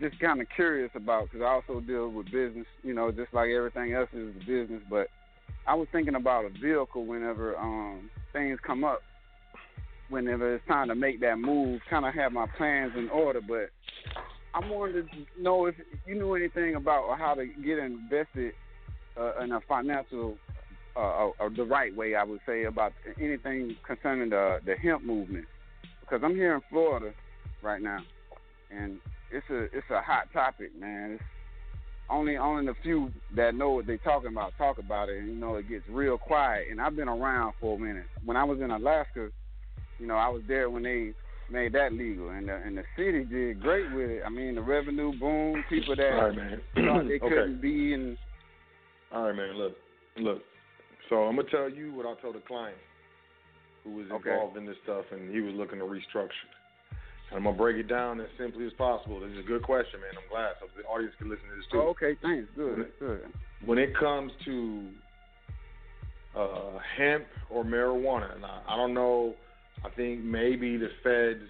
just 0.00 0.18
kind 0.20 0.40
of 0.40 0.46
curious 0.54 0.90
about 0.94 1.24
because 1.24 1.42
I 1.42 1.50
also 1.50 1.80
deal 1.80 2.08
with 2.08 2.26
business. 2.26 2.66
You 2.82 2.94
know, 2.94 3.10
just 3.10 3.32
like 3.32 3.50
everything 3.50 3.92
else 3.92 4.08
is 4.12 4.34
business, 4.46 4.82
but 4.88 5.08
I 5.66 5.74
was 5.74 5.88
thinking 5.92 6.14
about 6.14 6.44
a 6.44 6.50
vehicle 6.50 7.06
whenever 7.06 7.56
um 7.56 8.10
things 8.32 8.58
come 8.66 8.84
up. 8.84 9.00
Whenever 10.08 10.56
it's 10.56 10.66
time 10.66 10.88
to 10.88 10.94
make 10.94 11.20
that 11.20 11.38
move, 11.38 11.80
kind 11.88 12.04
of 12.04 12.12
have 12.14 12.32
my 12.32 12.46
plans 12.58 12.92
in 12.96 13.08
order. 13.08 13.40
But 13.40 13.70
I 14.54 14.68
wanted 14.68 15.08
to 15.10 15.42
know 15.42 15.66
if 15.66 15.74
you 16.06 16.14
knew 16.14 16.34
anything 16.34 16.74
about 16.74 17.18
how 17.18 17.34
to 17.34 17.46
get 17.46 17.78
invested 17.78 18.52
uh, 19.18 19.42
in 19.42 19.52
a 19.52 19.60
financial, 19.62 20.36
uh, 20.96 21.30
or 21.38 21.50
the 21.56 21.64
right 21.64 21.94
way, 21.94 22.14
I 22.14 22.24
would 22.24 22.40
say, 22.46 22.64
about 22.64 22.92
anything 23.18 23.76
concerning 23.86 24.30
the 24.30 24.58
the 24.66 24.74
hemp 24.74 25.04
movement. 25.04 25.46
Because 26.00 26.20
I'm 26.22 26.34
here 26.34 26.54
in 26.54 26.60
Florida 26.68 27.12
right 27.62 27.80
now, 27.80 28.00
and 28.70 28.98
it's 29.32 29.48
a 29.50 29.62
it's 29.76 29.90
a 29.90 30.00
hot 30.00 30.32
topic, 30.32 30.70
man. 30.78 31.12
It's 31.12 31.22
only 32.10 32.36
only 32.36 32.66
the 32.66 32.74
few 32.82 33.10
that 33.34 33.54
know 33.54 33.70
what 33.70 33.86
they're 33.86 33.98
talking 33.98 34.30
about 34.30 34.52
talk 34.58 34.78
about 34.78 35.08
it, 35.08 35.18
and 35.18 35.28
you 35.28 35.34
know 35.34 35.56
it 35.56 35.68
gets 35.68 35.84
real 35.88 36.18
quiet. 36.18 36.66
And 36.70 36.80
I've 36.80 36.96
been 36.96 37.08
around 37.08 37.54
for 37.60 37.76
a 37.76 37.80
minute. 37.80 38.06
When 38.24 38.36
I 38.36 38.44
was 38.44 38.60
in 38.60 38.70
Alaska, 38.70 39.28
you 39.98 40.06
know, 40.06 40.16
I 40.16 40.28
was 40.28 40.42
there 40.46 40.68
when 40.68 40.82
they 40.82 41.12
made 41.50 41.72
that 41.74 41.92
legal, 41.92 42.30
and 42.30 42.48
the 42.48 42.54
and 42.54 42.76
the 42.76 42.82
city 42.96 43.24
did 43.24 43.60
great 43.60 43.90
with 43.94 44.10
it. 44.10 44.22
I 44.26 44.30
mean, 44.30 44.54
the 44.54 44.62
revenue 44.62 45.12
boom, 45.18 45.64
people 45.68 45.96
that 45.96 46.12
All 46.12 46.24
right, 46.24 46.36
man. 46.36 46.60
thought 46.74 47.08
they 47.08 47.18
Okay. 47.22 47.34
couldn't 47.34 47.62
be, 47.62 47.94
and 47.94 48.16
All 49.12 49.24
right, 49.24 49.36
man. 49.36 49.56
Look, 49.56 49.76
look. 50.18 50.38
So 51.08 51.24
I'm 51.24 51.36
gonna 51.36 51.48
tell 51.50 51.68
you 51.70 51.92
what 51.94 52.06
I 52.06 52.20
told 52.20 52.36
a 52.36 52.40
client 52.40 52.78
who 53.84 53.92
was 53.92 54.06
Okay. 54.12 54.30
involved 54.30 54.56
in 54.56 54.66
this 54.66 54.76
stuff, 54.84 55.04
and 55.12 55.32
he 55.34 55.40
was 55.40 55.54
looking 55.54 55.78
to 55.78 55.84
restructure. 55.84 56.30
And 57.32 57.38
I'm 57.38 57.44
gonna 57.44 57.56
break 57.56 57.78
it 57.78 57.88
down 57.88 58.20
as 58.20 58.26
simply 58.38 58.66
as 58.66 58.72
possible. 58.74 59.20
This 59.20 59.30
is 59.30 59.38
a 59.38 59.48
good 59.48 59.62
question, 59.62 60.00
man. 60.00 60.10
I'm 60.22 60.28
glad 60.30 60.52
so 60.60 60.66
the 60.76 60.86
audience 60.86 61.14
can 61.18 61.30
listen 61.30 61.48
to 61.48 61.56
this 61.56 61.64
too. 61.72 61.80
oh, 61.80 61.88
okay, 61.88 62.14
thanks, 62.20 62.46
good, 62.54 62.88
good. 63.00 63.22
When 63.64 63.78
it 63.78 63.96
comes 63.96 64.32
to 64.44 64.88
uh, 66.36 66.78
hemp 66.98 67.24
or 67.48 67.64
marijuana, 67.64 68.34
and 68.36 68.44
I, 68.44 68.60
I 68.68 68.76
don't 68.76 68.92
know. 68.92 69.34
I 69.82 69.88
think 69.90 70.22
maybe 70.22 70.76
the 70.76 70.90
feds 71.02 71.48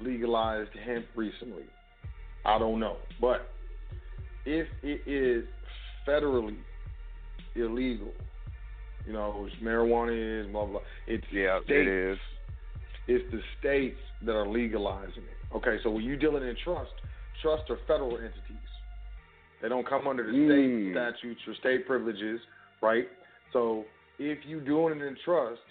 legalized 0.00 0.70
hemp 0.84 1.06
recently. 1.14 1.64
I 2.44 2.58
don't 2.58 2.80
know, 2.80 2.96
but 3.20 3.50
if 4.44 4.66
it 4.82 5.02
is 5.06 5.44
federally 6.08 6.56
illegal, 7.54 8.12
you 9.06 9.12
know, 9.12 9.30
which 9.44 9.52
marijuana 9.62 10.40
is, 10.40 10.50
blah 10.50 10.64
blah. 10.64 10.72
blah 10.72 10.80
it's 11.06 11.24
Yeah, 11.30 11.60
states, 11.60 11.70
it 11.70 11.88
is. 11.88 12.18
It's 13.06 13.30
the 13.30 13.40
states 13.60 13.98
that 14.22 14.32
are 14.32 14.46
legalizing 14.46 15.24
it. 15.24 15.56
Okay, 15.56 15.78
so 15.82 15.90
when 15.90 16.04
you're 16.04 16.16
dealing 16.16 16.42
in 16.46 16.56
trust, 16.62 16.92
trusts 17.42 17.70
are 17.70 17.78
federal 17.86 18.16
entities. 18.16 18.68
They 19.62 19.68
don't 19.68 19.86
come 19.86 20.06
under 20.06 20.24
the 20.24 20.32
Mm. 20.32 20.46
state 20.46 20.92
statutes 20.92 21.46
or 21.46 21.54
state 21.54 21.86
privileges, 21.86 22.40
right? 22.80 23.08
So 23.52 23.86
if 24.18 24.44
you 24.46 24.60
doing 24.60 25.00
it 25.00 25.04
in 25.04 25.16
trust, 25.16 25.62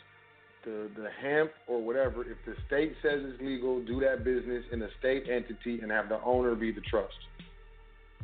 the 0.64 0.90
the 0.96 1.10
hemp 1.22 1.52
or 1.68 1.82
whatever, 1.82 2.24
if 2.30 2.44
the 2.46 2.56
state 2.68 2.96
says 3.02 3.22
it's 3.24 3.42
legal, 3.42 3.82
do 3.82 4.00
that 4.02 4.24
business 4.24 4.66
in 4.72 4.82
a 4.82 4.90
state 5.00 5.30
entity 5.30 5.80
and 5.82 5.92
have 5.92 6.10
the 6.10 6.22
owner 6.24 6.54
be 6.56 6.72
the 6.72 6.82
trust, 6.82 7.18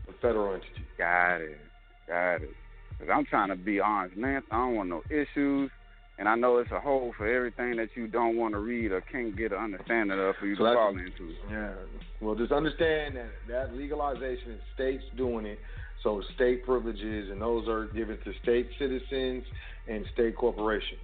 the 0.06 0.14
federal 0.22 0.54
entity. 0.54 0.86
Got 0.98 1.38
it. 1.42 1.60
Got 2.08 2.42
it. 2.42 2.56
Cause 3.00 3.10
I'm 3.12 3.26
trying 3.26 3.50
to 3.50 3.56
be 3.56 3.80
honest, 3.80 4.16
man. 4.16 4.42
I 4.52 4.58
don't 4.58 4.76
want 4.76 4.90
no 4.90 5.04
issues, 5.10 5.72
and 6.18 6.30
I 6.30 6.36
know 6.36 6.58
it's 6.58 6.72
a 6.72 6.80
hole 6.80 7.14
for 7.18 7.28
everything 7.28 7.76
that 7.78 7.90
you 7.96 8.08
don't 8.08 8.38
want 8.38 8.54
to 8.54 8.60
read 8.60 8.92
or 8.92 9.02
can't 9.02 9.36
get 9.36 9.52
an 9.52 9.58
understanding 9.58 10.18
of 10.20 10.36
for 10.40 10.48
you 10.48 10.56
So 10.56 10.64
to 10.64 10.74
fall 10.74 10.90
into. 10.90 11.34
Yeah. 11.52 11.74
Well, 12.22 12.36
just 12.36 12.52
understand 12.52 13.18
that 13.18 13.32
that 13.50 13.74
legalization 13.74 14.54
is 14.54 14.62
states 14.74 15.04
doing 15.18 15.46
it. 15.46 15.60
So 16.04 16.22
state 16.36 16.66
privileges, 16.66 17.32
and 17.32 17.42
those 17.42 17.68
are 17.68 17.88
given 17.88 18.18
to 18.24 18.32
state 18.44 18.70
citizens 18.78 19.44
and 19.88 20.06
state 20.14 20.38
corporations, 20.38 21.02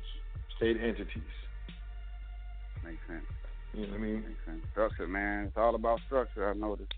state 0.58 0.78
entities. 0.78 1.24
Makes 2.86 3.02
sense. 3.08 3.26
You 3.74 3.88
know 3.88 3.94
what 3.94 3.98
I 3.98 4.00
mean? 4.00 4.16
Makes 4.16 4.46
sense. 4.46 4.62
Structure, 4.72 5.08
man. 5.08 5.46
It's 5.46 5.58
all 5.58 5.76
about 5.76 6.00
structure. 6.06 6.50
I 6.50 6.54
noticed. 6.54 6.94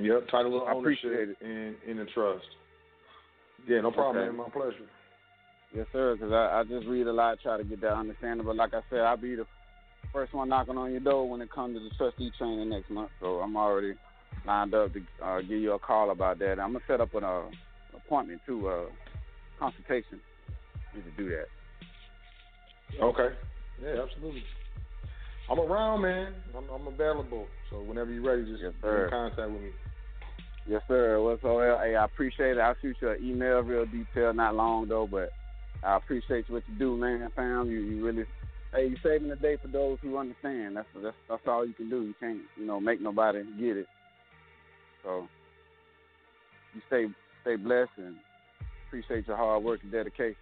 Yep. 0.00 0.28
Title 0.30 0.62
of 0.62 0.68
I 0.68 0.78
appreciate 0.78 1.12
ownership 1.12 1.36
in 1.40 1.76
in 1.86 1.96
the 1.98 2.06
trust. 2.06 2.44
Yeah, 3.68 3.80
no 3.80 3.92
problem, 3.92 4.16
Okay. 4.16 4.26
man. 4.26 4.36
My 4.36 4.48
pleasure. 4.50 4.88
Yes, 5.74 5.86
sir. 5.92 6.14
Because 6.14 6.32
I, 6.32 6.60
I 6.60 6.64
just 6.64 6.86
read 6.86 7.06
a 7.06 7.12
lot, 7.12 7.38
try 7.42 7.56
to 7.56 7.64
get 7.64 7.80
that 7.80 7.94
understanding. 7.94 8.46
But 8.46 8.56
like 8.56 8.74
I 8.74 8.80
said, 8.88 9.00
I'll 9.00 9.16
be 9.16 9.34
the 9.34 9.46
first 10.12 10.32
one 10.32 10.48
knocking 10.48 10.78
on 10.78 10.92
your 10.92 11.00
door 11.00 11.28
when 11.28 11.42
it 11.42 11.50
comes 11.50 11.76
to 11.76 11.82
the 11.82 11.90
trustee 11.96 12.32
training 12.38 12.68
next 12.68 12.90
month. 12.90 13.10
So 13.20 13.40
I'm 13.40 13.56
already 13.56 13.94
lined 14.46 14.74
up 14.74 14.92
to 14.92 15.02
uh, 15.24 15.40
give 15.40 15.58
you 15.58 15.72
a 15.72 15.78
call 15.78 16.10
about 16.10 16.38
that. 16.38 16.60
I'm 16.60 16.72
gonna 16.72 16.80
set 16.86 17.00
up 17.00 17.14
an 17.14 17.24
uh, 17.24 17.42
appointment 17.94 18.40
too, 18.46 18.68
uh, 18.68 18.84
consultation. 19.58 20.20
To 20.94 21.10
do 21.16 21.28
that. 21.30 23.02
Okay. 23.02 23.34
Yeah, 23.82 24.02
absolutely. 24.02 24.44
I'm 25.50 25.58
around, 25.58 26.02
man. 26.02 26.34
I'm, 26.56 26.68
I'm 26.70 26.86
available. 26.86 27.48
So 27.68 27.82
whenever 27.82 28.12
you're 28.12 28.22
ready, 28.22 28.44
just 28.44 28.62
get 28.62 28.74
sir. 28.80 29.04
in 29.06 29.10
contact 29.10 29.50
with 29.50 29.62
me. 29.62 29.70
Yes, 30.68 30.82
sir. 30.86 31.20
What's 31.20 31.42
all? 31.42 31.58
Hey, 31.60 31.96
I 31.96 32.04
appreciate 32.04 32.56
it. 32.56 32.60
I'll 32.60 32.76
shoot 32.80 32.96
you 33.02 33.10
an 33.10 33.18
email, 33.20 33.60
real 33.60 33.86
detailed, 33.86 34.36
not 34.36 34.54
long 34.54 34.86
though, 34.86 35.08
but 35.10 35.32
I 35.84 35.96
appreciate 35.96 36.48
what 36.48 36.62
you 36.66 36.78
do, 36.78 36.96
man. 36.96 37.30
Fam, 37.36 37.68
you 37.68 37.80
you 37.80 38.04
really, 38.04 38.24
hey, 38.72 38.88
you're 38.88 38.98
saving 39.02 39.28
the 39.28 39.36
day 39.36 39.56
for 39.60 39.68
those 39.68 39.98
who 40.02 40.16
understand. 40.16 40.76
That's 40.76 40.88
that's 41.02 41.16
that's 41.28 41.42
all 41.46 41.66
you 41.66 41.74
can 41.74 41.90
do. 41.90 42.02
You 42.02 42.14
can't, 42.18 42.40
you 42.58 42.66
know, 42.66 42.80
make 42.80 43.00
nobody 43.00 43.42
get 43.58 43.76
it. 43.76 43.86
So 45.02 45.28
you 46.74 46.80
stay 46.86 47.06
stay 47.42 47.56
blessed 47.56 47.90
and 47.98 48.16
appreciate 48.88 49.26
your 49.26 49.36
hard 49.36 49.62
work 49.62 49.80
and 49.82 49.92
dedication. 49.92 50.36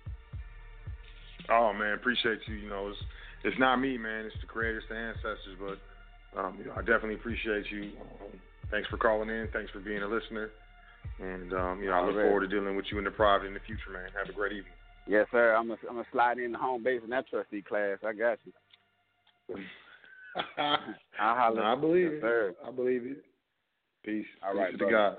Oh 1.51 1.73
man, 1.73 1.95
appreciate 1.95 2.39
you. 2.47 2.55
You 2.55 2.69
know, 2.69 2.89
it's 2.89 2.99
it's 3.45 3.59
not 3.59 3.77
me, 3.77 3.99
man. 3.99 4.27
It's 4.27 4.37
the 4.41 4.47
creators, 4.47 4.85
the 4.89 4.97
ancestors. 4.97 5.59
But 5.59 6.41
um, 6.41 6.57
you 6.59 6.67
know, 6.67 6.73
I 6.73 6.81
definitely 6.81 7.15
appreciate 7.15 7.65
you. 7.71 7.91
Um, 8.01 8.39
thanks 8.71 8.89
for 8.89 8.97
calling 8.97 9.29
in. 9.29 9.49
Thanks 9.53 9.73
for 9.73 9.81
being 9.81 10.03
a 10.03 10.09
listener. 10.09 10.51
And 11.19 11.53
um, 11.53 11.81
you 11.83 11.89
know, 11.89 11.95
I 11.95 12.07
look 12.07 12.15
forward 12.15 12.41
to 12.41 12.49
dealing 12.49 12.77
with 12.77 12.87
you 12.93 12.99
in 12.99 13.05
the 13.05 13.11
private 13.11 13.47
in 13.47 13.55
the 13.55 13.61
future, 13.67 13.91
man. 13.93 14.09
Have 14.17 14.29
a 14.29 14.33
great 14.33 14.53
evening. 14.53 14.73
Yes, 15.07 15.27
sir. 15.31 15.55
I'm 15.55 15.69
gonna 15.69 15.81
I'm 15.89 15.97
gonna 15.97 16.07
slide 16.13 16.39
in 16.39 16.53
the 16.53 16.59
home 16.59 16.83
base 16.83 17.01
in 17.03 17.11
that 17.11 17.29
trustee 17.29 17.63
class. 17.63 17.99
I 18.07 18.13
got 18.13 18.39
you. 18.45 18.53
I'll 20.59 21.37
holler. 21.37 21.63
I 21.63 21.75
believe 21.75 22.05
Yes, 22.05 22.13
it. 22.15 22.21
sir. 22.21 22.55
I 22.67 22.71
believe 22.71 23.05
it. 23.05 23.25
Peace. 24.05 24.27
All 24.45 24.53
Peace 24.53 24.61
right, 24.61 24.71
to 24.73 24.77
the 24.79 24.91
guys. 24.91 25.17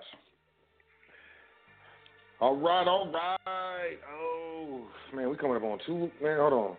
All 2.40 2.56
right, 2.56 2.88
all 2.88 3.12
right. 3.12 3.98
Oh 4.12 4.82
man, 5.14 5.30
we 5.30 5.38
coming 5.38 5.58
up 5.58 5.64
on 5.64 5.80
two. 5.86 6.12
Man, 6.22 6.40
hold 6.40 6.54
on. 6.54 6.78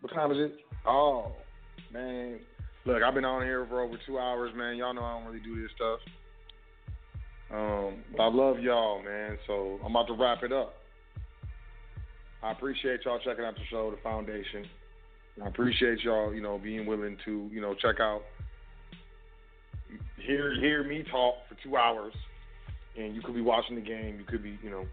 What 0.00 0.12
time 0.12 0.32
is 0.32 0.38
it? 0.38 0.54
Oh 0.86 1.32
man, 1.92 2.40
look, 2.84 3.02
I've 3.02 3.14
been 3.14 3.24
on 3.24 3.42
here 3.42 3.66
for 3.68 3.82
over 3.82 3.96
two 4.06 4.18
hours, 4.18 4.52
man. 4.56 4.76
Y'all 4.76 4.94
know 4.94 5.04
I 5.04 5.18
don't 5.18 5.26
really 5.26 5.44
do 5.44 5.60
this 5.62 5.70
stuff. 5.76 6.00
Um, 7.52 8.04
but 8.16 8.22
I 8.22 8.28
love 8.28 8.60
y'all, 8.60 9.02
man. 9.02 9.36
So 9.46 9.80
I'm 9.84 9.90
about 9.90 10.06
to 10.08 10.14
wrap 10.14 10.42
it 10.42 10.52
up. 10.52 10.74
I 12.42 12.52
appreciate 12.52 13.00
y'all 13.04 13.18
checking 13.22 13.44
out 13.44 13.54
the 13.54 13.64
show, 13.70 13.90
the 13.90 13.98
foundation. 14.02 14.64
I 15.42 15.48
appreciate 15.48 16.02
y'all, 16.02 16.34
you 16.34 16.40
know, 16.40 16.58
being 16.58 16.86
willing 16.86 17.16
to, 17.24 17.48
you 17.52 17.60
know, 17.60 17.74
check 17.74 18.00
out, 18.00 18.22
hear 20.16 20.54
hear 20.54 20.84
me 20.84 21.04
talk 21.10 21.34
for 21.48 21.56
two 21.62 21.76
hours, 21.76 22.14
and 22.96 23.14
you 23.14 23.22
could 23.22 23.34
be 23.34 23.40
watching 23.40 23.76
the 23.76 23.82
game, 23.82 24.18
you 24.18 24.24
could 24.24 24.42
be, 24.42 24.58
you 24.62 24.70
know, 24.70 24.84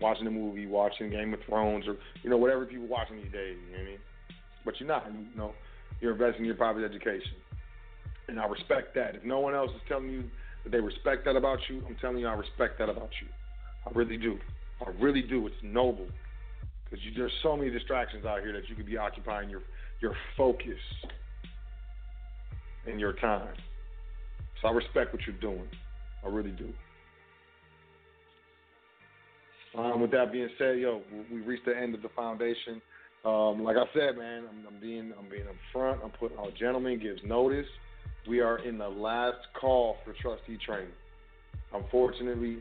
watching 0.00 0.24
the 0.24 0.30
movie, 0.30 0.66
watching 0.66 1.10
Game 1.10 1.32
of 1.32 1.40
Thrones, 1.46 1.86
or 1.86 1.96
you 2.22 2.30
know, 2.30 2.36
whatever 2.36 2.66
people 2.66 2.86
watching 2.86 3.16
these 3.16 3.32
days. 3.32 3.56
You 3.66 3.72
know 3.72 3.78
what 3.78 3.86
I 3.86 3.90
mean? 3.90 3.98
But 4.64 4.80
you're 4.80 4.88
not. 4.88 5.06
You 5.06 5.36
know, 5.36 5.52
you're 6.00 6.12
investing 6.12 6.40
in 6.40 6.46
your 6.46 6.56
private 6.56 6.84
education, 6.84 7.34
and 8.28 8.38
I 8.38 8.46
respect 8.46 8.94
that. 8.96 9.14
If 9.16 9.24
no 9.24 9.40
one 9.40 9.54
else 9.54 9.70
is 9.70 9.80
telling 9.88 10.10
you 10.10 10.24
that 10.64 10.70
they 10.70 10.80
respect 10.80 11.24
that 11.24 11.36
about 11.36 11.58
you, 11.68 11.82
I'm 11.86 11.96
telling 12.00 12.18
you 12.18 12.26
I 12.26 12.34
respect 12.34 12.78
that 12.78 12.88
about 12.88 13.10
you. 13.22 13.28
I 13.86 13.96
really 13.96 14.16
do. 14.16 14.38
I 14.84 14.90
really 15.00 15.22
do. 15.22 15.46
It's 15.46 15.56
noble 15.62 16.06
because 16.88 17.04
there's 17.16 17.32
so 17.42 17.56
many 17.56 17.70
distractions 17.70 18.24
out 18.24 18.40
here 18.40 18.52
that 18.52 18.68
you 18.68 18.74
could 18.74 18.86
be 18.86 18.96
occupying 18.96 19.50
your 19.50 19.62
your 20.00 20.14
focus 20.36 20.78
and 22.86 23.00
your 23.00 23.14
time. 23.14 23.54
So 24.62 24.68
I 24.68 24.72
respect 24.72 25.12
what 25.12 25.22
you're 25.26 25.36
doing. 25.36 25.68
I 26.24 26.28
really 26.28 26.50
do. 26.50 26.72
Um, 29.76 30.00
with 30.00 30.10
that 30.12 30.32
being 30.32 30.48
said, 30.58 30.78
yo, 30.78 31.02
we 31.30 31.40
reached 31.40 31.66
the 31.66 31.76
end 31.76 31.94
of 31.94 32.02
the 32.02 32.08
foundation. 32.10 32.80
Um, 33.24 33.62
like 33.62 33.76
I 33.76 33.84
said, 33.92 34.16
man, 34.16 34.44
I'm, 34.48 34.74
I'm 34.74 34.80
being 34.80 35.12
I'm 35.18 35.28
being 35.28 35.44
upfront. 35.44 35.98
I'm 36.04 36.10
putting 36.10 36.38
our 36.38 36.50
gentleman 36.58 36.98
gives 36.98 37.20
notice. 37.24 37.66
We 38.28 38.40
are 38.40 38.58
in 38.66 38.78
the 38.78 38.88
last 38.88 39.38
call 39.60 39.96
for 40.04 40.14
trustee 40.22 40.58
training. 40.64 40.92
Unfortunately, 41.72 42.58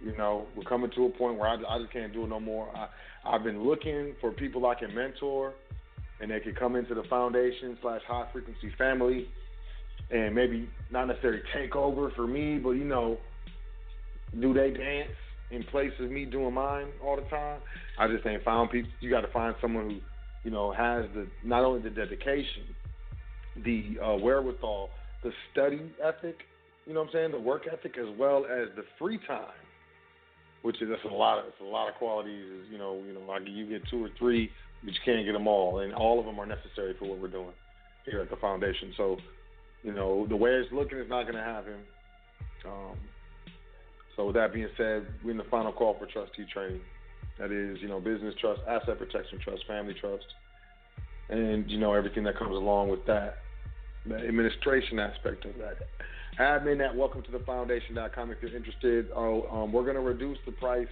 you 0.00 0.16
know, 0.16 0.46
we're 0.54 0.64
coming 0.64 0.90
to 0.94 1.06
a 1.06 1.10
point 1.10 1.38
where 1.38 1.48
I, 1.48 1.54
I 1.54 1.78
just 1.78 1.92
can't 1.92 2.12
do 2.12 2.24
it 2.24 2.28
no 2.28 2.40
more. 2.40 2.68
I, 2.76 2.88
I've 3.24 3.42
been 3.42 3.64
looking 3.64 4.14
for 4.20 4.30
people 4.30 4.66
I 4.66 4.74
can 4.74 4.94
mentor, 4.94 5.54
and 6.20 6.30
they 6.30 6.40
could 6.40 6.58
come 6.58 6.76
into 6.76 6.94
the 6.94 7.04
foundation 7.04 7.78
slash 7.82 8.00
high 8.06 8.26
frequency 8.32 8.72
family, 8.76 9.28
and 10.10 10.34
maybe 10.34 10.68
not 10.90 11.06
necessarily 11.06 11.42
take 11.54 11.74
over 11.74 12.10
for 12.14 12.26
me, 12.26 12.58
but 12.58 12.72
you 12.72 12.84
know, 12.84 13.18
do 14.40 14.52
they 14.52 14.70
dance 14.70 15.10
in 15.50 15.62
place 15.64 15.92
of 16.00 16.10
me 16.10 16.24
doing 16.24 16.54
mine 16.54 16.88
all 17.04 17.16
the 17.16 17.22
time? 17.22 17.60
I 17.98 18.06
just 18.08 18.26
ain't 18.26 18.44
found 18.44 18.70
people. 18.70 18.90
You 19.00 19.10
got 19.10 19.22
to 19.22 19.32
find 19.32 19.54
someone 19.60 19.90
who, 19.90 20.00
you 20.44 20.50
know, 20.50 20.72
has 20.72 21.04
the 21.14 21.26
not 21.42 21.64
only 21.64 21.80
the 21.80 21.90
dedication, 21.90 22.64
the 23.64 23.96
uh, 24.04 24.16
wherewithal, 24.16 24.90
the 25.22 25.30
study 25.52 25.80
ethic. 26.04 26.36
You 26.86 26.94
know 26.94 27.00
what 27.00 27.08
I'm 27.08 27.12
saying? 27.14 27.30
The 27.32 27.40
work 27.40 27.62
ethic 27.72 27.96
as 27.98 28.06
well 28.16 28.44
as 28.44 28.68
the 28.76 28.84
free 28.98 29.18
time 29.26 29.65
which 30.66 30.82
is 30.82 30.88
that's 30.90 31.04
a 31.04 31.14
lot 31.14 31.38
of 31.38 31.44
it's 31.46 31.60
a 31.60 31.64
lot 31.64 31.88
of 31.88 31.94
qualities. 31.94 32.66
You 32.68 32.76
know 32.76 33.00
you 33.06 33.14
know 33.14 33.20
like 33.20 33.42
you 33.46 33.66
get 33.66 33.88
two 33.88 34.04
or 34.04 34.10
three, 34.18 34.50
but 34.82 34.92
you 34.92 35.00
can't 35.04 35.24
get 35.24 35.32
them 35.32 35.46
all, 35.46 35.78
and 35.78 35.94
all 35.94 36.18
of 36.18 36.26
them 36.26 36.40
are 36.40 36.46
necessary 36.46 36.94
for 36.98 37.08
what 37.08 37.20
we're 37.20 37.28
doing 37.28 37.54
here 38.04 38.20
at 38.20 38.30
the 38.30 38.36
foundation. 38.36 38.92
So 38.96 39.16
you 39.84 39.92
know 39.92 40.26
the 40.28 40.34
way 40.34 40.50
it's 40.50 40.72
looking 40.72 40.98
is 40.98 41.08
not 41.08 41.22
going 41.22 41.36
to 41.36 41.42
happen. 41.42 41.76
Um, 42.64 42.96
so 44.16 44.26
with 44.26 44.34
that 44.34 44.52
being 44.52 44.68
said, 44.76 45.06
we're 45.24 45.30
in 45.30 45.36
the 45.36 45.44
final 45.44 45.72
call 45.72 45.96
for 46.00 46.06
trustee 46.06 46.46
training. 46.52 46.80
That 47.38 47.52
is, 47.52 47.78
you 47.80 47.86
know, 47.86 48.00
business 48.00 48.34
trust, 48.40 48.60
asset 48.66 48.98
protection 48.98 49.38
trust, 49.38 49.62
family 49.68 49.94
trust, 49.94 50.24
and 51.28 51.70
you 51.70 51.78
know 51.78 51.92
everything 51.92 52.24
that 52.24 52.36
comes 52.36 52.56
along 52.56 52.88
with 52.88 53.06
that, 53.06 53.36
the 54.04 54.16
administration 54.16 54.98
aspect 54.98 55.44
of 55.44 55.52
that 55.58 55.76
admin 56.40 56.86
at 56.86 56.94
welcome 56.94 57.22
to 57.22 57.30
the 57.30 57.38
foundation.com 57.40 58.30
if 58.30 58.38
you're 58.42 58.54
interested. 58.54 59.06
Oh, 59.14 59.46
um, 59.50 59.72
we're 59.72 59.84
going 59.84 59.96
to 59.96 60.00
reduce 60.00 60.38
the 60.46 60.52
price 60.52 60.86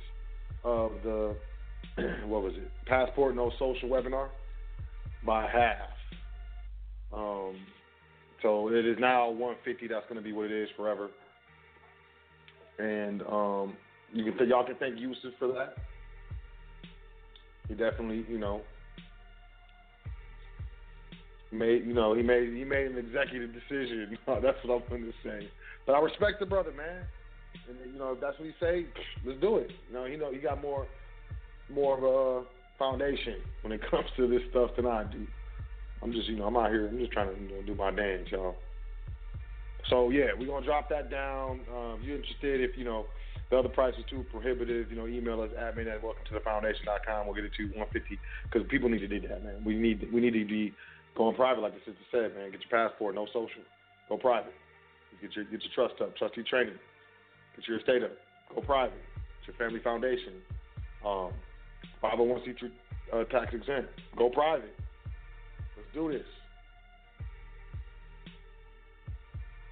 of 0.65 0.93
the, 1.03 1.37
what 2.27 2.43
was 2.43 2.55
it, 2.57 2.71
Passport 2.87 3.37
No 3.37 3.51
Social 3.59 3.89
webinar 3.89 4.29
by 5.27 5.43
half. 5.43 5.89
Um, 7.13 7.57
so 8.43 8.69
it 8.69 8.87
is 8.87 8.97
now 8.99 9.31
150 9.31 9.89
That's 9.89 10.05
going 10.09 10.17
to 10.17 10.23
be 10.23 10.33
what 10.33 10.47
it 10.47 10.53
is 10.53 10.69
forever. 10.77 11.09
And 12.79 13.23
um, 13.23 13.77
you 14.13 14.33
can 14.33 14.49
y'all 14.49 14.67
can 14.67 14.75
thank 14.77 14.99
Yusuf 14.99 15.33
for 15.39 15.49
that. 15.49 15.77
He 17.69 17.75
definitely, 17.75 18.25
you 18.29 18.39
know, 18.39 18.61
made 21.55 21.87
you 21.87 21.95
know 21.95 22.15
he 22.15 22.23
made 22.23 22.53
he 22.53 22.65
made 22.65 22.87
an 22.87 22.99
executive 22.99 23.51
decision. 23.53 24.19
that's 24.27 24.59
what 24.65 24.83
I'm 24.83 24.89
going 24.89 25.05
to 25.05 25.13
say. 25.23 25.49
But 25.87 25.95
I 25.95 26.01
respect 26.01 26.41
the 26.41 26.47
brother, 26.47 26.73
man. 26.73 27.05
And 27.69 27.93
you 27.93 27.99
know 27.99 28.13
if 28.13 28.21
that's 28.21 28.39
what 28.39 28.47
he 28.47 28.55
say, 28.61 28.87
let's 29.27 29.41
do 29.41 29.57
it. 29.57 29.71
You 29.89 29.95
know 29.95 30.05
he 30.05 30.17
know 30.17 30.33
he 30.33 30.39
got 30.39 30.61
more 30.61 30.87
more 31.73 31.97
of 31.97 32.05
a 32.05 32.47
foundation 32.79 33.37
when 33.63 33.73
it 33.73 33.81
comes 33.91 34.07
to 34.17 34.29
this 34.29 34.43
stuff 34.51 34.71
than 34.77 34.87
I 34.87 35.05
do. 35.05 35.27
I'm 36.03 36.13
just 36.13 36.29
you 36.29 36.37
know 36.37 36.47
I'm 36.47 36.57
out 36.57 36.71
here. 36.71 36.89
I'm 36.89 36.99
just 36.99 37.13
trying 37.13 37.35
to 37.35 37.41
you 37.41 37.49
know, 37.49 37.63
do 37.67 37.75
my 37.75 37.91
dance, 37.91 38.29
y'all. 38.31 38.57
So 39.91 40.11
yeah, 40.11 40.29
we're 40.39 40.49
gonna 40.49 40.65
drop 40.65 40.89
that 40.91 41.11
down. 41.11 41.61
Um, 41.75 41.99
if 42.01 42.07
you're 42.07 42.17
interested, 42.17 42.61
if 42.61 42.77
you 42.77 42.85
know 42.85 43.07
the 43.51 43.59
other 43.59 43.69
price 43.69 43.95
is 43.99 44.05
too 44.09 44.25
prohibitive, 44.31 44.91
you 44.91 44.97
know, 44.97 45.07
email 45.07 45.41
us 45.43 45.51
admin 45.59 45.93
at 45.93 46.03
welcome 46.03 46.23
to 46.29 46.35
the 46.35 46.41
foundation.com. 46.41 47.27
We'll 47.27 47.35
get 47.35 47.45
it 47.45 47.53
to 47.57 47.65
150 47.65 48.19
because 48.51 48.67
people 48.69 48.89
need 48.89 49.01
to 49.01 49.09
do 49.09 49.21
that, 49.29 49.45
man. 49.45 49.63
We 49.65 49.75
need 49.75 50.09
we 50.13 50.21
need 50.21 50.33
to 50.33 50.45
be 50.45 50.73
Going 51.17 51.37
private, 51.37 51.61
like 51.61 51.75
the 51.75 51.81
sister 51.81 52.05
said, 52.11 52.35
man. 52.35 52.51
Get 52.51 52.61
your 52.69 52.89
passport, 52.89 53.15
no 53.15 53.27
social. 53.27 53.63
Go 54.09 54.17
private. 54.17 54.53
Get 55.21 55.35
your 55.37 55.45
get 55.45 55.63
your 55.63 55.73
trust 55.75 56.01
up, 56.03 56.17
trustee 56.17 56.43
training. 56.43 56.75
Get 57.57 57.69
your 57.69 57.79
estate 57.79 58.03
up. 58.03 58.13
Go 58.55 58.61
private. 58.63 58.99
Get 59.47 59.55
your 59.55 59.57
family 59.57 59.81
foundation. 59.81 60.35
Um, 61.07 61.31
501c3 62.03 62.71
uh, 63.13 63.25
tax 63.25 63.55
exempt. 63.55 63.91
Go 64.17 64.29
private. 64.29 64.75
Let's 65.77 65.89
do 65.95 66.11
this. 66.13 66.27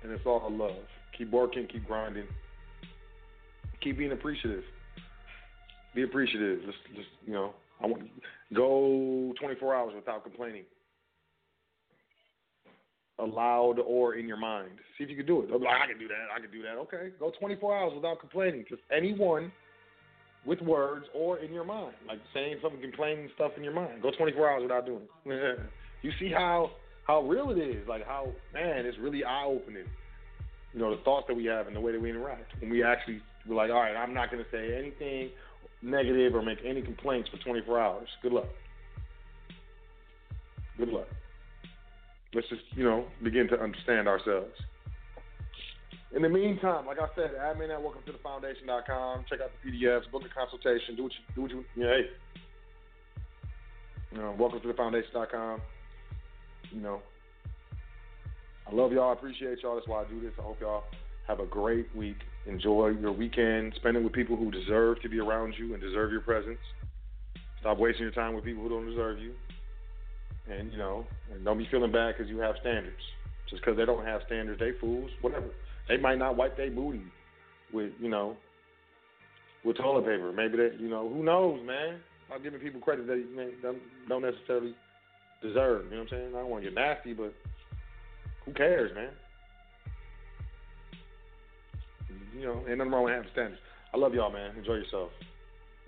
And 0.03 0.13
it's 0.13 0.25
all 0.27 0.49
love. 0.51 0.85
Keep 1.17 1.31
working, 1.31 1.67
keep 1.71 1.87
grinding, 1.87 2.27
keep 3.81 3.99
being 3.99 4.13
appreciative. 4.13 4.65
Be 5.95 6.03
appreciative. 6.03 6.61
Just, 6.65 6.79
just 6.97 7.09
you 7.27 7.35
know, 7.35 7.55
I 7.83 7.87
want 7.87 8.03
go 8.55 9.35
24 9.39 9.75
hours 9.75 9.93
without 9.95 10.23
complaining 10.23 10.65
aloud 13.19 13.79
or 13.79 14.15
in 14.15 14.27
your 14.27 14.37
mind. 14.37 14.71
See 14.97 15.05
if 15.05 15.11
you 15.11 15.17
can 15.17 15.27
do 15.27 15.43
it. 15.43 15.51
Like, 15.51 15.61
I 15.63 15.87
can 15.87 15.99
do 15.99 16.09
that. 16.09 16.35
I 16.35 16.41
can 16.41 16.51
do 16.51 16.63
that. 16.63 16.77
Okay, 16.83 17.15
go 17.19 17.33
24 17.39 17.77
hours 17.77 17.93
without 17.95 18.21
complaining. 18.21 18.65
Just 18.69 18.83
anyone 18.95 19.53
with 20.45 20.61
words 20.61 21.07
or 21.15 21.39
in 21.39 21.53
your 21.53 21.65
mind, 21.65 21.95
like 22.09 22.19
saying 22.35 22.57
something, 22.63 22.81
complaining 22.81 23.29
stuff 23.35 23.53
in 23.57 23.63
your 23.63 23.73
mind. 23.73 24.03
Go 24.03 24.11
24 24.11 24.51
hours 24.51 24.63
without 24.63 24.87
doing 24.87 25.03
it. 25.27 25.59
you 26.03 26.11
see 26.19 26.31
how 26.31 26.71
how 27.07 27.23
real 27.23 27.51
it 27.51 27.59
is. 27.59 27.87
Like 27.87 28.07
how 28.07 28.33
man, 28.53 28.87
it's 28.87 28.99
really 28.99 29.25
eye 29.25 29.45
opening. 29.45 29.87
You 30.73 30.81
know 30.81 30.97
the 30.97 31.03
thoughts 31.03 31.27
that 31.29 31.35
we 31.35 31.45
have 31.47 31.67
and 31.67 31.77
the 31.77 31.81
way 31.81 31.93
that 31.93 32.01
we 32.01 32.11
interact. 32.11 32.53
When 32.61 32.71
we 32.71 32.83
actually 32.83 33.21
we're 33.47 33.57
like, 33.57 33.71
all 33.71 33.81
right, 33.81 33.97
I'm 33.97 34.15
not 34.15 34.31
going 34.31 34.43
to 34.43 34.51
say 34.51 34.77
anything 34.77 35.31
negative 35.83 36.35
or 36.35 36.43
make 36.43 36.59
any 36.65 36.81
complaints 36.81 37.29
for 37.29 37.39
24 37.39 37.81
hours. 37.81 38.09
Good 38.23 38.33
luck. 38.33 38.47
Good 40.79 40.89
luck 40.89 41.09
let's 42.35 42.49
just, 42.49 42.63
you 42.75 42.85
know, 42.85 43.05
begin 43.23 43.49
to 43.49 43.61
understand 43.61 44.09
ourselves. 44.09 44.53
In 46.15 46.23
the 46.23 46.29
meantime, 46.29 46.87
like 46.87 46.99
I 46.99 47.09
said, 47.15 47.33
admin 47.41 47.73
at 47.73 47.83
welcome 47.83 48.03
to 48.07 48.13
the 48.13 48.19
foundation.com. 48.19 49.25
Check 49.31 49.41
out 49.41 49.51
the 49.65 49.71
PDFs, 49.71 50.11
book 50.11 50.23
a 50.25 50.35
consultation, 50.35 50.95
do 50.97 51.05
what 51.05 51.13
you 51.13 51.35
do 51.35 51.43
what 51.43 51.51
you 51.51 51.65
yeah, 51.75 51.87
hey. 51.87 52.01
You 54.13 54.19
know, 54.19 54.37
welcome 54.39 54.61
to 54.61 54.69
the 54.69 54.75
foundation.com. 54.75 55.63
You 56.71 56.81
know. 56.81 57.01
I 58.71 58.75
love 58.75 58.93
y'all, 58.93 59.11
I 59.11 59.13
appreciate 59.15 59.63
y'all. 59.63 59.75
That's 59.75 59.89
why 59.89 60.03
I 60.03 60.05
do 60.05 60.21
this. 60.21 60.33
I 60.39 60.43
hope 60.43 60.61
y'all 60.61 60.85
have 61.27 61.41
a 61.41 61.47
great 61.47 61.95
week. 61.97 62.19
Enjoy 62.47 62.89
your 62.89 63.13
weekend. 63.13 63.73
Spend 63.77 63.97
it 63.97 64.03
with 64.03 64.13
people 64.13 64.37
who 64.37 64.51
deserve 64.51 65.01
to 65.03 65.09
be 65.09 65.19
around 65.19 65.55
you 65.59 65.73
and 65.73 65.83
deserve 65.83 66.13
your 66.13 66.21
presence. 66.21 66.59
Stop 67.61 67.79
wasting 67.79 68.03
your 68.03 68.13
time 68.13 68.35
with 68.35 68.45
people 68.45 68.63
who 68.63 68.69
don't 68.69 68.89
deserve 68.89 69.19
you 69.19 69.33
and 70.51 70.73
you 70.73 70.79
know, 70.79 71.05
and 71.33 71.45
don't 71.45 71.59
be 71.59 71.69
feeling 71.71 71.93
bad 71.93 72.15
because 72.17 72.31
you 72.31 72.39
have 72.39 72.55
standards. 72.61 72.97
Just 73.49 73.63
because 73.63 73.77
they 73.77 73.85
don't 73.85 74.05
have 74.05 74.23
standards, 74.27 74.59
they 74.59 74.73
fools. 74.81 75.11
Whatever. 75.21 75.51
They 75.89 75.97
might 75.97 76.19
not 76.19 76.37
wipe 76.37 76.57
their 76.57 76.71
booty 76.71 77.03
with 77.73 77.93
you 78.01 78.09
know 78.09 78.37
with 79.65 79.77
toilet 79.77 80.03
paper. 80.03 80.33
Maybe 80.33 80.57
they, 80.57 80.71
you 80.79 80.89
know, 80.89 81.09
who 81.09 81.23
knows, 81.23 81.61
man. 81.65 82.01
I'm 82.33 82.43
giving 82.43 82.61
people 82.61 82.81
credit 82.81 83.07
that 83.07 83.25
they 83.37 83.69
don't 84.09 84.23
necessarily 84.23 84.75
deserve. 85.43 85.85
You 85.87 85.91
know 85.91 85.97
what 85.99 86.03
I'm 86.03 86.09
saying? 86.09 86.29
I 86.35 86.39
don't 86.39 86.49
want 86.49 86.65
to 86.65 86.71
get 86.71 86.79
nasty, 86.79 87.13
but 87.13 87.35
who 88.45 88.53
cares, 88.53 88.91
man? 88.95 89.11
You 92.35 92.47
know, 92.47 92.65
ain't 92.69 92.79
nothing 92.79 92.93
wrong 92.93 93.05
with 93.05 93.15
having 93.15 93.31
standards. 93.33 93.61
I 93.93 93.99
love 93.99 94.15
y'all, 94.15 94.33
man. 94.33 94.57
Enjoy 94.57 94.75
yourself. 94.75 95.11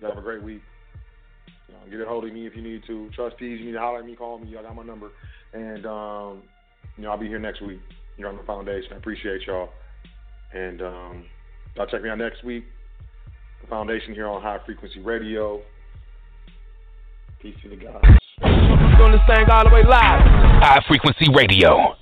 You 0.00 0.08
have 0.08 0.18
a 0.18 0.20
great 0.20 0.42
week. 0.42 0.60
Know, 1.74 1.90
get 1.90 2.00
a 2.00 2.08
hold 2.08 2.24
of 2.24 2.32
me 2.32 2.46
if 2.46 2.54
you 2.54 2.62
need 2.62 2.82
to. 2.86 3.10
Trustees, 3.14 3.60
you 3.60 3.66
need 3.66 3.72
to 3.72 3.78
holler 3.78 4.00
at 4.00 4.06
me, 4.06 4.14
call 4.14 4.38
me. 4.38 4.48
Y'all 4.48 4.62
got 4.62 4.74
my 4.74 4.84
number. 4.84 5.10
And, 5.52 5.84
um, 5.86 6.42
you 6.96 7.04
know, 7.04 7.10
I'll 7.10 7.18
be 7.18 7.26
here 7.26 7.38
next 7.38 7.62
week. 7.62 7.80
You're 8.16 8.28
on 8.28 8.36
the 8.36 8.42
foundation. 8.44 8.92
I 8.92 8.96
appreciate 8.96 9.42
y'all. 9.46 9.70
And 10.52 10.80
um, 10.82 11.24
y'all 11.74 11.86
check 11.86 12.02
me 12.02 12.08
out 12.08 12.18
next 12.18 12.44
week. 12.44 12.64
The 13.62 13.66
foundation 13.68 14.14
here 14.14 14.28
on 14.28 14.42
High 14.42 14.58
Frequency 14.64 15.00
Radio. 15.00 15.62
Peace 17.40 17.56
to 17.62 17.68
the 17.68 17.76
guys. 17.76 18.00
Doing 18.98 19.12
this 19.12 19.20
thing 19.26 19.46
all 19.50 19.64
the 19.64 19.74
way 19.74 19.82
live. 19.82 20.22
High 20.62 20.84
Frequency 20.86 21.26
Radio. 21.34 21.96